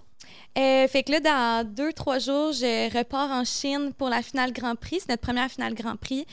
Euh, 0.58 0.86
fait 0.88 1.02
que 1.02 1.12
là, 1.12 1.20
dans 1.20 1.68
deux, 1.68 1.92
trois 1.92 2.18
jours, 2.18 2.52
je 2.52 2.94
repars 2.98 3.30
en 3.30 3.44
Chine 3.44 3.92
pour 3.96 4.08
la 4.08 4.20
finale 4.22 4.52
Grand 4.52 4.74
Prix. 4.74 4.98
C'est 5.00 5.08
notre 5.10 5.22
première 5.22 5.48
finale 5.50 5.74
Grand 5.74 5.96
Prix. 5.96 6.26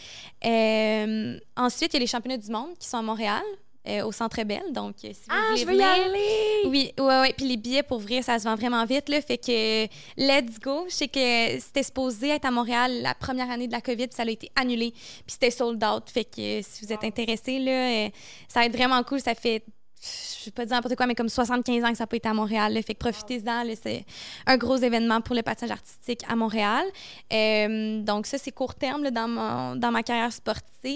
Euh, 0.45 1.37
ensuite, 1.55 1.93
il 1.93 1.95
y 1.95 1.97
a 1.97 1.99
les 1.99 2.07
championnats 2.07 2.37
du 2.37 2.51
monde 2.51 2.69
qui 2.79 2.87
sont 2.87 2.97
à 2.97 3.01
Montréal, 3.01 3.43
euh, 3.89 4.05
au 4.05 4.11
Centre 4.11 4.41
Bell. 4.43 4.61
Donc, 4.71 4.95
euh, 5.03 5.09
si 5.13 5.21
vous 5.27 5.35
Ah, 5.35 5.41
voulez 5.49 5.61
je 5.61 5.65
veux 5.65 5.73
y 5.73 5.75
venir- 5.77 5.87
aller! 5.87 6.67
Oui, 6.67 6.91
ouais, 6.99 7.19
ouais. 7.21 7.33
Puis 7.35 7.47
les 7.47 7.57
billets, 7.57 7.83
pour 7.83 7.99
vrai, 7.99 8.21
ça 8.21 8.37
se 8.39 8.43
vend 8.45 8.55
vraiment 8.55 8.85
vite, 8.85 9.09
là. 9.09 9.19
Fait 9.21 9.37
que, 9.37 9.85
let's 10.17 10.59
go. 10.59 10.85
Je 10.87 10.93
sais 10.93 11.07
que 11.07 11.59
c'était 11.59 11.83
supposé 11.83 12.29
être 12.29 12.45
à 12.45 12.51
Montréal 12.51 13.01
la 13.01 13.15
première 13.15 13.49
année 13.49 13.67
de 13.67 13.71
la 13.73 13.81
COVID, 13.81 14.07
puis 14.07 14.15
ça 14.15 14.23
a 14.23 14.29
été 14.29 14.49
annulé. 14.55 14.91
Puis 14.91 15.23
c'était 15.27 15.51
sold 15.51 15.83
out. 15.83 16.03
Fait 16.09 16.25
que, 16.25 16.61
si 16.61 16.85
vous 16.85 16.93
êtes 16.93 17.03
intéressés, 17.03 17.59
là, 17.59 17.71
euh, 18.05 18.09
ça 18.47 18.59
va 18.61 18.65
être 18.67 18.75
vraiment 18.75 19.01
cool. 19.03 19.19
Ça 19.19 19.33
fait, 19.35 19.63
je 20.01 20.45
vais 20.45 20.51
pas 20.51 20.65
dire 20.65 20.75
n'importe 20.77 20.95
quoi, 20.95 21.07
mais 21.07 21.15
comme 21.15 21.27
75 21.27 21.83
ans 21.83 21.91
que 21.91 21.97
ça 21.97 22.07
peut 22.07 22.15
être 22.15 22.25
à 22.27 22.33
Montréal, 22.33 22.73
là. 22.73 22.81
Fait 22.81 22.93
que 22.93 22.99
profitez-en. 22.99 23.63
C'est 23.83 24.05
un 24.45 24.57
gros 24.57 24.77
événement 24.77 25.19
pour 25.21 25.35
le 25.35 25.41
patinage 25.41 25.71
artistique 25.71 26.21
à 26.29 26.35
Montréal. 26.35 26.85
Euh, 27.33 28.01
donc, 28.01 28.25
ça, 28.25 28.37
c'est 28.37 28.51
court 28.51 28.75
terme, 28.75 29.03
là, 29.03 29.11
dans, 29.11 29.27
mon, 29.27 29.75
dans 29.75 29.91
ma 29.91 30.03
carrière 30.03 30.31
sportive. 30.31 30.95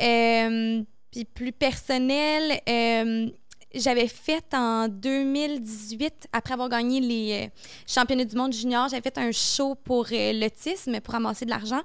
Euh, 0.00 0.82
puis 1.14 1.24
plus 1.24 1.52
personnel, 1.52 2.60
euh, 2.68 3.28
j'avais 3.74 4.08
fait 4.08 4.44
en 4.54 4.88
2018, 4.88 6.28
après 6.32 6.54
avoir 6.54 6.68
gagné 6.68 7.00
les 7.00 7.44
euh, 7.44 7.48
championnats 7.86 8.24
du 8.24 8.36
monde 8.36 8.52
junior, 8.52 8.88
j'avais 8.88 9.02
fait 9.02 9.18
un 9.18 9.32
show 9.32 9.74
pour 9.74 10.06
euh, 10.12 10.32
l'autisme, 10.32 11.00
pour 11.00 11.12
ramasser 11.14 11.44
de 11.44 11.50
l'argent. 11.50 11.80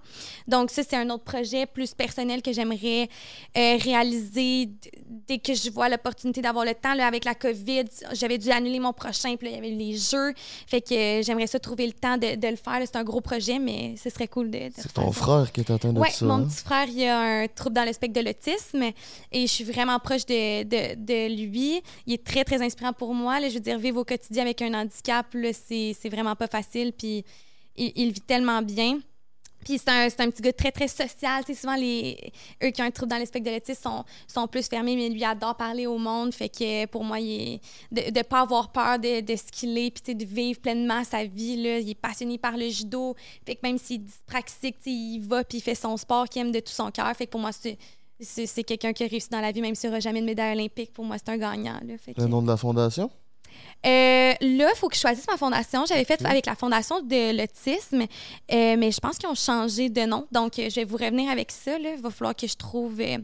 Donc 0.47 0.71
ça, 0.71 0.81
c'est 0.87 0.95
un 0.95 1.09
autre 1.09 1.23
projet 1.23 1.65
plus 1.65 1.93
personnel 1.93 2.41
que 2.41 2.51
j'aimerais 2.53 3.09
euh, 3.57 3.77
réaliser 3.77 4.69
dès 5.27 5.39
que 5.39 5.53
je 5.53 5.69
vois 5.69 5.89
l'opportunité 5.89 6.41
d'avoir 6.41 6.65
le 6.65 6.73
temps. 6.73 6.93
Là, 6.93 7.07
avec 7.07 7.25
la 7.25 7.35
COVID, 7.35 7.85
j'avais 8.13 8.37
dû 8.37 8.49
annuler 8.51 8.79
mon 8.79 8.93
prochain, 8.93 9.35
puis 9.35 9.47
là, 9.49 9.53
il 9.53 9.55
y 9.55 9.57
avait 9.67 9.75
les 9.75 9.97
jeux. 9.97 10.33
Fait 10.67 10.81
que 10.81 10.93
euh, 10.93 11.21
j'aimerais 11.23 11.47
ça 11.47 11.59
trouver 11.59 11.87
le 11.87 11.93
temps 11.93 12.17
de, 12.17 12.35
de 12.35 12.47
le 12.47 12.55
faire. 12.55 12.79
C'est 12.81 12.95
un 12.95 13.03
gros 13.03 13.21
projet, 13.21 13.59
mais 13.59 13.95
ce 14.01 14.09
serait 14.09 14.27
cool 14.27 14.49
de, 14.51 14.57
de 14.67 14.73
C'est 14.75 14.93
ton 14.93 15.11
ça. 15.11 15.19
frère 15.19 15.51
qui 15.51 15.61
est 15.61 15.71
atteint 15.71 15.93
de 15.93 15.99
Oui, 15.99 16.09
ça. 16.11 16.25
mon 16.25 16.33
hein? 16.35 16.47
petit 16.47 16.63
frère, 16.63 16.87
il 16.87 17.03
a 17.05 17.19
un 17.41 17.47
trouble 17.47 17.75
dans 17.75 17.85
le 17.85 17.93
spectre 17.93 18.19
de 18.19 18.25
l'autisme 18.25 18.83
et 19.31 19.41
je 19.41 19.51
suis 19.51 19.63
vraiment 19.63 19.99
proche 19.99 20.25
de, 20.25 20.63
de, 20.63 20.95
de 20.95 21.27
Il 22.05 22.13
est 22.13 22.23
très, 22.23 22.43
très 22.43 22.61
inspirant 22.61 22.93
pour 22.93 23.13
moi. 23.13 23.39
Là, 23.39 23.49
je 23.49 23.55
veux 23.55 23.59
dire, 23.59 23.77
vivre 23.77 24.01
au 24.01 24.05
quotidien 24.05 24.43
avec 24.43 24.61
un 24.61 24.73
handicap, 24.73 25.25
c'est 25.53 26.09
vraiment 26.09 26.35
pas 26.35 26.47
facile. 26.47 26.93
Puis 26.93 27.23
il, 27.75 28.11
vit 28.11 28.21
tellement 28.21 28.61
bien. 28.61 28.99
Puis 29.65 29.77
c'est 29.77 29.89
un, 29.89 30.05
un 30.05 30.31
petit 30.31 30.41
gars 30.41 30.53
très, 30.53 30.71
très 30.71 30.87
social. 30.87 31.43
Tu 31.43 31.53
sais, 31.53 31.61
souvent, 31.61 31.75
les, 31.75 32.31
eux 32.63 32.69
qui 32.69 32.81
ont 32.81 32.85
un 32.85 32.91
trouble 32.91 33.11
dans 33.11 33.17
le 33.17 33.25
spectre 33.25 33.49
de 33.49 33.55
l'autisme 33.55 33.81
sont, 33.81 34.05
sont 34.27 34.47
plus 34.47 34.67
fermés, 34.67 34.95
mais 34.95 35.09
lui 35.09 35.23
adore 35.23 35.55
parler 35.55 35.85
au 35.85 35.97
monde. 35.97 36.33
Fait 36.33 36.49
que 36.49 36.85
pour 36.85 37.03
moi, 37.03 37.19
il 37.19 37.59
est, 37.91 38.11
de 38.11 38.17
ne 38.17 38.23
pas 38.23 38.41
avoir 38.41 38.71
peur 38.71 38.99
de, 38.99 39.19
de 39.21 39.35
ce 39.35 39.51
qu'il 39.51 39.77
est, 39.77 39.91
puis 39.91 40.15
de 40.15 40.25
vivre 40.25 40.61
pleinement 40.61 41.03
sa 41.03 41.25
vie. 41.25 41.61
Là. 41.61 41.79
Il 41.79 41.89
est 41.89 41.95
passionné 41.95 42.37
par 42.37 42.55
le 42.55 42.69
judo. 42.69 43.15
Fait 43.45 43.55
que 43.55 43.59
même 43.63 43.77
s'il 43.77 43.97
est 43.97 44.05
dyspraxique, 44.05 44.77
tu 44.77 44.89
sais, 44.89 44.95
il 44.95 45.19
va 45.19 45.43
puis 45.43 45.57
il 45.57 45.61
fait 45.61 45.75
son 45.75 45.97
sport 45.97 46.29
qu'il 46.29 46.41
aime 46.41 46.51
de 46.51 46.59
tout 46.59 46.71
son 46.71 46.89
cœur. 46.89 47.13
Fait 47.15 47.25
que 47.25 47.31
pour 47.31 47.41
moi, 47.41 47.51
c'est, 47.51 47.77
c'est, 48.19 48.63
quelqu'un 48.63 48.93
qui 48.93 49.03
a 49.03 49.07
réussi 49.07 49.29
dans 49.29 49.41
la 49.41 49.51
vie, 49.51 49.61
même 49.61 49.75
s'il 49.75 49.89
n'aura 49.89 49.99
jamais 49.99 50.21
de 50.21 50.25
médaille 50.25 50.53
olympique. 50.57 50.91
Pour 50.93 51.05
moi, 51.05 51.17
c'est 51.17 51.29
un 51.29 51.37
gagnant. 51.37 51.79
Là. 51.85 51.97
Fait 51.97 52.13
que- 52.13 52.21
Le 52.21 52.27
nom 52.27 52.41
de 52.41 52.47
la 52.47 52.57
fondation? 52.57 53.09
euh, 53.85 54.33
là, 54.33 54.35
il 54.41 54.73
faut 54.75 54.89
que 54.89 54.95
je 54.95 55.01
choisisse 55.01 55.25
ma 55.27 55.37
fondation. 55.37 55.85
J'avais 55.85 56.03
fait 56.05 56.23
avec 56.25 56.45
la 56.45 56.55
fondation 56.55 57.01
de 57.01 57.37
l'autisme, 57.37 58.01
euh, 58.01 58.75
mais 58.77 58.91
je 58.91 58.99
pense 58.99 59.17
qu'ils 59.17 59.29
ont 59.29 59.35
changé 59.35 59.89
de 59.89 60.01
nom. 60.01 60.27
Donc, 60.31 60.59
euh, 60.59 60.69
je 60.69 60.75
vais 60.75 60.83
vous 60.85 60.97
revenir 60.97 61.29
avec 61.31 61.51
ça. 61.51 61.77
Là. 61.79 61.91
Il 61.95 62.01
va 62.01 62.09
falloir 62.09 62.35
que 62.35 62.47
je 62.47 62.55
trouve. 62.55 62.99
euh, 62.99 63.17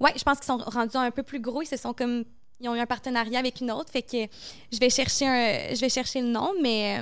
Ouais, 0.00 0.12
je 0.16 0.22
pense 0.22 0.38
qu'ils 0.38 0.46
sont 0.46 0.58
rendus 0.58 0.96
un 0.96 1.10
peu 1.10 1.22
plus 1.22 1.40
gros. 1.40 1.62
Ils 1.62 1.66
se 1.66 1.76
sont 1.76 1.92
comme. 1.92 2.24
Ils 2.60 2.68
ont 2.68 2.74
eu 2.76 2.80
un 2.80 2.86
partenariat 2.86 3.38
avec 3.40 3.60
une 3.60 3.70
autre. 3.72 3.90
Fait 3.90 4.02
que 4.02 4.26
je 4.72 4.78
vais 4.78 4.90
chercher, 4.90 5.26
un... 5.26 5.74
je 5.74 5.80
vais 5.80 5.88
chercher 5.88 6.20
le 6.20 6.28
nom, 6.28 6.52
mais. 6.62 7.00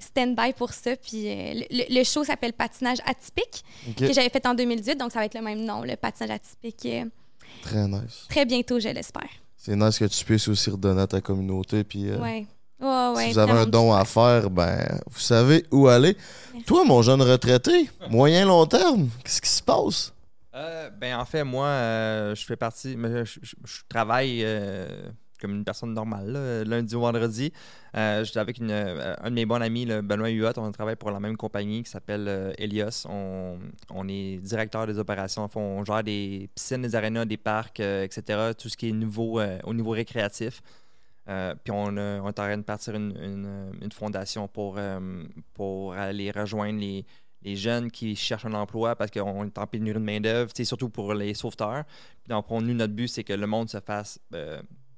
Stand-by 0.00 0.52
pour 0.54 0.72
ça. 0.72 0.96
Puis 0.96 1.28
euh, 1.28 1.60
le, 1.70 2.04
show 2.04 2.24
s'appelle 2.24 2.52
Patinage 2.52 2.98
atypique, 3.04 3.64
que 3.96 4.12
j'avais 4.12 4.28
fait 4.30 4.44
en 4.46 4.54
2018, 4.54 4.96
donc 4.96 5.12
ça 5.12 5.20
va 5.20 5.26
être 5.26 5.34
le 5.34 5.42
même 5.42 5.64
nom, 5.64 5.82
le 5.82 5.96
patinage 5.96 6.30
atypique. 6.36 6.86
euh, 6.86 7.04
Très 7.62 7.86
nice. 7.86 8.26
très 8.28 8.44
bientôt, 8.46 8.80
je 8.80 8.88
l'espère. 8.88 9.28
C'est 9.56 9.76
nice 9.76 9.98
que 9.98 10.06
tu 10.06 10.24
puisses 10.24 10.48
aussi 10.48 10.70
redonner 10.70 11.02
à 11.02 11.06
ta 11.06 11.20
communauté. 11.20 11.84
Puis, 11.84 12.08
euh, 12.08 12.18
Ouais. 12.18 12.46
Ouais, 12.80 13.12
ouais, 13.14 13.26
si 13.26 13.32
vous 13.34 13.38
avez 13.38 13.52
un 13.52 13.66
don 13.66 13.92
à 13.92 14.06
faire, 14.06 14.48
ben, 14.48 14.98
vous 15.10 15.20
savez 15.20 15.66
où 15.70 15.86
aller. 15.88 16.16
Merci. 16.54 16.64
Toi, 16.64 16.82
mon 16.86 17.02
jeune 17.02 17.20
retraité, 17.20 17.90
moyen 18.08 18.46
long 18.46 18.64
terme, 18.64 19.10
qu'est-ce 19.22 19.42
qui 19.42 19.50
se 19.50 19.62
passe? 19.62 20.14
Euh, 20.54 20.88
ben 20.88 21.16
en 21.18 21.26
fait, 21.26 21.44
moi, 21.44 21.66
euh, 21.66 22.34
je 22.34 22.42
fais 22.42 22.56
partie. 22.56 22.96
mais 22.96 23.26
Je, 23.26 23.38
je- 23.42 23.54
je 23.66 23.80
travaille 23.86 24.40
euh, 24.44 24.86
comme 25.40 25.52
une 25.56 25.64
personne 25.64 25.92
normale, 25.94 26.62
lundi 26.66 26.94
au 26.94 27.00
vendredi. 27.00 27.52
Euh, 27.96 28.22
J'étais 28.24 28.38
avec 28.38 28.58
une, 28.58 28.70
euh, 28.70 29.14
un 29.20 29.30
de 29.30 29.34
mes 29.34 29.46
bons 29.46 29.60
amis, 29.60 29.84
le 29.86 30.02
Benoît 30.02 30.28
Huot. 30.30 30.52
On 30.58 30.70
travaille 30.72 30.96
pour 30.96 31.10
la 31.10 31.18
même 31.20 31.36
compagnie 31.36 31.82
qui 31.82 31.90
s'appelle 31.90 32.26
euh, 32.28 32.52
Elios. 32.58 33.06
On, 33.08 33.58
on 33.90 34.08
est 34.08 34.36
directeur 34.38 34.86
des 34.86 34.98
opérations. 34.98 35.42
En 35.42 35.48
fait, 35.48 35.58
on 35.58 35.84
gère 35.84 36.04
des 36.04 36.48
piscines, 36.54 36.82
des 36.82 36.94
arénas, 36.94 37.24
des 37.24 37.36
parcs, 37.36 37.80
euh, 37.80 38.04
etc. 38.04 38.52
Tout 38.56 38.68
ce 38.68 38.76
qui 38.76 38.90
est 38.90 38.92
nouveau, 38.92 39.40
euh, 39.40 39.58
au 39.64 39.74
niveau 39.74 39.90
récréatif. 39.90 40.62
Puis 41.26 41.70
on, 41.70 41.84
on 41.84 41.96
est 41.96 42.18
en 42.18 42.32
train 42.32 42.56
de 42.56 42.62
partir 42.62 42.94
une, 42.96 43.70
une- 43.82 43.92
fondation 43.92 44.48
pour, 44.48 44.80
pour 45.54 45.94
aller 45.94 46.32
rejoindre 46.32 46.80
les, 46.80 47.04
les 47.42 47.54
jeunes 47.54 47.88
qui 47.90 48.16
cherchent 48.16 48.46
un 48.46 48.54
emploi 48.54 48.96
parce 48.96 49.12
qu'on 49.12 49.44
est 49.44 49.56
en 49.58 49.66
pénurie 49.68 50.00
de 50.00 50.04
main-d'œuvre, 50.04 50.50
surtout 50.64 50.88
pour 50.88 51.14
les 51.14 51.34
sauveteurs. 51.34 51.84
Puis 52.24 52.30
donc, 52.30 52.48
pour 52.48 52.60
nous, 52.60 52.74
notre 52.74 52.94
but, 52.94 53.06
c'est 53.06 53.22
que 53.22 53.32
le 53.32 53.46
monde 53.46 53.68
se 53.70 53.78
fasse, 53.78 54.18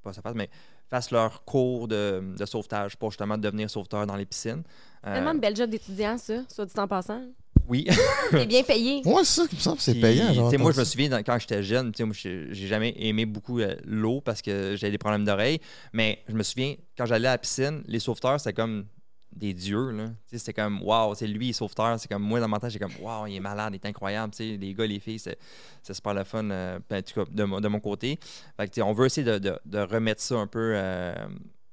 pas 0.02 0.12
se 0.12 0.20
fasse, 0.20 0.34
mais 0.34 0.50
fasse 0.90 1.10
leur 1.10 1.44
cours 1.44 1.88
de, 1.88 2.22
de 2.38 2.44
sauvetage 2.46 2.96
pour 2.96 3.10
justement 3.10 3.38
devenir 3.38 3.70
sauveteur 3.70 4.06
dans 4.06 4.16
les 4.16 4.26
piscines. 4.26 4.62
Euh, 5.06 5.14
Tellement 5.14 5.34
de 5.34 5.40
bel 5.40 5.56
job 5.56 5.70
d'étudiant, 5.70 6.18
ça, 6.18 6.34
soit 6.48 6.66
dit 6.66 6.72
en 6.78 6.86
passant. 6.88 7.22
oui. 7.68 7.86
T'es 8.30 8.46
bien 8.46 8.62
payé. 8.62 9.02
Moi, 9.04 9.24
c'est 9.24 9.40
ça 9.42 9.48
qui 9.48 9.56
me 9.56 9.60
semble, 9.60 9.80
c'est 9.80 9.94
payant. 9.94 10.28
tu 10.28 10.34
genre, 10.34 10.50
sais, 10.50 10.58
moi, 10.58 10.72
je 10.72 10.78
me 10.80 10.84
ça. 10.84 10.90
souviens 10.90 11.08
dans- 11.08 11.22
quand 11.22 11.38
j'étais 11.38 11.62
jeune, 11.62 11.92
tu 11.92 11.98
sais, 11.98 12.04
moi, 12.04 12.14
j'ai 12.18 12.46
j'ai 12.50 12.66
jamais 12.66 12.94
aimé 12.98 13.24
beaucoup 13.26 13.60
euh, 13.60 13.74
l'eau 13.84 14.20
parce 14.20 14.42
que 14.42 14.74
j'avais 14.76 14.90
des 14.90 14.98
problèmes 14.98 15.24
d'oreille. 15.24 15.60
Mais 15.92 16.22
je 16.28 16.34
me 16.34 16.42
souviens, 16.42 16.74
quand 16.96 17.06
j'allais 17.06 17.28
à 17.28 17.32
la 17.32 17.38
piscine, 17.38 17.82
les 17.86 17.98
sauveteurs, 17.98 18.38
c'était 18.40 18.52
comme 18.52 18.86
des 19.34 19.54
dieux. 19.54 19.90
là. 19.90 20.10
C'était 20.26 20.52
comme, 20.52 20.82
waouh, 20.82 21.14
c'est 21.14 21.26
lui, 21.26 21.46
il 21.46 21.50
est 21.50 21.52
sauveteur. 21.54 21.98
C'est 21.98 22.08
comme, 22.08 22.22
moi, 22.22 22.40
dans 22.40 22.48
temps, 22.58 22.68
j'ai 22.68 22.78
comme, 22.78 22.92
waouh, 23.00 23.26
il 23.26 23.36
est 23.36 23.40
malade, 23.40 23.72
il 23.72 23.76
est 23.76 23.86
incroyable. 23.86 24.32
Les 24.38 24.74
gars, 24.74 24.86
les 24.86 25.00
filles, 25.00 25.18
c'est 25.18 25.38
c'est 25.82 25.94
super 25.94 26.14
le 26.14 26.24
fun, 26.24 26.48
euh, 26.50 26.78
ben, 26.88 26.98
en 26.98 27.02
tout 27.02 27.24
cas, 27.24 27.30
de, 27.30 27.44
mon- 27.44 27.60
de 27.60 27.68
mon 27.68 27.80
côté. 27.80 28.18
Fait 28.56 28.80
on 28.82 28.92
veut 28.92 29.06
essayer 29.06 29.24
de, 29.24 29.38
de- 29.38 29.58
remettre 29.80 30.20
ça 30.20 30.36
un 30.36 30.46
peu 30.46 30.72
euh, 30.76 31.14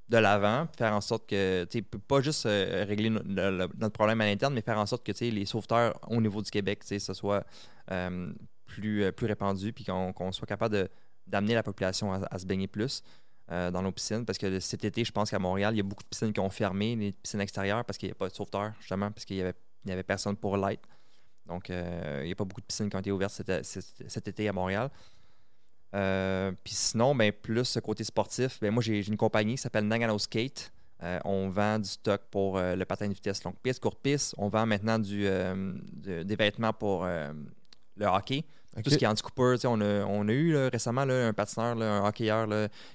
de 0.09 0.17
l'avant, 0.17 0.67
faire 0.77 0.93
en 0.93 1.01
sorte 1.01 1.27
que, 1.29 1.65
tu 1.65 1.83
pas 1.83 2.21
juste 2.21 2.45
euh, 2.45 2.85
régler 2.87 3.09
no- 3.11 3.21
le- 3.25 3.57
le- 3.57 3.69
notre 3.77 3.93
problème 3.93 4.21
à 4.21 4.25
l'interne, 4.25 4.53
mais 4.53 4.61
faire 4.61 4.79
en 4.79 4.85
sorte 4.85 5.05
que, 5.05 5.11
les 5.23 5.45
sauveteurs 5.45 5.99
au 6.09 6.19
niveau 6.21 6.41
du 6.41 6.49
Québec, 6.49 6.83
ce 6.83 7.13
soit 7.13 7.45
plus, 8.65 9.11
plus 9.11 9.27
répandu, 9.27 9.73
puis 9.73 9.83
qu'on 9.83 10.31
soit 10.31 10.47
capable 10.47 10.89
d'amener 11.27 11.53
la 11.53 11.63
population 11.63 12.13
à 12.13 12.39
se 12.39 12.45
baigner 12.45 12.67
plus 12.67 13.03
euh, 13.51 13.71
dans 13.71 13.81
nos 13.81 13.91
piscines. 13.91 14.25
Parce 14.25 14.37
que 14.37 14.59
cet 14.59 14.83
été, 14.85 15.03
je 15.03 15.11
pense 15.11 15.29
qu'à 15.29 15.39
Montréal, 15.39 15.73
il 15.73 15.77
y 15.77 15.79
a 15.79 15.83
beaucoup 15.83 16.03
de 16.03 16.07
piscines 16.09 16.31
qui 16.33 16.39
ont 16.39 16.49
fermé, 16.49 16.95
les 16.95 17.11
piscines 17.11 17.41
extérieures, 17.41 17.83
parce 17.85 17.97
qu'il 17.97 18.07
n'y 18.07 18.11
a 18.11 18.15
pas 18.15 18.29
de 18.29 18.33
sauveteurs, 18.33 18.73
justement, 18.79 19.11
parce 19.11 19.25
qu'il 19.25 19.37
n'y 19.37 19.41
avait, 19.41 19.55
avait 19.89 20.03
personne 20.03 20.35
pour 20.35 20.55
l'être. 20.57 20.87
Donc, 21.47 21.69
euh, 21.69 22.19
il 22.21 22.25
n'y 22.27 22.31
a 22.31 22.35
pas 22.35 22.45
beaucoup 22.45 22.61
de 22.61 22.65
piscines 22.67 22.89
qui 22.89 22.95
ont 22.95 22.99
été 22.99 23.11
ouvertes 23.11 23.33
cet, 23.33 23.65
cet- 23.65 24.27
été 24.27 24.47
à 24.47 24.53
Montréal. 24.53 24.89
Euh, 25.95 26.51
Puis 26.63 26.75
sinon, 26.75 27.15
ben, 27.15 27.31
plus 27.31 27.65
ce 27.65 27.79
côté 27.79 28.03
sportif, 28.03 28.59
ben, 28.59 28.71
moi, 28.71 28.83
j'ai 28.83 29.05
une 29.07 29.17
compagnie 29.17 29.55
qui 29.55 29.61
s'appelle 29.61 29.87
Nagano 29.87 30.17
Skate. 30.19 30.71
On 31.23 31.49
vend 31.49 31.79
du 31.79 31.87
stock 31.87 32.21
pour 32.29 32.59
le 32.59 32.83
patin 32.83 33.07
de 33.07 33.13
vitesse 33.13 33.41
longue 33.45 33.55
piste, 33.63 33.79
courte 33.81 33.99
piste. 34.01 34.35
On 34.37 34.49
vend 34.49 34.65
maintenant 34.65 34.99
du, 34.99 35.23
de- 35.23 36.23
des 36.23 36.35
vêtements 36.35 36.73
pour 36.73 37.05
le 37.05 38.05
hockey. 38.05 38.43
Tout 38.83 38.89
ce 38.91 38.97
qui 38.97 39.03
est 39.03 39.07
anti-cooper. 39.07 39.53
tu 39.55 39.61
sais, 39.61 39.67
On 39.67 39.81
a, 39.81 40.05
on 40.05 40.27
a 40.27 40.31
eu 40.31 40.53
là, 40.53 40.69
récemment 40.69 41.03
là, 41.05 41.27
un 41.27 41.33
patineur, 41.33 41.75
là, 41.75 41.97
un 41.97 42.07
hockeyeur 42.07 42.47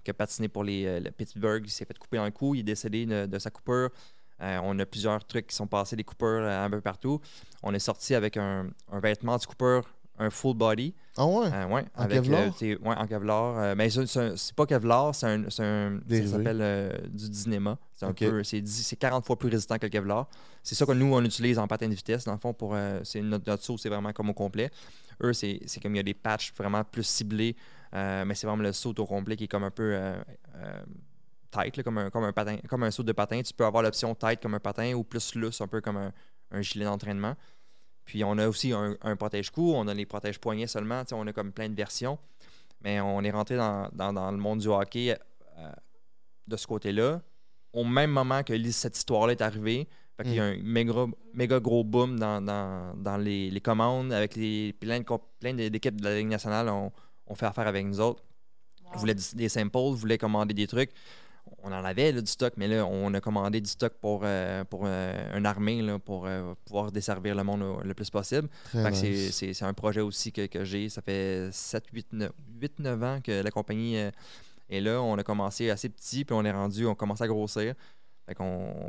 qui 0.04 0.10
a 0.10 0.14
patiné 0.14 0.48
pour 0.48 0.64
les, 0.64 0.86
euh, 0.86 1.00
le 1.00 1.10
Pittsburgh. 1.10 1.62
Il 1.66 1.70
s'est 1.70 1.84
fait 1.84 1.98
couper 1.98 2.16
dans 2.16 2.24
le 2.24 2.30
cou. 2.30 2.54
Il 2.54 2.60
est 2.60 2.62
décédé 2.64 3.06
de, 3.06 3.26
de 3.26 3.38
sa 3.38 3.50
coupure. 3.50 3.90
Euh, 4.40 4.58
on 4.62 4.78
a 4.78 4.86
plusieurs 4.86 5.24
trucs 5.24 5.46
qui 5.48 5.54
sont 5.56 5.66
passés, 5.66 5.94
des 5.96 6.04
coupures 6.04 6.26
euh, 6.42 6.64
un 6.64 6.70
peu 6.70 6.80
partout. 6.80 7.20
On 7.62 7.72
est 7.74 7.78
sorti 7.78 8.14
avec 8.14 8.36
un, 8.36 8.68
un 8.90 9.00
vêtement 9.00 9.34
anti-coupure, 9.34 9.82
un 10.18 10.30
full 10.30 10.56
body. 10.56 10.94
Ah 11.16 11.26
ouais? 11.26 11.46
Euh, 11.52 11.66
ouais, 11.66 11.84
En 11.96 12.02
avec, 12.02 12.22
Kevlar? 12.22 12.42
euh, 12.62 12.76
ouais, 12.82 12.96
en 12.96 13.06
Kevlar. 13.06 13.76
Mais 13.76 13.90
c'est- 13.90 14.16
un- 14.18 14.34
pas 14.56 14.66
Kevlar, 14.66 15.14
c'est 15.14 15.26
un. 15.26 15.44
c'est 15.50 15.62
un- 15.64 16.00
ça 16.08 16.26
s'appelle 16.28 17.08
du 17.12 17.28
Dynema. 17.30 17.78
C'est 18.08 18.26
peu. 18.30 18.44
C'est 18.44 18.60
dix- 18.60 18.86
c'est 18.86 18.96
40 18.96 19.24
fois 19.26 19.38
plus 19.38 19.48
résistant 19.48 19.76
que 19.78 19.86
le 19.86 19.90
Kevlar. 19.90 20.28
C'est 20.62 20.74
ça 20.74 20.86
que 20.86 20.92
nous, 20.92 21.12
on 21.14 21.24
utilise 21.24 21.58
en 21.58 21.66
patin 21.66 21.88
de 21.88 21.94
vitesse. 21.94 22.24
Dans 22.24 22.32
le 22.32 22.38
fond, 22.38 22.52
pour. 22.54 22.74
euh, 22.74 23.00
notre, 23.16 23.48
notre 23.50 23.62
saut, 23.62 23.76
c'est 23.78 23.88
vraiment 23.88 24.12
comme 24.12 24.30
au 24.30 24.34
complet. 24.34 24.70
Eux, 25.22 25.32
c'est 25.32 25.60
comme 25.82 25.94
il 25.94 25.98
y 25.98 26.00
a 26.00 26.04
des 26.04 26.14
patchs 26.14 26.52
vraiment 26.54 26.82
plus 26.84 27.04
ciblés. 27.04 27.54
euh, 27.94 28.24
mais 28.24 28.34
c'est 28.34 28.46
vraiment 28.46 28.62
le 28.62 28.72
saut 28.72 28.94
au 28.98 29.06
complet 29.06 29.36
qui 29.36 29.44
est 29.44 29.48
comme 29.48 29.64
un 29.64 29.70
peu. 29.70 29.94
euh, 29.94 30.22
tight, 31.50 31.76
là, 31.76 31.82
comme, 31.84 31.98
un, 31.98 32.10
comme, 32.10 32.24
un 32.24 32.32
patin, 32.32 32.56
comme 32.68 32.82
un 32.82 32.90
saut 32.90 33.02
de 33.04 33.12
patin. 33.12 33.40
Tu 33.42 33.54
peux 33.54 33.64
avoir 33.64 33.82
l'option 33.82 34.14
tight 34.14 34.40
comme 34.42 34.54
un 34.54 34.60
patin 34.60 34.92
ou 34.94 35.04
plus 35.04 35.34
loose, 35.36 35.60
un 35.60 35.68
peu 35.68 35.80
comme 35.80 35.96
un, 35.96 36.12
un 36.50 36.62
gilet 36.62 36.84
d'entraînement. 36.84 37.34
Puis 38.04 38.24
on 38.24 38.36
a 38.38 38.48
aussi 38.48 38.72
un, 38.72 38.96
un 39.02 39.16
protège-cou, 39.16 39.72
on 39.74 39.86
a 39.88 39.94
les 39.94 40.04
protège-poignets 40.04 40.66
seulement, 40.66 41.02
on 41.12 41.26
a 41.26 41.32
comme 41.32 41.52
plein 41.52 41.68
de 41.68 41.74
versions. 41.74 42.18
Mais 42.82 43.00
on 43.00 43.22
est 43.22 43.30
rentré 43.30 43.56
dans, 43.56 43.88
dans- 43.92 44.12
dans 44.12 44.30
le 44.30 44.36
monde 44.36 44.58
du 44.58 44.68
hockey 44.68 45.16
euh, 45.58 45.72
de 46.48 46.56
ce 46.56 46.66
côté-là. 46.66 47.22
Au 47.74 47.84
même 47.84 48.10
moment 48.10 48.42
que 48.42 48.70
cette 48.70 48.96
histoire-là 48.96 49.32
est 49.32 49.42
arrivée, 49.42 49.88
fait 50.16 50.22
qu'il 50.22 50.34
y 50.34 50.40
a 50.40 50.44
un 50.44 50.56
méga, 50.62 51.06
méga 51.32 51.58
gros 51.60 51.82
boom 51.84 52.18
dans, 52.18 52.40
dans- 52.40 52.94
dans 52.96 53.16
les, 53.16 53.50
les 53.50 53.60
commandes 53.60 54.12
avec 54.12 54.36
les, 54.36 54.72
plein, 54.72 55.00
de 55.00 55.04
plein 55.40 55.52
d'équipes 55.54 56.00
de 56.00 56.04
la 56.04 56.16
Ligue 56.16 56.28
nationale 56.28 56.68
ont, 56.68 56.92
ont 57.26 57.34
fait 57.34 57.46
affaire 57.46 57.66
avec 57.66 57.84
nous 57.84 58.00
autres. 58.00 58.22
Voulaient 58.96 59.16
du- 59.16 59.34
des 59.34 59.48
samples, 59.48 59.76
voulaient 59.94 60.18
commander 60.18 60.54
des 60.54 60.68
trucs. 60.68 60.90
On 61.64 61.68
en 61.72 61.84
avait 61.84 62.12
là, 62.12 62.20
du 62.20 62.30
stock, 62.30 62.54
mais 62.56 62.68
là, 62.68 62.86
on 62.86 63.12
a 63.12 63.20
commandé 63.20 63.60
du 63.60 63.68
stock 63.68 63.92
pour, 64.00 64.20
euh, 64.24 64.64
pour 64.64 64.82
euh, 64.86 65.36
une 65.36 65.44
armée 65.46 65.82
là, 65.82 65.98
pour 65.98 66.26
euh, 66.26 66.54
pouvoir 66.64 66.92
desservir 66.92 67.34
le 67.34 67.42
monde 67.42 67.64
le 67.84 67.94
plus 67.94 68.08
possible. 68.08 68.48
C'est- 68.94 69.32
c'est 69.32 69.52
c'est 69.52 69.64
un 69.64 69.74
projet 69.74 70.00
aussi 70.00 70.30
que, 70.32 70.46
que 70.46 70.64
j'ai. 70.64 70.88
Ça 70.88 71.02
fait 71.02 71.48
7, 71.52 71.84
8, 71.92 72.06
9, 72.12 72.30
8, 72.60 72.78
9 72.78 73.02
ans 73.02 73.18
que 73.22 73.42
la 73.42 73.50
compagnie 73.50 73.96
est 74.68 74.80
là. 74.80 75.00
On 75.02 75.16
a 75.18 75.22
commencé 75.22 75.70
assez 75.70 75.88
petit, 75.88 76.24
puis 76.24 76.34
on 76.34 76.44
est 76.44 76.50
rendu, 76.52 76.86
on 76.86 76.94
commence 76.94 77.20
à 77.20 77.26
grossir. 77.28 77.74
Fait 78.26 78.34
qu'on 78.34 78.44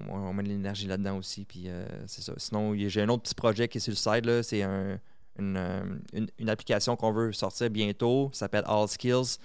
on, 0.09 0.33
met 0.33 0.43
de 0.43 0.47
l'énergie 0.49 0.87
là-dedans 0.87 1.17
aussi. 1.17 1.43
Puis 1.45 1.63
euh, 1.67 1.85
c'est 2.07 2.21
ça. 2.21 2.33
Sinon, 2.37 2.73
j'ai 2.75 3.01
un 3.01 3.09
autre 3.09 3.23
petit 3.23 3.35
projet 3.35 3.67
qui 3.67 3.79
est 3.79 3.81
sur 3.81 3.91
le 3.91 3.95
site. 3.97 4.41
C'est 4.43 4.63
euh, 4.63 4.95
une- 5.37 6.49
application 6.49 6.95
qu'on 6.95 7.11
veut 7.11 7.33
sortir 7.33 7.69
bientôt. 7.69 8.29
Ça 8.31 8.39
s'appelle 8.41 8.63
All 8.67 8.87
Skills. 8.87 9.37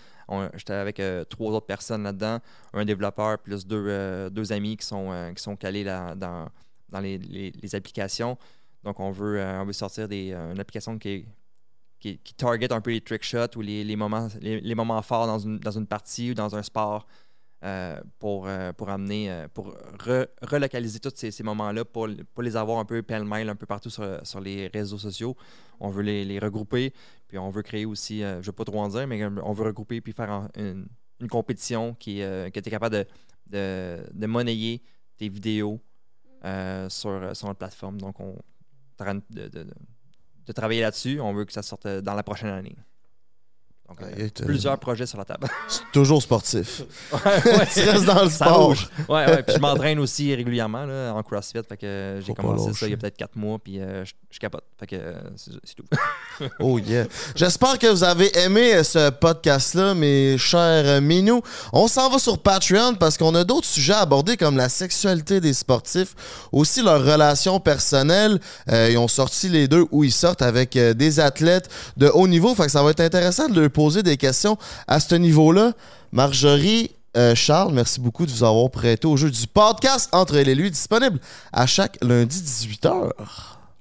J'étais 0.55 0.74
avec 0.74 1.01
euh, 1.01 1.24
trois 1.24 1.52
autres 1.52 1.66
personnes 1.66 2.05
là-dedans. 2.05 2.39
Un 2.73 2.85
développeur 2.85 3.39
plus 3.40 3.66
deux, 3.66 4.31
deux 4.31 4.52
amis 4.52 4.77
qui 4.77 4.86
sont, 4.86 5.32
qui 5.35 5.43
sont 5.43 5.57
calés 5.57 5.82
là- 5.82 6.15
dans, 6.15 6.48
dans 6.89 7.01
les, 7.01 7.19
les- 7.19 7.74
applications. 7.74 8.39
Donc, 8.85 9.01
on 9.01 9.11
veut, 9.11 9.40
on 9.43 9.65
veut 9.65 9.73
sortir 9.73 10.07
des, 10.07 10.32
une 10.32 10.61
application 10.61 10.97
qui, 10.98 11.09
est- 11.09 11.27
qui, 12.01 12.18
target 12.35 12.72
un 12.72 12.81
peu 12.81 12.90
les 12.90 13.01
trick 13.01 13.22
shots 13.22 13.56
ou 13.56 13.60
les, 13.60 13.85
les 13.85 13.97
moments, 13.97 14.28
les, 14.40 14.60
les 14.60 14.74
moments 14.74 15.02
forts 15.02 15.27
dans 15.27 15.39
une, 15.39 15.59
dans 15.59 15.78
une 15.78 15.86
partie 15.86 16.31
ou 16.31 16.35
dans 16.35 16.56
un 16.56 16.62
sport 16.62 17.06
euh, 17.62 18.01
pour, 18.18 18.47
euh, 18.48 18.72
pour 18.72 18.89
amener, 18.89 19.31
euh, 19.31 19.47
pour 19.52 19.77
re- 19.98 20.27
relocaliser 20.40 20.98
tous 20.98 21.12
ces, 21.14 21.31
ces 21.31 21.43
moments-là, 21.43 21.85
pour, 21.85 22.09
pour 22.32 22.43
les 22.43 22.56
avoir 22.56 22.78
un 22.78 22.86
peu 22.86 23.02
pêle-mêle 23.02 23.51
un 23.51 23.55
peu 23.55 23.66
partout 23.66 23.90
sur, 23.90 24.18
sur 24.27 24.40
les 24.40 24.68
réseaux 24.68 24.98
sociaux. 24.98 25.36
On 25.78 25.90
veut 25.90 26.02
les, 26.02 26.24
les 26.24 26.39
regrouper, 26.39 26.94
puis 27.28 27.36
on 27.39 27.51
veut 27.51 27.62
créer 27.62 27.85
aussi, 27.85 28.20
je 28.20 28.36
ne 28.39 28.40
veux 28.43 28.52
pas 28.52 28.64
trop 28.64 28.81
en 28.81 28.89
dire, 28.89 29.06
mais 29.06 29.22
on 29.24 29.52
veut 29.52 29.64
regrouper 29.64 30.01
puis 30.01 30.14
faire 30.14 30.48
une, 30.56 30.89
une 31.20 31.28
compétition 31.28 31.94
qui, 31.94 32.22
qui 32.52 32.59
était 32.59 32.70
capable 32.70 32.97
de, 32.97 33.06
de, 33.47 34.10
de 34.12 34.27
monnayer 34.27 34.82
tes 35.18 35.28
vidéos 35.28 35.81
sur, 36.89 37.36
sur 37.36 37.47
notre 37.47 37.59
plateforme. 37.59 38.01
Donc, 38.01 38.18
on 38.20 38.36
train 38.97 39.14
de, 39.14 39.48
de- 39.48 39.66
de- 40.46 40.52
travailler 40.52 40.82
là-dessus. 40.82 41.20
On 41.20 41.32
veut 41.32 41.44
que 41.44 41.52
ça 41.52 41.62
sorte 41.62 41.86
euh, 41.86 42.00
dans 42.00 42.14
la 42.14 42.22
prochaine 42.22 42.50
année. 42.50 42.76
Donc, 43.90 43.98
euh, 44.18 44.28
t'as- 44.32 44.44
plusieurs 44.46 44.78
projets 44.78 45.04
sur 45.06 45.18
la 45.18 45.24
table. 45.24 45.46
C'est 45.68 45.82
toujours 45.92 46.22
sportif. 46.22 46.82
ouais, 47.12 47.18
tu 47.74 47.80
restes 47.80 48.04
dans 48.06 48.22
le 48.24 48.30
ça 48.30 48.46
sport. 48.46 48.68
bouge. 48.68 48.88
Ouais, 49.08 49.26
ouais. 49.26 49.42
Puis 49.42 49.56
je 49.56 49.60
m'entraîne 49.60 49.98
aussi 49.98 50.34
régulièrement 50.34 50.86
là, 50.86 51.12
en 51.12 51.22
CrossFit. 51.22 51.58
Fait 51.68 51.76
que 51.76 51.86
euh, 51.86 52.20
j'ai 52.20 52.26
Faut 52.28 52.34
pas 52.34 52.42
commencé 52.42 52.66
lâcher. 52.68 52.78
ça 52.78 52.86
il 52.86 52.90
y 52.90 52.94
a 52.94 52.96
peut-être 52.96 53.16
quatre 53.16 53.36
mois. 53.36 53.58
Puis 53.58 53.80
euh, 53.80 54.04
je, 54.04 54.12
je 54.30 54.38
capote. 54.38 54.64
Fait 54.78 54.86
que 54.86 54.96
euh, 54.96 55.14
c'est 55.36 55.50
c'est 55.64 55.74
tout. 55.74 55.84
Oh 56.60 56.78
yeah. 56.78 57.04
J'espère 57.34 57.78
que 57.78 57.88
vous 57.88 58.04
avez 58.04 58.30
aimé 58.38 58.82
ce 58.84 59.10
podcast-là, 59.10 59.94
mes 59.94 60.38
chers 60.38 60.86
euh, 60.86 61.00
minous. 61.00 61.42
On 61.72 61.88
s'en 61.88 62.08
va 62.08 62.18
sur 62.18 62.38
Patreon 62.38 62.94
parce 62.94 63.18
qu'on 63.18 63.34
a 63.34 63.44
d'autres 63.44 63.66
sujets 63.66 63.92
à 63.94 64.00
aborder 64.00 64.36
comme 64.36 64.56
la 64.56 64.68
sexualité 64.68 65.40
des 65.40 65.52
sportifs, 65.52 66.14
aussi 66.52 66.82
leurs 66.82 67.04
relations 67.04 67.60
personnelles. 67.60 68.40
Euh, 68.70 68.88
ils 68.90 68.98
ont 68.98 69.08
sorti 69.08 69.48
les 69.48 69.68
deux 69.68 69.84
où 69.90 70.04
ils 70.04 70.12
sortent 70.12 70.42
avec 70.42 70.76
euh, 70.76 70.94
des 70.94 71.20
athlètes 71.20 71.68
de 71.96 72.06
haut 72.08 72.28
niveau. 72.28 72.54
Fait 72.54 72.64
que 72.66 72.70
ça 72.70 72.82
va 72.82 72.90
être 72.90 73.00
intéressant 73.00 73.48
de 73.48 73.60
leur 73.60 73.70
poser 73.81 74.02
des 74.02 74.19
questions 74.19 74.59
à 74.86 75.01
ce 75.01 75.15
niveau-là. 75.15 75.73
Marjorie, 76.12 76.90
euh, 77.16 77.35
Charles, 77.35 77.73
merci 77.73 77.98
beaucoup 77.98 78.27
de 78.27 78.31
vous 78.31 78.44
avoir 78.44 78.70
prêté 78.70 79.07
au 79.07 79.16
jeu 79.16 79.31
du 79.31 79.47
podcast 79.47 80.11
Entre 80.12 80.36
elle 80.36 80.51
et 80.51 80.55
lui, 80.55 80.70
disponible 80.70 81.19
à 81.51 81.66
chaque 81.66 81.97
lundi 82.02 82.36
18h. 82.39 83.11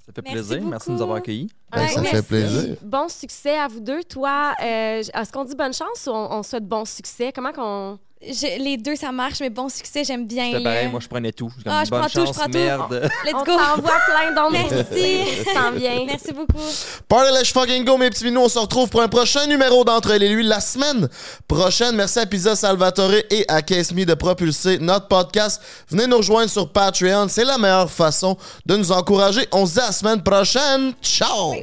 Ça 0.05 0.13
fait 0.15 0.21
plaisir. 0.21 0.61
Merci 0.63 0.87
de 0.87 0.93
nous 0.95 1.01
avoir 1.01 1.17
accueillis. 1.17 1.49
Ben, 1.69 1.85
ça 1.89 1.99
merci. 1.99 2.15
fait 2.15 2.21
plaisir. 2.23 2.77
Bon 2.81 3.09
succès 3.09 3.57
à 3.57 3.67
vous 3.67 3.81
deux. 3.81 4.03
Toi, 4.05 4.53
euh, 4.63 5.03
est-ce 5.13 5.31
qu'on 5.33 5.43
dit 5.43 5.55
bonne 5.55 5.73
chance 5.73 6.07
ou 6.07 6.11
on, 6.11 6.31
on 6.37 6.43
souhaite 6.43 6.65
bon 6.65 6.85
succès? 6.85 7.33
Comment 7.35 7.51
qu'on. 7.51 7.99
Je- 8.21 8.61
les 8.61 8.75
deux, 8.75 8.97
ça 8.97 9.13
marche, 9.13 9.39
mais 9.39 9.49
bon 9.49 9.69
succès, 9.69 10.03
j'aime 10.03 10.27
bien. 10.27 10.51
C'était 10.51 10.63
pareil. 10.63 10.87
Moi, 10.89 10.99
je 10.99 11.07
prenais 11.07 11.31
tout. 11.31 11.47
Comme 11.63 11.71
Ah, 11.73 11.85
je 11.85 11.89
bonne 11.89 12.01
prends 12.01 12.09
tout, 12.09 12.25
je 12.27 12.31
prends 12.33 12.45
tout. 12.47 12.51
merde. 12.51 13.09
Let's 13.25 13.33
on 13.33 13.43
go! 13.45 13.57
t'envoie 13.57 13.91
plein 14.07 14.31
d'autres 14.35 14.51
Merci. 14.51 15.43
Ça 15.53 15.71
vient. 15.71 16.03
Merci 16.05 16.33
beaucoup. 16.33 16.59
Party 17.07 17.31
let's 17.31 17.51
fucking 17.53 17.85
go, 17.85 17.97
mes 17.97 18.09
petits 18.09 18.25
minous. 18.25 18.41
On 18.41 18.49
se 18.49 18.59
retrouve 18.59 18.89
pour 18.89 19.01
un 19.01 19.07
prochain 19.07 19.47
numéro 19.47 19.85
d'Entre 19.85 20.11
elle 20.11 20.23
et 20.23 20.29
lui 20.29 20.43
la 20.43 20.59
semaine 20.59 21.07
prochaine. 21.47 21.95
Merci 21.95 22.19
à 22.19 22.25
Pizza 22.25 22.57
Salvatore 22.57 23.13
et 23.29 23.45
à 23.47 23.61
Case 23.61 23.93
Me 23.93 24.03
de 24.03 24.13
propulser 24.15 24.79
notre 24.79 25.07
podcast. 25.07 25.61
Venez 25.89 26.05
nous 26.05 26.17
rejoindre 26.17 26.49
sur 26.49 26.69
Patreon. 26.69 27.27
C'est 27.29 27.45
la 27.45 27.57
meilleure 27.57 27.89
façon 27.89 28.35
de 28.65 28.75
nous 28.75 28.91
encourager. 28.91 29.47
On 29.53 29.65
se 29.65 29.75
dit 29.75 29.79
à 29.79 29.85
la 29.85 29.91
semaine 29.93 30.21
prochaine. 30.21 30.91
Ciao! 31.01 31.53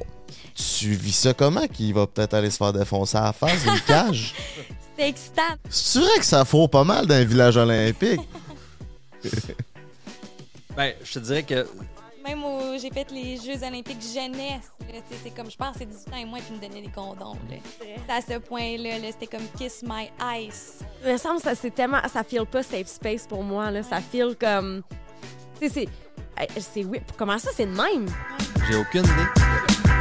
Tu 0.78 0.92
vis 0.94 1.12
ça 1.12 1.34
comment 1.34 1.66
qu'il 1.66 1.92
va 1.92 2.06
peut-être 2.06 2.32
aller 2.32 2.50
se 2.50 2.56
faire 2.56 2.72
défoncer 2.72 3.18
à 3.18 3.24
la 3.24 3.32
face, 3.34 3.62
une 3.66 3.78
cage? 3.80 4.34
C'est 4.96 5.08
excitant. 5.08 5.42
C'est 5.68 5.98
vrai 6.00 6.18
que 6.18 6.24
ça 6.24 6.44
faut 6.44 6.68
pas 6.68 6.84
mal 6.84 7.06
d'un 7.06 7.24
village 7.24 7.56
olympique. 7.56 8.20
Ben, 10.76 10.92
je 11.02 11.12
te 11.14 11.18
dirais 11.20 11.42
que 11.42 11.66
Même 12.22 12.44
où 12.44 12.60
j'ai 12.78 12.90
fait 12.90 13.10
les 13.10 13.36
Jeux 13.38 13.66
olympiques 13.66 14.02
jeunesse, 14.02 14.70
c'est 15.24 15.34
comme, 15.34 15.50
je 15.50 15.56
pense, 15.56 15.72
que 15.72 15.78
c'est 15.78 15.86
18 15.86 16.12
ans 16.12 16.16
et 16.18 16.24
moins 16.26 16.40
qui 16.40 16.52
me 16.52 16.58
donnaient 16.58 16.82
des 16.82 16.90
condoms. 16.92 17.38
là. 17.48 17.56
C'est 17.80 18.12
à 18.12 18.20
ce 18.20 18.38
point-là, 18.40 18.98
là, 18.98 19.06
c'était 19.10 19.26
comme 19.26 19.46
Kiss 19.56 19.82
My 19.82 20.10
Ice. 20.46 20.80
Il 21.04 21.12
me 21.12 21.16
semble 21.16 21.36
que 21.36 21.44
ça, 21.44 21.54
c'est 21.54 21.70
tellement. 21.74 22.00
Ça 22.12 22.22
feel 22.24 22.44
pas 22.44 22.62
safe 22.62 22.88
space 22.88 23.26
pour 23.26 23.42
moi. 23.42 23.70
Là. 23.70 23.82
Ça 23.82 24.02
feel 24.02 24.36
comme. 24.38 24.82
Tu 25.60 25.70
sais, 25.70 25.88
c'est. 26.36 26.60
C'est 26.60 26.84
oui. 26.84 27.00
Comment 27.16 27.38
ça, 27.38 27.48
c'est 27.56 27.64
de 27.64 27.70
même? 27.74 28.06
j'ai 28.68 28.76
aucune 28.76 29.04
idée. 29.04 29.95